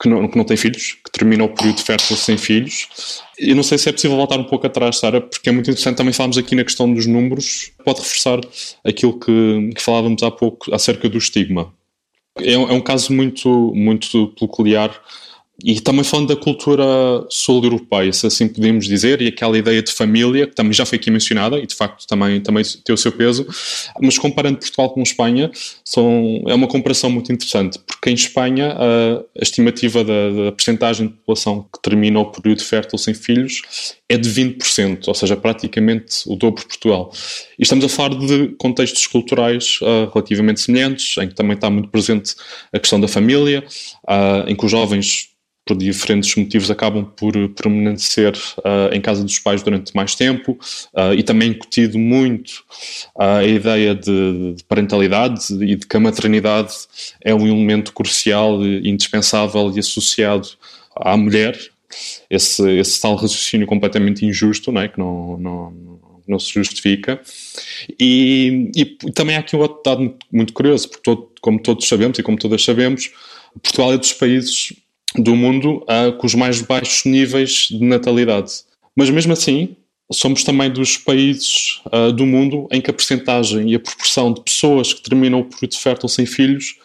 que 0.03 0.09
não, 0.09 0.27
que 0.27 0.37
não 0.37 0.45
tem 0.45 0.57
filhos, 0.57 0.95
que 0.95 1.13
termina 1.13 1.45
o 1.45 1.49
período 1.49 1.81
fértil 1.81 2.17
sem 2.17 2.37
filhos. 2.37 2.89
Eu 3.39 3.55
não 3.55 3.63
sei 3.63 3.79
se 3.79 3.89
é 3.89 3.93
possível 3.93 4.17
voltar 4.17 4.39
um 4.39 4.45
pouco 4.45 4.67
atrás, 4.67 4.97
Sara, 4.97 5.21
porque 5.21 5.49
é 5.49 5.53
muito 5.53 5.71
interessante. 5.71 5.97
Também 5.97 6.13
falámos 6.13 6.37
aqui 6.37 6.57
na 6.57 6.65
questão 6.65 6.93
dos 6.93 7.07
números, 7.07 7.71
pode 7.85 8.01
reforçar 8.01 8.41
aquilo 8.85 9.19
que, 9.19 9.71
que 9.77 9.81
falávamos 9.81 10.23
há 10.25 10.31
pouco 10.31 10.75
acerca 10.75 11.09
do 11.09 11.19
estigma. 11.19 11.73
É, 12.39 12.55
é 12.55 12.59
um 12.59 12.81
caso 12.81 13.13
muito, 13.13 13.73
muito 13.75 14.29
peculiar 14.39 14.91
e 15.65 15.81
também 15.81 16.03
falando 16.03 16.29
da 16.29 16.37
cultura 16.37 16.85
sul-europeia, 17.29 18.13
se 18.13 18.27
assim 18.27 18.49
podemos 18.49 18.87
dizer, 18.87 19.21
e 19.21 19.29
aquela 19.29 19.57
ideia 19.57 19.83
de 19.83 19.93
família, 19.93 20.47
que 20.47 20.55
também 20.55 20.73
já 20.73 20.85
foi 20.85 20.99
aqui 20.99 21.11
mencionada, 21.11 21.59
e 21.59 21.67
de 21.67 21.75
facto 21.75 22.07
também, 22.07 22.41
também 22.41 22.65
tem 22.85 22.93
o 22.93 22.99
seu 22.99 23.13
peso, 23.13 23.47
mas 24.01 24.19
comparando 24.19 24.59
Portugal 24.59 24.91
com 24.91 25.03
Espanha, 25.03 25.51
são, 25.85 26.43
é 26.49 26.55
uma 26.55 26.67
comparação 26.67 27.11
muito 27.11 27.33
interessante, 27.33 27.79
porque 27.87 28.11
em 28.11 28.15
Espanha 28.15 28.73
a, 28.73 29.19
a 29.39 29.43
estimativa 29.43 30.03
da, 30.03 30.31
da 30.31 30.53
percentagem 30.53 31.07
de 31.07 31.13
população 31.15 31.69
que 31.73 31.81
termina 31.81 32.19
o 32.19 32.31
período 32.31 32.65
fértil 32.65 32.99
sem 32.99 33.15
filhos 33.15 33.63
é 34.09 34.17
de 34.17 34.29
20%, 34.29 35.09
ou 35.09 35.15
seja, 35.15 35.37
praticamente 35.37 36.23
o 36.27 36.35
dobro 36.35 36.61
de 36.61 36.67
Portugal. 36.67 37.13
E 37.63 37.65
estamos 37.65 37.85
a 37.85 37.89
falar 37.89 38.17
de 38.17 38.49
contextos 38.59 39.07
culturais 39.07 39.79
uh, 39.83 40.11
relativamente 40.13 40.61
semelhantes, 40.61 41.17
em 41.19 41.29
que 41.29 41.35
também 41.37 41.55
está 41.55 41.71
muito 41.71 41.91
presente 41.91 42.35
a 42.73 42.79
questão 42.81 43.01
da 43.01 43.07
família, 43.07 43.63
uh, 44.03 44.51
em 44.51 44.57
que 44.57 44.65
os 44.65 44.71
jovens 44.73 45.29
por 45.65 45.77
diferentes 45.77 46.35
motivos 46.35 46.73
acabam 46.73 47.05
por 47.05 47.33
permanecer 47.51 48.35
uh, 48.59 48.93
em 48.93 49.01
casa 49.01 49.23
dos 49.23 49.39
pais 49.39 49.63
durante 49.63 49.95
mais 49.95 50.17
tempo 50.17 50.59
e 51.17 51.23
também 51.23 51.51
incutido 51.51 52.01
muito 52.01 52.65
a 53.17 53.45
ideia 53.45 53.95
de, 53.95 54.55
de, 54.57 54.65
parentalidade 54.65 55.55
e 55.65 55.77
de 55.77 55.87
que 55.87 55.97
a 55.97 56.01
maternidade 56.01 56.75
é 57.21 57.33
um 57.33 57.47
elemento 57.47 57.93
crucial 57.93 58.61
e 58.67 58.91
indispensável 58.91 59.73
e 59.73 59.79
associado 59.79 60.49
à 60.97 61.17
mulher 61.17 61.57
esse, 62.29 62.69
esse 62.73 63.01
tal 63.01 63.15
raciocínio 63.15 63.67
completamente 63.69 64.27
injusto 64.27 64.73
não 64.73 64.81
é? 64.81 64.89
que 64.89 64.99
não, 64.99 65.39
não, 65.39 65.92
não 66.27 66.39
se 66.39 66.53
justifica 66.53 67.21
e, 67.99 68.71
e, 68.77 68.85
também 69.13 69.37
há 69.37 69.41
aqui 69.41 69.57
um 69.57 69.61
outro 69.61 69.81
dado 69.85 70.01
muito, 70.01 70.27
muito 70.33 70.53
curioso 70.53 70.89
porque 70.89 71.03
todo, 71.03 71.29
como 71.41 71.61
todos 71.61 71.87
sabemos 71.87 72.19
e 72.19 72.23
como 72.23 72.39
todas 72.39 72.65
sabemos 72.65 73.11
Portugal 73.61 73.93
é 73.93 73.99
dos 73.99 74.13
países 74.13 74.73
do 75.17 75.37
mundo 75.37 75.85
uh, 75.85 76.13
com 76.17 76.27
os 76.27 76.35
mais 76.35 76.61
baixos 76.63 77.05
níveis 77.05 77.69
de 77.71 77.85
natalidade. 77.85 78.53
Mas 78.97 79.11
mesmo 79.11 79.33
assim, 79.33 79.77
somos 80.11 80.45
também 80.45 80.71
dos 80.71 80.97
países 80.97 81.81
uh, 81.93 82.13
do 82.13 82.25
mundo 82.27 82.67
em 82.71 82.81
que 82.81 82.91
a 82.91 82.95
percentagem 82.95 83.71
e 83.71 83.75
a 83.75 83.81
proporção 83.81 84.33
de 84.33 84.41
pessoas 84.43 84.93
que 84.93 85.03
terminam 85.03 85.41
o 85.41 85.45
período 85.45 85.77
fértil 85.77 86.09
sem 86.09 86.27
filhos 86.27 86.77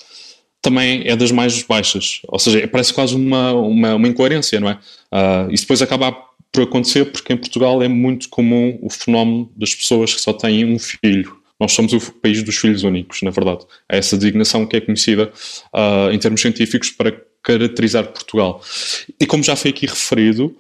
também 0.62 1.04
é 1.06 1.16
das 1.16 1.32
mais 1.32 1.62
baixas. 1.64 2.22
Ou 2.28 2.40
seja, 2.40 2.68
parece 2.68 2.94
quase 2.94 3.16
uma, 3.16 3.54
uma, 3.54 3.96
uma 3.96 4.08
incoerência, 4.08 4.60
não 4.60 4.70
é? 4.70 4.80
Uh, 5.14 5.52
isso 5.52 5.64
depois 5.64 5.82
acaba 5.82 6.27
por 6.52 6.64
acontecer 6.64 7.06
porque 7.06 7.34
em 7.34 7.38
Portugal 7.38 7.82
é 7.84 7.88
muito 7.88 8.30
comum 8.30 8.78
o 8.82 8.90
fenómeno 8.90 9.52
das 9.56 9.74
pessoas 9.74 10.14
que 10.14 10.22
só 10.22 10.34
têm 10.34 10.66
um 10.66 10.80
filho. 10.80 11.38
Nós 11.60 11.72
somos 11.72 11.94
o 11.94 12.12
país 12.14 12.44
dos 12.44 12.56
filhos 12.58 12.84
únicos, 12.84 13.22
na 13.22 13.32
verdade. 13.32 13.66
É 13.90 13.98
essa 13.98 14.18
designação 14.18 14.66
que 14.66 14.78
é 14.78 14.82
conhecida 14.82 15.32
uh, 15.74 16.12
em 16.12 16.20
termos 16.20 16.42
científicos 16.42 16.92
para 16.92 17.12
caracterizar 17.44 18.08
Portugal. 18.08 18.62
E 19.20 19.26
como 19.26 19.44
já 19.44 19.56
foi 19.56 19.72
aqui 19.72 19.86
referido, 19.86 20.56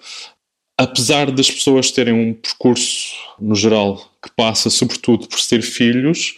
apesar 0.77 1.29
das 1.31 1.51
pessoas 1.51 1.91
terem 1.91 2.13
um 2.13 2.33
percurso, 2.33 3.13
no 3.39 3.55
geral, 3.55 3.97
que 4.23 4.31
passa 4.35 4.69
sobretudo 4.69 5.27
por 5.27 5.39
ter 5.39 5.61
filhos, 5.61 6.35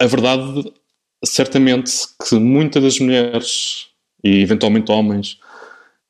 a 0.00 0.06
verdade, 0.06 0.72
certamente, 1.24 1.92
que 2.26 2.34
muitas 2.36 2.82
das 2.82 2.98
mulheres 2.98 3.88
e 4.24 4.40
eventualmente 4.40 4.90
homens 4.90 5.38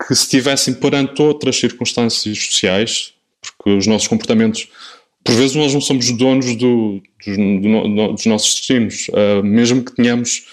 que 0.06 0.14
se 0.14 0.22
estivessem 0.22 0.74
perante 0.74 1.20
outras 1.20 1.56
circunstâncias 1.56 2.38
sociais, 2.38 3.14
porque 3.40 3.70
os 3.70 3.86
nossos 3.86 4.08
comportamentos, 4.08 4.68
por 5.24 5.34
vezes 5.34 5.56
nós 5.56 5.74
não 5.74 5.80
somos 5.80 6.10
donos 6.12 6.54
do, 6.56 7.02
do, 7.26 7.60
do, 7.60 8.12
dos 8.12 8.26
nossos 8.26 8.54
destinos, 8.54 9.08
uh, 9.08 9.42
mesmo 9.42 9.84
que 9.84 9.94
tenhamos 9.94 10.44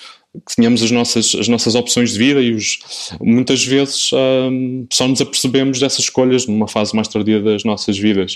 que 0.45 0.55
tenhamos 0.55 0.83
as 0.83 0.91
nossas, 0.91 1.33
as 1.35 1.47
nossas 1.47 1.75
opções 1.75 2.11
de 2.13 2.19
vida 2.19 2.41
e 2.41 2.53
os, 2.53 2.79
muitas 3.21 3.63
vezes 3.63 4.09
um, 4.13 4.85
só 4.91 5.07
nos 5.07 5.21
apercebemos 5.21 5.79
dessas 5.79 5.99
escolhas 5.99 6.45
numa 6.45 6.67
fase 6.67 6.95
mais 6.95 7.07
tardia 7.07 7.41
das 7.41 7.63
nossas 7.63 7.97
vidas. 7.97 8.35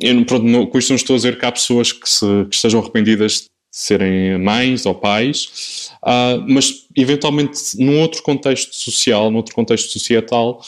Eu, 0.00 0.24
pronto, 0.26 0.66
com 0.66 0.78
isto 0.78 0.90
não 0.90 0.96
estou 0.96 1.14
a 1.14 1.16
dizer 1.16 1.38
que 1.38 1.46
há 1.46 1.52
pessoas 1.52 1.92
que, 1.92 2.08
se, 2.08 2.26
que 2.50 2.54
estejam 2.54 2.80
arrependidas 2.80 3.32
de 3.42 3.46
serem 3.72 4.38
mães 4.38 4.86
ou 4.86 4.94
pais, 4.94 5.83
uh, 6.04 6.44
mas 6.48 6.86
eventualmente 6.96 7.76
num 7.78 8.00
outro 8.00 8.22
contexto 8.22 8.74
social, 8.74 9.30
num 9.30 9.38
outro 9.38 9.54
contexto 9.54 9.90
societal, 9.90 10.60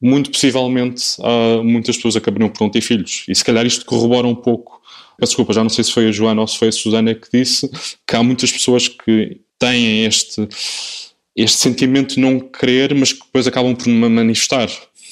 muito 0.00 0.30
possivelmente 0.30 1.02
uh, 1.18 1.62
muitas 1.64 1.96
pessoas 1.96 2.16
acabariam 2.16 2.48
por 2.48 2.60
não 2.62 2.70
ter 2.70 2.80
filhos. 2.80 3.24
E 3.28 3.34
se 3.34 3.44
calhar 3.44 3.66
isto 3.66 3.84
corrobora 3.84 4.26
um 4.26 4.34
pouco 4.34 4.76
desculpa, 5.24 5.52
já 5.52 5.62
não 5.62 5.70
sei 5.70 5.84
se 5.84 5.92
foi 5.92 6.08
a 6.08 6.12
Joana 6.12 6.42
ou 6.42 6.46
se 6.46 6.58
foi 6.58 6.68
a 6.68 6.72
Susana 6.72 7.14
que 7.14 7.28
disse 7.32 7.70
que 8.06 8.16
há 8.16 8.22
muitas 8.22 8.52
pessoas 8.52 8.88
que 8.88 9.40
têm 9.58 10.04
este, 10.04 10.46
este 11.34 11.58
sentimento 11.58 12.16
de 12.16 12.20
não 12.20 12.38
querer, 12.38 12.94
mas 12.94 13.12
que 13.12 13.24
depois 13.24 13.46
acabam 13.46 13.74
por 13.74 13.88
manifestar. 13.88 14.68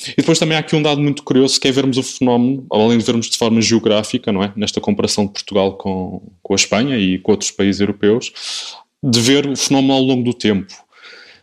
E 0.09 0.17
depois 0.17 0.39
também 0.39 0.57
há 0.57 0.61
aqui 0.61 0.77
um 0.77 0.83
dado 0.83 1.01
muito 1.01 1.23
curioso 1.23 1.59
que 1.59 1.67
é 1.67 1.73
vermos 1.73 1.97
o 1.97 2.03
fenómeno, 2.03 2.67
além 2.71 2.99
de 2.99 3.05
vermos 3.05 3.31
de 3.31 3.39
forma 3.39 3.63
geográfica, 3.63 4.31
não 4.31 4.43
é? 4.43 4.53
Nesta 4.55 4.81
comparação 4.81 5.25
de 5.25 5.33
Portugal 5.33 5.79
com, 5.79 6.21
com 6.43 6.53
a 6.53 6.57
Espanha 6.57 6.99
e 6.99 7.19
com 7.19 7.33
outros 7.33 7.51
países 7.51 7.81
europeus, 7.81 8.33
de 9.05 9.21
ver 9.21 9.47
o 9.47 9.57
fenómeno 9.57 9.93
ao 9.93 10.03
longo 10.03 10.23
do 10.23 10.33
tempo. 10.33 10.73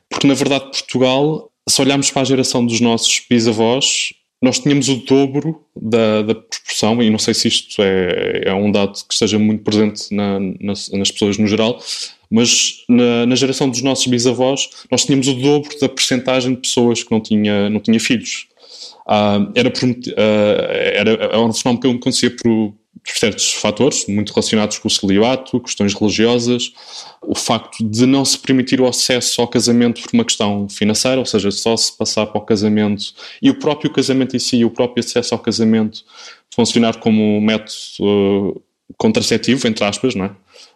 Porque 0.09 0.26
na 0.26 0.34
verdade 0.34 0.66
Portugal, 0.66 1.51
se 1.70 1.82
olharmos 1.82 2.09
para 2.09 2.24
a 2.24 2.26
geração 2.26 2.66
dos 2.66 2.82
nossos 2.82 3.24
bisavós, 3.30 4.14
nós 4.41 4.59
tínhamos 4.59 4.89
o 4.89 4.95
dobro 4.95 5.64
da, 5.80 6.24
da, 6.24 6.34
proporção, 6.34 7.01
e 7.03 7.09
não 7.12 7.20
sei 7.20 7.36
se 7.36 7.47
isto 7.47 7.82
é, 7.84 8.41
é 8.45 8.53
um 8.53 8.72
dado 8.72 8.93
que 9.07 9.14
esteja 9.14 9.38
muito 9.38 9.64
presente 9.64 10.14
na, 10.14 10.39
nas, 10.59 10.89
nas 10.89 11.12
pessoas 11.12 11.38
no 11.38 11.45
geral, 11.45 11.80
mas 12.30 12.84
na, 12.89 13.28
na, 13.28 13.36
geração 13.36 13.70
dos 13.70 13.84
nossos 13.84 14.07
bisavós 14.07 14.68
nós 14.89 15.05
tínhamos 15.05 15.28
o 15.28 15.36
dobro 15.36 15.70
da 15.80 15.88
percentagem 15.88 16.55
de 16.55 16.62
pessoas 16.62 17.03
que 17.03 17.12
não 17.12 17.22
tinha, 17.22 17.70
não 17.70 17.80
tinha 17.80 17.99
filhos. 17.99 18.47
Uh, 19.05 19.51
era, 19.53 19.70
por, 19.70 19.84
uh, 19.88 19.93
era, 20.18 21.12
era 21.12 21.39
um 21.39 21.53
fenómeno 21.53 21.82
que 21.82 21.88
acontecia 21.88 22.36
por 22.36 22.74
certos 23.06 23.54
fatores, 23.54 24.06
muito 24.08 24.32
relacionados 24.32 24.78
com 24.78 24.88
o 24.88 24.92
celibato, 24.92 25.60
questões 25.60 25.94
religiosas, 25.94 26.74
o 27.22 27.36
facto 27.36 27.84
de 27.84 28.06
não 28.06 28.24
se 28.24 28.38
permitir 28.38 28.80
o 28.80 28.88
acesso 28.88 29.42
ao 29.42 29.48
casamento 29.48 30.02
por 30.02 30.10
uma 30.14 30.26
questão 30.26 30.68
financeira, 30.70 31.20
ou 31.20 31.26
seja, 31.26 31.52
só 31.52 31.76
se 31.76 31.96
passar 31.98 32.28
para 32.28 32.39
o 32.39 32.46
casamento 32.46 33.14
e 33.42 33.50
o 33.50 33.58
próprio 33.58 33.92
casamento 33.92 34.36
em 34.36 34.39
si, 34.39 34.64
o 34.64 34.70
próprio 34.70 35.04
acesso 35.04 35.34
ao 35.34 35.39
casamento 35.39 36.04
funcionar 36.54 36.98
como 36.98 37.39
método 37.42 37.72
uh, 38.02 38.62
contraceptivo, 38.98 39.68
entre 39.68 39.84
aspas, 39.86 40.14
não 40.14 40.26
é? 40.26 40.32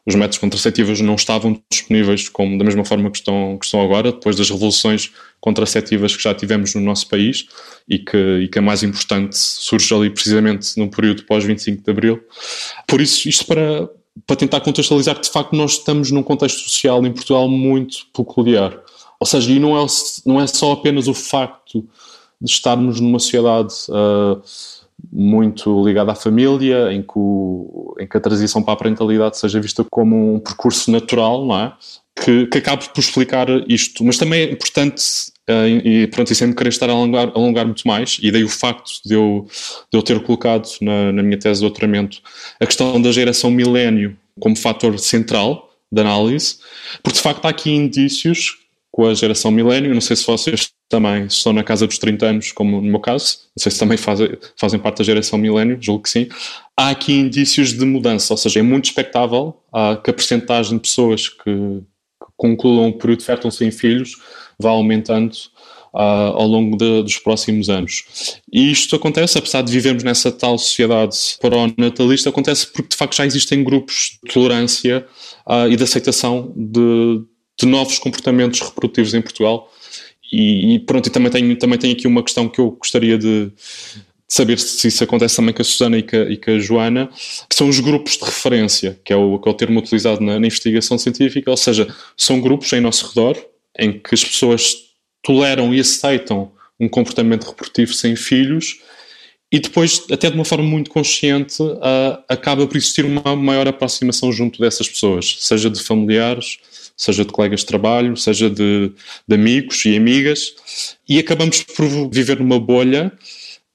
os 0.06 0.14
métodos 0.14 0.38
contraceptivos 0.38 1.02
não 1.02 1.16
estavam 1.16 1.60
disponíveis 1.70 2.30
como 2.30 2.58
da 2.58 2.64
mesma 2.64 2.86
forma 2.86 3.10
que 3.10 3.18
estão, 3.18 3.58
que 3.58 3.66
estão 3.66 3.82
agora, 3.82 4.12
depois 4.12 4.36
das 4.36 4.50
revoluções 4.50 5.12
contraceptivas 5.40 6.16
que 6.16 6.24
já 6.24 6.34
tivemos 6.34 6.74
no 6.74 6.82
nosso 6.82 7.08
país 7.08 7.46
e 7.88 8.00
que, 8.00 8.18
e 8.18 8.48
que 8.48 8.58
é 8.58 8.62
mais 8.62 8.84
importante 8.84 9.38
surge 9.38 9.94
ali 9.94 10.10
precisamente 10.10 10.78
no 10.78 10.90
período 10.90 11.24
pós-25 11.24 11.84
de 11.84 11.92
Abril. 11.92 12.24
Por 12.88 13.02
isso, 13.02 13.30
isto 13.30 13.46
para, 13.46 13.90
para 14.26 14.36
tentar 14.36 14.62
contextualizar 14.62 15.16
que 15.16 15.22
de 15.22 15.32
facto 15.32 15.56
nós 15.56 15.74
estamos 15.74 16.12
num 16.12 16.24
contexto 16.24 16.62
social 16.62 17.06
em 17.06 17.12
Portugal 17.12 17.48
muito 17.48 18.08
peculiar. 18.14 18.80
Ou 19.20 19.28
seja, 19.28 19.52
e 19.52 19.60
não 19.60 19.78
é, 19.78 19.86
não 20.26 20.42
é 20.42 20.48
só 20.48 20.72
apenas 20.72 21.08
o 21.08 21.14
facto 21.14 21.88
de 22.42 22.52
estarmos 22.52 23.00
numa 23.00 23.20
sociedade... 23.20 23.74
Uh, 23.90 24.42
muito 25.12 25.84
ligado 25.84 26.10
à 26.10 26.16
família, 26.16 26.92
em 26.92 27.02
que, 27.02 27.14
o, 27.16 27.96
em 28.00 28.08
que 28.08 28.18
a 28.18 28.20
transição 28.20 28.62
para 28.62 28.74
a 28.74 28.78
parentalidade 28.78 29.38
seja 29.38 29.60
vista 29.60 29.86
como 29.90 30.34
um 30.34 30.40
percurso 30.40 30.92
natural, 30.92 31.46
não 31.46 31.60
é? 31.60 31.74
Que, 32.18 32.48
que 32.48 32.62
por 32.62 33.00
explicar 33.00 33.48
isto. 33.68 34.04
Mas 34.04 34.18
também 34.18 34.42
é 34.42 34.52
importante, 34.52 35.04
uh, 35.50 35.68
e 35.68 36.08
pronto, 36.08 36.32
e 36.32 36.36
sem 36.36 36.48
me 36.48 36.56
querer 36.56 36.70
estar 36.70 36.90
a 36.90 36.94
alongar, 36.94 37.32
alongar 37.36 37.66
muito 37.66 37.86
mais, 37.88 38.18
e 38.22 38.32
daí 38.32 38.44
o 38.44 38.50
facto 38.50 39.02
de 39.06 39.14
eu, 39.14 39.46
de 39.92 39.98
eu 39.98 40.02
ter 40.02 40.22
colocado 40.22 40.68
na, 40.82 41.12
na 41.12 41.22
minha 41.22 41.38
tese 41.38 41.60
de 41.60 41.68
doutoramento 41.68 42.22
a 42.60 42.66
questão 42.66 43.02
da 43.02 43.12
geração 43.12 43.52
milénio 43.52 44.18
como 44.40 44.56
fator 44.56 44.98
central 44.98 45.70
da 45.92 46.02
análise, 46.02 46.58
porque 47.04 47.18
de 47.18 47.22
facto 47.22 47.46
há 47.46 47.50
aqui 47.50 47.70
indícios 47.72 48.58
com 48.92 49.06
a 49.06 49.14
geração 49.14 49.52
milénio, 49.52 49.94
não 49.94 50.00
sei 50.00 50.16
se 50.16 50.26
vocês 50.26 50.70
também 50.88 51.26
estão 51.26 51.52
na 51.52 51.64
casa 51.64 51.86
dos 51.86 51.98
30 51.98 52.26
anos, 52.26 52.52
como 52.54 52.82
no 52.82 52.88
meu 52.90 53.00
caso, 53.00 53.40
não 53.56 53.62
sei 53.62 53.70
se 53.70 53.78
também 53.78 53.98
fazem, 53.98 54.38
fazem 54.58 54.80
parte 54.80 55.00
da 55.00 55.04
geração 55.04 55.38
milénio, 55.38 55.78
julgo 55.82 56.04
que 56.04 56.10
sim, 56.10 56.30
há 56.78 56.92
aqui 56.92 57.12
indícios 57.12 57.74
de 57.74 57.84
mudança, 57.84 58.34
ou 58.34 58.38
seja, 58.38 58.60
é 58.60 58.64
muito 58.64 58.86
expectável 58.86 59.58
uh, 59.74 60.02
que 60.02 60.10
a 60.10 60.14
percentagem 60.14 60.78
de 60.78 60.82
pessoas 60.82 61.28
que 61.28 61.82
concluam 62.38 62.90
o 62.90 62.94
período 62.98 63.24
fértil 63.24 63.52
sem 63.52 63.72
filhos 63.72 64.16
vá 64.60 64.70
aumentando 64.70 65.34
uh, 65.94 66.36
ao 66.36 66.48
longo 66.48 66.78
de, 66.78 67.04
dos 67.04 67.18
próximos 67.18 67.70
anos. 67.70 68.40
E 68.52 68.72
isto 68.72 68.96
acontece, 68.96 69.38
apesar 69.38 69.62
de 69.62 69.72
vivermos 69.72 70.04
nessa 70.04 70.32
tal 70.32 70.58
sociedade 70.58 71.18
pró-natalista, 71.40 72.30
acontece 72.30 72.68
porque 72.68 72.90
de 72.90 72.96
facto 72.96 73.16
já 73.16 73.26
existem 73.26 73.64
grupos 73.64 74.18
de 74.24 74.34
tolerância 74.34 75.06
uh, 75.48 75.70
e 75.70 75.76
de 75.76 75.84
aceitação 75.84 76.54
de, 76.56 77.22
de 77.60 77.66
novos 77.66 78.00
comportamentos 78.00 78.60
reprodutivos 78.62 79.14
em 79.14 79.22
Portugal 79.22 79.70
e, 80.32 80.76
e, 80.76 80.80
pronto, 80.80 81.08
e 81.08 81.12
também 81.12 81.32
tenho, 81.32 81.58
também 81.58 81.80
tenho 81.80 81.94
aqui 81.94 82.08
uma 82.08 82.24
questão 82.24 82.50
que 82.50 82.60
eu 82.60 82.72
gostaria 82.72 83.18
de 83.18 83.52
saber 84.28 84.60
se 84.60 84.88
isso 84.88 85.04
acontece 85.04 85.36
também 85.36 85.54
com 85.54 85.62
a 85.62 85.66
Susana 85.66 85.98
e 85.98 86.04
com 86.04 86.16
a, 86.16 86.20
e 86.22 86.38
com 86.38 86.52
a, 86.52 86.60
Joana, 86.60 87.10
que 87.50 87.56
são 87.56 87.70
os 87.70 87.80
grupos 87.80 88.18
de 88.18 88.26
referência, 88.26 89.00
que 89.04 89.14
é 89.14 89.16
o, 89.16 89.40
que 89.40 89.48
é 89.48 89.52
o 89.52 89.56
termo 89.56 89.80
utilizado 89.80 90.22
na, 90.22 90.40
na 90.40 90.48
investigação 90.48 90.98
científica, 90.98 91.52
ou 91.52 91.58
seja, 91.58 91.88
são 92.18 92.42
grupos 92.42 92.72
em 92.74 92.82
nosso 92.82 93.08
redor 93.08 93.38
em 93.78 94.00
que 94.00 94.14
as 94.14 94.24
pessoas 94.24 94.74
toleram 95.22 95.74
e 95.74 95.80
aceitam 95.80 96.52
um 96.80 96.88
comportamento 96.90 97.46
reprodutivo 97.46 97.94
sem 97.94 98.16
filhos 98.16 98.80
e 99.52 99.60
depois, 99.60 100.04
até 100.12 100.30
de 100.30 100.36
uma 100.36 100.44
forma 100.44 100.66
muito 100.66 100.90
consciente, 100.90 101.62
uh, 101.62 102.22
acaba 102.28 102.68
por 102.68 102.76
existir 102.76 103.06
uma 103.06 103.36
maior 103.36 103.68
aproximação 103.68 104.32
junto 104.32 104.60
dessas 104.60 104.90
pessoas, 104.90 105.38
seja 105.40 105.70
de 105.70 105.82
familiares, 105.82 106.58
seja 106.98 107.24
de 107.24 107.32
colegas 107.32 107.62
de 107.62 107.68
trabalho, 107.68 108.18
seja 108.18 108.50
de, 108.50 108.92
de 109.28 109.36
amigos 109.36 109.86
e 109.86 109.96
amigas, 109.96 110.56
e 111.08 111.20
acabamos 111.20 111.64
por 111.64 111.88
viver 112.10 112.40
numa 112.40 112.60
bolha 112.60 113.12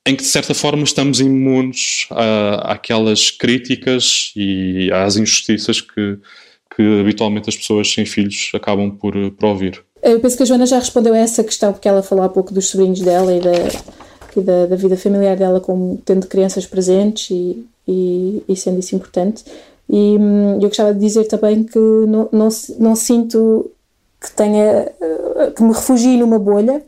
em 0.06 0.16
que 0.16 0.22
de 0.22 0.28
certa 0.28 0.54
forma 0.54 0.82
estamos 0.82 1.20
imunes 1.20 2.06
a, 2.10 2.72
àquelas 2.72 3.30
críticas 3.30 4.32
e 4.34 4.90
às 4.92 5.16
injustiças 5.16 5.80
que, 5.80 6.18
que 6.74 7.00
habitualmente 7.00 7.48
as 7.48 7.56
pessoas 7.56 7.92
sem 7.92 8.06
filhos 8.06 8.50
acabam 8.54 8.90
por, 8.90 9.14
por 9.32 9.46
ouvir. 9.46 9.84
Eu 10.02 10.18
penso 10.20 10.36
que 10.36 10.42
a 10.42 10.46
Joana 10.46 10.66
já 10.66 10.78
respondeu 10.78 11.12
a 11.12 11.18
essa 11.18 11.44
questão, 11.44 11.72
porque 11.72 11.88
ela 11.88 12.02
falou 12.02 12.24
há 12.24 12.28
pouco 12.28 12.54
dos 12.54 12.68
sobrinhos 12.68 13.00
dela 13.00 13.34
e 13.34 13.40
da, 13.40 13.52
e 14.36 14.40
da, 14.40 14.66
da 14.66 14.76
vida 14.76 14.96
familiar 14.96 15.36
dela 15.36 15.60
como 15.60 16.00
tendo 16.04 16.26
crianças 16.26 16.66
presentes 16.66 17.30
e, 17.30 17.66
e, 17.86 18.42
e 18.48 18.56
sendo 18.56 18.80
isso 18.80 18.96
importante. 18.96 19.44
E 19.88 20.16
hum, 20.18 20.54
eu 20.54 20.68
gostava 20.68 20.94
de 20.94 21.00
dizer 21.00 21.24
também 21.24 21.64
que 21.64 21.78
não, 21.78 22.28
não, 22.32 22.48
não 22.78 22.96
sinto 22.96 23.70
que 24.20 24.30
tenha, 24.32 24.92
eh, 25.00 25.52
que 25.56 25.62
me 25.62 25.72
refugie 25.72 26.16
numa 26.16 26.38
bolha, 26.38 26.82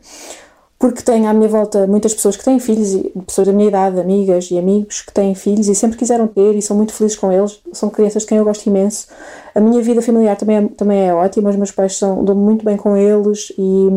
porque 0.83 1.01
tenho 1.01 1.29
à 1.29 1.33
minha 1.33 1.47
volta 1.47 1.87
muitas 1.87 2.13
pessoas 2.13 2.35
que 2.35 2.43
têm 2.43 2.59
filhos, 2.59 3.01
pessoas 3.25 3.47
da 3.47 3.53
minha 3.53 3.69
idade, 3.69 4.01
amigas 4.01 4.51
e 4.51 4.57
amigos 4.57 5.01
que 5.01 5.13
têm 5.13 5.33
filhos 5.33 5.69
e 5.69 5.75
sempre 5.75 5.97
quiseram 5.97 6.27
ter 6.27 6.57
e 6.57 6.61
são 6.61 6.75
muito 6.75 6.91
felizes 6.91 7.17
com 7.17 7.31
eles. 7.31 7.61
São 7.71 7.89
crianças 7.89 8.23
de 8.23 8.27
quem 8.27 8.37
eu 8.37 8.43
gosto 8.43 8.67
imenso. 8.67 9.07
A 9.55 9.61
minha 9.61 9.81
vida 9.81 10.01
familiar 10.01 10.35
também 10.35 10.57
é, 10.57 10.67
também 10.75 11.07
é 11.07 11.13
ótima, 11.13 11.51
os 11.51 11.55
meus 11.55 11.71
pais 11.71 11.95
são, 11.95 12.21
dou 12.25 12.35
muito 12.35 12.65
bem 12.65 12.75
com 12.75 12.97
eles 12.97 13.53
e, 13.57 13.87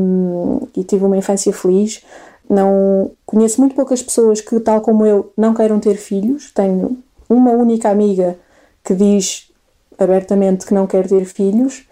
e 0.76 0.84
tive 0.84 1.04
uma 1.04 1.16
infância 1.16 1.52
feliz. 1.52 2.04
Não 2.48 3.10
conheço 3.26 3.60
muito 3.60 3.74
poucas 3.74 4.00
pessoas 4.00 4.40
que, 4.40 4.60
tal 4.60 4.80
como 4.80 5.04
eu, 5.04 5.32
não 5.36 5.54
queiram 5.54 5.80
ter 5.80 5.96
filhos. 5.96 6.52
Tenho 6.54 6.98
uma 7.28 7.50
única 7.50 7.90
amiga 7.90 8.38
que 8.84 8.94
diz 8.94 9.50
abertamente 9.98 10.64
que 10.64 10.72
não 10.72 10.86
quer 10.86 11.08
ter 11.08 11.24
filhos 11.24 11.84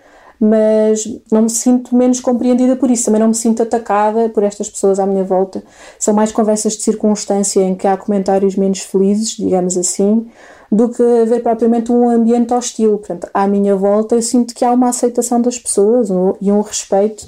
mas 0.45 1.09
não 1.33 1.43
me 1.43 1.51
sinto 1.51 1.97
menos 1.97 2.21
compreendida 2.21 2.77
por 2.77 2.91
isso, 2.91 3.07
também 3.07 3.21
não 3.21 3.29
me 3.29 3.35
sinto 3.35 3.63
atacada 3.63 4.29
por 4.29 4.43
estas 4.43 4.69
pessoas 4.69 5.01
à 5.01 5.07
minha 5.07 5.25
volta. 5.25 5.63
São 5.99 6.13
mais 6.13 6.31
conversas 6.31 6.75
de 6.75 6.83
circunstância 6.83 7.63
em 7.63 7.75
que 7.75 7.87
há 7.87 7.97
comentários 7.97 8.55
menos 8.55 8.81
felizes, 8.81 9.31
digamos 9.31 9.79
assim, 9.79 10.29
do 10.71 10.91
que 10.91 11.03
haver 11.03 11.43
propriamente 11.43 11.91
um 11.91 12.11
ambiente 12.11 12.53
hostil. 12.53 12.99
Portanto, 12.99 13.27
à 13.33 13.47
minha 13.47 13.75
volta 13.75 14.17
eu 14.17 14.23
sinto 14.23 14.55
que 14.55 14.67
há 14.67 14.73
uma 14.73 14.91
aceitação 14.91 15.41
das 15.41 15.59
pessoas 15.59 16.11
e 16.41 16.53
um 16.53 16.61
respeito 16.61 17.27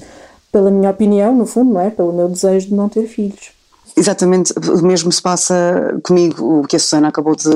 pela 0.53 0.71
minha 0.71 0.91
opinião, 0.91 1.35
no 1.35 1.47
fundo, 1.47 1.73
não 1.73 1.81
é? 1.81 1.89
Pelo 1.89 2.13
meu 2.13 2.29
desejo 2.29 2.69
de 2.69 2.75
não 2.75 2.89
ter 2.89 3.07
filhos. 3.07 3.56
Exatamente, 3.99 4.53
o 4.53 4.87
mesmo 4.87 5.11
se 5.11 5.23
passa 5.23 5.99
comigo, 6.05 6.61
o 6.61 6.67
que 6.67 6.77
a 6.77 6.79
Susana 6.79 7.09
acabou 7.09 7.35
de, 7.35 7.49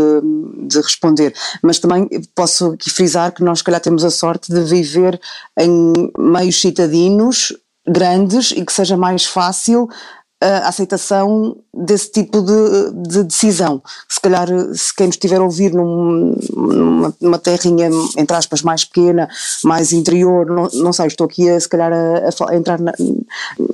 de, 0.66 0.80
responder, 0.80 1.34
mas 1.62 1.78
também 1.78 2.08
posso 2.34 2.72
aqui 2.72 2.88
frisar 2.88 3.30
que 3.32 3.44
nós, 3.44 3.58
se 3.58 3.64
calhar, 3.64 3.80
temos 3.80 4.06
a 4.06 4.10
sorte 4.10 4.50
de 4.50 4.62
viver 4.62 5.20
em 5.58 5.92
meios 6.16 6.58
citadinos 6.58 7.52
grandes 7.86 8.52
e 8.52 8.64
que 8.64 8.72
seja 8.72 8.96
mais 8.96 9.26
fácil 9.26 9.86
a 10.40 10.68
aceitação 10.68 11.56
desse 11.72 12.10
tipo 12.10 12.40
de, 12.40 13.08
de, 13.08 13.24
decisão. 13.24 13.82
Se 14.08 14.18
calhar, 14.20 14.48
se 14.74 14.94
quem 14.94 15.06
nos 15.06 15.16
estiver 15.16 15.38
a 15.38 15.42
ouvir 15.42 15.74
num, 15.74 16.34
numa, 16.56 17.14
numa 17.20 17.38
terrinha, 17.38 17.90
entre 18.16 18.36
aspas, 18.36 18.62
mais 18.62 18.84
pequena, 18.84 19.28
mais 19.64 19.92
interior, 19.92 20.46
não, 20.46 20.68
não 20.72 20.92
sei, 20.94 21.08
estou 21.08 21.26
aqui 21.26 21.48
a, 21.48 21.60
se 21.60 21.68
calhar 21.68 21.92
a, 21.92 22.50
a 22.50 22.56
entrar 22.56 22.80
na, 22.80 22.92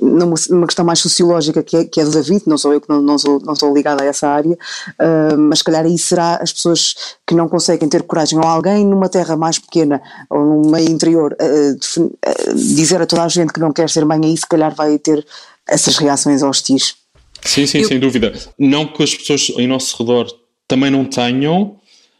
numa, 0.01 0.35
numa, 0.49 0.67
questão 0.67 0.85
mais 0.85 0.99
sociológica 0.99 1.63
que 1.63 1.77
é, 1.77 1.85
que 1.85 2.01
é 2.01 2.03
do 2.03 2.11
David, 2.11 2.43
não 2.45 2.57
sou 2.57 2.73
eu 2.73 2.81
que 2.81 2.89
não, 2.89 3.01
não, 3.01 3.17
sou, 3.17 3.39
não 3.39 3.53
estou 3.53 3.73
ligada 3.73 4.03
a 4.03 4.05
essa 4.05 4.27
área, 4.27 4.53
uh, 4.53 5.37
mas 5.37 5.59
se 5.59 5.63
calhar 5.63 5.85
aí 5.85 5.97
será 5.97 6.35
as 6.35 6.51
pessoas 6.51 6.95
que 7.25 7.33
não 7.33 7.47
conseguem 7.47 7.87
ter 7.87 8.03
coragem, 8.03 8.37
ou 8.37 8.45
alguém 8.45 8.85
numa 8.85 9.07
terra 9.07 9.37
mais 9.37 9.57
pequena, 9.57 10.01
ou 10.29 10.39
num 10.39 10.69
meio 10.69 10.89
interior, 10.89 11.35
uh, 11.41 12.01
uh, 12.01 12.55
dizer 12.55 13.01
a 13.01 13.05
toda 13.05 13.23
a 13.23 13.29
gente 13.29 13.53
que 13.53 13.59
não 13.59 13.71
quer 13.71 13.89
ser 13.89 14.05
mãe, 14.05 14.19
aí 14.23 14.35
se 14.35 14.47
calhar 14.47 14.75
vai 14.75 14.97
ter 14.99 15.25
essas 15.69 15.97
reações 15.97 16.41
hostis. 16.43 16.95
Sim, 17.43 17.65
sim, 17.65 17.79
Eu... 17.79 17.87
sem 17.87 17.99
dúvida. 17.99 18.33
Não 18.57 18.87
que 18.87 19.03
as 19.03 19.13
pessoas 19.13 19.49
em 19.57 19.67
nosso 19.67 19.97
redor 19.97 20.27
também 20.67 20.89
não 20.89 21.05
tenham, 21.05 21.79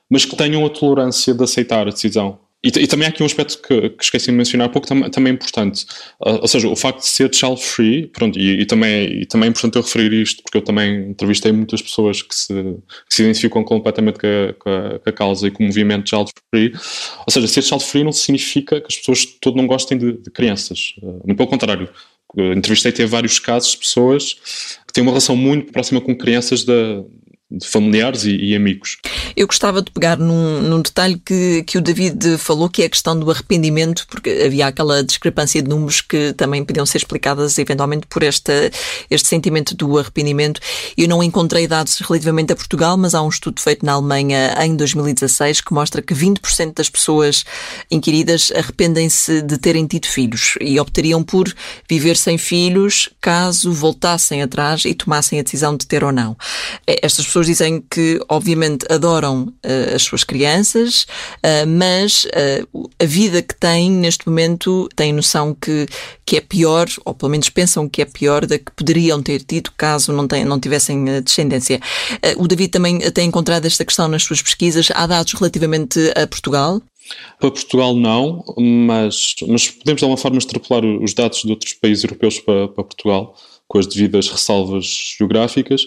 mas 0.10 0.26
que 0.26 0.36
tenham 0.36 0.66
a 0.66 0.70
tolerância 0.70 1.34
de 1.34 1.44
aceitar 1.44 1.88
a 1.88 1.92
decisão. 1.92 2.40
E, 2.64 2.70
e 2.70 2.88
também 2.88 3.06
há 3.08 3.10
aqui 3.10 3.22
um 3.22 3.26
aspecto 3.26 3.62
que, 3.62 3.90
que 3.92 4.04
esqueci 4.04 4.26
de 4.26 4.32
mencionar 4.32 4.68
há 4.68 4.70
pouco, 4.70 4.88
tam, 4.88 5.10
também 5.12 5.32
é 5.32 5.36
importante. 5.36 5.86
Uh, 6.20 6.42
ou 6.42 6.48
seja, 6.48 6.68
o 6.68 6.76
facto 6.76 7.00
de 7.00 7.08
ser 7.08 7.34
child-free, 7.34 8.08
pronto, 8.08 8.38
e, 8.38 8.62
e, 8.62 8.66
também, 8.66 9.22
e 9.22 9.26
também 9.28 9.48
é 9.48 9.50
importante 9.52 9.76
eu 9.76 9.84
referir 9.84 10.12
isto, 10.12 10.42
porque 10.42 10.58
eu 10.58 10.64
também 10.64 11.12
entrevistei 11.12 11.52
muitas 11.52 11.82
pessoas 11.82 12.24
que 12.24 12.34
se, 12.34 12.54
que 13.08 13.16
se 13.16 13.22
identificam 13.22 13.64
completamente 13.64 14.18
com 14.20 14.28
a, 14.28 14.54
com, 14.54 14.70
a, 14.70 15.00
com 15.00 15.10
a, 15.10 15.14
causa 15.14 15.48
e 15.48 15.52
com 15.52 15.64
o 15.64 15.68
movimento 15.68 16.10
child-free. 16.10 16.74
Ou 17.26 17.32
seja, 17.32 17.48
ser 17.48 17.62
child-free 17.62 18.04
não 18.04 18.12
significa 18.12 18.82
que 18.82 18.88
as 18.88 18.98
pessoas 18.98 19.26
todo 19.40 19.56
não 19.56 19.68
gostem 19.68 19.98
de, 19.98 20.14
de 20.14 20.32
crianças. 20.32 20.96
Uh, 21.02 21.36
pelo 21.36 21.48
contrário, 21.48 21.88
entrevistei 22.36 22.92
teve 22.92 23.10
vários 23.10 23.40
casos 23.40 23.72
de 23.72 23.78
pessoas 23.78 24.34
que 24.86 24.94
têm 24.94 25.02
uma 25.02 25.12
relação 25.12 25.36
muito 25.36 25.72
próxima 25.72 26.02
com 26.02 26.16
crianças 26.16 26.64
da, 26.64 27.04
familiares 27.64 28.26
e, 28.26 28.36
e, 28.36 28.56
amigos. 28.56 28.98
Eu 29.36 29.48
gostava 29.48 29.82
de 29.82 29.90
pegar 29.90 30.18
num, 30.18 30.62
num, 30.62 30.82
detalhe 30.82 31.22
que, 31.26 31.64
que 31.64 31.78
o 31.78 31.82
David 31.82 32.38
falou, 32.38 32.70
que 32.70 32.82
é 32.82 32.86
a 32.86 32.90
questão 32.90 33.18
do 33.18 33.32
arrependimento, 33.32 34.06
porque 34.10 34.30
havia 34.46 34.68
aquela 34.68 35.02
discrepância 35.02 35.62
de 35.62 35.70
números 35.70 36.02
que 36.02 36.34
também 36.34 36.66
podiam 36.66 36.86
ser 36.86 36.98
explicadas 36.98 37.58
eventualmente 37.58 38.06
por 38.08 38.22
esta, 38.22 38.70
este 39.10 39.30
sentimento 39.30 39.76
do 39.76 39.98
arrependimento. 39.98 40.60
Eu 40.98 41.08
não 41.08 41.24
encontrei 41.24 41.68
dados 41.68 41.98
relativamente 42.00 42.52
a 42.52 42.56
Portugal, 42.56 42.98
mas 42.98 43.16
há 43.16 43.22
um 43.22 43.30
estudo 43.30 43.62
feito 43.62 43.86
na 43.86 43.94
Alemanha 43.94 44.54
em 44.66 44.76
2016 44.76 45.62
que 45.62 45.74
mostra 45.74 46.02
que 46.02 46.14
20% 46.14 46.74
das 46.74 46.90
pessoas 46.90 47.46
inquiridas 47.90 48.52
arrependem-se 48.54 49.42
de 49.42 49.58
terem 49.58 49.88
tido 49.88 50.08
filhos 50.08 50.56
e 50.60 50.78
optariam 50.80 51.24
por 51.24 51.54
viver 51.90 52.18
sem 52.18 52.38
filhos 52.38 53.10
caso 53.22 53.72
voltassem 53.72 54.42
atrás 54.42 54.84
e 54.84 54.94
tomassem 54.94 55.40
a 55.40 55.44
decisão 55.44 55.78
de 55.78 55.88
ter 55.88 56.04
ou 56.04 56.12
não. 56.12 56.36
Estas 56.86 57.26
pessoas 57.26 57.37
pessoas 57.38 57.48
dizem 57.48 57.84
que, 57.90 58.20
obviamente, 58.30 58.86
adoram 58.90 59.44
uh, 59.44 59.96
as 59.96 60.02
suas 60.02 60.24
crianças, 60.24 61.04
uh, 61.04 61.68
mas 61.68 62.26
uh, 62.26 62.90
a 63.00 63.06
vida 63.06 63.42
que 63.42 63.56
têm 63.56 63.92
neste 63.92 64.28
momento 64.28 64.90
têm 64.96 65.14
noção 65.14 65.54
que, 65.54 65.86
que 66.26 66.38
é 66.38 66.42
pior, 66.42 66.88
ou 67.06 67.14
pelo 67.14 67.30
menos 67.30 67.50
pensam 67.50 67.88
que 67.88 68.02
é 68.02 68.06
pior 68.06 68.46
da 68.46 68.58
que 68.58 68.72
poderiam 68.72 69.22
ter 69.22 69.44
tido 69.44 69.72
caso 69.78 70.12
não, 70.12 70.28
tem, 70.28 70.44
não 70.46 70.60
tivessem 70.60 71.06
descendência. 71.22 71.80
o 72.38 72.48
David 72.48 72.72
também 72.72 73.00
tem 73.12 73.28
encontrado 73.28 73.66
esta 73.66 73.86
questão 73.86 74.08
nas 74.08 74.24
suas 74.24 74.42
pesquisas. 74.42 74.90
Há 74.94 75.06
dados 75.06 75.34
relativamente 75.34 76.00
a 76.16 76.26
Portugal? 76.26 76.82
Para 77.40 77.52
Portugal 77.52 77.96
não, 77.96 78.44
mas, 78.58 79.36
mas 79.48 79.70
podemos 79.70 80.00
de 80.00 80.04
alguma 80.04 80.18
forma 80.18 80.38
extrapolar 80.38 80.84
os 80.84 81.14
dados 81.14 81.42
de 81.42 81.50
outros 81.50 81.74
países 81.74 82.04
europeus 82.04 82.40
para, 82.40 82.68
para 82.68 82.84
Portugal 82.84 83.36
com 83.68 83.80
as 83.80 83.88
devidas 83.88 84.30
ressalvas 84.30 85.16
geográficas, 85.18 85.84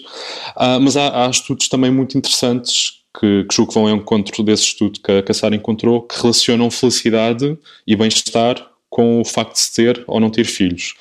uh, 0.55 0.79
mas 0.79 0.95
há, 0.95 1.25
há, 1.25 1.29
estudos 1.29 1.67
também 1.67 1.91
muito 1.91 2.17
interessantes 2.17 3.01
que, 3.19 3.43
que 3.43 3.55
julgo 3.55 3.71
que 3.71 3.79
vão 3.79 3.87
ao 3.87 3.95
encontro 3.95 4.43
desse 4.43 4.63
estudo 4.63 4.99
que 4.99 5.31
a, 5.31 5.33
Sara 5.33 5.55
encontrou, 5.55 6.01
que 6.03 6.19
relacionam 6.21 6.69
felicidade 6.69 7.57
e 7.85 7.95
bem-estar 7.95 8.71
com 8.89 9.21
o 9.21 9.25
facto 9.25 9.53
de 9.53 9.59
se 9.59 9.73
ter 9.73 10.03
ou 10.05 10.19
não 10.19 10.29
ter 10.29 10.43
filhos. 10.43 10.93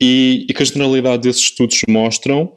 E, 0.00 0.46
e 0.48 0.52
que 0.52 0.62
a 0.62 0.66
generalidade 0.66 1.22
desses 1.22 1.42
estudos 1.42 1.80
mostram 1.88 2.52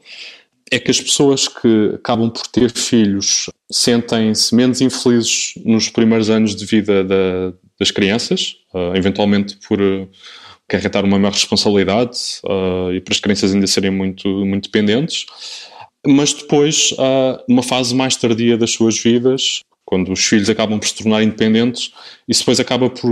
é 0.70 0.78
que 0.78 0.90
as 0.90 1.00
pessoas 1.00 1.46
que 1.46 1.92
acabam 1.94 2.30
por 2.30 2.46
ter 2.48 2.70
filhos 2.72 3.48
sentem-se 3.70 4.54
menos 4.54 4.80
infelizes 4.80 5.54
nos 5.64 5.88
primeiros 5.88 6.28
anos 6.28 6.56
de 6.56 6.64
vida 6.64 7.04
da, 7.04 7.52
das 7.78 7.90
crianças, 7.90 8.56
uh, 8.74 8.96
eventualmente 8.96 9.56
por 9.68 9.80
acarretar 10.68 11.04
uma 11.04 11.18
maior 11.18 11.32
responsabilidade 11.32 12.18
uh, 12.44 12.92
e 12.92 13.00
para 13.00 13.12
as 13.12 13.20
crianças 13.20 13.54
ainda 13.54 13.66
serem 13.66 13.90
muito, 13.90 14.28
muito 14.44 14.64
dependentes. 14.64 15.26
Mas 16.06 16.32
depois, 16.32 16.92
uh, 16.92 17.42
numa 17.48 17.62
fase 17.62 17.94
mais 17.94 18.16
tardia 18.16 18.56
das 18.58 18.72
suas 18.72 18.98
vidas, 18.98 19.60
quando 19.84 20.12
os 20.12 20.24
filhos 20.24 20.48
acabam 20.50 20.78
por 20.78 20.86
se 20.86 20.94
tornar 20.94 21.22
independentes, 21.22 21.92
isso 22.28 22.40
depois 22.40 22.60
acaba 22.60 22.90
por, 22.90 23.10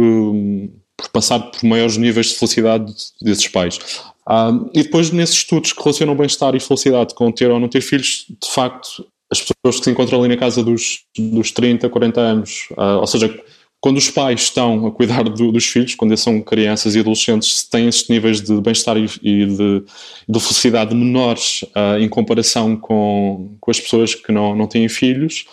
por 0.96 1.08
passar 1.10 1.38
por 1.40 1.64
maiores 1.64 1.96
níveis 1.96 2.28
de 2.28 2.34
felicidade 2.34 2.92
desses 3.20 3.48
pais. 3.48 3.78
Uh, 4.26 4.70
e 4.74 4.82
depois, 4.82 5.10
nesses 5.10 5.36
estudos 5.36 5.72
que 5.72 5.82
relacionam 5.82 6.14
bem-estar 6.14 6.54
e 6.54 6.60
felicidade 6.60 7.14
com 7.14 7.30
ter 7.32 7.50
ou 7.50 7.58
não 7.58 7.68
ter 7.68 7.80
filhos, 7.80 8.26
de 8.28 8.50
facto, 8.50 9.06
as 9.30 9.40
pessoas 9.40 9.78
que 9.78 9.84
se 9.84 9.90
encontram 9.90 10.18
ali 10.20 10.28
na 10.28 10.36
casa 10.36 10.62
dos, 10.62 11.04
dos 11.16 11.50
30, 11.50 11.88
40 11.88 12.20
anos, 12.20 12.68
uh, 12.72 13.00
ou 13.00 13.06
seja, 13.06 13.34
quando 13.82 13.96
os 13.96 14.08
pais 14.08 14.42
estão 14.42 14.86
a 14.86 14.92
cuidar 14.92 15.24
do, 15.24 15.50
dos 15.50 15.66
filhos, 15.66 15.96
quando 15.96 16.12
eles 16.12 16.20
são 16.20 16.40
crianças 16.40 16.94
e 16.94 17.00
adolescentes, 17.00 17.64
têm 17.64 17.88
esses 17.88 18.08
níveis 18.08 18.40
de 18.40 18.60
bem-estar 18.60 18.96
e, 18.96 19.10
e 19.20 19.44
de, 19.44 19.82
de, 20.28 20.40
felicidade 20.40 20.94
menores 20.94 21.62
uh, 21.74 21.98
em 21.98 22.08
comparação 22.08 22.76
com, 22.76 23.56
com 23.60 23.70
as 23.72 23.80
pessoas 23.80 24.14
que 24.14 24.30
não, 24.30 24.54
não 24.54 24.68
têm 24.68 24.88
filhos. 24.88 25.46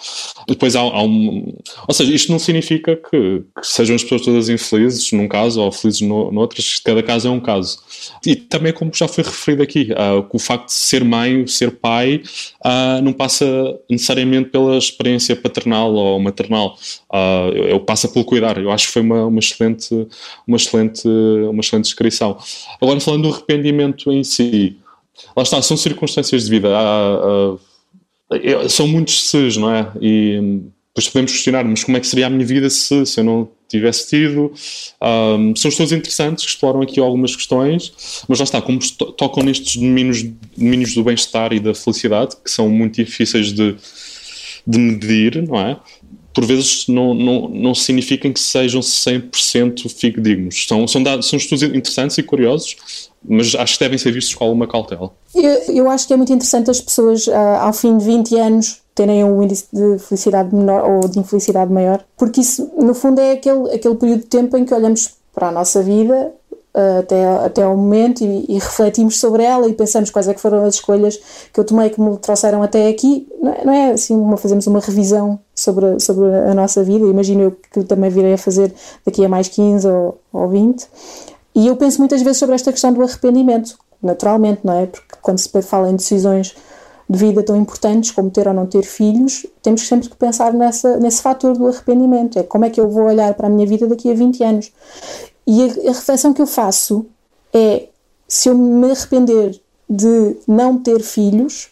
Depois 0.47 0.75
há, 0.75 0.81
há 0.81 1.01
um. 1.01 1.55
Ou 1.87 1.93
seja, 1.93 2.13
isto 2.13 2.31
não 2.31 2.37
significa 2.37 2.95
que, 2.95 3.41
que, 3.59 3.65
sejam 3.65 3.95
as 3.95 4.03
pessoas 4.03 4.21
todas 4.21 4.47
infelizes 4.47 5.11
num 5.11 5.27
caso 5.27 5.59
ou 5.59 5.71
felizes 5.71 6.01
no, 6.01 6.31
noutras, 6.31 6.79
cada 6.85 7.01
caso 7.01 7.29
é 7.29 7.31
um 7.31 7.39
caso. 7.39 7.79
E 8.23 8.35
também, 8.35 8.71
como 8.71 8.91
já 8.93 9.07
foi 9.07 9.23
referido 9.23 9.63
aqui, 9.63 9.89
uh, 9.93 10.23
o 10.31 10.37
facto 10.37 10.67
de 10.67 10.73
ser 10.73 11.03
mãe, 11.03 11.47
ser 11.47 11.71
pai, 11.71 12.21
uh, 12.63 13.01
não 13.01 13.11
passa 13.11 13.45
necessariamente 13.89 14.51
pela 14.51 14.77
experiência 14.77 15.35
paternal 15.35 15.91
ou 15.95 16.19
maternal. 16.19 16.77
Uh, 17.11 17.49
eu, 17.55 17.63
eu 17.69 17.79
passa 17.79 18.07
pelo 18.19 18.25
cuidar. 18.25 18.57
Eu 18.57 18.71
acho 18.71 18.87
que 18.87 18.93
foi 18.93 19.01
uma, 19.01 19.25
uma, 19.25 19.39
excelente, 19.39 20.07
uma, 20.45 20.57
excelente, 20.57 21.07
uma 21.07 21.61
excelente 21.61 21.85
descrição. 21.85 22.37
Agora, 22.81 22.99
falando 22.99 23.23
do 23.23 23.33
arrependimento 23.33 24.11
em 24.11 24.23
si, 24.23 24.77
lá 25.35 25.43
está, 25.43 25.61
são 25.61 25.77
circunstâncias 25.77 26.45
de 26.45 26.49
vida. 26.49 26.69
Há, 26.75 27.55
há, 28.31 28.69
são 28.69 28.87
muitos 28.87 29.29
se's, 29.29 29.57
não 29.57 29.73
é? 29.73 29.91
E 30.01 30.61
depois 30.89 31.07
podemos 31.07 31.31
questionar, 31.31 31.63
mas 31.65 31.83
como 31.83 31.97
é 31.97 31.99
que 31.99 32.07
seria 32.07 32.27
a 32.27 32.29
minha 32.29 32.45
vida 32.45 32.69
se, 32.69 33.05
se 33.05 33.19
eu 33.19 33.23
não 33.23 33.49
tivesse 33.67 34.09
tido? 34.09 34.51
Um, 35.01 35.55
são 35.55 35.69
estudos 35.69 35.91
interessantes 35.91 36.43
que 36.43 36.51
exploram 36.51 36.81
aqui 36.81 36.99
algumas 36.99 37.35
questões, 37.35 37.93
mas 38.27 38.39
lá 38.39 38.43
está, 38.43 38.61
como 38.61 38.79
tocam 39.17 39.43
nestes 39.43 39.77
domínios, 39.77 40.23
domínios 40.57 40.93
do 40.93 41.03
bem-estar 41.03 41.53
e 41.53 41.59
da 41.59 41.73
felicidade, 41.73 42.35
que 42.43 42.51
são 42.51 42.67
muito 42.69 42.95
difíceis 42.95 43.53
de, 43.53 43.75
de 44.65 44.79
medir, 44.79 45.47
não 45.47 45.59
é? 45.59 45.77
Por 46.39 46.45
vezes 46.45 46.87
não, 46.87 47.13
não, 47.13 47.49
não 47.49 47.75
significam 47.75 48.31
que 48.31 48.39
sejam 48.39 48.79
100% 48.79 49.89
fidedignos. 49.89 50.65
São, 50.65 50.87
são, 50.87 51.03
dados, 51.03 51.27
são 51.27 51.35
estudos 51.35 51.63
interessantes 51.63 52.17
e 52.17 52.23
curiosos, 52.23 53.09
mas 53.21 53.53
acho 53.55 53.73
que 53.73 53.83
devem 53.83 53.97
ser 53.97 54.13
vistos 54.13 54.33
com 54.35 54.45
alguma 54.45 54.65
cautela. 54.65 55.11
Eu, 55.35 55.75
eu 55.75 55.89
acho 55.89 56.07
que 56.07 56.13
é 56.13 56.15
muito 56.15 56.31
interessante 56.31 56.71
as 56.71 56.79
pessoas, 56.79 57.27
ah, 57.27 57.65
ao 57.65 57.73
fim 57.73 57.97
de 57.97 58.05
20 58.05 58.35
anos, 58.37 58.77
terem 58.95 59.21
um 59.21 59.43
índice 59.43 59.65
de 59.73 59.99
felicidade 59.99 60.55
menor 60.55 60.89
ou 60.89 61.09
de 61.09 61.19
infelicidade 61.19 61.73
maior, 61.73 62.01
porque 62.17 62.39
isso, 62.39 62.71
no 62.77 62.93
fundo, 62.93 63.19
é 63.19 63.33
aquele, 63.33 63.73
aquele 63.73 63.95
período 63.95 64.21
de 64.21 64.27
tempo 64.27 64.55
em 64.55 64.63
que 64.63 64.73
olhamos 64.73 65.15
para 65.35 65.49
a 65.49 65.51
nossa 65.51 65.83
vida 65.83 66.15
uh, 66.15 66.38
até, 66.73 67.25
até 67.45 67.63
ao 67.63 67.75
momento 67.75 68.23
e, 68.23 68.45
e, 68.47 68.53
refletimos 68.53 69.19
sobre 69.19 69.43
ela 69.43 69.67
e 69.67 69.73
pensamos 69.73 70.09
quais 70.09 70.27
é 70.27 70.33
que 70.33 70.39
foram 70.39 70.63
as 70.63 70.75
escolhas 70.75 71.19
que 71.51 71.59
eu 71.59 71.63
tomei 71.63 71.89
que 71.89 71.99
me 71.99 72.15
trouxeram 72.17 72.61
até 72.61 72.87
aqui. 72.87 73.27
Não 73.41 73.51
é, 73.51 73.65
não 73.65 73.73
é 73.73 73.91
assim, 73.91 74.15
uma, 74.15 74.37
fazemos 74.37 74.67
uma 74.67 74.79
revisão 74.79 75.39
sobre, 75.55 75.99
sobre 75.99 76.25
a 76.25 76.53
nossa 76.53 76.83
vida, 76.83 77.05
imagino 77.05 77.41
eu 77.41 77.57
que 77.71 77.83
também 77.83 78.09
virei 78.09 78.33
a 78.33 78.37
fazer 78.37 78.73
daqui 79.05 79.25
a 79.25 79.29
mais 79.29 79.47
15 79.47 79.87
ou, 79.87 80.19
ou 80.31 80.47
20. 80.47 80.87
E 81.55 81.67
eu 81.67 81.75
penso 81.75 81.99
muitas 81.99 82.21
vezes 82.21 82.37
sobre 82.37 82.55
esta 82.55 82.71
questão 82.71 82.93
do 82.93 83.01
arrependimento, 83.01 83.77
naturalmente, 84.01 84.61
não 84.63 84.73
é? 84.73 84.85
Porque 84.85 85.15
quando 85.21 85.39
se 85.39 85.49
fala 85.61 85.89
em 85.89 85.95
decisões 85.95 86.55
de 87.09 87.17
vida 87.17 87.41
tão 87.41 87.55
importantes 87.55 88.11
como 88.11 88.29
ter 88.29 88.47
ou 88.47 88.53
não 88.53 88.67
ter 88.67 88.83
filhos, 88.83 89.45
temos 89.63 89.87
sempre 89.87 90.07
que 90.07 90.15
pensar 90.15 90.53
nessa, 90.53 90.97
nesse 90.97 91.23
fator 91.23 91.57
do 91.57 91.67
arrependimento. 91.67 92.37
É 92.37 92.43
como 92.43 92.65
é 92.65 92.69
que 92.69 92.79
eu 92.79 92.87
vou 92.87 93.05
olhar 93.05 93.33
para 93.33 93.47
a 93.47 93.49
minha 93.49 93.65
vida 93.65 93.87
daqui 93.87 94.11
a 94.11 94.13
20 94.13 94.43
anos. 94.43 94.71
E 95.49 95.63
a, 95.63 95.89
a 95.89 95.93
reflexão 95.93 96.31
que 96.31 96.43
eu 96.43 96.45
faço 96.45 97.07
é: 97.51 97.87
se 98.27 98.49
eu 98.49 98.55
me 98.55 98.91
arrepender 98.91 99.59
de 99.89 100.37
não 100.47 100.77
ter 100.77 101.01
filhos, 101.01 101.71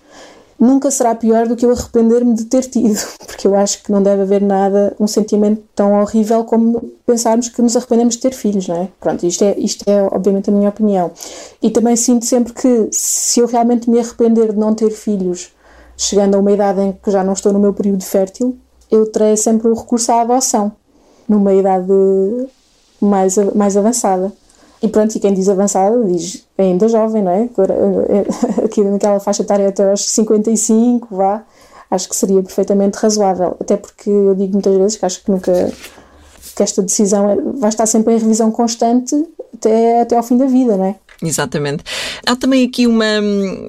nunca 0.60 0.90
será 0.90 1.14
pior 1.14 1.48
do 1.48 1.56
que 1.56 1.64
eu 1.64 1.70
arrepender-me 1.70 2.34
de 2.34 2.46
ter 2.46 2.64
tido, 2.64 3.00
porque 3.28 3.46
eu 3.46 3.56
acho 3.56 3.84
que 3.84 3.92
não 3.92 4.02
deve 4.02 4.24
haver 4.24 4.42
nada, 4.42 4.96
um 5.00 5.06
sentimento 5.06 5.62
tão 5.76 6.02
horrível 6.02 6.44
como 6.44 6.92
pensarmos 7.06 7.50
que 7.50 7.62
nos 7.62 7.76
arrependemos 7.76 8.16
de 8.16 8.22
ter 8.22 8.34
filhos, 8.34 8.68
não 8.68 8.82
é? 8.82 8.90
Pronto, 9.00 9.24
isto 9.28 9.44
é, 9.44 9.56
isto 9.60 9.88
é 9.88 10.02
obviamente 10.02 10.50
a 10.50 10.54
minha 10.54 10.70
opinião. 10.70 11.12
E 11.62 11.70
também 11.70 11.96
sinto 11.96 12.26
sempre 12.26 12.54
que 12.54 12.90
se 12.92 13.42
eu 13.42 13.46
realmente 13.46 13.88
me 13.88 14.00
arrepender 14.00 14.54
de 14.54 14.58
não 14.58 14.74
ter 14.74 14.90
filhos, 14.90 15.52
chegando 15.96 16.34
a 16.34 16.40
uma 16.40 16.52
idade 16.52 16.82
em 16.82 16.94
que 16.94 17.12
já 17.12 17.24
não 17.24 17.34
estou 17.34 17.54
no 17.54 17.60
meu 17.60 17.74
período 17.74 18.04
fértil, 18.04 18.58
eu 18.90 19.06
terei 19.12 19.38
sempre 19.38 19.68
o 19.68 19.76
recurso 19.76 20.12
à 20.12 20.22
adoção, 20.22 20.72
numa 21.30 21.54
idade 21.54 21.86
mais, 23.02 23.38
mais 23.56 23.78
avançada. 23.78 24.32
E 24.82 24.88
pronto, 24.88 25.16
e 25.16 25.20
quem 25.20 25.34
diz 25.34 25.50
avançada 25.50 26.04
diz 26.06 26.46
ainda 26.58 26.88
jovem, 26.88 27.24
não 27.24 27.32
é? 27.32 27.50
Aqui 28.64 28.84
naquela 28.84 29.20
faixa 29.20 29.42
etária 29.42 29.68
até 29.68 29.90
aos 29.90 30.06
55, 30.06 31.08
vá, 31.12 31.44
acho 31.90 32.08
que 32.08 32.16
seria 32.16 32.42
perfeitamente 32.44 32.98
razoável. 32.98 33.56
Até 33.60 33.76
porque 33.76 34.10
eu 34.10 34.36
digo 34.36 34.54
muitas 34.54 34.76
vezes 34.76 34.98
que 34.98 35.06
acho 35.06 35.24
que 35.24 35.32
nunca 35.32 35.72
que 36.56 36.64
esta 36.64 36.82
decisão 36.82 37.30
é, 37.30 37.36
vai 37.36 37.70
estar 37.70 37.86
sempre 37.86 38.16
em 38.16 38.18
revisão 38.18 38.52
constante 38.52 39.16
até, 39.54 40.02
até 40.02 40.18
ao 40.18 40.24
fim 40.24 40.38
da 40.38 40.48
vida, 40.48 40.76
não 40.76 40.86
é? 40.86 40.96
Exatamente. 41.22 41.84
Há 42.28 42.36
também 42.36 42.64
aqui 42.66 42.86
uma, 42.86 43.06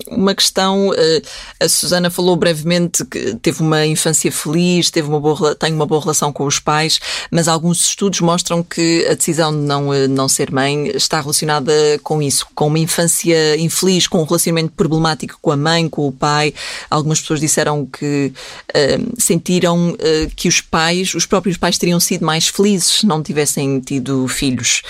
uma 0.09 0.34
questão, 0.34 0.92
eh, 0.94 1.22
a 1.61 1.68
Susana 1.68 2.11
falou 2.11 2.36
brevemente 2.36 3.05
que 3.07 3.36
teve 3.36 3.62
uma 3.62 3.86
infância 3.86 4.30
feliz, 4.30 4.90
teve 4.90 5.09
uma 5.09 5.18
boa, 5.18 5.55
tem 5.55 5.72
uma 5.72 5.86
boa 5.86 6.01
relação 6.01 6.30
com 6.30 6.44
os 6.44 6.59
pais, 6.59 7.01
mas 7.30 7.49
alguns 7.49 7.86
estudos 7.86 8.20
mostram 8.20 8.62
que 8.62 9.07
a 9.11 9.14
decisão 9.14 9.51
de 9.51 9.66
não, 9.66 9.94
eh, 9.94 10.07
não 10.07 10.28
ser 10.28 10.53
mãe 10.53 10.88
está 10.88 11.22
relacionada 11.22 11.72
com 12.03 12.20
isso, 12.20 12.46
com 12.55 12.66
uma 12.66 12.78
infância 12.78 13.57
infeliz, 13.57 14.07
com 14.07 14.20
um 14.20 14.24
relacionamento 14.24 14.74
problemático 14.76 15.38
com 15.40 15.51
a 15.51 15.57
mãe, 15.57 15.88
com 15.88 16.07
o 16.07 16.12
pai. 16.12 16.53
Algumas 16.90 17.20
pessoas 17.20 17.40
disseram 17.40 17.86
que 17.86 18.32
uh, 18.70 19.14
sentiram 19.18 19.96
que 20.36 20.49
os 20.49 20.61
pais, 20.61 21.14
os 21.14 21.26
próprios 21.26 21.57
pais 21.57 21.78
teriam 21.78 22.01
sido 22.01 22.24
mais 22.24 22.49
felizes 22.49 23.01
se 23.01 23.07
não 23.07 23.22
tivessem 23.22 23.80
tido 23.80 24.26
filhos. 24.28 24.82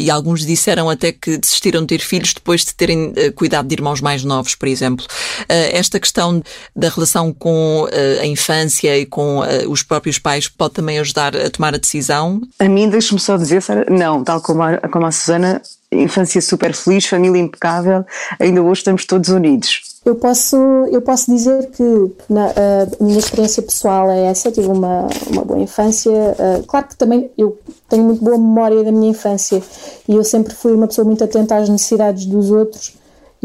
E 0.00 0.10
alguns 0.10 0.44
disseram 0.44 0.90
até 0.90 1.12
que 1.12 1.36
desistiram 1.36 1.84
de 1.84 1.93
ter 1.94 2.04
filhos 2.04 2.34
depois 2.34 2.64
de 2.64 2.74
terem 2.74 3.08
uh, 3.08 3.32
cuidado 3.34 3.68
de 3.68 3.74
irmãos 3.74 4.00
mais 4.00 4.24
novos, 4.24 4.54
por 4.54 4.68
exemplo. 4.68 5.06
Uh, 5.42 5.70
esta 5.72 6.00
questão 6.00 6.42
da 6.74 6.88
relação 6.88 7.32
com 7.32 7.84
uh, 7.84 8.20
a 8.20 8.26
infância 8.26 8.98
e 8.98 9.06
com 9.06 9.42
os 9.68 9.82
próprios 9.82 10.18
pais 10.18 10.48
pode 10.48 10.74
também 10.74 10.98
ajudar 10.98 11.36
a 11.36 11.50
tomar 11.50 11.74
a 11.74 11.78
decisão? 11.78 12.40
A 12.58 12.68
mim, 12.68 12.88
deixe-me 12.88 13.20
só 13.20 13.36
dizer, 13.36 13.62
Sarah, 13.62 13.86
não, 13.88 14.24
tal 14.24 14.40
como 14.40 14.62
a, 14.62 14.78
como 14.88 15.06
a 15.06 15.12
Susana, 15.12 15.62
infância 15.92 16.40
super 16.40 16.74
feliz, 16.74 17.06
família 17.06 17.40
impecável, 17.40 18.04
ainda 18.40 18.62
hoje 18.62 18.80
estamos 18.80 19.04
todos 19.04 19.28
unidos. 19.28 19.93
Eu 20.04 20.16
posso, 20.16 20.56
eu 20.90 21.00
posso 21.00 21.30
dizer 21.30 21.70
que 21.70 21.82
na, 22.28 22.48
a 22.48 23.02
minha 23.02 23.18
experiência 23.18 23.62
pessoal 23.62 24.10
é 24.10 24.26
essa, 24.26 24.52
tive 24.52 24.68
uma, 24.68 25.08
uma 25.32 25.44
boa 25.44 25.58
infância. 25.58 26.10
Uh, 26.12 26.62
claro 26.66 26.88
que 26.88 26.96
também 26.96 27.30
eu 27.38 27.58
tenho 27.88 28.04
muito 28.04 28.22
boa 28.22 28.36
memória 28.36 28.84
da 28.84 28.92
minha 28.92 29.10
infância 29.10 29.62
e 30.06 30.14
eu 30.14 30.22
sempre 30.22 30.54
fui 30.54 30.72
uma 30.72 30.86
pessoa 30.86 31.06
muito 31.06 31.24
atenta 31.24 31.56
às 31.56 31.70
necessidades 31.70 32.26
dos 32.26 32.50
outros 32.50 32.94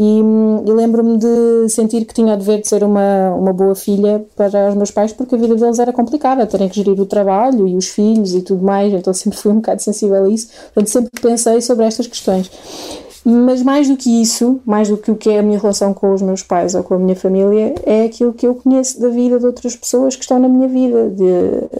e, 0.02 0.18
e 0.66 0.72
lembro-me 0.72 1.18
de 1.18 1.68
sentir 1.68 2.06
que 2.06 2.14
tinha 2.14 2.32
o 2.32 2.36
dever 2.38 2.62
de 2.62 2.68
ser 2.68 2.82
uma, 2.82 3.34
uma 3.34 3.52
boa 3.52 3.74
filha 3.74 4.24
para 4.34 4.70
os 4.70 4.74
meus 4.74 4.90
pais 4.90 5.12
porque 5.12 5.34
a 5.34 5.38
vida 5.38 5.54
deles 5.54 5.78
era 5.78 5.92
complicada, 5.92 6.46
terem 6.46 6.70
que 6.70 6.76
gerir 6.76 6.98
o 6.98 7.04
trabalho 7.04 7.68
e 7.68 7.76
os 7.76 7.88
filhos 7.88 8.34
e 8.34 8.40
tudo 8.40 8.64
mais, 8.64 8.94
então 8.94 9.12
sempre 9.12 9.38
fui 9.38 9.52
um 9.52 9.56
bocado 9.56 9.82
sensível 9.82 10.24
a 10.24 10.28
isso, 10.30 10.48
portanto 10.72 10.88
sempre 10.88 11.20
pensei 11.20 11.60
sobre 11.60 11.84
estas 11.84 12.06
questões. 12.06 12.50
Mas 13.24 13.62
mais 13.62 13.88
do 13.88 13.96
que 13.96 14.22
isso, 14.22 14.60
mais 14.64 14.88
do 14.88 14.96
que 14.96 15.10
o 15.10 15.16
que 15.16 15.30
é 15.30 15.38
a 15.38 15.42
minha 15.42 15.58
relação 15.58 15.92
com 15.92 16.12
os 16.14 16.22
meus 16.22 16.42
pais 16.42 16.74
ou 16.74 16.82
com 16.82 16.94
a 16.94 16.98
minha 16.98 17.14
família, 17.16 17.74
é 17.84 18.04
aquilo 18.04 18.32
que 18.32 18.46
eu 18.46 18.54
conheço 18.54 19.00
da 19.00 19.08
vida 19.08 19.38
de 19.38 19.44
outras 19.44 19.76
pessoas 19.76 20.16
que 20.16 20.22
estão 20.22 20.38
na 20.38 20.48
minha 20.48 20.66
vida, 20.66 21.10
de, 21.10 21.28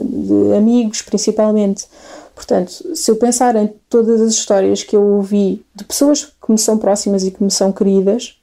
de 0.03 0.55
amigos 0.55 1.01
principalmente. 1.03 1.87
Portanto, 2.35 2.95
se 2.95 3.11
eu 3.11 3.17
pensar 3.17 3.57
em 3.57 3.73
todas 3.89 4.21
as 4.21 4.33
histórias 4.33 4.83
que 4.83 4.95
eu 4.95 5.03
ouvi 5.03 5.65
de 5.75 5.85
pessoas 5.85 6.25
que 6.25 6.53
me 6.53 6.59
são 6.59 6.77
próximas 6.77 7.25
e 7.25 7.31
que 7.31 7.43
me 7.43 7.51
são 7.51 7.73
queridas, 7.73 8.37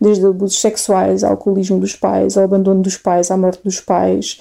desde 0.00 0.26
abusos 0.26 0.60
sexuais, 0.60 1.24
ao 1.24 1.32
alcoolismo 1.32 1.78
dos 1.78 1.94
pais, 1.94 2.36
ao 2.36 2.44
abandono 2.44 2.82
dos 2.82 2.96
pais, 2.96 3.30
à 3.30 3.36
morte 3.36 3.60
dos 3.64 3.80
pais, 3.80 4.38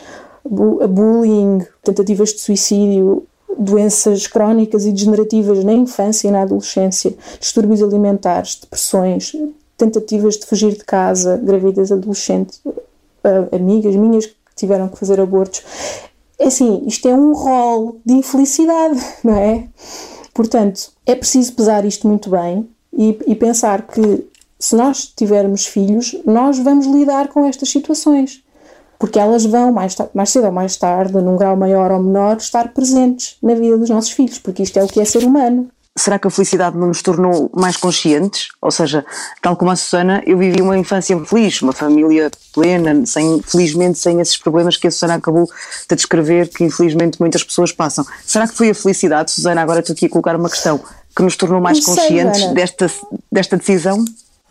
a 0.82 0.88
bullying, 0.88 1.66
tentativas 1.82 2.34
de 2.34 2.42
suicídio, 2.42 3.26
doenças 3.58 4.28
crónicas 4.28 4.86
e 4.86 4.92
degenerativas 4.92 5.64
na 5.64 5.74
infância 5.74 6.28
e 6.28 6.32
na 6.32 6.42
adolescência, 6.42 7.14
distúrbios 7.40 7.82
alimentares, 7.82 8.60
depressões, 8.62 9.36
tentativas 9.78 10.38
de 10.38 10.46
fugir 10.46 10.74
de 10.74 10.84
casa, 10.84 11.38
gravidez 11.38 11.92
adolescente, 11.92 12.60
amigas 13.52 13.96
minhas 13.96 14.26
que 14.26 14.36
tiveram 14.56 14.88
que 14.88 14.98
fazer 14.98 15.20
abortos. 15.20 15.64
É 16.38 16.48
assim, 16.48 16.84
isto 16.86 17.08
é 17.08 17.14
um 17.14 17.34
rol 17.34 17.98
de 18.06 18.14
infelicidade, 18.14 19.00
não 19.24 19.36
é? 19.36 19.68
Portanto, 20.34 20.92
é 21.06 21.16
preciso 21.16 21.54
pesar 21.54 21.86
isto 21.86 22.08
muito 22.08 22.30
bem 22.30 22.68
e, 22.92 23.18
e 23.28 23.36
pensar 23.36 23.88
que 23.88 24.28
se 24.60 24.76
nós 24.76 25.06
tivermos 25.06 25.66
filhos, 25.66 26.16
nós 26.26 26.58
vamos 26.60 26.86
lidar 26.86 27.28
com 27.28 27.46
estas 27.46 27.70
situações 27.70 28.43
porque 29.04 29.20
elas 29.20 29.46
vão, 29.46 29.70
mais, 29.70 29.98
mais 30.14 30.30
cedo 30.30 30.46
ou 30.46 30.52
mais 30.54 30.78
tarde, 30.78 31.12
num 31.12 31.36
grau 31.36 31.58
maior 31.58 31.92
ou 31.92 32.02
menor, 32.02 32.38
estar 32.38 32.70
presentes 32.70 33.36
na 33.44 33.54
vida 33.54 33.78
dos 33.78 33.90
nossos 33.90 34.12
filhos, 34.12 34.40
porque 34.40 34.64
isto 34.64 34.80
é 34.80 34.84
o 34.86 34.88
que 34.88 35.02
é 35.02 35.04
ser 35.04 35.26
humano. 35.26 35.68
Será 35.94 36.18
que 36.18 36.26
a 36.26 36.32
felicidade 36.32 36.78
não 36.78 36.88
nos 36.88 37.02
tornou 37.02 37.52
mais 37.54 37.76
conscientes? 37.76 38.48
Ou 38.62 38.72
seja, 38.72 39.06
tal 39.42 39.58
como 39.58 39.72
a 39.72 39.76
Susana, 39.76 40.24
eu 40.26 40.38
vivi 40.38 40.62
uma 40.62 40.78
infância 40.78 41.20
feliz, 41.26 41.62
uma 41.62 41.74
família 41.74 42.32
plena, 42.54 43.06
sem, 43.06 43.42
felizmente 43.42 44.00
sem 44.00 44.22
esses 44.22 44.38
problemas 44.38 44.78
que 44.78 44.88
a 44.88 44.92
Susana 44.92 45.16
acabou 45.16 45.50
de 45.90 45.96
descrever, 45.98 46.48
que 46.48 46.64
infelizmente 46.64 47.20
muitas 47.20 47.44
pessoas 47.44 47.74
passam. 47.74 48.06
Será 48.26 48.48
que 48.48 48.56
foi 48.56 48.70
a 48.70 48.74
felicidade, 48.74 49.32
Susana, 49.32 49.62
agora 49.62 49.82
estou 49.82 49.94
aqui 49.94 50.06
a 50.06 50.10
colocar 50.10 50.38
uma 50.38 50.50
questão, 50.50 50.80
que 51.14 51.22
nos 51.22 51.36
tornou 51.36 51.60
mais 51.60 51.80
não 51.80 51.86
conscientes 51.88 52.40
sei, 52.40 52.54
desta, 52.54 52.92
desta 53.30 53.58
decisão? 53.58 54.06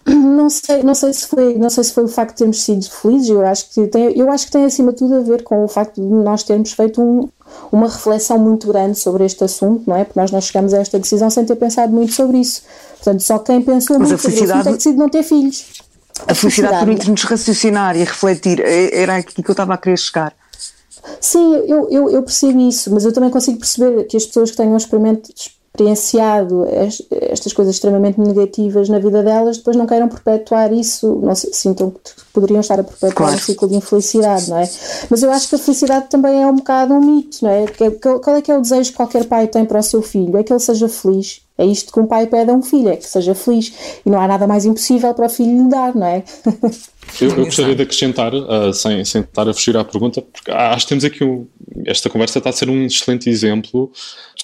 Não 0.04 0.50
sei, 0.50 0.82
não 0.82 0.94
sei 0.94 1.12
se 1.12 1.26
foi, 1.26 1.54
não 1.54 1.70
sei 1.70 1.84
se 1.84 1.92
foi 1.92 2.04
o 2.04 2.08
facto 2.08 2.32
de 2.32 2.38
termos 2.38 2.62
sido 2.62 2.90
felizes. 2.90 3.28
Eu 3.28 3.46
acho 3.46 3.70
que 3.70 3.86
tem, 3.86 4.18
eu 4.18 4.30
acho 4.30 4.46
que 4.46 4.52
tem 4.52 4.64
acima 4.64 4.92
de 4.92 4.98
tudo 4.98 5.14
a 5.16 5.20
ver 5.20 5.42
com 5.44 5.64
o 5.64 5.68
facto 5.68 6.00
de 6.00 6.06
nós 6.06 6.42
termos 6.42 6.72
feito 6.72 7.00
um, 7.00 7.28
uma 7.70 7.88
reflexão 7.88 8.38
muito 8.38 8.66
grande 8.66 8.98
sobre 8.98 9.24
este 9.24 9.44
assunto, 9.44 9.84
não 9.86 9.96
é? 9.96 10.04
Porque 10.04 10.18
nós 10.18 10.30
não 10.32 10.40
chegamos 10.40 10.74
a 10.74 10.78
esta 10.78 10.98
decisão 10.98 11.30
sem 11.30 11.44
ter 11.44 11.54
pensado 11.56 11.92
muito 11.92 12.12
sobre 12.12 12.38
isso. 12.38 12.62
Portanto, 12.96 13.22
só 13.22 13.38
quem 13.38 13.62
pensou 13.62 13.98
Mas 13.98 14.08
muito 14.08 14.20
sobre 14.20 14.42
isso 14.42 14.52
é 14.52 14.62
que 14.62 14.72
decide 14.72 14.98
não 14.98 15.08
ter 15.08 15.22
filhos. 15.22 15.82
A, 16.26 16.32
a 16.32 16.34
felicidade, 16.34 16.78
permite-nos 16.78 17.22
raciocinar 17.22 17.96
e 17.96 18.00
refletir. 18.00 18.60
É, 18.60 19.02
era 19.02 19.16
aqui 19.16 19.42
que 19.42 19.48
eu 19.48 19.52
estava 19.52 19.74
a 19.74 19.78
querer 19.78 19.98
chegar. 19.98 20.34
Sim, 21.20 21.54
eu, 21.66 21.88
eu, 21.90 22.10
eu 22.10 22.22
percebo 22.22 22.60
isso, 22.60 22.92
mas 22.92 23.04
eu 23.04 23.12
também 23.12 23.30
consigo 23.30 23.58
perceber 23.58 24.04
que 24.04 24.16
as 24.16 24.26
pessoas 24.26 24.50
que 24.50 24.56
tenham 24.56 24.76
experimentos 24.76 25.56
experienciado 25.74 26.66
estas 27.10 27.52
coisas 27.54 27.74
extremamente 27.74 28.20
negativas 28.20 28.90
na 28.90 28.98
vida 28.98 29.22
delas, 29.22 29.56
depois 29.56 29.74
não 29.74 29.86
queiram 29.86 30.06
perpetuar 30.06 30.70
isso, 30.70 31.18
não 31.22 31.34
se, 31.34 31.50
sintam 31.54 31.90
que 31.90 31.98
poderiam 32.30 32.60
estar 32.60 32.78
a 32.78 32.84
perpetuar 32.84 33.14
claro. 33.14 33.34
um 33.34 33.38
ciclo 33.38 33.68
de 33.68 33.76
infelicidade, 33.76 34.50
não 34.50 34.58
é? 34.58 34.68
Mas 35.08 35.22
eu 35.22 35.30
acho 35.30 35.48
que 35.48 35.54
a 35.54 35.58
felicidade 35.58 36.10
também 36.10 36.42
é 36.42 36.46
um 36.46 36.56
bocado 36.56 36.92
um 36.92 37.00
mito, 37.00 37.38
não 37.42 37.50
é? 37.50 37.64
Qual 38.22 38.36
é 38.36 38.42
que 38.42 38.52
é 38.52 38.58
o 38.58 38.60
desejo 38.60 38.90
que 38.90 38.96
qualquer 38.96 39.24
pai 39.24 39.46
tem 39.46 39.64
para 39.64 39.80
o 39.80 39.82
seu 39.82 40.02
filho? 40.02 40.36
É 40.36 40.42
que 40.42 40.52
ele 40.52 40.60
seja 40.60 40.88
feliz. 40.88 41.40
É 41.56 41.64
isto 41.64 41.92
que 41.92 42.00
um 42.00 42.06
pai 42.06 42.26
pede 42.26 42.50
a 42.50 42.54
um 42.54 42.62
filho, 42.62 42.88
é 42.88 42.96
que 42.96 43.06
seja 43.06 43.34
feliz. 43.34 43.72
E 44.04 44.10
não 44.10 44.20
há 44.20 44.28
nada 44.28 44.46
mais 44.46 44.66
impossível 44.66 45.14
para 45.14 45.26
o 45.26 45.30
filho 45.30 45.64
lhe 45.64 45.70
dar, 45.70 45.94
não 45.94 46.06
é? 46.06 46.22
Eu, 47.20 47.28
eu 47.30 47.44
gostaria 47.44 47.74
de 47.74 47.82
acrescentar, 47.82 48.32
uh, 48.32 48.72
sem, 48.72 49.04
sem 49.04 49.20
estar 49.20 49.46
a 49.46 49.52
fugir 49.52 49.76
à 49.76 49.84
pergunta, 49.84 50.22
porque 50.22 50.50
acho 50.50 50.86
que 50.86 50.88
temos 50.88 51.04
aqui 51.04 51.22
um, 51.22 51.46
esta 51.84 52.08
conversa 52.08 52.38
está 52.38 52.50
a 52.50 52.52
ser 52.52 52.70
um 52.70 52.86
excelente 52.86 53.28
exemplo 53.28 53.90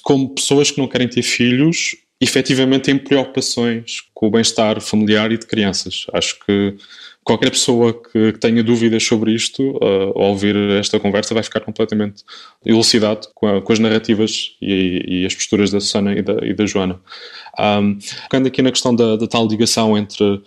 como 0.02 0.34
pessoas 0.34 0.70
que 0.70 0.78
não 0.78 0.88
querem 0.88 1.08
ter 1.08 1.22
filhos 1.22 1.96
efetivamente 2.20 2.84
têm 2.84 2.98
preocupações 2.98 4.02
com 4.12 4.26
o 4.26 4.30
bem-estar 4.30 4.80
familiar 4.80 5.30
e 5.30 5.38
de 5.38 5.46
crianças. 5.46 6.06
Acho 6.12 6.36
que 6.44 6.76
qualquer 7.22 7.50
pessoa 7.50 7.92
que, 7.92 8.32
tenha 8.40 8.62
dúvidas 8.64 9.04
sobre 9.04 9.32
isto, 9.32 9.62
uh, 9.76 10.18
ao 10.18 10.30
ouvir 10.30 10.56
esta 10.80 10.98
conversa, 10.98 11.34
vai 11.34 11.42
ficar 11.42 11.60
completamente 11.60 12.24
elucidado 12.64 13.28
com, 13.34 13.46
a, 13.46 13.62
com 13.62 13.72
as 13.72 13.78
narrativas 13.78 14.56
e, 14.60 15.04
e, 15.06 15.26
as 15.26 15.34
posturas 15.34 15.70
da 15.70 15.78
Susana 15.78 16.14
e 16.14 16.22
da, 16.22 16.44
e 16.44 16.54
da 16.54 16.66
Joana. 16.66 16.98
Um, 17.60 17.98
aqui 18.46 18.62
na 18.62 18.70
questão 18.70 18.96
da, 18.96 19.16
da 19.16 19.26
tal 19.26 19.46
ligação 19.46 19.96
entre 19.96 20.42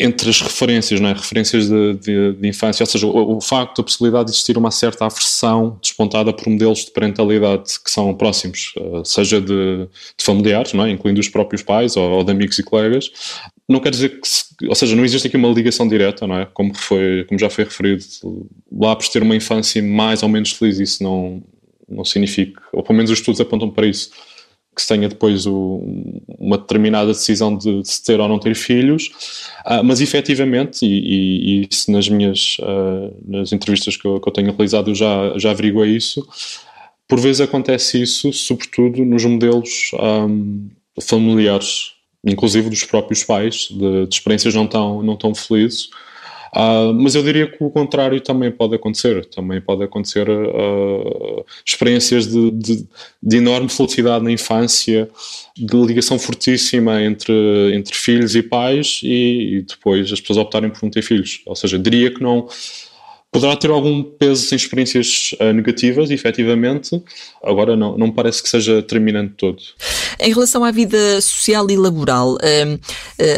entre 0.00 0.28
as 0.28 0.40
referências, 0.40 1.00
não 1.00 1.08
é? 1.08 1.12
referências 1.12 1.68
de, 1.68 1.94
de, 1.94 2.32
de 2.34 2.48
infância, 2.48 2.82
ou 2.82 2.86
seja, 2.86 3.06
o, 3.06 3.36
o, 3.36 3.40
facto, 3.40 3.80
a 3.80 3.84
possibilidade 3.84 4.26
de 4.26 4.32
existir 4.32 4.56
uma 4.56 4.70
certa 4.70 5.04
aversão 5.04 5.78
despontada 5.80 6.32
por 6.32 6.48
modelos 6.48 6.84
de 6.84 6.90
parentalidade 6.90 7.78
que 7.82 7.90
são 7.90 8.14
próximos, 8.14 8.72
uh, 8.78 9.04
seja 9.04 9.40
de, 9.40 9.86
de, 9.86 10.24
familiares, 10.24 10.72
não 10.72 10.84
é? 10.84 10.90
incluindo 10.90 11.20
os 11.20 11.28
próprios 11.28 11.62
pais 11.62 11.96
ou, 11.96 12.10
ou, 12.10 12.24
de 12.24 12.30
amigos 12.30 12.58
e 12.58 12.62
colegas, 12.62 13.10
não 13.68 13.80
quer 13.80 13.90
dizer 13.90 14.20
que, 14.20 14.28
se, 14.28 14.44
ou 14.66 14.74
seja, 14.74 14.94
não 14.94 15.04
existe 15.04 15.28
aqui 15.28 15.36
uma 15.36 15.48
ligação 15.48 15.88
direta, 15.88 16.26
não 16.26 16.38
é? 16.38 16.46
Como, 16.52 16.74
foi, 16.74 17.24
como 17.28 17.38
já 17.38 17.48
foi 17.48 17.64
referido, 17.64 18.04
lá 18.72 18.94
por 18.94 19.08
ter 19.08 19.22
uma 19.22 19.36
infância 19.36 19.82
mais 19.82 20.22
ou 20.22 20.28
menos 20.28 20.52
feliz, 20.52 20.78
isso 20.78 21.02
não, 21.02 21.42
não 21.88 22.04
significa, 22.04 22.60
ou 22.72 22.82
pelo 22.82 22.96
menos 22.96 23.10
os 23.10 23.18
estudos 23.18 23.40
apontam 23.40 23.70
para 23.70 23.86
isso 23.86 24.10
que 24.74 24.82
se 24.82 24.88
tenha 24.88 25.08
depois 25.08 25.46
o, 25.46 25.82
uma 26.38 26.58
determinada 26.58 27.08
decisão 27.08 27.56
de, 27.56 27.82
de, 27.82 27.88
se 27.88 28.02
ter 28.02 28.20
ou 28.20 28.28
não 28.28 28.38
ter 28.38 28.54
filhos, 28.54 29.10
uh, 29.66 29.84
mas 29.84 30.00
efetivamente, 30.00 30.84
e, 30.84 31.62
e, 31.62 31.68
isso 31.70 31.90
nas 31.90 32.08
minhas 32.08 32.56
uh, 32.60 33.14
nas 33.26 33.52
entrevistas 33.52 33.96
que 33.96 34.06
eu, 34.06 34.20
que 34.20 34.28
eu, 34.28 34.32
tenho 34.32 34.48
realizado 34.50 34.90
eu 34.90 34.94
já, 34.94 35.38
já 35.38 35.50
averiguei 35.50 35.96
isso, 35.96 36.26
por 37.06 37.20
vezes 37.20 37.40
acontece 37.40 38.02
isso, 38.02 38.32
sobretudo 38.32 39.04
nos 39.04 39.24
modelos 39.24 39.90
um, 40.28 40.68
familiares, 41.00 41.92
inclusive 42.24 42.70
dos 42.70 42.84
próprios 42.84 43.22
pais, 43.22 43.68
de, 43.70 44.06
de 44.06 44.14
experiências 44.14 44.54
não 44.54 44.66
tão, 44.66 45.02
não 45.02 45.16
tão 45.16 45.34
felizes, 45.34 45.88
Uh, 46.54 46.94
mas 46.94 47.16
eu 47.16 47.22
diria 47.22 47.50
que 47.50 47.56
o 47.58 47.68
contrário 47.68 48.20
também 48.20 48.50
pode 48.50 48.76
acontecer. 48.76 49.26
Também 49.26 49.60
pode 49.60 49.82
acontecer 49.82 50.30
uh, 50.30 51.44
experiências 51.66 52.28
de, 52.28 52.50
de, 52.52 52.86
de, 53.20 53.36
enorme 53.38 53.68
felicidade 53.68 54.24
na 54.24 54.30
infância, 54.30 55.10
de 55.56 55.76
ligação 55.76 56.16
fortíssima 56.16 57.02
entre, 57.02 57.34
entre 57.74 57.96
filhos 57.96 58.36
e 58.36 58.42
pais, 58.42 59.00
e, 59.02 59.56
e 59.56 59.62
depois 59.62 60.12
as 60.12 60.20
pessoas 60.20 60.38
optarem 60.38 60.70
por 60.70 60.80
não 60.84 60.90
ter 60.90 61.02
filhos. 61.02 61.42
Ou 61.44 61.56
seja, 61.56 61.76
diria 61.76 62.14
que 62.14 62.22
não 62.22 62.46
Poderá 63.34 63.56
ter 63.56 63.68
algum 63.68 64.00
peso 64.00 64.54
em 64.54 64.56
experiências 64.56 65.34
uh, 65.40 65.52
negativas, 65.52 66.08
efetivamente, 66.08 67.02
agora 67.42 67.74
não, 67.74 67.98
não 67.98 68.08
parece 68.08 68.40
que 68.40 68.48
seja 68.48 68.76
determinante 68.76 69.34
todo. 69.36 69.60
Em 70.20 70.32
relação 70.32 70.62
à 70.62 70.70
vida 70.70 71.20
social 71.20 71.68
e 71.68 71.76
laboral, 71.76 72.34
uh, 72.34 72.78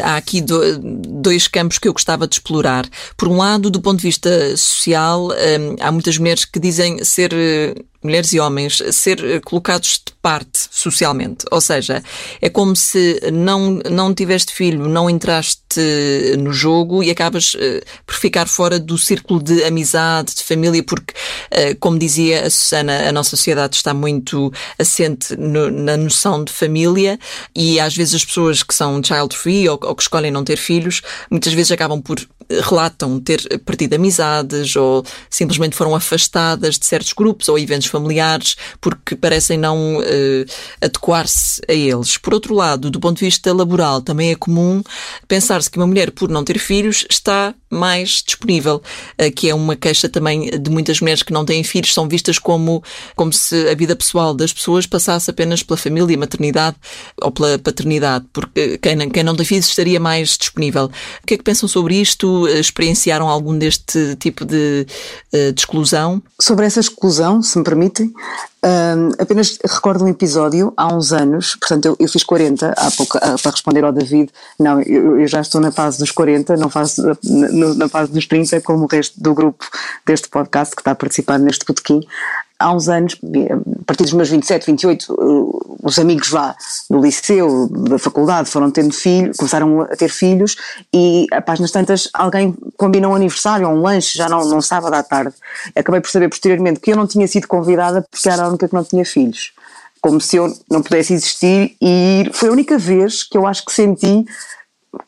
há 0.03 0.17
aqui 0.17 0.39
do, 0.39 0.77
dois 0.77 1.47
campos 1.47 1.79
que 1.79 1.87
eu 1.87 1.93
gostava 1.93 2.27
de 2.27 2.35
explorar. 2.35 2.87
Por 3.17 3.27
um 3.27 3.37
lado, 3.37 3.71
do 3.71 3.81
ponto 3.81 3.97
de 3.97 4.03
vista 4.05 4.55
social, 4.55 5.29
há 5.79 5.91
muitas 5.91 6.15
mulheres 6.19 6.45
que 6.45 6.59
dizem 6.59 7.03
ser 7.03 7.33
mulheres 8.03 8.33
e 8.33 8.39
homens, 8.39 8.81
ser 8.91 9.23
eh, 9.23 9.39
colocados 9.39 10.01
de 10.05 10.13
parte 10.21 10.67
socialmente. 10.71 11.45
Ou 11.51 11.61
seja, 11.61 12.03
é 12.41 12.49
como 12.49 12.75
se 12.75 13.19
não, 13.31 13.79
não 13.89 14.13
tiveste 14.13 14.53
filho, 14.53 14.87
não 14.87 15.09
entraste 15.09 15.57
no 16.37 16.51
jogo 16.51 17.03
e 17.03 17.11
acabas 17.11 17.53
uh, 17.53 17.85
por 18.05 18.15
ficar 18.15 18.47
fora 18.47 18.79
do 18.79 18.97
círculo 18.97 19.41
de 19.41 19.63
amizade, 19.63 20.35
de 20.35 20.43
família, 20.43 20.83
porque, 20.83 21.13
uh, 21.13 21.77
como 21.79 21.99
dizia 21.99 22.45
a 22.45 22.49
Susana, 22.49 23.07
a 23.07 23.11
nossa 23.11 23.31
sociedade 23.31 23.75
está 23.75 23.93
muito 23.93 24.51
assente 24.77 25.35
no, 25.35 25.69
na 25.69 25.95
noção 25.95 26.43
de 26.43 26.51
família 26.51 27.19
e 27.55 27.79
às 27.79 27.95
vezes 27.95 28.15
as 28.15 28.25
pessoas 28.25 28.63
que 28.63 28.73
são 28.73 29.01
child-free 29.03 29.69
ou, 29.69 29.79
ou 29.83 29.95
que 29.95 30.01
escolhem 30.01 30.31
não 30.31 30.43
ter 30.43 30.57
filhos, 30.57 31.01
muitas 31.29 31.53
vezes 31.53 31.71
acabam 31.71 32.01
por 32.01 32.19
relatam 32.49 33.19
ter 33.19 33.59
perdido 33.59 33.95
amizades 33.95 34.75
ou 34.75 35.05
simplesmente 35.29 35.75
foram 35.75 35.93
afastadas 35.95 36.79
de 36.79 36.85
certos 36.85 37.11
grupos 37.13 37.49
ou 37.49 37.59
eventos 37.59 37.86
familiares 37.87 38.55
porque 38.79 39.15
parecem 39.15 39.57
não 39.57 39.97
uh, 39.97 40.45
adequar-se 40.81 41.61
a 41.67 41.73
eles. 41.73 42.17
Por 42.17 42.33
outro 42.33 42.53
lado, 42.53 42.89
do 42.89 42.99
ponto 42.99 43.19
de 43.19 43.25
vista 43.25 43.53
laboral, 43.53 44.01
também 44.01 44.31
é 44.31 44.35
comum 44.35 44.81
pensar-se 45.27 45.69
que 45.69 45.77
uma 45.77 45.87
mulher, 45.87 46.11
por 46.11 46.29
não 46.29 46.43
ter 46.43 46.59
filhos, 46.59 47.05
está 47.09 47.53
mais 47.69 48.23
disponível, 48.25 48.81
uh, 49.21 49.31
que 49.35 49.49
é 49.49 49.55
uma 49.55 49.75
queixa 49.75 50.07
também 50.07 50.49
de 50.49 50.69
muitas 50.69 51.01
mulheres 51.01 51.23
que 51.23 51.33
não 51.33 51.45
têm 51.45 51.63
filhos, 51.63 51.93
são 51.93 52.07
vistas 52.07 52.39
como, 52.39 52.83
como 53.15 53.33
se 53.33 53.69
a 53.69 53.75
vida 53.75 53.95
pessoal 53.95 54.33
das 54.33 54.53
pessoas 54.53 54.85
passasse 54.85 55.29
apenas 55.29 55.63
pela 55.63 55.77
família, 55.77 56.17
maternidade 56.17 56.77
ou 57.21 57.31
pela 57.31 57.59
paternidade, 57.59 58.25
porque 58.31 58.77
quem, 58.77 59.09
quem 59.09 59.23
não 59.23 59.35
tem 59.35 59.45
filhos 59.45 59.67
estaria 59.67 59.99
mais 59.99 60.37
disponível. 60.37 60.85
O 60.85 61.25
que 61.25 61.33
é 61.33 61.37
que 61.37 61.43
pensam 61.43 61.67
sobre 61.67 61.95
isto? 61.95 62.47
Experienciaram 62.47 63.27
algum 63.27 63.57
deste 63.57 64.15
tipo 64.15 64.45
de, 64.45 64.85
de 65.31 65.53
exclusão? 65.57 66.21
Sobre 66.39 66.65
essa 66.65 66.79
exclusão, 66.79 67.41
se 67.41 67.57
me 67.57 67.63
permitem, 67.77 68.11
um, 68.65 69.11
apenas 69.19 69.57
recordo 69.63 70.03
um 70.03 70.07
episódio 70.07 70.73
há 70.75 70.93
uns 70.93 71.13
anos, 71.13 71.55
portanto 71.55 71.85
eu, 71.85 71.95
eu 71.99 72.09
fiz 72.09 72.23
40 72.23 72.73
há 72.75 72.91
pouco, 72.91 73.17
uh, 73.17 73.41
para 73.41 73.51
responder 73.51 73.83
ao 73.83 73.91
David, 73.93 74.31
não, 74.59 74.81
eu, 74.81 75.21
eu, 75.21 75.27
já 75.27 75.41
estou 75.41 75.61
na 75.61 75.71
fase 75.71 75.99
dos 75.99 76.11
40, 76.11 76.57
não 76.57 76.69
fase, 76.69 77.01
na, 77.23 77.73
na 77.75 77.87
fase 77.87 78.11
dos 78.11 78.25
30, 78.25 78.59
como 78.61 78.85
o 78.85 78.87
resto 78.87 79.21
do 79.21 79.33
grupo 79.33 79.63
deste 80.05 80.27
podcast 80.27 80.75
que 80.75 80.81
está 80.81 80.91
a 80.91 80.95
participar 80.95 81.37
neste 81.37 81.65
botequim, 81.65 82.01
há 82.59 82.73
uns 82.73 82.89
anos, 82.89 83.15
a 83.15 83.85
partir 83.85 84.03
dos 84.03 84.13
meus 84.13 84.29
27, 84.29 84.65
28, 84.65 85.13
uh, 85.13 85.77
os 85.83 85.99
amigos 85.99 86.31
lá 86.31 86.55
do 86.89 86.99
liceu, 86.99 87.69
da 87.69 87.99
faculdade, 87.99 88.49
foram 88.49 88.71
tendo 88.71 88.93
filhos, 88.93 89.37
começaram 89.37 89.81
a 89.81 89.95
ter 89.95 90.09
filhos 90.09 90.55
e 90.93 91.27
a 91.31 91.41
páginas 91.41 91.71
tantas 91.71 92.09
alguém 92.13 92.55
combinou 92.75 93.11
um 93.11 93.15
aniversário, 93.15 93.67
um 93.67 93.81
lanche, 93.81 94.17
já 94.17 94.27
não, 94.27 94.45
não 94.45 94.61
sábado 94.61 94.93
à 94.93 95.03
tarde. 95.03 95.35
Acabei 95.75 96.01
por 96.01 96.09
saber 96.09 96.29
posteriormente 96.29 96.79
que 96.79 96.91
eu 96.91 96.97
não 96.97 97.07
tinha 97.07 97.27
sido 97.27 97.47
convidada 97.47 98.05
porque 98.09 98.27
era 98.27 98.43
a 98.43 98.49
única 98.49 98.67
que 98.67 98.73
não 98.73 98.83
tinha 98.83 99.05
filhos. 99.05 99.53
Como 100.01 100.19
se 100.21 100.37
eu 100.37 100.53
não 100.69 100.81
pudesse 100.81 101.13
existir 101.13 101.75
e. 101.81 102.29
Foi 102.31 102.49
a 102.49 102.51
única 102.51 102.77
vez 102.77 103.23
que 103.23 103.37
eu 103.37 103.47
acho 103.47 103.65
que 103.65 103.73
senti, 103.73 104.25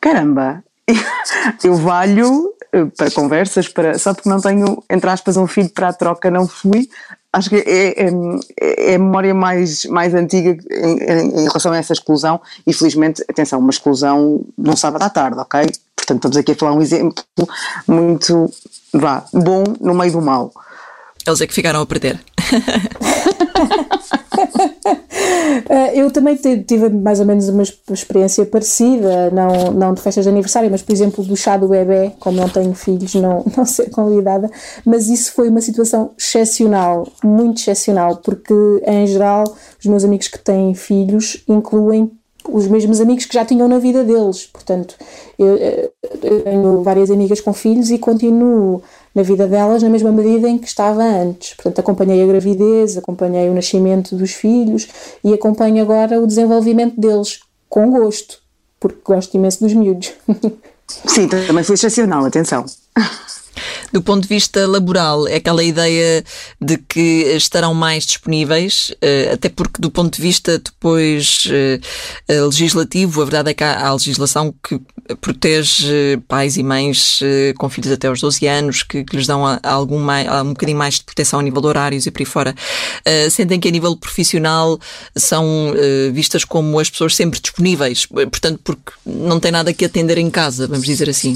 caramba, 0.00 0.62
eu 1.62 1.76
valho 1.76 2.52
uh, 2.74 2.90
para 2.96 3.10
conversas, 3.10 3.68
para, 3.68 3.98
só 3.98 4.12
porque 4.12 4.28
não 4.28 4.40
tenho, 4.40 4.82
entre 4.90 5.08
aspas, 5.08 5.36
um 5.36 5.46
filho 5.46 5.70
para 5.70 5.88
a 5.88 5.92
troca, 5.92 6.30
não 6.30 6.46
fui, 6.46 6.88
acho 7.32 7.48
que 7.48 7.56
é, 7.56 8.06
é, 8.06 8.10
é, 8.60 8.94
a 8.94 8.98
memória 8.98 9.34
mais, 9.34 9.84
mais 9.86 10.14
antiga 10.14 10.56
em, 10.70 11.40
em, 11.40 11.44
relação 11.44 11.72
a 11.72 11.76
essa 11.76 11.92
exclusão 11.92 12.40
e 12.66 12.72
felizmente, 12.72 13.22
atenção, 13.28 13.58
uma 13.58 13.70
exclusão 13.70 14.42
de 14.58 14.70
um 14.70 14.76
sábado 14.76 15.02
à 15.02 15.10
tarde, 15.10 15.38
ok? 15.38 15.60
Portanto, 15.96 16.16
estamos 16.16 16.36
aqui 16.36 16.52
a 16.52 16.54
falar 16.56 16.72
um 16.72 16.82
exemplo 16.82 17.24
muito, 17.86 18.52
vá, 18.92 19.24
bom 19.32 19.64
no 19.80 19.94
meio 19.94 20.12
do 20.12 20.20
mal. 20.20 20.52
Eles 21.26 21.40
é 21.40 21.46
que 21.46 21.54
ficaram 21.54 21.80
a 21.80 21.86
perder. 21.86 22.20
Eh, 25.68 26.00
eu 26.00 26.10
também 26.10 26.36
tive 26.36 26.88
mais 26.88 27.20
ou 27.20 27.26
menos 27.26 27.48
uma 27.48 27.62
experiência 27.62 28.44
parecida, 28.46 29.30
não, 29.30 29.72
não 29.72 29.94
de 29.94 30.00
festas 30.00 30.24
de 30.24 30.30
aniversário, 30.30 30.70
mas 30.70 30.82
por 30.82 30.92
exemplo 30.92 31.24
do 31.24 31.36
chá 31.36 31.56
do 31.56 31.68
bebê, 31.68 32.12
como 32.18 32.36
não 32.36 32.48
tenho 32.48 32.74
filhos, 32.74 33.14
não, 33.14 33.44
não 33.56 33.64
ser 33.64 33.90
convidada, 33.90 34.50
mas 34.84 35.08
isso 35.08 35.32
foi 35.32 35.48
uma 35.48 35.60
situação 35.60 36.12
excepcional, 36.18 37.06
muito 37.22 37.58
excepcional, 37.58 38.16
porque 38.16 38.54
em 38.86 39.06
geral 39.06 39.44
os 39.78 39.86
meus 39.86 40.04
amigos 40.04 40.28
que 40.28 40.38
têm 40.38 40.74
filhos 40.74 41.42
incluem 41.48 42.10
os 42.48 42.66
mesmos 42.66 43.00
amigos 43.00 43.26
que 43.26 43.34
já 43.34 43.44
tinham 43.44 43.68
na 43.68 43.78
vida 43.78 44.02
deles. 44.02 44.46
Portanto, 44.46 44.96
eu, 45.38 45.56
eu, 45.56 46.42
tenho 46.42 46.82
várias 46.82 47.10
amigas 47.10 47.40
com 47.40 47.52
filhos 47.52 47.90
e 47.90 47.98
continuo 47.98 48.82
na 49.14 49.22
vida 49.22 49.46
delas 49.46 49.82
na 49.82 49.88
mesma 49.88 50.12
medida 50.12 50.48
em 50.48 50.58
que 50.58 50.66
estava 50.66 51.02
antes. 51.02 51.54
Portanto, 51.54 51.78
acompanhei 51.80 52.22
a 52.22 52.26
gravidez, 52.26 52.96
acompanhei 52.96 53.48
o 53.48 53.54
nascimento 53.54 54.16
dos 54.16 54.32
filhos 54.32 54.88
e 55.24 55.32
acompanho 55.32 55.82
agora 55.82 56.20
o 56.20 56.26
desenvolvimento 56.26 57.00
deles 57.00 57.40
com 57.68 57.90
gosto, 57.90 58.38
porque 58.78 59.00
gosto 59.04 59.34
imenso 59.36 59.60
dos 59.60 59.72
miúdos. 59.74 60.12
Sim, 61.06 61.28
também 61.28 61.62
foi 61.62 61.74
excepcional, 61.74 62.24
atenção. 62.24 62.64
Do 63.92 64.02
ponto 64.02 64.22
de 64.22 64.28
vista 64.28 64.66
laboral, 64.66 65.26
é 65.26 65.36
aquela 65.36 65.62
ideia 65.62 66.24
de 66.60 66.78
que 66.78 67.24
estarão 67.34 67.74
mais 67.74 68.06
disponíveis, 68.06 68.94
eh, 69.00 69.30
até 69.32 69.48
porque 69.48 69.80
do 69.80 69.90
ponto 69.90 70.14
de 70.16 70.22
vista 70.22 70.58
depois 70.58 71.48
eh, 71.50 71.80
legislativo, 72.28 73.20
a 73.20 73.24
verdade 73.24 73.50
é 73.50 73.54
que 73.54 73.64
há 73.64 73.92
legislação 73.92 74.54
que 74.62 74.80
protege 75.20 76.18
pais 76.28 76.56
e 76.56 76.62
mães 76.62 77.20
com 77.58 77.68
filhos 77.68 77.92
até 77.92 78.08
aos 78.08 78.20
12 78.20 78.46
anos, 78.46 78.82
que, 78.82 79.04
que 79.04 79.16
lhes 79.16 79.26
dão 79.26 79.42
algum 79.62 79.98
mais, 79.98 80.28
um 80.42 80.50
bocadinho 80.50 80.78
mais 80.78 80.94
de 80.94 81.04
proteção 81.04 81.40
a 81.40 81.42
nível 81.42 81.60
de 81.60 81.66
horários 81.68 82.06
e 82.06 82.10
por 82.10 82.20
aí 82.20 82.26
fora. 82.26 82.54
Sentem 83.30 83.60
que 83.60 83.68
a 83.68 83.70
nível 83.70 83.96
profissional 83.96 84.78
são 85.16 85.74
vistas 86.12 86.44
como 86.44 86.78
as 86.78 86.90
pessoas 86.90 87.14
sempre 87.14 87.40
disponíveis, 87.40 88.06
portanto, 88.06 88.60
porque 88.62 88.92
não 89.04 89.40
tem 89.40 89.52
nada 89.52 89.72
que 89.72 89.84
atender 89.84 90.18
em 90.18 90.30
casa, 90.30 90.66
vamos 90.66 90.86
dizer 90.86 91.08
assim. 91.08 91.34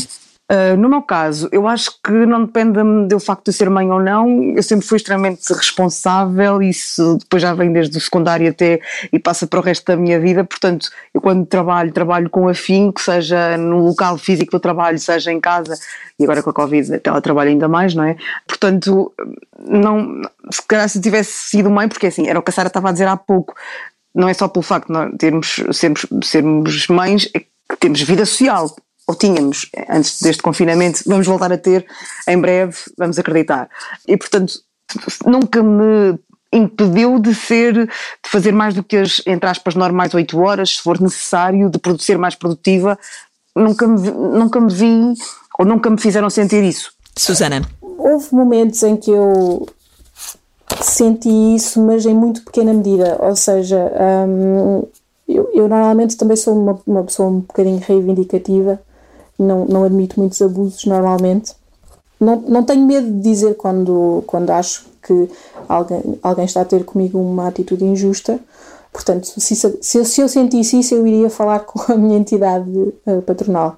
Uh, 0.53 0.76
no 0.76 0.90
meu 0.90 1.01
caso, 1.01 1.49
eu 1.51 1.66
acho 1.66 1.90
que 2.05 2.12
não 2.12 2.45
depende 2.45 2.78
do 3.09 3.18
facto 3.18 3.47
de 3.47 3.57
ser 3.57 3.70
mãe 3.70 3.90
ou 3.90 3.99
não, 3.99 4.53
eu 4.55 4.62
sempre 4.62 4.86
fui 4.86 4.97
extremamente 4.97 5.51
responsável, 5.51 6.61
isso 6.61 7.16
depois 7.18 7.42
já 7.42 7.55
vem 7.55 7.72
desde 7.72 7.97
o 7.97 8.01
secundário 8.01 8.51
até 8.51 8.78
e 9.11 9.18
passa 9.18 9.47
para 9.47 9.59
o 9.59 9.62
resto 9.62 9.86
da 9.86 9.97
minha 9.97 10.20
vida, 10.20 10.45
portanto, 10.45 10.90
eu 11.14 11.20
quando 11.22 11.47
trabalho, 11.47 11.90
trabalho 11.92 12.28
com 12.28 12.47
afinco, 12.47 13.01
seja 13.01 13.57
no 13.57 13.78
local 13.78 14.18
físico 14.18 14.51
do 14.51 14.61
trabalho, 14.61 14.99
seja 14.99 15.32
em 15.32 15.40
casa, 15.40 15.78
e 16.18 16.24
agora 16.24 16.42
com 16.42 16.51
a 16.51 16.55
Covid 16.55 17.01
ela 17.03 17.22
trabalha 17.22 17.49
ainda 17.49 17.66
mais, 17.66 17.95
não 17.95 18.05
é? 18.05 18.14
Portanto, 18.47 19.14
não, 19.59 20.20
se 20.51 20.61
calhar 20.68 20.86
se 20.90 21.01
tivesse 21.01 21.32
sido 21.32 21.70
mãe, 21.70 21.88
porque 21.88 22.09
assim, 22.09 22.28
era 22.28 22.38
o 22.38 22.42
que 22.42 22.51
a 22.51 22.53
Sara 22.53 22.68
estava 22.68 22.90
a 22.90 22.92
dizer 22.92 23.09
há 23.09 23.16
pouco, 23.16 23.55
não 24.14 24.28
é 24.28 24.34
só 24.34 24.47
pelo 24.47 24.62
facto 24.62 24.92
de 24.92 25.16
termos, 25.16 25.64
sermos, 25.72 26.07
sermos 26.22 26.86
mães, 26.88 27.30
é 27.34 27.40
que 27.40 27.49
temos 27.80 28.03
vida 28.03 28.26
social, 28.26 28.74
ou 29.07 29.14
tínhamos 29.14 29.70
antes 29.88 30.20
deste 30.20 30.42
confinamento, 30.42 31.02
vamos 31.07 31.26
voltar 31.26 31.52
a 31.52 31.59
ter 31.59 31.86
em 32.28 32.40
breve, 32.40 32.76
vamos 32.96 33.18
acreditar. 33.18 33.68
E 34.07 34.16
portanto, 34.16 34.55
nunca 35.26 35.62
me 35.62 36.18
impediu 36.52 37.18
de 37.18 37.34
ser, 37.34 37.74
de 37.74 37.90
fazer 38.30 38.52
mais 38.52 38.74
do 38.74 38.82
que 38.82 38.96
as, 38.96 39.20
entre 39.26 39.48
aspas, 39.48 39.74
normais 39.74 40.14
8 40.14 40.38
horas, 40.38 40.76
se 40.76 40.82
for 40.82 41.00
necessário, 41.00 41.68
de 41.68 42.05
ser 42.05 42.16
mais 42.16 42.34
produtiva. 42.34 42.98
Nunca 43.57 43.86
me, 43.86 44.11
nunca 44.11 44.61
me 44.61 44.72
vi, 44.72 45.14
ou 45.59 45.66
nunca 45.66 45.90
me 45.90 46.00
fizeram 46.00 46.30
sentir 46.30 46.62
isso. 46.62 46.92
Susana. 47.16 47.62
Houve 47.80 48.34
momentos 48.34 48.82
em 48.82 48.96
que 48.96 49.11
eu 49.11 49.66
senti 50.80 51.28
isso, 51.55 51.80
mas 51.84 52.07
em 52.07 52.14
muito 52.14 52.42
pequena 52.42 52.72
medida, 52.72 53.16
ou 53.20 53.36
seja, 53.36 53.90
hum, 54.28 54.84
eu, 55.28 55.50
eu, 55.55 55.68
normalmente 55.68 56.16
também 56.16 56.36
sou 56.36 56.57
uma, 56.57 56.80
uma 56.86 57.05
pessoa 57.05 57.28
um 57.28 57.40
bocadinho 57.40 57.78
reivindicativa 57.78 58.80
não, 59.39 59.64
não 59.64 59.85
admito 59.85 60.18
muitos 60.18 60.41
abusos 60.41 60.85
normalmente. 60.85 61.53
Não, 62.18 62.41
não 62.41 62.62
tenho 62.62 62.87
medo 62.87 63.07
de 63.07 63.20
dizer 63.20 63.55
quando, 63.55 64.22
quando 64.26 64.51
acho 64.51 64.87
que 65.03 65.28
alguém, 65.68 66.18
alguém 66.22 66.45
está 66.45 66.62
a 66.62 66.64
ter 66.64 66.85
comigo 66.85 67.18
uma 67.18 67.49
atitude 67.49 67.85
injusta. 67.85 68.39
Portanto, 68.93 69.26
se, 69.26 69.57
se, 69.57 70.05
se 70.05 70.20
eu 70.20 70.28
sentisse 70.28 70.78
isso, 70.78 70.95
eu 70.95 71.07
iria 71.07 71.28
falar 71.28 71.61
com 71.61 71.93
a 71.93 71.97
minha 71.97 72.16
entidade 72.16 72.70
uh, 72.70 73.20
patronal. 73.22 73.76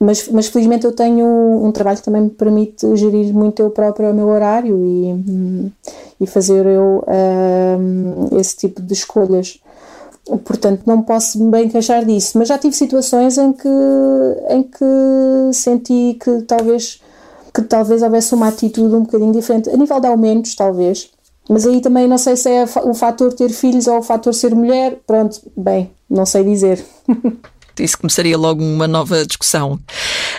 Mas, 0.00 0.28
mas 0.28 0.46
felizmente 0.46 0.84
eu 0.84 0.92
tenho 0.92 1.26
um, 1.26 1.72
trabalho 1.72 1.98
que 1.98 2.04
também 2.04 2.22
me 2.22 2.30
permite 2.30 2.96
gerir 2.96 3.32
muito 3.34 3.60
eu 3.60 3.70
próprio 3.70 4.10
o 4.10 4.14
meu 4.14 4.28
horário 4.28 4.84
e, 4.86 5.72
e 6.20 6.26
fazer 6.26 6.66
eu 6.66 7.04
uh, 7.04 8.38
esse 8.38 8.56
tipo 8.56 8.80
de 8.80 8.92
escolhas 8.92 9.60
portanto 10.44 10.82
não 10.86 11.02
posso 11.02 11.42
bem 11.50 11.68
queixar 11.68 12.04
disso, 12.04 12.36
mas 12.38 12.48
já 12.48 12.58
tive 12.58 12.74
situações 12.76 13.38
em 13.38 13.52
que, 13.52 13.68
em 14.50 14.62
que 14.62 15.52
senti 15.52 16.18
que 16.22 16.42
talvez, 16.42 17.00
que 17.54 17.62
talvez 17.62 18.02
houvesse 18.02 18.34
uma 18.34 18.48
atitude 18.48 18.94
um 18.94 19.02
bocadinho 19.02 19.32
diferente, 19.32 19.70
a 19.70 19.76
nível 19.76 20.00
de 20.00 20.06
aumentos 20.06 20.54
talvez, 20.54 21.10
mas 21.48 21.66
aí 21.66 21.80
também 21.80 22.06
não 22.06 22.18
sei 22.18 22.36
se 22.36 22.50
é 22.50 22.64
o 22.84 22.92
fator 22.92 23.32
ter 23.32 23.48
filhos 23.50 23.86
ou 23.86 23.98
o 23.98 24.02
fator 24.02 24.34
ser 24.34 24.54
mulher, 24.54 24.98
pronto, 25.06 25.40
bem, 25.56 25.90
não 26.08 26.26
sei 26.26 26.44
dizer. 26.44 26.84
Isso 27.80 27.98
começaria 27.98 28.36
logo 28.36 28.62
uma 28.62 28.88
nova 28.88 29.24
discussão. 29.24 29.78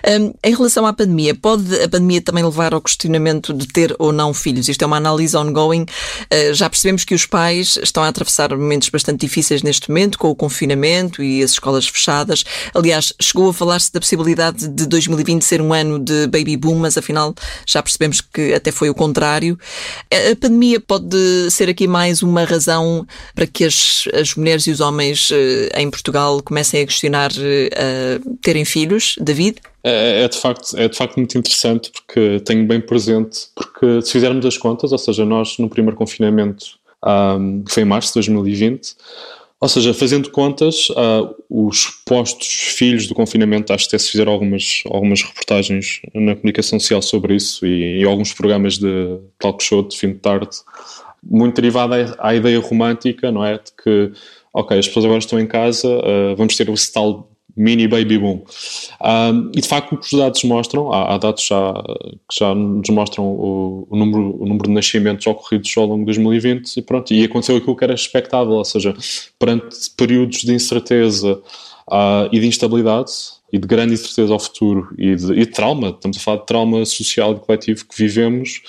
Um, 0.07 0.33
em 0.43 0.55
relação 0.55 0.85
à 0.85 0.93
pandemia, 0.93 1.35
pode 1.35 1.75
a 1.81 1.89
pandemia 1.89 2.21
também 2.21 2.43
levar 2.43 2.73
ao 2.73 2.81
questionamento 2.81 3.53
de 3.53 3.67
ter 3.67 3.95
ou 3.99 4.11
não 4.11 4.33
filhos? 4.33 4.67
Isto 4.67 4.83
é 4.83 4.85
uma 4.85 4.97
análise 4.97 5.35
ongoing. 5.35 5.83
Uh, 5.83 6.53
já 6.53 6.69
percebemos 6.69 7.03
que 7.03 7.13
os 7.13 7.25
pais 7.25 7.77
estão 7.81 8.03
a 8.03 8.07
atravessar 8.07 8.49
momentos 8.55 8.89
bastante 8.89 9.21
difíceis 9.21 9.61
neste 9.63 9.89
momento, 9.89 10.17
com 10.17 10.29
o 10.29 10.35
confinamento 10.35 11.23
e 11.23 11.43
as 11.43 11.51
escolas 11.51 11.87
fechadas. 11.87 12.43
Aliás, 12.73 13.13
chegou 13.21 13.49
a 13.49 13.53
falar-se 13.53 13.91
da 13.91 13.99
possibilidade 13.99 14.67
de 14.67 14.85
2020 14.85 15.43
ser 15.43 15.61
um 15.61 15.73
ano 15.73 15.99
de 15.99 16.27
baby 16.27 16.57
boom, 16.57 16.75
mas 16.75 16.97
afinal 16.97 17.33
já 17.65 17.81
percebemos 17.81 18.21
que 18.21 18.53
até 18.53 18.71
foi 18.71 18.89
o 18.89 18.95
contrário. 18.95 19.57
A 20.11 20.35
pandemia 20.35 20.79
pode 20.79 21.17
ser 21.51 21.69
aqui 21.69 21.87
mais 21.87 22.21
uma 22.21 22.43
razão 22.43 23.05
para 23.35 23.47
que 23.47 23.65
as, 23.65 24.07
as 24.13 24.35
mulheres 24.35 24.67
e 24.67 24.71
os 24.71 24.79
homens 24.79 25.29
uh, 25.31 25.35
em 25.75 25.89
Portugal 25.89 26.41
comecem 26.41 26.81
a 26.81 26.85
questionar 26.85 27.31
uh, 27.31 28.37
terem 28.41 28.65
filhos, 28.65 29.15
David? 29.19 29.57
É, 29.83 30.23
é, 30.23 30.27
de 30.27 30.37
facto, 30.37 30.77
é 30.77 30.89
de 30.89 30.97
facto 30.97 31.15
muito 31.17 31.37
interessante 31.37 31.91
porque 31.91 32.41
tenho 32.41 32.65
bem 32.67 32.81
presente, 32.81 33.47
porque 33.55 34.01
se 34.01 34.11
fizermos 34.11 34.45
as 34.45 34.57
contas, 34.57 34.91
ou 34.91 34.97
seja, 34.97 35.25
nós 35.25 35.57
no 35.57 35.69
primeiro 35.69 35.95
confinamento, 35.95 36.77
um, 37.05 37.63
que 37.63 37.71
foi 37.71 37.83
em 37.83 37.85
março 37.85 38.09
de 38.09 38.15
2020, 38.15 38.95
ou 39.61 39.67
seja, 39.67 39.93
fazendo 39.93 40.31
contas, 40.31 40.89
uh, 40.89 41.35
os 41.49 41.87
postos 42.05 42.47
filhos 42.47 43.07
do 43.07 43.15
confinamento, 43.15 43.73
acho 43.73 43.89
que 43.89 43.95
até 43.95 44.03
se 44.03 44.11
fizeram 44.11 44.31
algumas, 44.31 44.83
algumas 44.89 45.21
reportagens 45.21 46.01
na 46.13 46.33
comunicação 46.33 46.79
social 46.79 47.01
sobre 47.01 47.35
isso 47.35 47.65
e, 47.65 47.99
e 47.99 48.05
alguns 48.05 48.33
programas 48.33 48.77
de 48.77 49.17
talk 49.37 49.61
show 49.61 49.83
de 49.83 49.97
fim 49.97 50.13
de 50.13 50.19
tarde, 50.19 50.49
muito 51.21 51.55
derivada 51.55 52.15
à, 52.19 52.29
à 52.29 52.35
ideia 52.35 52.59
romântica, 52.59 53.31
não 53.31 53.43
é? 53.43 53.55
De 53.55 53.71
que, 53.83 54.11
ok, 54.53 54.79
as 54.79 54.87
pessoas 54.87 55.05
agora 55.05 55.19
estão 55.19 55.37
em 55.37 55.47
casa, 55.47 55.89
uh, 55.89 56.35
vamos 56.37 56.55
ter 56.55 56.69
esse 56.69 56.93
tal 56.93 57.28
mini 57.59 57.89
baby 57.89 58.17
boom. 58.17 58.41
Um, 59.03 59.51
e 59.53 59.59
de 59.59 59.67
facto 59.67 59.93
o 59.93 59.97
que 59.97 60.05
os 60.05 60.17
dados 60.17 60.41
mostram, 60.45 60.93
há, 60.93 61.13
há 61.13 61.17
dados 61.17 61.45
já, 61.45 61.73
que 62.29 62.39
já 62.39 62.55
nos 62.55 62.89
mostram 62.89 63.25
o, 63.25 63.85
o, 63.89 63.97
número, 63.97 64.41
o 64.41 64.45
número 64.45 64.63
de 64.63 64.71
nascimentos 64.71 65.27
ocorridos 65.27 65.75
ao 65.75 65.85
longo 65.85 65.99
de 65.99 66.05
2020 66.05 66.77
e 66.77 66.81
pronto, 66.81 67.13
e 67.13 67.23
aconteceu 67.23 67.57
aquilo 67.57 67.75
que 67.75 67.83
era 67.83 67.93
expectável, 67.93 68.53
ou 68.53 68.65
seja, 68.65 68.95
perante 69.37 69.75
períodos 69.97 70.39
de 70.39 70.53
incerteza 70.53 71.33
uh, 71.89 72.29
e 72.31 72.39
de 72.39 72.47
instabilidade 72.47 73.11
e 73.51 73.57
de 73.57 73.67
grande 73.67 73.93
incerteza 73.93 74.31
ao 74.31 74.39
futuro 74.39 74.87
e 74.97 75.15
de, 75.15 75.33
e 75.33 75.39
de 75.39 75.47
trauma, 75.47 75.89
estamos 75.89 76.17
a 76.17 76.19
falar 76.21 76.37
de 76.37 76.45
trauma 76.45 76.85
social 76.85 77.33
e 77.33 77.39
coletivo 77.39 77.85
que 77.85 77.97
vivemos, 77.97 78.61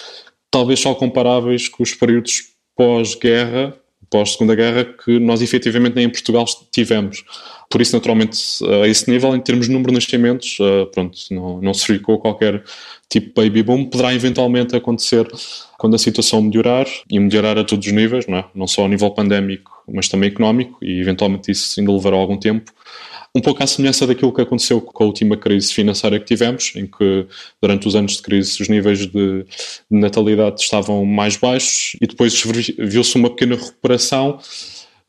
talvez 0.51 0.81
só 0.81 0.95
comparáveis 0.95 1.69
com 1.69 1.85
os 1.85 1.95
períodos 1.95 2.51
pós-guerra, 2.77 3.73
pós-segunda 4.11 4.57
guerra, 4.57 4.85
que 4.85 5.21
nós 5.21 5.41
efetivamente 5.41 5.95
nem 5.95 6.07
em 6.07 6.11
Portugal 6.11 6.45
tivemos. 6.73 7.23
Por 7.71 7.81
isso, 7.81 7.95
naturalmente, 7.95 8.37
a 8.83 8.89
esse 8.89 9.09
nível, 9.09 9.35
em 9.35 9.41
termos 9.41 9.67
de 9.67 9.73
número 9.73 9.93
de 9.93 9.95
nascimentos, 9.95 10.59
uh, 10.59 10.87
pronto, 10.87 11.17
não, 11.31 11.61
não 11.61 11.73
se 11.73 11.87
ficou 11.87 12.19
qualquer 12.19 12.65
tipo 13.09 13.29
de 13.29 13.33
baby 13.33 13.63
boom. 13.63 13.85
Poderá 13.85 14.13
eventualmente 14.13 14.75
acontecer 14.75 15.25
quando 15.79 15.95
a 15.95 15.99
situação 15.99 16.43
melhorar, 16.43 16.87
e 17.09 17.21
melhorar 17.21 17.57
a 17.57 17.65
todos 17.65 17.87
os 17.87 17.93
níveis, 17.93 18.27
não, 18.27 18.39
é? 18.39 18.45
não 18.57 18.67
só 18.67 18.85
a 18.85 18.89
nível 18.89 19.09
pandémico, 19.13 19.71
mas 19.89 20.09
também 20.09 20.31
económico, 20.31 20.85
e 20.85 21.01
eventualmente 21.01 21.53
isso 21.53 21.79
ainda 21.79 21.93
levará 21.93 22.17
algum 22.17 22.37
tempo. 22.37 22.73
Um 23.33 23.41
pouco 23.41 23.63
à 23.63 23.67
semelhança 23.69 24.05
daquilo 24.05 24.33
que 24.33 24.41
aconteceu 24.41 24.81
com 24.81 25.05
a 25.05 25.07
última 25.07 25.37
crise 25.37 25.73
financeira 25.73 26.19
que 26.19 26.27
tivemos, 26.27 26.73
em 26.75 26.87
que 26.87 27.27
durante 27.63 27.87
os 27.87 27.95
anos 27.95 28.17
de 28.17 28.23
crise 28.23 28.61
os 28.61 28.69
níveis 28.69 29.07
de 29.07 29.47
natalidade 29.89 30.61
estavam 30.61 31.05
mais 31.05 31.37
baixos 31.37 31.97
e 32.01 32.07
depois 32.09 32.43
viu-se 32.77 33.15
uma 33.15 33.31
pequena 33.31 33.55
recuperação 33.55 34.41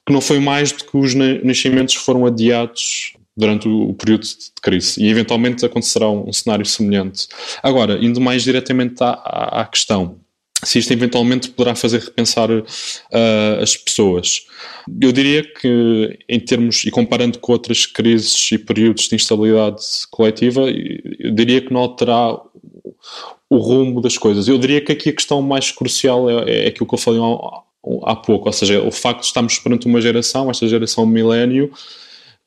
que 0.05 0.13
não 0.13 0.21
foi 0.21 0.39
mais 0.39 0.71
do 0.71 0.83
que 0.83 0.97
os 0.97 1.13
nascimentos 1.13 1.95
foram 1.95 2.25
adiados 2.25 3.13
durante 3.35 3.67
o 3.67 3.93
período 3.93 4.23
de 4.23 4.51
crise 4.61 5.01
e 5.01 5.09
eventualmente 5.09 5.65
acontecerá 5.65 6.09
um, 6.09 6.31
cenário 6.33 6.65
semelhante. 6.65 7.27
Agora, 7.63 7.97
indo 8.03 8.19
mais 8.19 8.43
diretamente 8.43 9.01
à, 9.03 9.11
à 9.61 9.65
questão, 9.65 10.17
se 10.63 10.79
isto 10.79 10.91
eventualmente 10.91 11.49
poderá 11.49 11.75
fazer 11.75 11.99
repensar 11.99 12.49
uh, 12.51 12.63
as 13.61 13.75
pessoas. 13.75 14.45
Eu 15.01 15.11
diria 15.11 15.43
que, 15.43 16.19
em 16.29 16.39
termos, 16.39 16.85
e 16.85 16.91
comparando 16.91 17.39
com 17.39 17.51
outras 17.51 17.85
crises 17.85 18.51
e 18.51 18.57
períodos 18.57 19.07
de 19.07 19.15
instabilidade 19.15 19.81
coletiva, 20.11 20.61
eu 21.19 21.31
diria 21.31 21.61
que 21.61 21.73
não 21.73 21.81
alterará 21.81 22.39
o 23.49 23.57
rumo 23.57 24.01
das 24.01 24.17
coisas. 24.17 24.47
Eu 24.47 24.57
diria 24.57 24.81
que 24.81 24.91
aqui 24.91 25.09
a 25.09 25.13
questão 25.13 25.41
mais 25.41 25.71
crucial 25.71 26.29
é, 26.29 26.65
é 26.65 26.67
aquilo 26.67 26.87
que 26.87 26.93
eu 26.93 26.99
falei 26.99 27.19
há 27.19 27.61
pouco, 28.15 28.47
ou 28.47 28.53
seja, 28.53 28.82
o 28.82 28.91
facto 28.91 29.21
de 29.21 29.27
estarmos 29.27 29.57
perante 29.59 29.88
uma 29.88 30.01
geração, 30.01 30.49
esta 30.49 30.67
geração 30.67 31.05
milénio, 31.05 31.71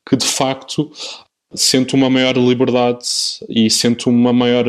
que 0.07 0.15
de 0.15 0.25
facto 0.25 0.91
sente 1.53 1.95
uma 1.95 2.09
maior 2.09 2.37
liberdade 2.37 3.05
e 3.49 3.69
sente 3.69 4.07
uma 4.07 4.33
maior 4.33 4.65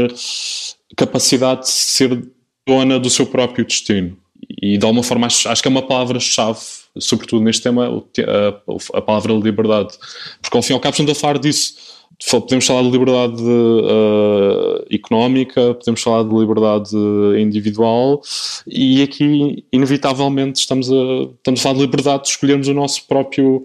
capacidade 0.96 1.62
de 1.62 1.70
ser 1.70 2.28
dona 2.66 2.98
do 2.98 3.10
seu 3.10 3.26
próprio 3.26 3.64
destino. 3.64 4.16
E 4.60 4.78
de 4.78 4.84
alguma 4.84 5.02
forma 5.02 5.26
acho, 5.26 5.48
acho 5.48 5.62
que 5.62 5.68
é 5.68 5.70
uma 5.70 5.82
palavra-chave, 5.82 6.60
sobretudo 6.98 7.44
neste 7.44 7.62
tema, 7.62 7.86
a, 7.88 8.98
a, 8.98 9.02
palavra 9.02 9.32
liberdade. 9.32 9.94
Porque 10.40 10.56
ao 10.56 10.62
fim 10.62 10.72
e 10.72 10.74
ao 10.74 10.80
cabo 10.80 10.92
estamos 10.92 11.12
a 11.12 11.14
falar 11.14 11.38
disso 11.38 11.95
podemos 12.24 12.66
falar 12.66 12.82
de 12.82 12.90
liberdade 12.90 13.42
uh, 13.42 14.84
económica, 14.90 15.74
podemos 15.74 16.02
falar 16.02 16.24
de 16.24 16.34
liberdade 16.34 16.96
individual 17.38 18.22
e 18.66 19.02
aqui 19.02 19.64
inevitavelmente 19.72 20.60
estamos 20.60 20.90
a, 20.90 20.94
estamos 21.36 21.60
a 21.60 21.62
falar 21.62 21.74
de 21.74 21.80
liberdade 21.82 22.22
de 22.24 22.28
escolhermos 22.30 22.68
o 22.68 22.74
nosso 22.74 23.06
próprio 23.06 23.64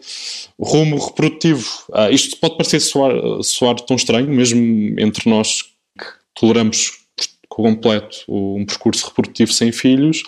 rumo 0.59 0.97
reprodutivo. 0.97 1.67
Uh, 1.89 2.11
isto 2.11 2.37
pode 2.37 2.57
parecer 2.57 2.79
soar, 2.79 3.13
soar 3.43 3.75
tão 3.75 3.95
estranho, 3.95 4.27
mesmo 4.27 4.59
entre 4.99 5.29
nós 5.29 5.63
que 5.97 6.05
toleramos 6.35 7.01
completo 7.47 8.23
um 8.29 8.65
percurso 8.65 9.07
reprodutivo 9.07 9.51
sem 9.51 9.71
filhos, 9.71 10.23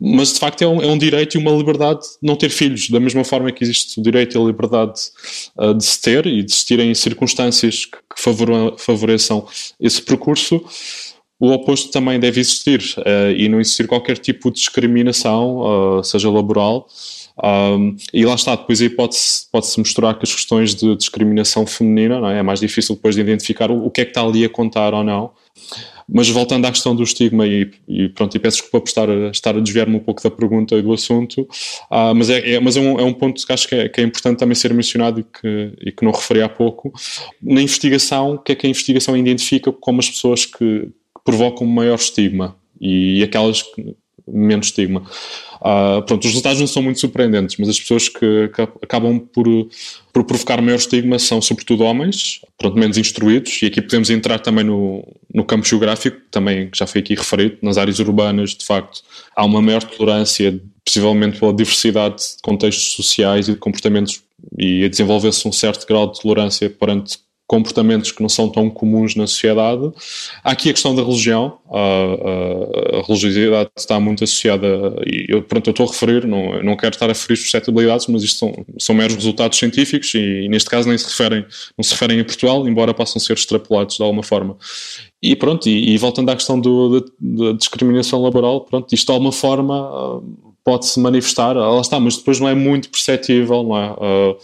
mas 0.00 0.32
de 0.32 0.38
facto 0.38 0.62
é 0.62 0.68
um, 0.68 0.82
é 0.82 0.86
um, 0.86 0.98
direito 0.98 1.36
e 1.36 1.38
uma 1.38 1.50
liberdade 1.50 2.00
não 2.20 2.36
ter 2.36 2.50
filhos, 2.50 2.88
da 2.88 3.00
mesma 3.00 3.24
forma 3.24 3.50
que 3.52 3.64
existe 3.64 3.98
o 3.98 4.02
direito 4.02 4.36
e 4.36 4.40
a 4.40 4.44
liberdade 4.44 5.00
uh, 5.56 5.74
de 5.74 5.84
se 5.84 6.00
ter 6.00 6.26
e 6.26 6.42
de 6.42 6.52
existir 6.52 6.80
em 6.80 6.94
circunstâncias 6.94 7.84
que, 7.84 7.96
que 7.96 8.20
favoreçam 8.78 9.46
esse 9.80 10.02
percurso, 10.02 10.64
o 11.40 11.50
oposto 11.50 11.90
também 11.90 12.18
deve 12.18 12.40
existir 12.40 12.80
uh, 12.98 13.30
e 13.36 13.48
não 13.48 13.60
existir 13.60 13.86
qualquer 13.86 14.18
tipo 14.18 14.50
de 14.50 14.58
discriminação, 14.58 15.98
uh, 15.98 16.04
seja 16.04 16.30
laboral. 16.30 16.86
Um, 17.42 17.96
e 18.12 18.24
lá 18.24 18.34
está, 18.36 18.54
depois 18.54 18.80
aí 18.80 18.88
pode-se 18.88 19.50
pode 19.50 19.66
-se 19.66 19.80
as 19.80 20.34
questões 20.34 20.74
de 20.74 20.94
discriminação 20.94 21.66
feminina, 21.66 22.32
é? 22.32 22.38
é? 22.38 22.42
mais 22.42 22.60
difícil 22.60 22.94
depois 22.94 23.16
de 23.16 23.20
identificar 23.20 23.70
o, 23.72 23.86
o 23.86 23.90
que 23.90 24.02
é 24.02 24.04
que 24.04 24.12
está 24.12 24.22
ali 24.22 24.44
a 24.44 24.48
contar 24.48 24.94
ou 24.94 25.02
não. 25.02 25.32
Mas 26.08 26.28
voltando 26.28 26.66
à 26.66 26.70
questão 26.70 26.94
do 26.94 27.02
estigma, 27.02 27.46
e, 27.46 27.70
e 27.88 28.08
pronto, 28.10 28.36
e 28.36 28.40
peço 28.40 28.58
desculpa 28.58 28.80
por 28.80 28.88
estar, 28.88 29.08
estar 29.30 29.56
a 29.56 29.60
desviar-me 29.60 29.96
um 29.96 30.00
pouco 30.00 30.22
da 30.22 30.30
pergunta 30.30 30.74
e 30.74 30.82
do 30.82 30.92
assunto, 30.92 31.42
uh, 31.90 32.14
mas, 32.14 32.30
é, 32.30 32.54
é, 32.54 32.60
mas 32.60 32.76
é, 32.76 32.80
um, 32.80 33.00
é 33.00 33.02
um 33.02 33.12
ponto 33.12 33.44
que 33.44 33.52
acho 33.52 33.68
que 33.68 33.74
é, 33.74 33.88
que 33.88 34.00
é 34.00 34.04
importante 34.04 34.38
também 34.38 34.54
ser 34.54 34.72
mencionado 34.74 35.20
e 35.20 35.24
que, 35.24 35.72
e 35.80 35.92
que 35.92 36.04
não 36.04 36.12
referi 36.12 36.42
há 36.42 36.48
pouco. 36.48 36.92
Na 37.42 37.60
investigação, 37.60 38.34
o 38.34 38.38
que 38.38 38.52
é 38.52 38.54
que 38.54 38.66
a 38.66 38.70
investigação 38.70 39.16
identifica 39.16 39.72
como 39.72 40.00
as 40.00 40.10
pessoas 40.10 40.44
que 40.44 40.88
provocam 41.24 41.66
maior 41.66 41.96
estigma 41.96 42.56
e, 42.80 43.20
e 43.20 43.22
aquelas 43.22 43.62
que 43.62 43.96
menos 44.26 44.66
estigma. 44.66 45.02
Uh, 45.56 46.02
pronto, 46.02 46.24
os 46.24 46.30
resultados 46.30 46.60
não 46.60 46.66
são 46.66 46.82
muito 46.82 47.00
surpreendentes, 47.00 47.56
mas 47.58 47.68
as 47.68 47.78
pessoas 47.78 48.08
que, 48.08 48.48
que, 48.48 48.62
acabam 48.82 49.18
por, 49.18 49.46
por 50.12 50.24
provocar 50.24 50.60
maior 50.60 50.76
estigma 50.76 51.18
são 51.18 51.40
sobretudo 51.40 51.84
homens, 51.84 52.40
pronto, 52.64 52.78
menos 52.78 52.96
instruídos, 52.96 53.60
e 53.62 53.66
aqui 53.66 53.82
podemos 53.82 54.08
entrar 54.08 54.38
também 54.38 54.64
no, 54.64 55.06
no 55.32 55.44
campo 55.44 55.66
geográfico, 55.66 56.18
também 56.30 56.70
já 56.74 56.86
foi 56.86 57.02
aqui 57.02 57.14
referido, 57.14 57.58
nas 57.60 57.76
áreas 57.76 57.98
urbanas, 57.98 58.54
de 58.54 58.64
facto, 58.64 59.02
há 59.36 59.44
uma 59.44 59.60
maior 59.60 59.82
tolerância, 59.82 60.58
possivelmente 60.82 61.38
pela 61.38 61.52
diversidade 61.52 62.16
de 62.16 62.42
contextos 62.42 62.94
sociais 62.94 63.48
e 63.48 63.52
de 63.52 63.58
comportamentos, 63.58 64.22
e 64.58 64.82
a 64.82 64.88
desenvolver-se 64.88 65.46
um 65.46 65.52
certo 65.52 65.86
grau 65.86 66.10
de 66.10 66.20
tolerância 66.20 66.70
perante 66.70 67.18
comportamentos 67.46 68.10
que 68.10 68.22
não 68.22 68.28
são 68.28 68.48
tão 68.48 68.70
comuns 68.70 69.14
na 69.14 69.26
sociedade. 69.26 69.92
Há 70.42 70.52
aqui 70.52 70.70
a 70.70 70.72
questão 70.72 70.94
da 70.94 71.02
religião, 71.02 71.58
a, 71.70 71.78
a, 71.78 72.98
a 73.00 73.02
religiosidade 73.06 73.70
está 73.76 74.00
muito 74.00 74.24
associada, 74.24 74.66
e 75.06 75.26
eu, 75.28 75.42
pronto, 75.42 75.68
eu 75.68 75.72
estou 75.72 75.86
a 75.86 75.90
referir, 75.90 76.26
não, 76.26 76.62
não 76.62 76.76
quero 76.76 76.94
estar 76.94 77.06
a 77.06 77.08
referir 77.08 77.36
suscetibilidades, 77.36 78.06
mas 78.06 78.22
isto 78.22 78.38
são, 78.38 78.66
são 78.78 78.94
meros 78.94 79.14
resultados 79.14 79.58
científicos 79.58 80.14
e, 80.14 80.44
e, 80.44 80.48
neste 80.48 80.70
caso 80.70 80.88
nem 80.88 80.96
se 80.96 81.06
referem, 81.06 81.44
não 81.76 81.82
se 81.82 81.92
referem 81.92 82.18
a 82.20 82.24
Portugal, 82.24 82.66
embora 82.66 82.94
possam 82.94 83.20
ser 83.20 83.34
extrapolados 83.34 83.96
de 83.96 84.02
alguma 84.02 84.22
forma. 84.22 84.56
E 85.22 85.36
pronto, 85.36 85.68
e, 85.68 85.94
e 85.94 85.98
voltando 85.98 86.30
à 86.30 86.36
questão 86.36 86.58
do, 86.58 87.00
da, 87.00 87.06
da, 87.20 87.52
discriminação 87.52 88.22
laboral, 88.22 88.62
pronto, 88.62 88.94
isto 88.94 89.06
de 89.06 89.12
alguma 89.12 89.32
forma 89.32 90.22
pode-se 90.64 90.98
manifestar, 90.98 91.54
lá 91.54 91.80
está, 91.80 92.00
mas 92.00 92.16
depois 92.16 92.40
não 92.40 92.48
é 92.48 92.54
muito 92.54 92.88
perceptível, 92.88 93.62
não 93.62 93.76
é? 93.76 93.90
Uh, 93.92 94.36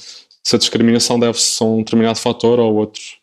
se 0.43 0.57
a 0.57 0.59
discriminação 0.59 1.19
deve-se 1.19 1.63
a 1.63 1.67
um 1.67 1.79
determinado 1.79 2.19
fator 2.19 2.59
ou 2.59 2.75
outros. 2.75 3.19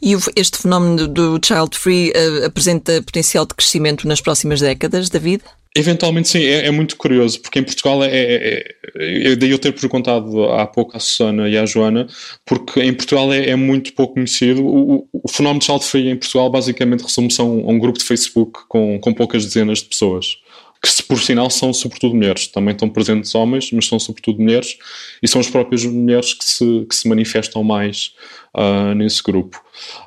E 0.00 0.14
este 0.34 0.58
fenómeno 0.58 1.06
do 1.06 1.38
child 1.44 1.76
free 1.76 2.10
uh, 2.10 2.46
apresenta 2.46 3.02
potencial 3.02 3.44
de 3.44 3.54
crescimento 3.54 4.08
nas 4.08 4.20
próximas 4.20 4.60
décadas, 4.60 5.10
David? 5.10 5.42
Eventualmente 5.76 6.28
sim, 6.28 6.40
é, 6.40 6.66
é 6.66 6.70
muito 6.70 6.96
curioso, 6.96 7.40
porque 7.40 7.58
em 7.58 7.62
Portugal 7.62 8.02
é, 8.02 8.08
é, 8.10 8.74
é, 8.96 9.36
daí 9.36 9.50
eu 9.50 9.58
ter 9.58 9.72
perguntado 9.72 10.44
há 10.46 10.66
pouco 10.66 10.96
à 10.96 11.00
Susana 11.00 11.48
e 11.48 11.56
à 11.56 11.66
Joana, 11.66 12.08
porque 12.44 12.80
em 12.80 12.92
Portugal 12.92 13.32
é, 13.32 13.50
é 13.50 13.56
muito 13.56 13.92
pouco 13.92 14.14
conhecido. 14.14 14.64
O, 14.64 15.06
o, 15.12 15.28
fenómeno 15.28 15.60
de 15.60 15.66
child 15.66 15.84
free 15.84 16.08
em 16.08 16.16
Portugal 16.16 16.50
basicamente 16.50 17.02
resume-se 17.02 17.40
a, 17.40 17.44
um, 17.44 17.68
a 17.68 17.72
um, 17.72 17.78
grupo 17.78 17.98
de 17.98 18.04
Facebook 18.04 18.60
com, 18.66 18.98
com 18.98 19.12
poucas 19.14 19.44
dezenas 19.44 19.78
de 19.78 19.84
pessoas 19.84 20.38
que 20.82 21.02
por 21.04 21.20
sinal 21.20 21.50
são 21.50 21.72
sobretudo 21.72 22.14
mulheres. 22.14 22.46
Também 22.46 22.72
estão 22.72 22.88
presentes 22.88 23.34
homens, 23.34 23.70
mas 23.72 23.86
são 23.86 23.98
sobretudo 23.98 24.40
mulheres 24.40 24.78
e 25.22 25.28
são 25.28 25.40
as 25.40 25.48
próprias 25.48 25.84
mulheres 25.84 26.34
que 26.34 26.44
se, 26.44 26.86
que 26.88 26.94
se 26.94 27.08
manifestam 27.08 27.64
mais 27.64 28.12
uh, 28.54 28.94
nesse 28.94 29.22
grupo. 29.22 29.60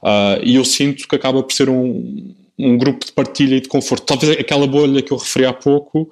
Uh, 0.03 0.41
e 0.43 0.55
eu 0.55 0.65
sinto 0.65 1.07
que 1.07 1.15
acaba 1.15 1.43
por 1.43 1.53
ser 1.53 1.69
um, 1.69 2.33
um 2.57 2.77
grupo 2.77 3.05
de 3.05 3.11
partilha 3.11 3.55
e 3.55 3.61
de 3.61 3.67
conforto. 3.67 4.05
Talvez 4.05 4.39
aquela 4.39 4.67
bolha 4.67 5.01
que 5.01 5.11
eu 5.11 5.17
referi 5.17 5.45
há 5.45 5.53
pouco 5.53 6.09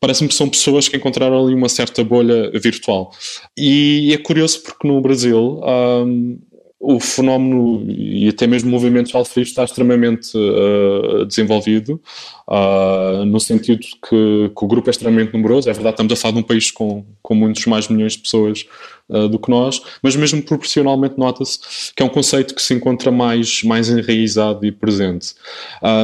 parece-me 0.00 0.28
que 0.28 0.34
são 0.34 0.48
pessoas 0.48 0.88
que 0.88 0.96
encontraram 0.96 1.44
ali 1.44 1.54
uma 1.54 1.68
certa 1.68 2.02
bolha 2.02 2.50
virtual. 2.58 3.12
E 3.56 4.12
é 4.14 4.16
curioso 4.16 4.62
porque 4.62 4.88
no 4.88 5.00
Brasil 5.00 5.60
um, 5.62 5.62
ah, 5.62 6.49
o 6.82 6.98
fenómeno 6.98 7.84
e 7.86 8.26
até 8.30 8.46
mesmo 8.46 8.70
o 8.70 8.72
movimento 8.72 9.14
altruísta 9.14 9.52
está 9.52 9.64
extremamente 9.64 10.32
uh, 10.34 11.26
desenvolvido, 11.26 12.00
uh, 12.48 13.22
no 13.26 13.38
sentido 13.38 13.80
que, 13.80 14.48
que, 14.48 14.64
o 14.64 14.66
grupo 14.66 14.88
é 14.88 14.90
extremamente 14.90 15.34
numeroso. 15.34 15.68
É 15.68 15.74
verdade, 15.74 15.94
estamos 15.94 16.12
a 16.14 16.16
falar 16.16 16.32
de 16.32 16.40
um 16.40 16.42
país 16.42 16.70
com, 16.70 17.04
com 17.20 17.34
muitos 17.34 17.66
mais 17.66 17.86
milhões 17.88 18.14
de 18.14 18.20
pessoas 18.20 18.64
uh, 19.10 19.28
do 19.28 19.38
que 19.38 19.50
nós, 19.50 19.82
mas 20.02 20.16
mesmo 20.16 20.42
proporcionalmente 20.42 21.18
nota-se 21.18 21.58
que 21.94 22.02
é 22.02 22.06
um 22.06 22.08
conceito 22.08 22.54
que 22.54 22.62
se 22.62 22.72
encontra 22.72 23.10
mais, 23.10 23.62
mais 23.62 23.90
enraizado 23.90 24.64
e 24.64 24.72
presente. 24.72 25.34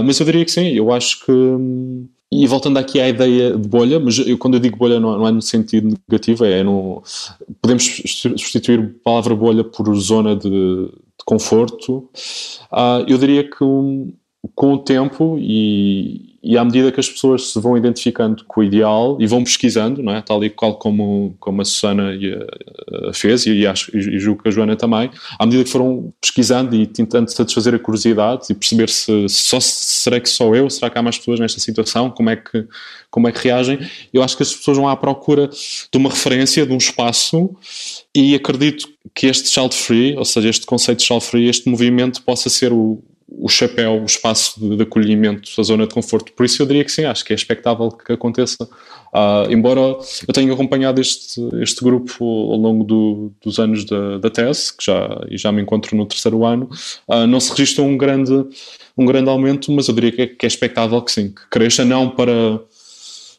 mas 0.04 0.20
eu 0.20 0.26
diria 0.26 0.44
que 0.44 0.50
sim, 0.50 0.68
eu 0.74 0.92
acho 0.92 1.24
que. 1.24 1.32
Hum, 1.32 2.06
e 2.30 2.46
voltando 2.46 2.78
aqui 2.78 3.00
à 3.00 3.08
ideia 3.08 3.56
de 3.56 3.68
bolha, 3.68 4.00
mas 4.00 4.18
eu, 4.18 4.36
quando 4.36 4.54
eu 4.54 4.60
digo 4.60 4.76
bolha 4.76 4.98
não, 4.98 5.16
não 5.16 5.28
é 5.28 5.30
no 5.30 5.42
sentido 5.42 5.96
negativo, 6.08 6.44
é 6.44 6.62
no. 6.62 7.02
Podemos 7.62 7.84
substituir 7.84 8.80
a 8.80 9.04
palavra 9.04 9.34
bolha 9.34 9.62
por 9.62 9.94
zona 9.96 10.34
de, 10.34 10.48
de 10.48 11.24
conforto. 11.24 12.08
Uh, 12.72 13.04
eu 13.06 13.16
diria 13.16 13.48
que 13.48 13.62
um, 13.62 14.12
com 14.54 14.74
o 14.74 14.78
tempo 14.78 15.36
e, 15.38 16.35
e 16.48 16.56
à 16.56 16.64
medida 16.64 16.92
que 16.92 17.00
as 17.00 17.08
pessoas 17.08 17.50
se 17.50 17.60
vão 17.60 17.76
identificando 17.76 18.44
com 18.44 18.60
o 18.60 18.64
ideal 18.64 19.16
e 19.18 19.26
vão 19.26 19.42
pesquisando, 19.42 20.00
não 20.00 20.14
é? 20.14 20.22
tal 20.22 20.44
e 20.44 20.48
qual 20.48 20.76
como, 20.76 21.34
como 21.40 21.60
a 21.60 21.64
Susana 21.64 22.12
fez 23.12 23.46
e, 23.46 23.66
acho, 23.66 23.90
e 23.96 24.16
julgo 24.20 24.44
que 24.44 24.48
a 24.48 24.52
Joana 24.52 24.76
também, 24.76 25.10
à 25.40 25.44
medida 25.44 25.64
que 25.64 25.70
foram 25.70 26.14
pesquisando 26.20 26.76
e 26.76 26.86
tentando 26.86 27.32
satisfazer 27.32 27.74
a 27.74 27.80
curiosidade 27.80 28.46
e 28.48 28.54
perceber 28.54 28.88
se, 28.88 29.28
só 29.28 29.58
será 29.58 30.20
que 30.20 30.28
sou 30.28 30.54
eu, 30.54 30.70
será 30.70 30.88
que 30.88 30.96
há 30.96 31.02
mais 31.02 31.18
pessoas 31.18 31.40
nesta 31.40 31.58
situação, 31.58 32.10
como 32.10 32.30
é 32.30 32.36
que, 32.36 32.64
como 33.10 33.26
é 33.26 33.32
que 33.32 33.42
reagem, 33.42 33.80
eu 34.14 34.22
acho 34.22 34.36
que 34.36 34.44
as 34.44 34.54
pessoas 34.54 34.76
vão 34.76 34.88
à 34.88 34.96
procura 34.96 35.48
de 35.48 35.98
uma 35.98 36.10
referência, 36.10 36.64
de 36.64 36.72
um 36.72 36.78
espaço 36.78 37.56
e 38.14 38.36
acredito 38.36 38.88
que 39.12 39.26
este 39.26 39.48
child 39.48 39.74
free, 39.74 40.16
ou 40.16 40.24
seja, 40.24 40.48
este 40.48 40.64
conceito 40.64 40.98
de 40.98 41.06
child 41.06 41.24
free, 41.24 41.48
este 41.48 41.68
movimento 41.68 42.22
possa 42.22 42.48
ser 42.48 42.72
o, 42.72 43.02
o 43.28 43.48
chapéu, 43.48 44.00
o 44.00 44.04
espaço 44.04 44.58
de, 44.60 44.76
de, 44.76 44.82
acolhimento, 44.84 45.50
a 45.58 45.62
zona 45.62 45.86
de 45.86 45.92
conforto. 45.92 46.32
Por 46.32 46.46
isso 46.46 46.62
eu 46.62 46.66
diria 46.66 46.84
que 46.84 46.92
sim, 46.92 47.04
acho 47.04 47.24
que 47.24 47.32
é 47.32 47.36
expectável 47.36 47.90
que 47.90 48.12
aconteça. 48.12 48.64
Uh, 49.12 49.50
embora 49.50 49.80
eu 49.80 50.32
tenha 50.32 50.52
acompanhado 50.52 51.00
este, 51.00 51.40
este 51.60 51.82
grupo 51.82 52.24
ao 52.24 52.56
longo 52.56 52.84
do, 52.84 53.32
dos 53.42 53.58
anos 53.58 53.84
da, 53.84 54.18
da, 54.18 54.30
tese, 54.30 54.76
que 54.76 54.84
já, 54.84 55.24
e 55.28 55.36
já 55.36 55.50
me 55.50 55.60
encontro 55.60 55.96
no 55.96 56.06
terceiro 56.06 56.44
ano, 56.44 56.70
uh, 57.08 57.26
não 57.26 57.40
se 57.40 57.50
registra 57.50 57.82
um 57.82 57.96
grande, 57.96 58.32
um 58.96 59.04
grande 59.04 59.28
aumento, 59.28 59.72
mas 59.72 59.88
eu 59.88 59.94
diria 59.94 60.12
que 60.12 60.22
é, 60.22 60.26
que 60.28 60.46
é 60.46 60.48
expectável 60.48 61.02
que 61.02 61.10
sim, 61.10 61.30
que 61.30 61.48
cresça 61.50 61.84
não 61.84 62.08
para, 62.08 62.60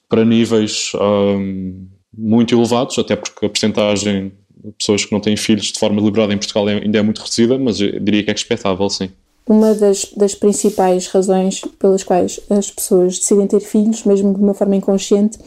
para 0.10 0.26
níveis 0.26 0.92
um, 0.96 1.00
ah, 1.00 1.98
muito 2.18 2.54
elevados, 2.54 3.00
até 3.00 3.16
porque 3.16 3.46
a 3.46 3.50
percentagem 3.50 4.34
de 4.64 4.72
pessoas 4.78 5.06
que 5.06 5.14
não 5.14 5.22
têm 5.22 5.38
filhos 5.38 5.72
de 5.72 5.80
forma 5.80 6.02
deliberada 6.02 6.34
em 6.34 6.38
Portugal 6.38 6.68
é, 6.68 6.74
ainda 6.84 6.98
é 6.98 7.02
muito 7.02 7.20
reduzida, 7.20 7.58
mas 7.58 7.80
eu 7.80 8.00
diria 8.02 8.24
que 8.24 8.32
é 8.32 8.34
expectável, 8.34 8.90
sim 8.90 9.10
uma 9.48 9.74
das, 9.74 10.06
das 10.16 10.36
principais 10.36 11.08
razões 11.08 11.62
pelas 11.80 12.04
quais 12.04 12.39
as 12.50 12.70
pessoas 12.70 13.18
decidem 13.18 13.48
ter 13.48 13.62
filhos, 13.62 14.04
mesmo 14.04 14.34
de 14.34 14.41
uma 14.41 14.54
forma 14.54 14.76
inconsciente, 14.76 15.39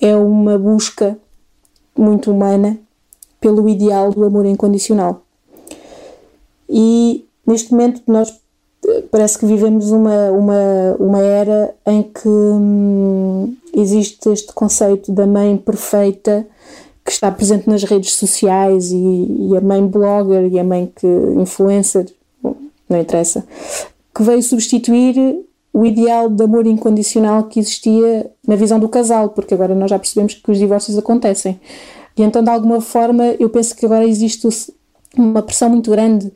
é 0.00 0.14
uma 0.14 0.58
busca 0.58 1.18
muito 1.96 2.30
humana 2.30 2.78
pelo 3.40 3.68
ideal 3.68 4.12
do 4.12 4.24
amor 4.24 4.46
incondicional. 4.46 5.22
E 6.68 7.24
neste 7.46 7.72
momento 7.72 8.02
nós 8.06 8.32
eh, 8.86 9.04
parece 9.10 9.38
que 9.38 9.46
vivemos 9.46 9.90
uma, 9.90 10.30
uma, 10.30 10.96
uma 11.00 11.20
era 11.20 11.74
em 11.86 12.02
que 12.02 12.28
hum, 12.28 13.56
existe 13.74 14.28
este 14.30 14.52
conceito 14.52 15.10
da 15.10 15.26
mãe 15.26 15.56
perfeita 15.56 16.46
que 17.04 17.10
está 17.10 17.30
presente 17.32 17.68
nas 17.68 17.82
redes 17.82 18.12
sociais 18.12 18.92
e, 18.92 19.48
e 19.50 19.56
a 19.56 19.60
mãe 19.60 19.84
blogger 19.84 20.46
e 20.52 20.60
a 20.60 20.64
mãe 20.64 20.92
que 20.94 21.06
influencer 21.36 22.06
não 22.90 23.00
interessa, 23.00 23.44
que 24.14 24.22
veio 24.22 24.42
substituir 24.42 25.44
o 25.72 25.86
ideal 25.86 26.28
de 26.28 26.42
amor 26.42 26.66
incondicional 26.66 27.44
que 27.44 27.60
existia 27.60 28.30
na 28.46 28.56
visão 28.56 28.78
do 28.78 28.88
casal, 28.88 29.30
porque 29.30 29.54
agora 29.54 29.74
nós 29.74 29.90
já 29.90 29.98
percebemos 29.98 30.34
que 30.34 30.50
os 30.50 30.58
divórcios 30.58 30.98
acontecem. 30.98 31.60
E 32.16 32.22
então, 32.22 32.42
de 32.42 32.50
alguma 32.50 32.80
forma, 32.80 33.24
eu 33.38 33.48
penso 33.48 33.74
que 33.76 33.86
agora 33.86 34.04
existe 34.04 34.48
uma 35.16 35.42
pressão 35.42 35.70
muito 35.70 35.90
grande 35.90 36.32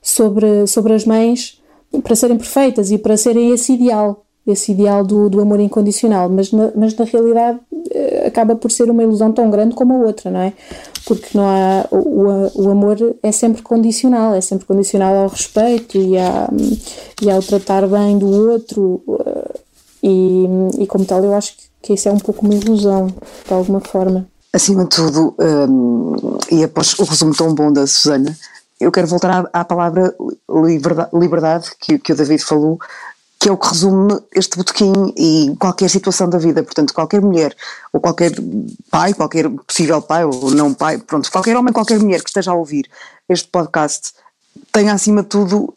sobre, 0.00 0.66
sobre 0.66 0.94
as 0.94 1.04
mães 1.04 1.60
para 2.02 2.14
serem 2.14 2.36
perfeitas 2.36 2.90
e 2.90 2.98
para 2.98 3.16
serem 3.16 3.52
esse 3.52 3.72
ideal, 3.72 4.24
esse 4.46 4.72
ideal 4.72 5.04
do, 5.04 5.28
do 5.28 5.40
amor 5.40 5.60
incondicional, 5.60 6.28
mas 6.28 6.52
na, 6.52 6.70
mas 6.76 6.94
na 6.96 7.04
realidade 7.04 7.58
eh, 7.90 8.24
acaba 8.26 8.54
por 8.54 8.70
ser 8.70 8.90
uma 8.90 9.02
ilusão 9.02 9.32
tão 9.32 9.50
grande 9.50 9.74
como 9.74 9.94
a 9.94 10.06
outra, 10.06 10.30
não 10.30 10.40
é? 10.40 10.52
Porque 11.06 11.38
não 11.38 11.46
há 11.48 11.86
o, 11.90 12.62
o 12.62 12.70
amor 12.70 12.96
é 13.22 13.32
sempre 13.32 13.62
condicional, 13.62 14.34
é 14.34 14.40
sempre 14.40 14.66
condicional 14.66 15.14
ao 15.16 15.28
respeito 15.28 15.96
e, 15.96 16.18
à, 16.18 16.48
e 17.22 17.30
ao 17.30 17.40
tratar 17.40 17.86
bem 17.86 18.18
do 18.18 18.26
outro 18.50 19.02
e, 20.02 20.44
e 20.80 20.86
como 20.86 21.04
tal 21.04 21.24
eu 21.24 21.34
acho 21.34 21.56
que 21.56 21.66
que 21.86 21.92
isso 21.92 22.08
é 22.08 22.12
um 22.12 22.18
pouco 22.18 22.44
uma 22.44 22.54
ilusão, 22.54 23.06
de 23.06 23.54
alguma 23.54 23.80
forma. 23.80 24.26
Acima 24.52 24.82
de 24.84 24.90
tudo, 24.90 25.36
um, 25.38 26.16
e 26.50 26.64
após 26.64 26.98
o 26.98 27.04
resumo 27.04 27.34
tão 27.34 27.54
bom 27.54 27.72
da 27.72 27.86
Susana, 27.86 28.36
eu 28.80 28.90
quero 28.90 29.06
voltar 29.06 29.46
à, 29.52 29.60
à 29.60 29.64
palavra 29.64 30.12
liberdade, 30.50 31.10
liberdade 31.14 31.70
que, 31.78 31.96
que 31.98 32.12
o 32.12 32.16
David 32.16 32.42
falou, 32.42 32.78
que 33.38 33.48
é 33.48 33.52
o 33.52 33.56
que 33.56 33.68
resume 33.68 34.18
este 34.34 34.56
botequim 34.56 34.92
e 35.16 35.54
qualquer 35.58 35.90
situação 35.90 36.28
da 36.28 36.38
vida. 36.38 36.62
Portanto, 36.62 36.94
qualquer 36.94 37.20
mulher, 37.20 37.54
ou 37.92 38.00
qualquer 38.00 38.32
pai, 38.90 39.12
qualquer 39.14 39.48
possível 39.66 40.00
pai 40.00 40.24
ou 40.24 40.50
não 40.50 40.72
pai, 40.72 40.98
pronto, 40.98 41.30
qualquer 41.30 41.56
homem, 41.56 41.72
qualquer 41.72 41.98
mulher 41.98 42.22
que 42.22 42.30
esteja 42.30 42.50
a 42.50 42.54
ouvir 42.54 42.88
este 43.28 43.48
podcast 43.48 44.12
tenha 44.72 44.92
acima 44.92 45.22
de 45.22 45.28
tudo 45.28 45.72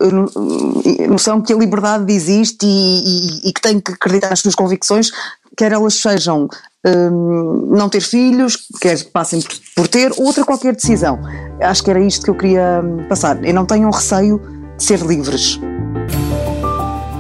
noção 1.10 1.42
que 1.42 1.54
a 1.54 1.56
liberdade 1.56 2.12
existe 2.14 2.66
e, 2.66 2.68
e, 2.68 3.50
e, 3.50 3.54
que 3.54 3.62
tem 3.62 3.80
que 3.80 3.92
acreditar 3.92 4.30
nas 4.30 4.40
suas 4.40 4.56
convicções, 4.56 5.12
quer 5.58 5.72
elas 5.72 5.96
sejam 5.96 6.48
um, 6.86 7.76
não 7.76 7.90
ter 7.90 8.02
filhos, 8.02 8.58
quer 8.80 9.04
passem 9.06 9.42
por, 9.42 9.56
por, 9.76 9.88
ter, 9.88 10.12
outra 10.18 10.46
qualquer 10.46 10.76
decisão. 10.76 11.20
Acho 11.62 11.84
que 11.84 11.90
era 11.90 12.00
isto 12.00 12.24
que 12.24 12.30
eu 12.30 12.36
queria 12.36 12.82
hum, 12.84 13.06
passar. 13.08 13.44
E 13.44 13.52
não 13.52 13.66
tenham 13.66 13.92
receio 13.92 14.40
de 14.78 14.84
ser 14.84 15.00
livres. 15.02 15.60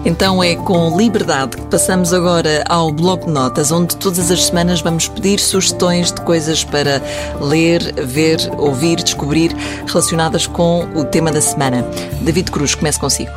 Então 0.09 0.43
é 0.43 0.55
com 0.55 0.97
liberdade 0.97 1.55
que 1.55 1.67
passamos 1.67 2.11
agora 2.15 2.63
ao 2.67 2.91
bloco 2.91 3.27
de 3.27 3.31
notas, 3.31 3.71
onde 3.71 3.95
todas 3.95 4.31
as 4.31 4.45
semanas 4.45 4.81
vamos 4.81 5.07
pedir 5.07 5.39
sugestões 5.39 6.11
de 6.11 6.19
coisas 6.21 6.63
para 6.63 6.99
ler, 7.39 7.93
ver, 8.07 8.39
ouvir, 8.57 8.95
descobrir 8.95 9.51
relacionadas 9.85 10.47
com 10.47 10.79
o 10.95 11.05
tema 11.05 11.31
da 11.31 11.39
semana. 11.39 11.83
David 12.23 12.49
Cruz, 12.49 12.73
comece 12.73 12.99
consigo. 12.99 13.29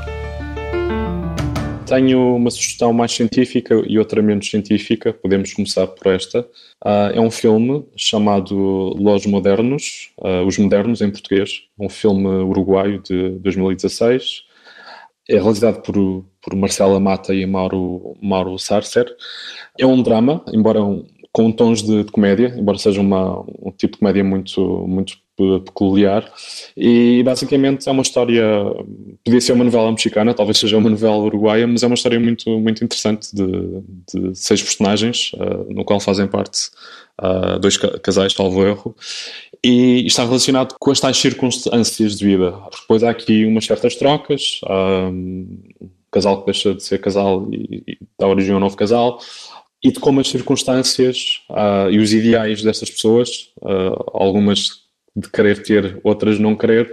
Tenho 1.85 2.37
uma 2.37 2.51
sugestão 2.51 2.91
mais 2.91 3.12
científica 3.12 3.75
e 3.87 3.99
outra 3.99 4.23
menos 4.23 4.49
científica. 4.49 5.12
Podemos 5.12 5.53
começar 5.53 5.87
por 5.87 6.11
esta. 6.11 6.41
Uh, 6.83 7.12
é 7.12 7.20
um 7.20 7.31
filme 7.31 7.85
chamado 7.95 8.57
Los 8.99 9.27
Modernos, 9.27 10.11
uh, 10.16 10.47
Os 10.47 10.57
Modernos 10.57 11.03
em 11.03 11.11
português. 11.11 11.64
Um 11.79 11.91
filme 11.91 12.29
uruguaio 12.29 13.03
de 13.03 13.33
2016 13.41 14.51
é 15.29 15.35
realizado 15.35 15.83
por, 15.83 15.95
por 16.43 16.55
Marcela 16.55 16.99
Mata 16.99 17.35
e 17.35 17.47
Mauro, 17.47 18.16
Mauro 18.20 18.59
Sarcer. 18.59 19.07
É 19.79 19.87
um 19.87 20.03
drama, 20.03 20.45
embora 20.53 20.81
com 21.33 21.51
tons 21.51 21.83
de, 21.83 22.05
de, 22.05 22.12
comédia, 22.12 22.55
embora 22.59 22.77
seja 22.77 23.01
uma, 23.01 23.41
um 23.41 23.73
tipo 23.77 23.95
de 23.95 23.99
comédia 24.01 24.23
muito, 24.23 24.61
muito 24.87 25.16
peculiar. 25.64 26.31
E 26.77 27.23
basicamente 27.25 27.89
é 27.89 27.93
uma 27.93 28.03
história, 28.03 28.45
podia 29.25 29.41
ser 29.41 29.53
uma 29.53 29.64
novela 29.64 29.91
mexicana, 29.91 30.35
talvez 30.35 30.59
seja 30.59 30.77
uma 30.77 30.91
novela 30.91 31.16
uruguaia, 31.16 31.66
mas 31.66 31.83
é 31.83 31.87
uma 31.87 31.95
história 31.95 32.20
muito, 32.20 32.51
muito 32.59 32.85
interessante 32.85 33.35
de, 33.35 33.83
de 34.12 34.39
seis 34.39 34.62
personagens, 34.62 35.33
uh, 35.35 35.73
no 35.73 35.85
qual 35.85 36.01
fazem 36.01 36.27
parte 36.27 36.68
uh, 37.20 37.59
dois 37.59 37.77
casais, 37.77 38.35
salvo 38.35 38.64
erro, 38.64 38.95
e 39.64 40.04
está 40.06 40.24
relacionado 40.24 40.74
com 40.78 40.90
as 40.90 40.98
tais 40.98 41.16
circunstâncias 41.16 42.16
de 42.16 42.24
vida. 42.24 42.54
Depois 42.80 43.04
há 43.04 43.10
aqui 43.10 43.44
umas 43.44 43.64
certas 43.64 43.94
trocas, 43.94 44.60
um, 44.68 45.62
casal 46.10 46.40
que 46.40 46.46
deixa 46.46 46.74
de 46.74 46.82
ser 46.82 46.98
casal 47.00 47.48
e, 47.52 47.84
e 47.86 47.98
dá 48.18 48.26
origem 48.26 48.52
a 48.52 48.56
um 48.56 48.60
novo 48.60 48.76
casal, 48.76 49.20
e 49.82 49.92
de 49.92 50.00
como 50.00 50.20
as 50.20 50.28
circunstâncias 50.28 51.42
uh, 51.50 51.90
e 51.90 51.98
os 51.98 52.12
ideais 52.12 52.62
dessas 52.62 52.90
pessoas, 52.90 53.50
uh, 53.62 54.04
algumas 54.12 54.82
de 55.14 55.28
querer 55.30 55.62
ter, 55.62 56.00
outras 56.02 56.38
não 56.38 56.56
querer, 56.56 56.92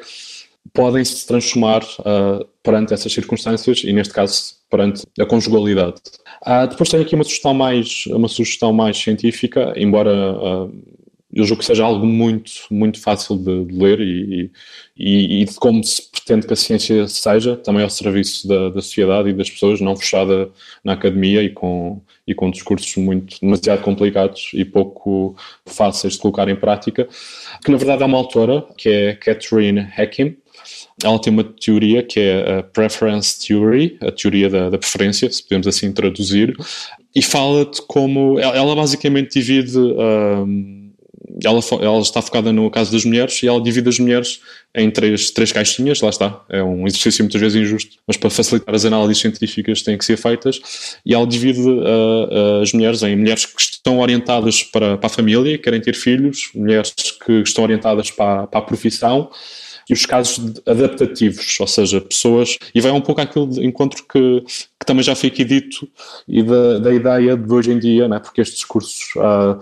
podem 0.73 1.03
se 1.03 1.25
transformar 1.25 1.83
uh, 1.83 2.45
perante 2.61 2.93
essas 2.93 3.11
circunstâncias 3.11 3.83
e 3.83 3.91
neste 3.93 4.13
caso 4.13 4.59
perante 4.69 5.03
a 5.19 5.25
conjugalidade. 5.25 5.95
Depois 6.69 6.89
tenho 6.89 7.01
aqui 7.01 7.15
uma 7.15 7.23
sugestão 7.23 7.55
mais, 7.55 8.03
uma 8.07 8.27
sugestão 8.27 8.71
mais 8.71 8.95
científica, 8.97 9.73
embora 9.75 10.37
eu 11.31 11.43
julgo 11.43 11.59
que 11.59 11.65
seja 11.65 11.83
algo 11.83 12.05
muito, 12.05 12.51
muito 12.71 12.99
fácil 12.99 13.37
de, 13.37 13.65
de 13.65 13.77
ler 13.77 13.99
e, 13.99 14.51
e, 14.97 15.41
e, 15.41 15.45
de 15.45 15.53
como 15.55 15.83
se 15.83 16.09
pretende 16.11 16.47
que 16.47 16.53
a 16.53 16.55
ciência 16.55 17.07
seja, 17.07 17.55
também 17.55 17.83
ao 17.83 17.89
serviço 17.89 18.47
da, 18.47 18.69
da 18.69 18.81
sociedade 18.81 19.29
e 19.29 19.33
das 19.33 19.49
pessoas, 19.49 19.79
não 19.79 19.95
fechada 19.95 20.49
na 20.83 20.93
academia 20.93 21.43
e 21.43 21.49
com, 21.49 22.01
e 22.25 22.33
com 22.33 22.49
discursos 22.49 22.95
muito 22.97 23.39
demasiado 23.39 23.81
complicados 23.83 24.49
e 24.53 24.65
pouco 24.65 25.35
fáceis 25.65 26.13
de 26.13 26.19
colocar 26.19 26.49
em 26.49 26.55
prática, 26.55 27.07
que 27.63 27.71
na 27.71 27.77
verdade 27.77 28.01
é 28.01 28.05
uma 28.05 28.17
autora, 28.17 28.65
que 28.75 28.89
é 28.89 29.15
Catherine 29.15 29.81
Hacking, 29.81 30.35
ela 31.03 31.19
tem 31.19 31.31
uma 31.31 31.43
teoria 31.43 32.03
que 32.03 32.19
é 32.19 32.59
a 32.59 32.63
Preference 32.63 33.47
Theory, 33.47 33.97
a 34.01 34.11
teoria 34.11 34.49
da, 34.49 34.69
da 34.69 34.77
preferência, 34.77 35.31
se 35.31 35.43
podemos 35.43 35.67
assim 35.67 35.91
traduzir, 35.91 36.55
e 37.15 37.21
fala 37.21 37.65
de 37.65 37.81
como 37.83 38.39
ela, 38.39 38.75
basicamente 38.75 39.39
divide 39.39 39.77
um, 39.77 40.78
ela, 41.43 41.59
ela 41.81 41.99
está 41.99 42.21
focada 42.21 42.51
no 42.51 42.69
caso 42.69 42.91
das 42.91 43.05
mulheres 43.05 43.41
e 43.41 43.47
ela 43.47 43.61
divide 43.61 43.87
as 43.89 43.99
mulheres 43.99 44.41
em 44.75 44.89
três, 44.91 45.31
três 45.31 45.51
caixinhas, 45.51 46.01
lá 46.01 46.09
está. 46.09 46.41
É 46.49 46.61
um 46.63 46.85
exercício 46.85 47.23
muitas 47.23 47.39
vezes 47.39 47.61
injusto, 47.61 47.97
mas 48.07 48.17
para 48.17 48.29
facilitar 48.29 48.75
as 48.75 48.85
análises 48.85 49.21
científicas 49.21 49.81
têm 49.81 49.97
que 49.97 50.05
ser 50.05 50.17
feitas. 50.17 50.59
E 51.05 51.13
ela 51.13 51.25
divide 51.25 51.61
uh, 51.61 52.61
as 52.61 52.73
mulheres 52.73 53.01
em 53.03 53.15
mulheres 53.15 53.45
que 53.45 53.61
estão 53.61 53.99
orientadas 53.99 54.63
para, 54.63 54.97
para 54.97 55.07
a 55.07 55.09
família, 55.09 55.57
querem 55.57 55.81
ter 55.81 55.95
filhos, 55.95 56.49
mulheres 56.53 56.93
que 57.25 57.41
estão 57.41 57.63
orientadas 57.63 58.11
para, 58.11 58.47
para 58.47 58.59
a 58.59 58.63
profissão 58.63 59.29
e 59.89 59.93
os 59.93 60.05
casos 60.05 60.61
adaptativos, 60.67 61.59
ou 61.59 61.65
seja, 61.65 61.99
pessoas, 61.99 62.57
e 62.75 62.79
vai 62.79 62.91
um 62.91 63.01
pouco 63.01 63.21
àquilo 63.21 63.49
de 63.49 63.65
encontro 63.65 64.03
que, 64.03 64.41
que 64.79 64.85
também 64.85 65.03
já 65.03 65.15
foi 65.15 65.29
aqui 65.29 65.43
dito, 65.43 65.89
e 66.27 66.43
da, 66.43 66.77
da 66.77 66.93
ideia 66.93 67.35
de 67.35 67.51
hoje 67.51 67.71
em 67.71 67.79
dia, 67.79 68.07
né, 68.07 68.19
porque 68.19 68.39
estes 68.39 68.59
discursos. 68.59 69.15
Uh, 69.15 69.59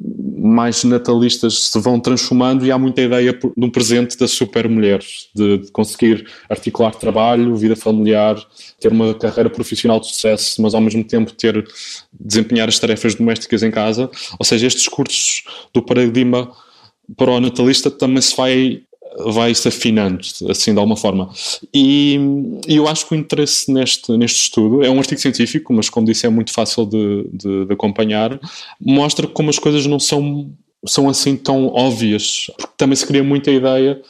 mais 0.00 0.84
natalistas 0.84 1.70
se 1.70 1.80
vão 1.80 1.98
transformando 1.98 2.64
e 2.64 2.70
há 2.70 2.78
muita 2.78 3.02
ideia 3.02 3.32
de 3.32 3.64
um 3.64 3.68
presente 3.68 4.16
da 4.16 4.28
super 4.28 4.68
mulher, 4.68 5.00
de, 5.34 5.58
de, 5.58 5.72
conseguir 5.72 6.26
articular 6.48 6.94
trabalho, 6.94 7.56
vida 7.56 7.74
familiar, 7.74 8.36
ter 8.78 8.92
uma 8.92 9.12
carreira 9.14 9.50
profissional 9.50 9.98
de 9.98 10.06
sucesso, 10.06 10.62
mas 10.62 10.74
ao 10.74 10.80
mesmo 10.80 11.02
tempo 11.02 11.32
ter 11.32 11.66
desempenhar 12.12 12.68
as 12.68 12.78
tarefas 12.78 13.16
domésticas 13.16 13.62
em 13.62 13.70
casa. 13.70 14.08
Ou 14.38 14.44
seja, 14.44 14.66
estes 14.66 14.84
discursos 14.84 15.42
do 15.74 15.82
paradigma 15.82 16.52
para 17.16 17.30
o 17.30 17.40
natalista 17.40 17.90
também 17.90 18.22
se 18.22 18.36
vai 18.36 18.82
vai-se 19.26 19.68
afinando, 19.68 20.20
assim, 20.48 20.72
de 20.72 20.78
alguma 20.78 20.96
forma. 20.96 21.30
E, 21.74 22.18
e, 22.66 22.76
eu 22.76 22.86
acho 22.88 23.06
que 23.06 23.14
o 23.14 23.16
interesse 23.16 23.72
neste, 23.72 24.16
neste 24.16 24.42
estudo 24.42 24.82
é 24.82 24.90
um 24.90 24.98
artigo 24.98 25.20
científico, 25.20 25.72
mas 25.72 25.88
como 25.88 26.06
disse 26.06 26.26
é 26.26 26.28
muito 26.28 26.52
fácil 26.52 26.86
de, 26.86 27.26
de, 27.32 27.66
de 27.66 27.72
acompanhar, 27.72 28.38
mostra 28.80 29.26
como 29.26 29.50
as 29.50 29.58
coisas 29.58 29.86
não 29.86 29.98
são, 29.98 30.50
são 30.86 31.08
assim 31.08 31.36
tão 31.36 31.66
óbvias, 31.68 32.50
porque 32.56 32.72
também 32.76 32.96
se 32.96 33.06
cria 33.06 33.24
muita 33.24 33.50
ideia 33.50 34.00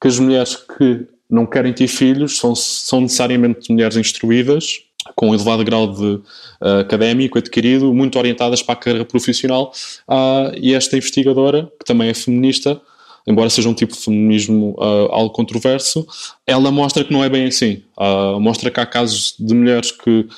que 0.00 0.08
as 0.08 0.18
mulheres 0.18 0.56
que 0.56 1.06
não 1.28 1.44
querem 1.44 1.72
ter 1.72 1.88
filhos 1.88 2.38
são, 2.38 2.54
são 2.54 3.00
necessariamente 3.00 3.70
mulheres 3.70 3.96
instruídas, 3.96 4.82
com 5.14 5.30
um 5.30 5.34
elevado 5.34 5.64
grau 5.64 5.92
de 5.92 6.04
uh, 6.04 6.80
académico 6.80 7.38
adquirido, 7.38 7.92
muito 7.94 8.18
orientadas 8.18 8.62
para 8.62 8.74
a 8.74 8.76
carreira 8.76 9.04
profissional, 9.04 9.72
uh, 10.08 10.56
e 10.56 10.74
esta 10.74 10.96
investigadora, 10.96 11.70
que 11.78 11.84
também 11.84 12.08
é 12.08 12.14
feminista, 12.14 12.80
embora 13.26 13.50
seja 13.50 13.68
um 13.68 13.74
tipo 13.74 13.92
de 13.92 13.98
feminismo 13.98 14.74
uh, 14.78 15.10
algo 15.10 15.30
controverso, 15.30 16.06
ela 16.46 16.70
mostra 16.70 17.04
que 17.04 17.12
não 17.12 17.24
é 17.24 17.28
bem 17.28 17.46
assim. 17.46 17.82
Uh, 17.98 18.38
mostra 18.40 18.70
que 18.70 18.78
há 18.78 18.86
casos 18.86 19.34
de 19.38 19.54
mulheres 19.54 19.90
que, 19.90 20.28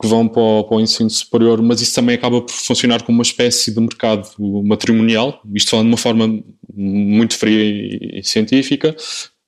que 0.00 0.06
vão 0.06 0.28
para 0.28 0.42
o, 0.42 0.64
para 0.64 0.76
o, 0.76 0.80
ensino 0.80 1.08
superior, 1.08 1.62
mas 1.62 1.80
isso 1.80 1.94
também 1.94 2.16
acaba 2.16 2.42
por 2.42 2.52
funcionar 2.52 3.02
como 3.02 3.18
uma 3.18 3.22
espécie 3.22 3.72
de 3.72 3.80
mercado 3.80 4.28
matrimonial, 4.38 5.40
isto 5.54 5.70
falando 5.70 5.86
de 5.86 5.92
uma 5.92 5.98
forma 5.98 6.42
muito 6.74 7.36
fria 7.36 7.62
e, 7.62 8.18
e 8.20 8.24
científica, 8.24 8.94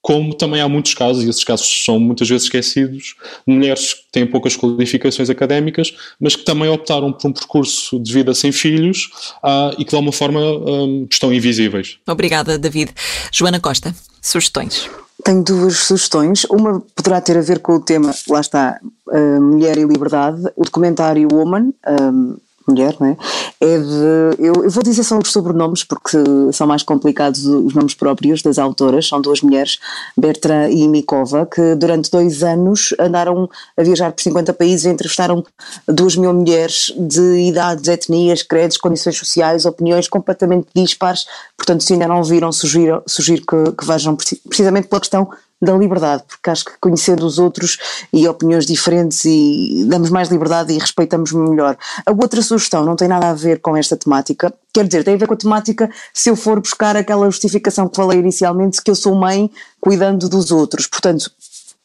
como 0.07 0.33
também 0.33 0.61
há 0.61 0.69
muitos 0.69 0.95
casos, 0.95 1.25
e 1.25 1.29
esses 1.29 1.43
casos 1.43 1.85
são 1.85 1.99
muitas 1.99 2.29
vezes 2.29 2.45
esquecidos, 2.45 3.17
mulheres 3.45 3.93
que 3.93 4.03
têm 4.13 4.25
poucas 4.25 4.57
qualificações 4.57 5.29
académicas, 5.29 5.97
mas 6.21 6.37
que 6.37 6.45
também 6.45 6.69
optaram 6.69 7.13
por 7.13 7.27
um 7.27 7.33
percurso 7.33 7.99
de 7.99 8.13
vida 8.13 8.33
sem 8.33 8.53
filhos 8.53 9.11
uh, 9.43 9.75
e 9.77 9.85
que 9.85 9.91
de 9.91 9.97
alguma 9.97 10.13
forma 10.13 10.39
um, 10.41 11.09
estão 11.11 11.35
invisíveis. 11.35 11.99
Obrigada, 12.07 12.57
David. 12.57 12.93
Joana 13.33 13.59
Costa, 13.59 13.93
sugestões. 14.23 14.89
Tenho 15.25 15.43
duas 15.43 15.77
sugestões. 15.79 16.45
Uma 16.45 16.81
poderá 16.95 17.21
ter 17.21 17.37
a 17.37 17.43
ver 17.43 17.59
com 17.59 17.73
o 17.73 17.81
tema, 17.81 18.15
lá 18.29 18.41
está, 18.41 18.79
uh, 19.09 19.43
Mulher 19.43 19.77
e 19.77 19.83
Liberdade, 19.83 20.41
o 20.55 20.63
documentário 20.63 21.27
Woman, 21.33 21.73
um, 22.01 22.37
mulher, 22.67 22.97
não 22.99 23.09
é? 23.09 23.17
é 23.61 23.79
de, 23.79 24.43
eu, 24.43 24.55
eu, 24.65 24.71
vou 24.71 24.83
dizer 24.83 25.03
só 25.03 25.19
os 25.19 25.33
sobrenomes 25.33 25.85
porque 25.85 26.19
são 26.53 26.67
mais 26.67 26.83
complicados 26.83 27.47
os 27.47 27.75
nomes 27.75 27.95
próprios 27.95 28.43
das 28.43 28.59
autoras, 28.59 29.09
são 29.09 29.21
duas 29.21 29.41
mulheres, 29.41 29.79
Bertrand 30.17 30.71
e 30.71 30.87
Mikova, 30.89 31.47
que 31.47 31.75
durante 31.75 32.11
dois 32.11 32.43
anos 32.43 32.95
andaram 32.99 33.49
a 33.77 33.83
viajar 33.83 34.13
por 34.13 34.23
50 34.23 34.53
países 34.53 34.85
e 34.85 34.89
entrevistaram 34.89 35.45
duas 35.87 36.17
mil 36.17 36.33
mulheres 36.33 36.93
de 36.97 37.49
idades, 37.49 37.89
etnias, 37.89 38.43
credos, 38.43 38.77
condições 38.77 39.17
sociais, 39.17 39.65
opiniões 39.65 40.09
completamente 40.09 40.69
dispares, 40.75 41.27
portanto 41.57 41.83
se 41.83 41.93
ainda 41.93 42.09
não 42.09 42.23
viram, 42.23 42.53
sugiro, 42.53 43.03
sugiro 43.07 43.43
que, 43.43 43.73
que 43.73 43.87
vejam 43.87 44.17
precisamente 44.49 44.89
pela 44.89 45.01
questão 45.01 45.29
da 45.61 45.75
liberdade, 45.75 46.25
porque 46.29 46.51
acho 46.51 46.65
que 46.67 46.73
conhecendo 46.81 47.25
os 47.25 47.39
outros 47.39 47.79
e 48.13 48.29
opiniões 48.29 48.67
diferentes 48.67 49.25
e 49.25 49.87
damos 49.89 50.11
mais 50.11 50.29
liberdade 50.29 50.73
e 50.73 50.79
respeitamos 50.79 51.33
melhor. 51.33 51.77
A 52.05 52.13
outra 52.13 52.43
sugestão 52.43 52.85
não 52.85 52.95
tem 52.95 53.09
nada 53.09 53.31
a 53.31 53.35
ver 53.35 53.61
com 53.61 53.77
esta 53.77 53.97
temática, 53.97 54.53
quer 54.73 54.87
dizer, 54.87 55.03
tem 55.03 55.15
a 55.15 55.19
ver 55.19 55.27
com 55.27 55.35
a 55.35 55.39
temática 55.39 55.91
se 56.13 56.29
eu 56.29 56.37
for 56.37 56.61
buscar 56.61 56.97
aquela 56.97 57.25
justificação 57.27 57.89
que 57.89 57.97
falei 57.97 58.19
inicialmente, 58.19 58.83
que 58.83 58.91
eu 58.91 58.95
sou 58.95 59.15
mãe 59.15 59.51
cuidando 59.81 60.29
dos 60.29 60.51
outros. 60.51 60.87
Portanto, 60.87 61.31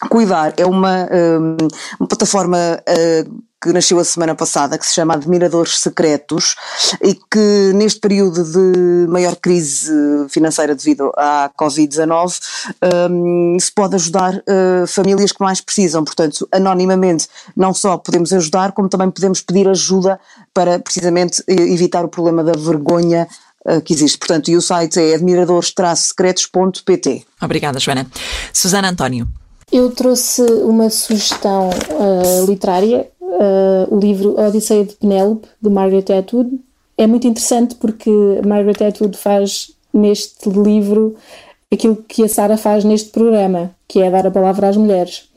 Cuidar 0.09 0.53
é 0.57 0.65
uma, 0.65 1.07
hum, 1.11 1.57
uma 1.99 2.07
plataforma 2.07 2.57
hum, 3.27 3.39
que 3.61 3.71
nasceu 3.71 3.99
a 3.99 4.03
semana 4.03 4.33
passada, 4.33 4.77
que 4.77 4.85
se 4.85 4.95
chama 4.95 5.13
Admiradores 5.13 5.79
Secretos 5.79 6.55
e 7.03 7.13
que 7.13 7.71
neste 7.75 7.99
período 7.99 8.43
de 8.43 9.07
maior 9.07 9.35
crise 9.35 9.91
financeira 10.29 10.73
devido 10.73 11.11
à 11.15 11.51
Covid-19 11.59 12.39
um, 13.09 13.57
se 13.59 13.71
pode 13.71 13.95
ajudar 13.95 14.35
uh, 14.35 14.87
famílias 14.87 15.31
que 15.31 15.41
mais 15.41 15.61
precisam. 15.61 16.03
Portanto, 16.03 16.47
anonimamente, 16.51 17.27
não 17.55 17.73
só 17.73 17.97
podemos 17.97 18.33
ajudar, 18.33 18.71
como 18.71 18.89
também 18.89 19.11
podemos 19.11 19.41
pedir 19.41 19.69
ajuda 19.69 20.19
para 20.53 20.79
precisamente 20.79 21.43
evitar 21.47 22.03
o 22.03 22.09
problema 22.09 22.43
da 22.43 22.53
vergonha 22.53 23.27
uh, 23.65 23.79
que 23.81 23.93
existe. 23.93 24.17
Portanto, 24.17 24.49
e 24.49 24.57
o 24.57 24.61
site 24.61 24.99
é 24.99 25.13
admiradores-secretos.pt. 25.13 27.27
Obrigada, 27.41 27.79
Joana. 27.79 28.07
Susana 28.51 28.89
António. 28.89 29.27
Eu 29.71 29.91
trouxe 29.91 30.41
uma 30.41 30.89
sugestão 30.89 31.69
uh, 31.69 32.45
literária, 32.45 33.07
uh, 33.31 33.95
o 33.95 33.99
livro 33.99 34.39
Odisseia 34.39 34.85
de 34.85 34.93
Penélope, 34.95 35.47
de 35.61 35.69
Margaret 35.69 36.05
Atwood. 36.17 36.59
É 36.97 37.07
muito 37.07 37.27
interessante 37.27 37.75
porque 37.75 38.11
Margaret 38.45 38.85
Atwood 38.85 39.17
faz 39.17 39.71
neste 39.93 40.49
livro 40.49 41.15
aquilo 41.71 41.95
que 41.95 42.23
a 42.23 42.27
Sara 42.27 42.57
faz 42.57 42.83
neste 42.83 43.09
programa, 43.09 43.71
que 43.87 44.01
é 44.01 44.11
dar 44.11 44.27
a 44.27 44.31
palavra 44.31 44.67
às 44.67 44.77
mulheres. 44.77 45.29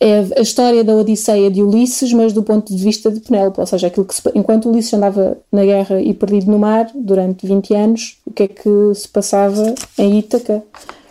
É 0.00 0.26
a 0.36 0.42
história 0.42 0.82
da 0.84 0.94
Odisseia 0.94 1.50
de 1.50 1.62
Ulisses, 1.62 2.12
mas 2.12 2.32
do 2.32 2.42
ponto 2.42 2.74
de 2.74 2.82
vista 2.82 3.10
de 3.10 3.20
Penélope, 3.20 3.60
ou 3.60 3.66
seja, 3.66 3.86
aquilo 3.86 4.04
que 4.04 4.14
se, 4.14 4.22
enquanto 4.34 4.68
Ulisses 4.68 4.92
andava 4.92 5.38
na 5.50 5.64
guerra 5.64 6.00
e 6.00 6.12
perdido 6.12 6.50
no 6.50 6.58
mar 6.58 6.90
durante 6.94 7.46
20 7.46 7.74
anos, 7.74 8.18
o 8.26 8.32
que 8.32 8.42
é 8.42 8.48
que 8.48 8.94
se 8.94 9.08
passava 9.08 9.74
em 9.96 10.18
Ítaca, 10.18 10.62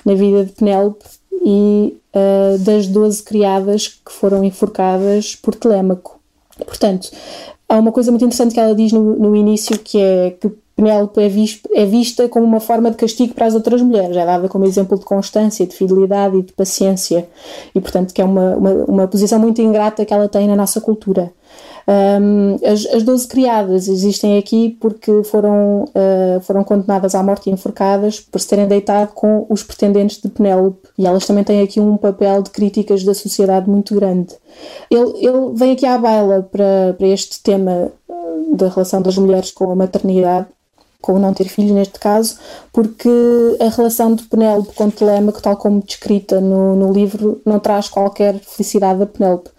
na 0.05 0.13
vida 0.13 0.45
de 0.45 0.51
Penélope 0.51 1.05
e 1.43 1.97
uh, 2.15 2.57
das 2.59 2.87
12 2.87 3.23
criadas 3.23 3.87
que 3.87 4.11
foram 4.11 4.43
enforcadas 4.43 5.35
por 5.35 5.53
Telêmaco. 5.55 6.19
Portanto, 6.65 7.11
há 7.67 7.77
uma 7.77 7.91
coisa 7.91 8.11
muito 8.11 8.23
interessante 8.23 8.53
que 8.53 8.59
ela 8.59 8.73
diz 8.73 8.91
no, 8.91 9.15
no 9.17 9.35
início 9.35 9.77
que 9.77 9.99
é 9.99 10.31
que 10.31 10.49
Penélope 10.75 11.19
é, 11.19 11.31
é, 11.81 11.85
vista 11.85 12.27
como 12.27 12.45
uma 12.45 12.59
forma 12.59 12.89
de 12.89 12.97
castigo 12.97 13.33
para 13.33 13.45
as 13.45 13.53
outras 13.53 13.81
mulheres, 13.81 14.17
é 14.17 14.25
dada 14.25 14.49
como 14.49 14.65
exemplo 14.65 14.97
de 14.97 15.05
constância, 15.05 15.67
de 15.67 15.75
fidelidade 15.75 16.37
e 16.37 16.41
de 16.41 16.51
paciência, 16.51 17.27
e 17.75 17.79
portanto 17.79 18.13
que 18.13 18.21
é 18.21 18.25
uma, 18.25 18.55
uma, 18.55 18.71
uma 18.85 19.07
posição 19.07 19.37
muito 19.37 19.61
ingrata 19.61 20.03
que 20.03 20.13
ela 20.13 20.27
tem 20.27 20.47
na 20.47 20.55
nossa 20.55 20.81
cultura. 20.81 21.31
Um, 21.87 22.55
as, 22.65 22.85
as 22.85 23.03
12 23.03 23.27
criadas 23.27 23.87
existem 23.87 24.37
aqui 24.37 24.77
porque 24.79 25.23
foram, 25.23 25.83
uh, 25.83 26.39
foram 26.41 26.63
condenadas 26.63 27.13
à 27.13 27.21
morte 27.21 27.49
e 27.49 27.53
enforcadas 27.53 28.21
por 28.21 28.39
se 28.39 28.47
terem 28.47 28.67
deitado 28.67 29.11
com 29.13 29.45
os 29.49 29.63
pretendentes 29.63 30.21
de 30.21 30.29
Penélope 30.29 30.87
e 30.97 31.05
elas 31.05 31.25
também 31.25 31.43
têm 31.43 31.61
aqui 31.61 31.79
um 31.79 31.97
papel 31.97 32.41
de 32.41 32.51
críticas 32.51 33.03
da 33.03 33.13
sociedade 33.13 33.69
muito 33.69 33.93
grande. 33.95 34.33
Ele, 34.89 35.25
ele 35.25 35.53
vem 35.55 35.73
aqui 35.73 35.85
à 35.85 35.97
baila 35.97 36.43
para, 36.43 36.95
para 36.97 37.07
este 37.07 37.41
tema 37.41 37.91
ah, 38.09 38.13
da 38.55 38.69
relação 38.69 39.01
das 39.01 39.17
mulheres 39.17 39.51
com 39.51 39.69
a 39.69 39.75
maternidade 39.75 40.47
com 41.03 41.15
o 41.15 41.19
não 41.19 41.33
ter 41.33 41.49
filhos 41.49 41.73
neste 41.73 41.99
caso, 41.99 42.37
porque 42.71 43.09
a 43.59 43.67
relação 43.67 44.15
de 44.15 44.23
Penélope 44.23 44.73
com 44.73 44.89
Telemaco, 44.89 45.41
tal 45.41 45.57
como 45.57 45.81
descrita 45.81 46.39
no, 46.39 46.77
no 46.77 46.93
livro, 46.93 47.41
não 47.45 47.59
traz 47.59 47.89
qualquer 47.89 48.39
felicidade 48.39 49.03
a 49.03 49.05
Penélope. 49.05 49.49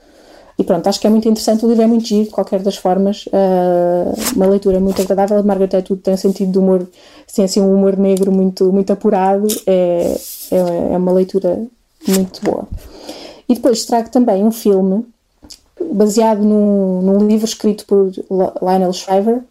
E 0.58 0.62
pronto, 0.62 0.86
acho 0.86 1.00
que 1.00 1.06
é 1.06 1.10
muito 1.10 1.28
interessante, 1.28 1.64
o 1.64 1.68
livro 1.68 1.82
é 1.82 1.86
muito 1.86 2.06
giro, 2.06 2.24
de 2.24 2.30
qualquer 2.30 2.60
das 2.60 2.76
formas, 2.76 3.26
uh, 3.26 4.36
uma 4.36 4.46
leitura 4.46 4.78
muito 4.78 5.02
agradável, 5.02 5.42
Margaret 5.42 5.76
Atwood 5.78 6.00
tem 6.00 6.14
um 6.14 6.16
sentido 6.16 6.52
de 6.52 6.58
humor, 6.58 6.86
tem 7.34 7.44
assim 7.44 7.60
um 7.60 7.74
humor 7.74 7.96
negro 7.96 8.30
muito, 8.30 8.72
muito 8.72 8.92
apurado, 8.92 9.48
é, 9.66 10.16
é, 10.52 10.92
é 10.92 10.96
uma 10.96 11.12
leitura 11.12 11.60
muito 12.06 12.40
boa. 12.42 12.68
E 13.48 13.54
depois 13.54 13.84
trago 13.84 14.10
também 14.10 14.44
um 14.44 14.52
filme 14.52 15.04
baseado 15.92 16.42
num, 16.42 17.02
num 17.02 17.26
livro 17.26 17.44
escrito 17.44 17.84
por 17.86 18.12
Lionel 18.62 18.92
Shriver, 18.92 19.42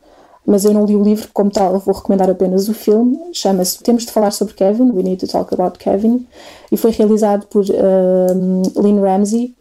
mas 0.46 0.66
eu 0.66 0.74
não 0.74 0.86
li 0.86 0.96
o 0.96 1.04
livro 1.04 1.28
como 1.34 1.50
tal, 1.50 1.80
vou 1.80 1.96
recomendar 1.96 2.30
apenas 2.30 2.68
o 2.68 2.74
filme. 2.74 3.18
Chama-se 3.32 3.82
Temos 3.82 4.06
de 4.06 4.12
Falar 4.12 4.32
sobre 4.32 4.54
Kevin, 4.54 4.92
We 4.92 5.04
Need 5.04 5.26
to 5.26 5.32
Talk 5.32 5.54
About 5.54 5.80
Kevin, 5.80 6.26
e 6.72 6.76
foi 6.76 6.92
realizado 6.92 7.46
por 7.48 7.64
uh, 7.64 8.82
Lynn 8.82 9.02
Ramsey 9.02 9.54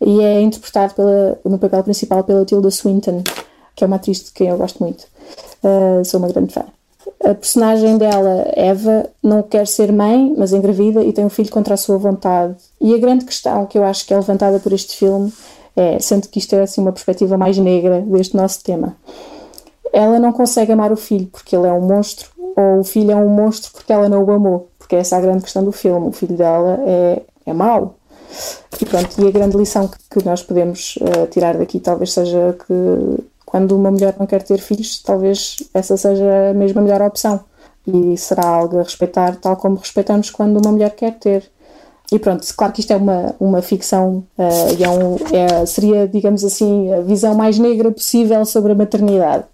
e 0.00 0.20
é 0.20 0.40
interpretado 0.40 0.94
pela, 0.94 1.38
no 1.44 1.58
papel 1.58 1.82
principal 1.82 2.24
pela 2.24 2.44
Tilda 2.44 2.70
Swinton, 2.70 3.22
que 3.74 3.84
é 3.84 3.86
uma 3.86 3.96
atriz 3.96 4.24
de 4.24 4.32
quem 4.32 4.48
eu 4.48 4.56
gosto 4.56 4.82
muito. 4.82 5.06
Uh, 5.62 6.04
sou 6.04 6.20
uma 6.20 6.28
grande 6.28 6.52
fã. 6.52 6.64
A 7.24 7.34
personagem 7.34 7.98
dela, 7.98 8.46
Eva, 8.54 9.08
não 9.22 9.42
quer 9.42 9.66
ser 9.66 9.92
mãe, 9.92 10.34
mas 10.36 10.52
engravida 10.52 11.02
e 11.02 11.12
tem 11.12 11.24
um 11.24 11.30
filho 11.30 11.50
contra 11.50 11.74
a 11.74 11.76
sua 11.76 11.98
vontade. 11.98 12.56
E 12.80 12.94
a 12.94 12.98
grande 12.98 13.24
questão 13.24 13.66
que 13.66 13.78
eu 13.78 13.84
acho 13.84 14.06
que 14.06 14.12
é 14.12 14.16
levantada 14.16 14.58
por 14.58 14.72
este 14.72 14.96
filme 14.96 15.32
é, 15.76 15.98
sendo 16.00 16.26
que 16.28 16.38
isto 16.38 16.54
é 16.54 16.62
assim 16.62 16.80
uma 16.80 16.92
perspectiva 16.92 17.36
mais 17.36 17.58
negra 17.58 18.00
deste 18.00 18.34
nosso 18.34 18.64
tema, 18.64 18.96
ela 19.92 20.18
não 20.18 20.32
consegue 20.32 20.72
amar 20.72 20.90
o 20.90 20.96
filho 20.96 21.26
porque 21.26 21.54
ele 21.54 21.66
é 21.66 21.72
um 21.72 21.82
monstro, 21.82 22.30
ou 22.56 22.80
o 22.80 22.84
filho 22.84 23.10
é 23.12 23.16
um 23.16 23.28
monstro 23.28 23.70
porque 23.72 23.92
ela 23.92 24.08
não 24.08 24.24
o 24.24 24.32
amou, 24.32 24.70
porque 24.78 24.96
essa 24.96 25.16
é 25.16 25.18
a 25.18 25.22
grande 25.22 25.42
questão 25.42 25.62
do 25.62 25.72
filme. 25.72 26.08
O 26.08 26.12
filho 26.12 26.34
dela 26.34 26.80
é, 26.86 27.22
é 27.44 27.52
mau, 27.52 27.95
e 28.80 28.84
pronto, 28.84 29.20
e 29.20 29.28
a 29.28 29.30
grande 29.30 29.56
lição 29.56 29.88
que, 30.10 30.24
nós 30.24 30.42
podemos 30.42 30.96
uh, 30.96 31.26
tirar 31.30 31.56
daqui 31.56 31.80
talvez 31.80 32.12
seja 32.12 32.56
que 32.66 33.24
quando 33.44 33.76
uma 33.76 33.90
mulher 33.90 34.14
não 34.18 34.26
quer 34.26 34.42
ter 34.42 34.58
filhos, 34.58 35.00
talvez 35.02 35.56
essa 35.72 35.96
seja 35.96 36.50
a 36.50 36.54
mesma 36.54 36.82
melhor 36.82 37.00
opção. 37.02 37.40
E 37.86 38.16
será 38.16 38.44
algo 38.44 38.78
a 38.80 38.82
respeitar, 38.82 39.36
tal 39.36 39.56
como 39.56 39.76
respeitamos 39.76 40.28
quando 40.30 40.58
uma 40.60 40.72
mulher 40.72 40.90
quer 40.90 41.12
ter. 41.18 41.44
E 42.10 42.18
pronto, 42.18 42.46
claro 42.56 42.72
que 42.72 42.80
isto 42.80 42.92
é 42.92 42.96
uma, 42.96 43.34
uma 43.40 43.62
ficção 43.62 44.24
uh, 44.38 44.74
e 44.78 44.84
é 44.84 44.88
um, 44.88 45.16
é, 45.32 45.66
seria, 45.66 46.06
digamos 46.06 46.44
assim, 46.44 46.92
a 46.92 47.00
visão 47.00 47.34
mais 47.34 47.58
negra 47.58 47.90
possível 47.90 48.44
sobre 48.44 48.72
a 48.72 48.74
maternidade. 48.74 49.44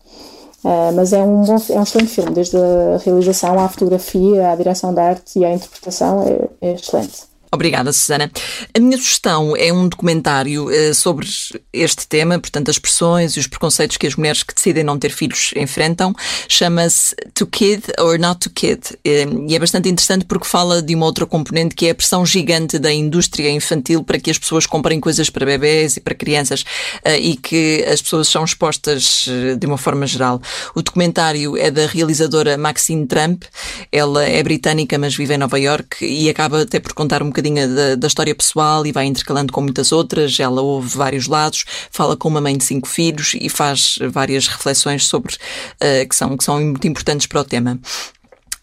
Uh, 0.64 0.92
mas 0.94 1.12
é 1.12 1.22
um, 1.22 1.42
bom, 1.42 1.56
é 1.70 1.78
um 1.78 1.82
excelente 1.82 2.10
filme, 2.10 2.30
desde 2.32 2.56
a 2.56 2.98
realização 3.04 3.58
à 3.58 3.68
fotografia, 3.68 4.50
à 4.50 4.56
direção 4.56 4.94
de 4.94 5.00
arte 5.00 5.38
e 5.38 5.44
à 5.44 5.52
interpretação, 5.52 6.24
é, 6.60 6.68
é 6.68 6.72
excelente. 6.74 7.31
Obrigada, 7.54 7.92
Susana. 7.92 8.30
A 8.74 8.80
minha 8.80 8.96
sugestão 8.96 9.54
é 9.54 9.70
um 9.70 9.86
documentário 9.86 10.68
uh, 10.68 10.94
sobre 10.94 11.28
este 11.70 12.08
tema, 12.08 12.38
portanto, 12.38 12.70
as 12.70 12.78
pressões 12.78 13.36
e 13.36 13.40
os 13.40 13.46
preconceitos 13.46 13.98
que 13.98 14.06
as 14.06 14.16
mulheres 14.16 14.42
que 14.42 14.54
decidem 14.54 14.82
não 14.82 14.98
ter 14.98 15.10
filhos 15.10 15.50
enfrentam. 15.54 16.14
Chama-se 16.48 17.14
To 17.34 17.46
Kid 17.46 17.82
or 18.00 18.18
Not 18.18 18.40
To 18.40 18.50
Kid. 18.50 18.80
Uh, 19.06 19.46
e 19.50 19.54
é 19.54 19.58
bastante 19.58 19.90
interessante 19.90 20.24
porque 20.24 20.46
fala 20.46 20.80
de 20.80 20.94
uma 20.94 21.04
outra 21.04 21.26
componente 21.26 21.74
que 21.74 21.88
é 21.88 21.90
a 21.90 21.94
pressão 21.94 22.24
gigante 22.24 22.78
da 22.78 22.90
indústria 22.90 23.50
infantil 23.50 24.02
para 24.02 24.18
que 24.18 24.30
as 24.30 24.38
pessoas 24.38 24.64
comprem 24.64 24.98
coisas 24.98 25.28
para 25.28 25.44
bebés 25.44 25.98
e 25.98 26.00
para 26.00 26.14
crianças 26.14 26.62
uh, 26.62 27.20
e 27.20 27.36
que 27.36 27.84
as 27.86 28.00
pessoas 28.00 28.28
são 28.28 28.44
expostas 28.44 29.28
de 29.58 29.66
uma 29.66 29.76
forma 29.76 30.06
geral. 30.06 30.40
O 30.74 30.80
documentário 30.80 31.54
é 31.58 31.70
da 31.70 31.86
realizadora 31.86 32.56
Maxine 32.56 33.06
Trump. 33.06 33.44
Ela 33.92 34.24
é 34.24 34.42
britânica, 34.42 34.96
mas 34.96 35.14
vive 35.14 35.34
em 35.34 35.38
Nova 35.38 35.60
York 35.60 36.02
e 36.02 36.30
acaba 36.30 36.62
até 36.62 36.80
por 36.80 36.94
contar 36.94 37.22
um 37.22 37.26
bocadinho 37.26 37.41
bocadinho 37.42 37.74
da, 37.74 37.94
da, 37.96 38.06
história 38.06 38.34
pessoal 38.34 38.86
e 38.86 38.92
vai 38.92 39.06
intercalando 39.06 39.52
com 39.52 39.60
muitas 39.60 39.92
outras. 39.92 40.38
Ela 40.38 40.62
ouve 40.62 40.96
vários 40.96 41.26
lados, 41.26 41.64
fala 41.90 42.16
com 42.16 42.28
uma 42.28 42.40
mãe 42.40 42.56
de 42.56 42.64
cinco 42.64 42.88
filhos 42.88 43.34
e 43.34 43.48
faz 43.48 43.98
várias 44.10 44.46
reflexões 44.46 45.06
sobre 45.06 45.34
uh, 45.34 46.08
que, 46.08 46.14
são, 46.14 46.36
que 46.36 46.44
são 46.44 46.60
muito 46.60 46.86
importantes 46.86 47.26
para 47.26 47.40
o 47.40 47.44
tema. 47.44 47.78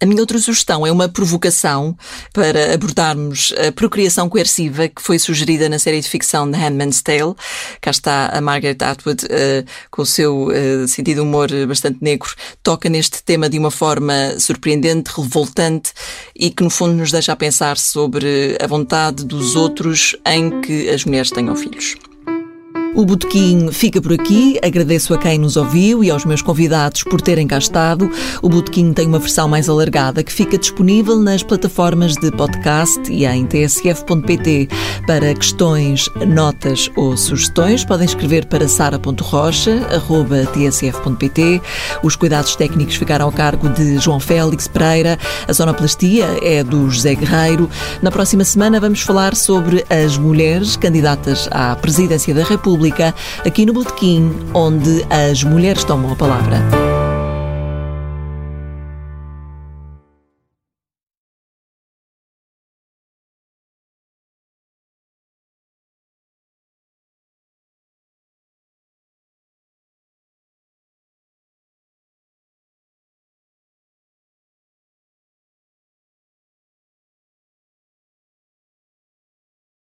A 0.01 0.05
minha 0.05 0.21
outra 0.21 0.39
sugestão 0.39 0.87
é 0.87 0.91
uma 0.93 1.09
provocação 1.09 1.93
para 2.33 2.73
abordarmos 2.73 3.53
a 3.67 3.69
procriação 3.69 4.29
coerciva 4.29 4.87
que 4.87 5.01
foi 5.01 5.19
sugerida 5.19 5.67
na 5.67 5.77
série 5.77 5.99
de 5.99 6.07
ficção 6.07 6.49
The 6.49 6.57
Handmaid's 6.57 7.01
Tale. 7.01 7.35
Cá 7.81 7.91
está 7.91 8.27
a 8.27 8.39
Margaret 8.39 8.77
Atwood 8.81 9.25
uh, 9.25 9.65
com 9.91 10.03
o 10.03 10.05
seu 10.05 10.47
uh, 10.47 10.87
sentido 10.87 11.15
de 11.15 11.21
humor 11.21 11.49
bastante 11.67 11.97
negro, 12.01 12.29
toca 12.63 12.87
neste 12.87 13.21
tema 13.21 13.49
de 13.49 13.59
uma 13.59 13.71
forma 13.71 14.39
surpreendente, 14.39 15.11
revoltante 15.13 15.91
e 16.33 16.49
que 16.49 16.63
no 16.63 16.69
fundo 16.69 16.93
nos 16.93 17.11
deixa 17.11 17.33
a 17.33 17.35
pensar 17.35 17.77
sobre 17.77 18.57
a 18.61 18.67
vontade 18.67 19.25
dos 19.25 19.57
outros 19.57 20.15
em 20.25 20.61
que 20.61 20.89
as 20.89 21.03
mulheres 21.03 21.29
tenham 21.29 21.57
filhos. 21.57 21.97
O 22.95 23.05
Botequim 23.05 23.71
fica 23.71 24.01
por 24.01 24.13
aqui. 24.13 24.59
Agradeço 24.63 25.13
a 25.13 25.17
quem 25.17 25.37
nos 25.37 25.55
ouviu 25.55 26.03
e 26.03 26.09
aos 26.09 26.25
meus 26.25 26.41
convidados 26.41 27.03
por 27.03 27.21
terem 27.21 27.47
cá 27.47 27.57
estado. 27.57 28.09
O 28.41 28.49
Botequim 28.49 28.91
tem 28.93 29.07
uma 29.07 29.19
versão 29.19 29.47
mais 29.47 29.69
alargada 29.69 30.23
que 30.23 30.33
fica 30.33 30.57
disponível 30.57 31.17
nas 31.17 31.43
plataformas 31.43 32.15
de 32.15 32.31
podcast 32.31 32.99
e 33.11 33.25
em 33.25 33.45
tsf.pt. 33.45 34.69
Para 35.05 35.33
questões, 35.33 36.09
notas 36.27 36.89
ou 36.95 37.15
sugestões, 37.15 37.85
podem 37.85 38.05
escrever 38.05 38.47
para 38.47 38.67
sara.rocha.tsf.pt. 38.67 41.61
Os 42.03 42.15
cuidados 42.15 42.55
técnicos 42.55 42.95
ficaram 42.95 43.25
ao 43.25 43.31
cargo 43.31 43.69
de 43.69 43.99
João 43.99 44.19
Félix 44.19 44.67
Pereira. 44.67 45.17
A 45.47 45.53
sonoplastia 45.53 46.25
é 46.41 46.63
do 46.63 46.89
José 46.89 47.13
Guerreiro. 47.15 47.69
Na 48.01 48.11
próxima 48.11 48.43
semana 48.43 48.79
vamos 48.79 49.01
falar 49.01 49.35
sobre 49.35 49.85
as 49.89 50.17
mulheres 50.17 50.75
candidatas 50.75 51.47
à 51.51 51.75
presidência 51.75 52.33
da 52.33 52.43
República 52.79 53.13
aqui 53.45 53.65
no 53.65 53.73
Botequim, 53.73 54.33
onde 54.53 55.05
as 55.09 55.43
mulheres 55.43 55.83
tomam 55.83 56.13
a 56.13 56.15
palavra. 56.15 56.98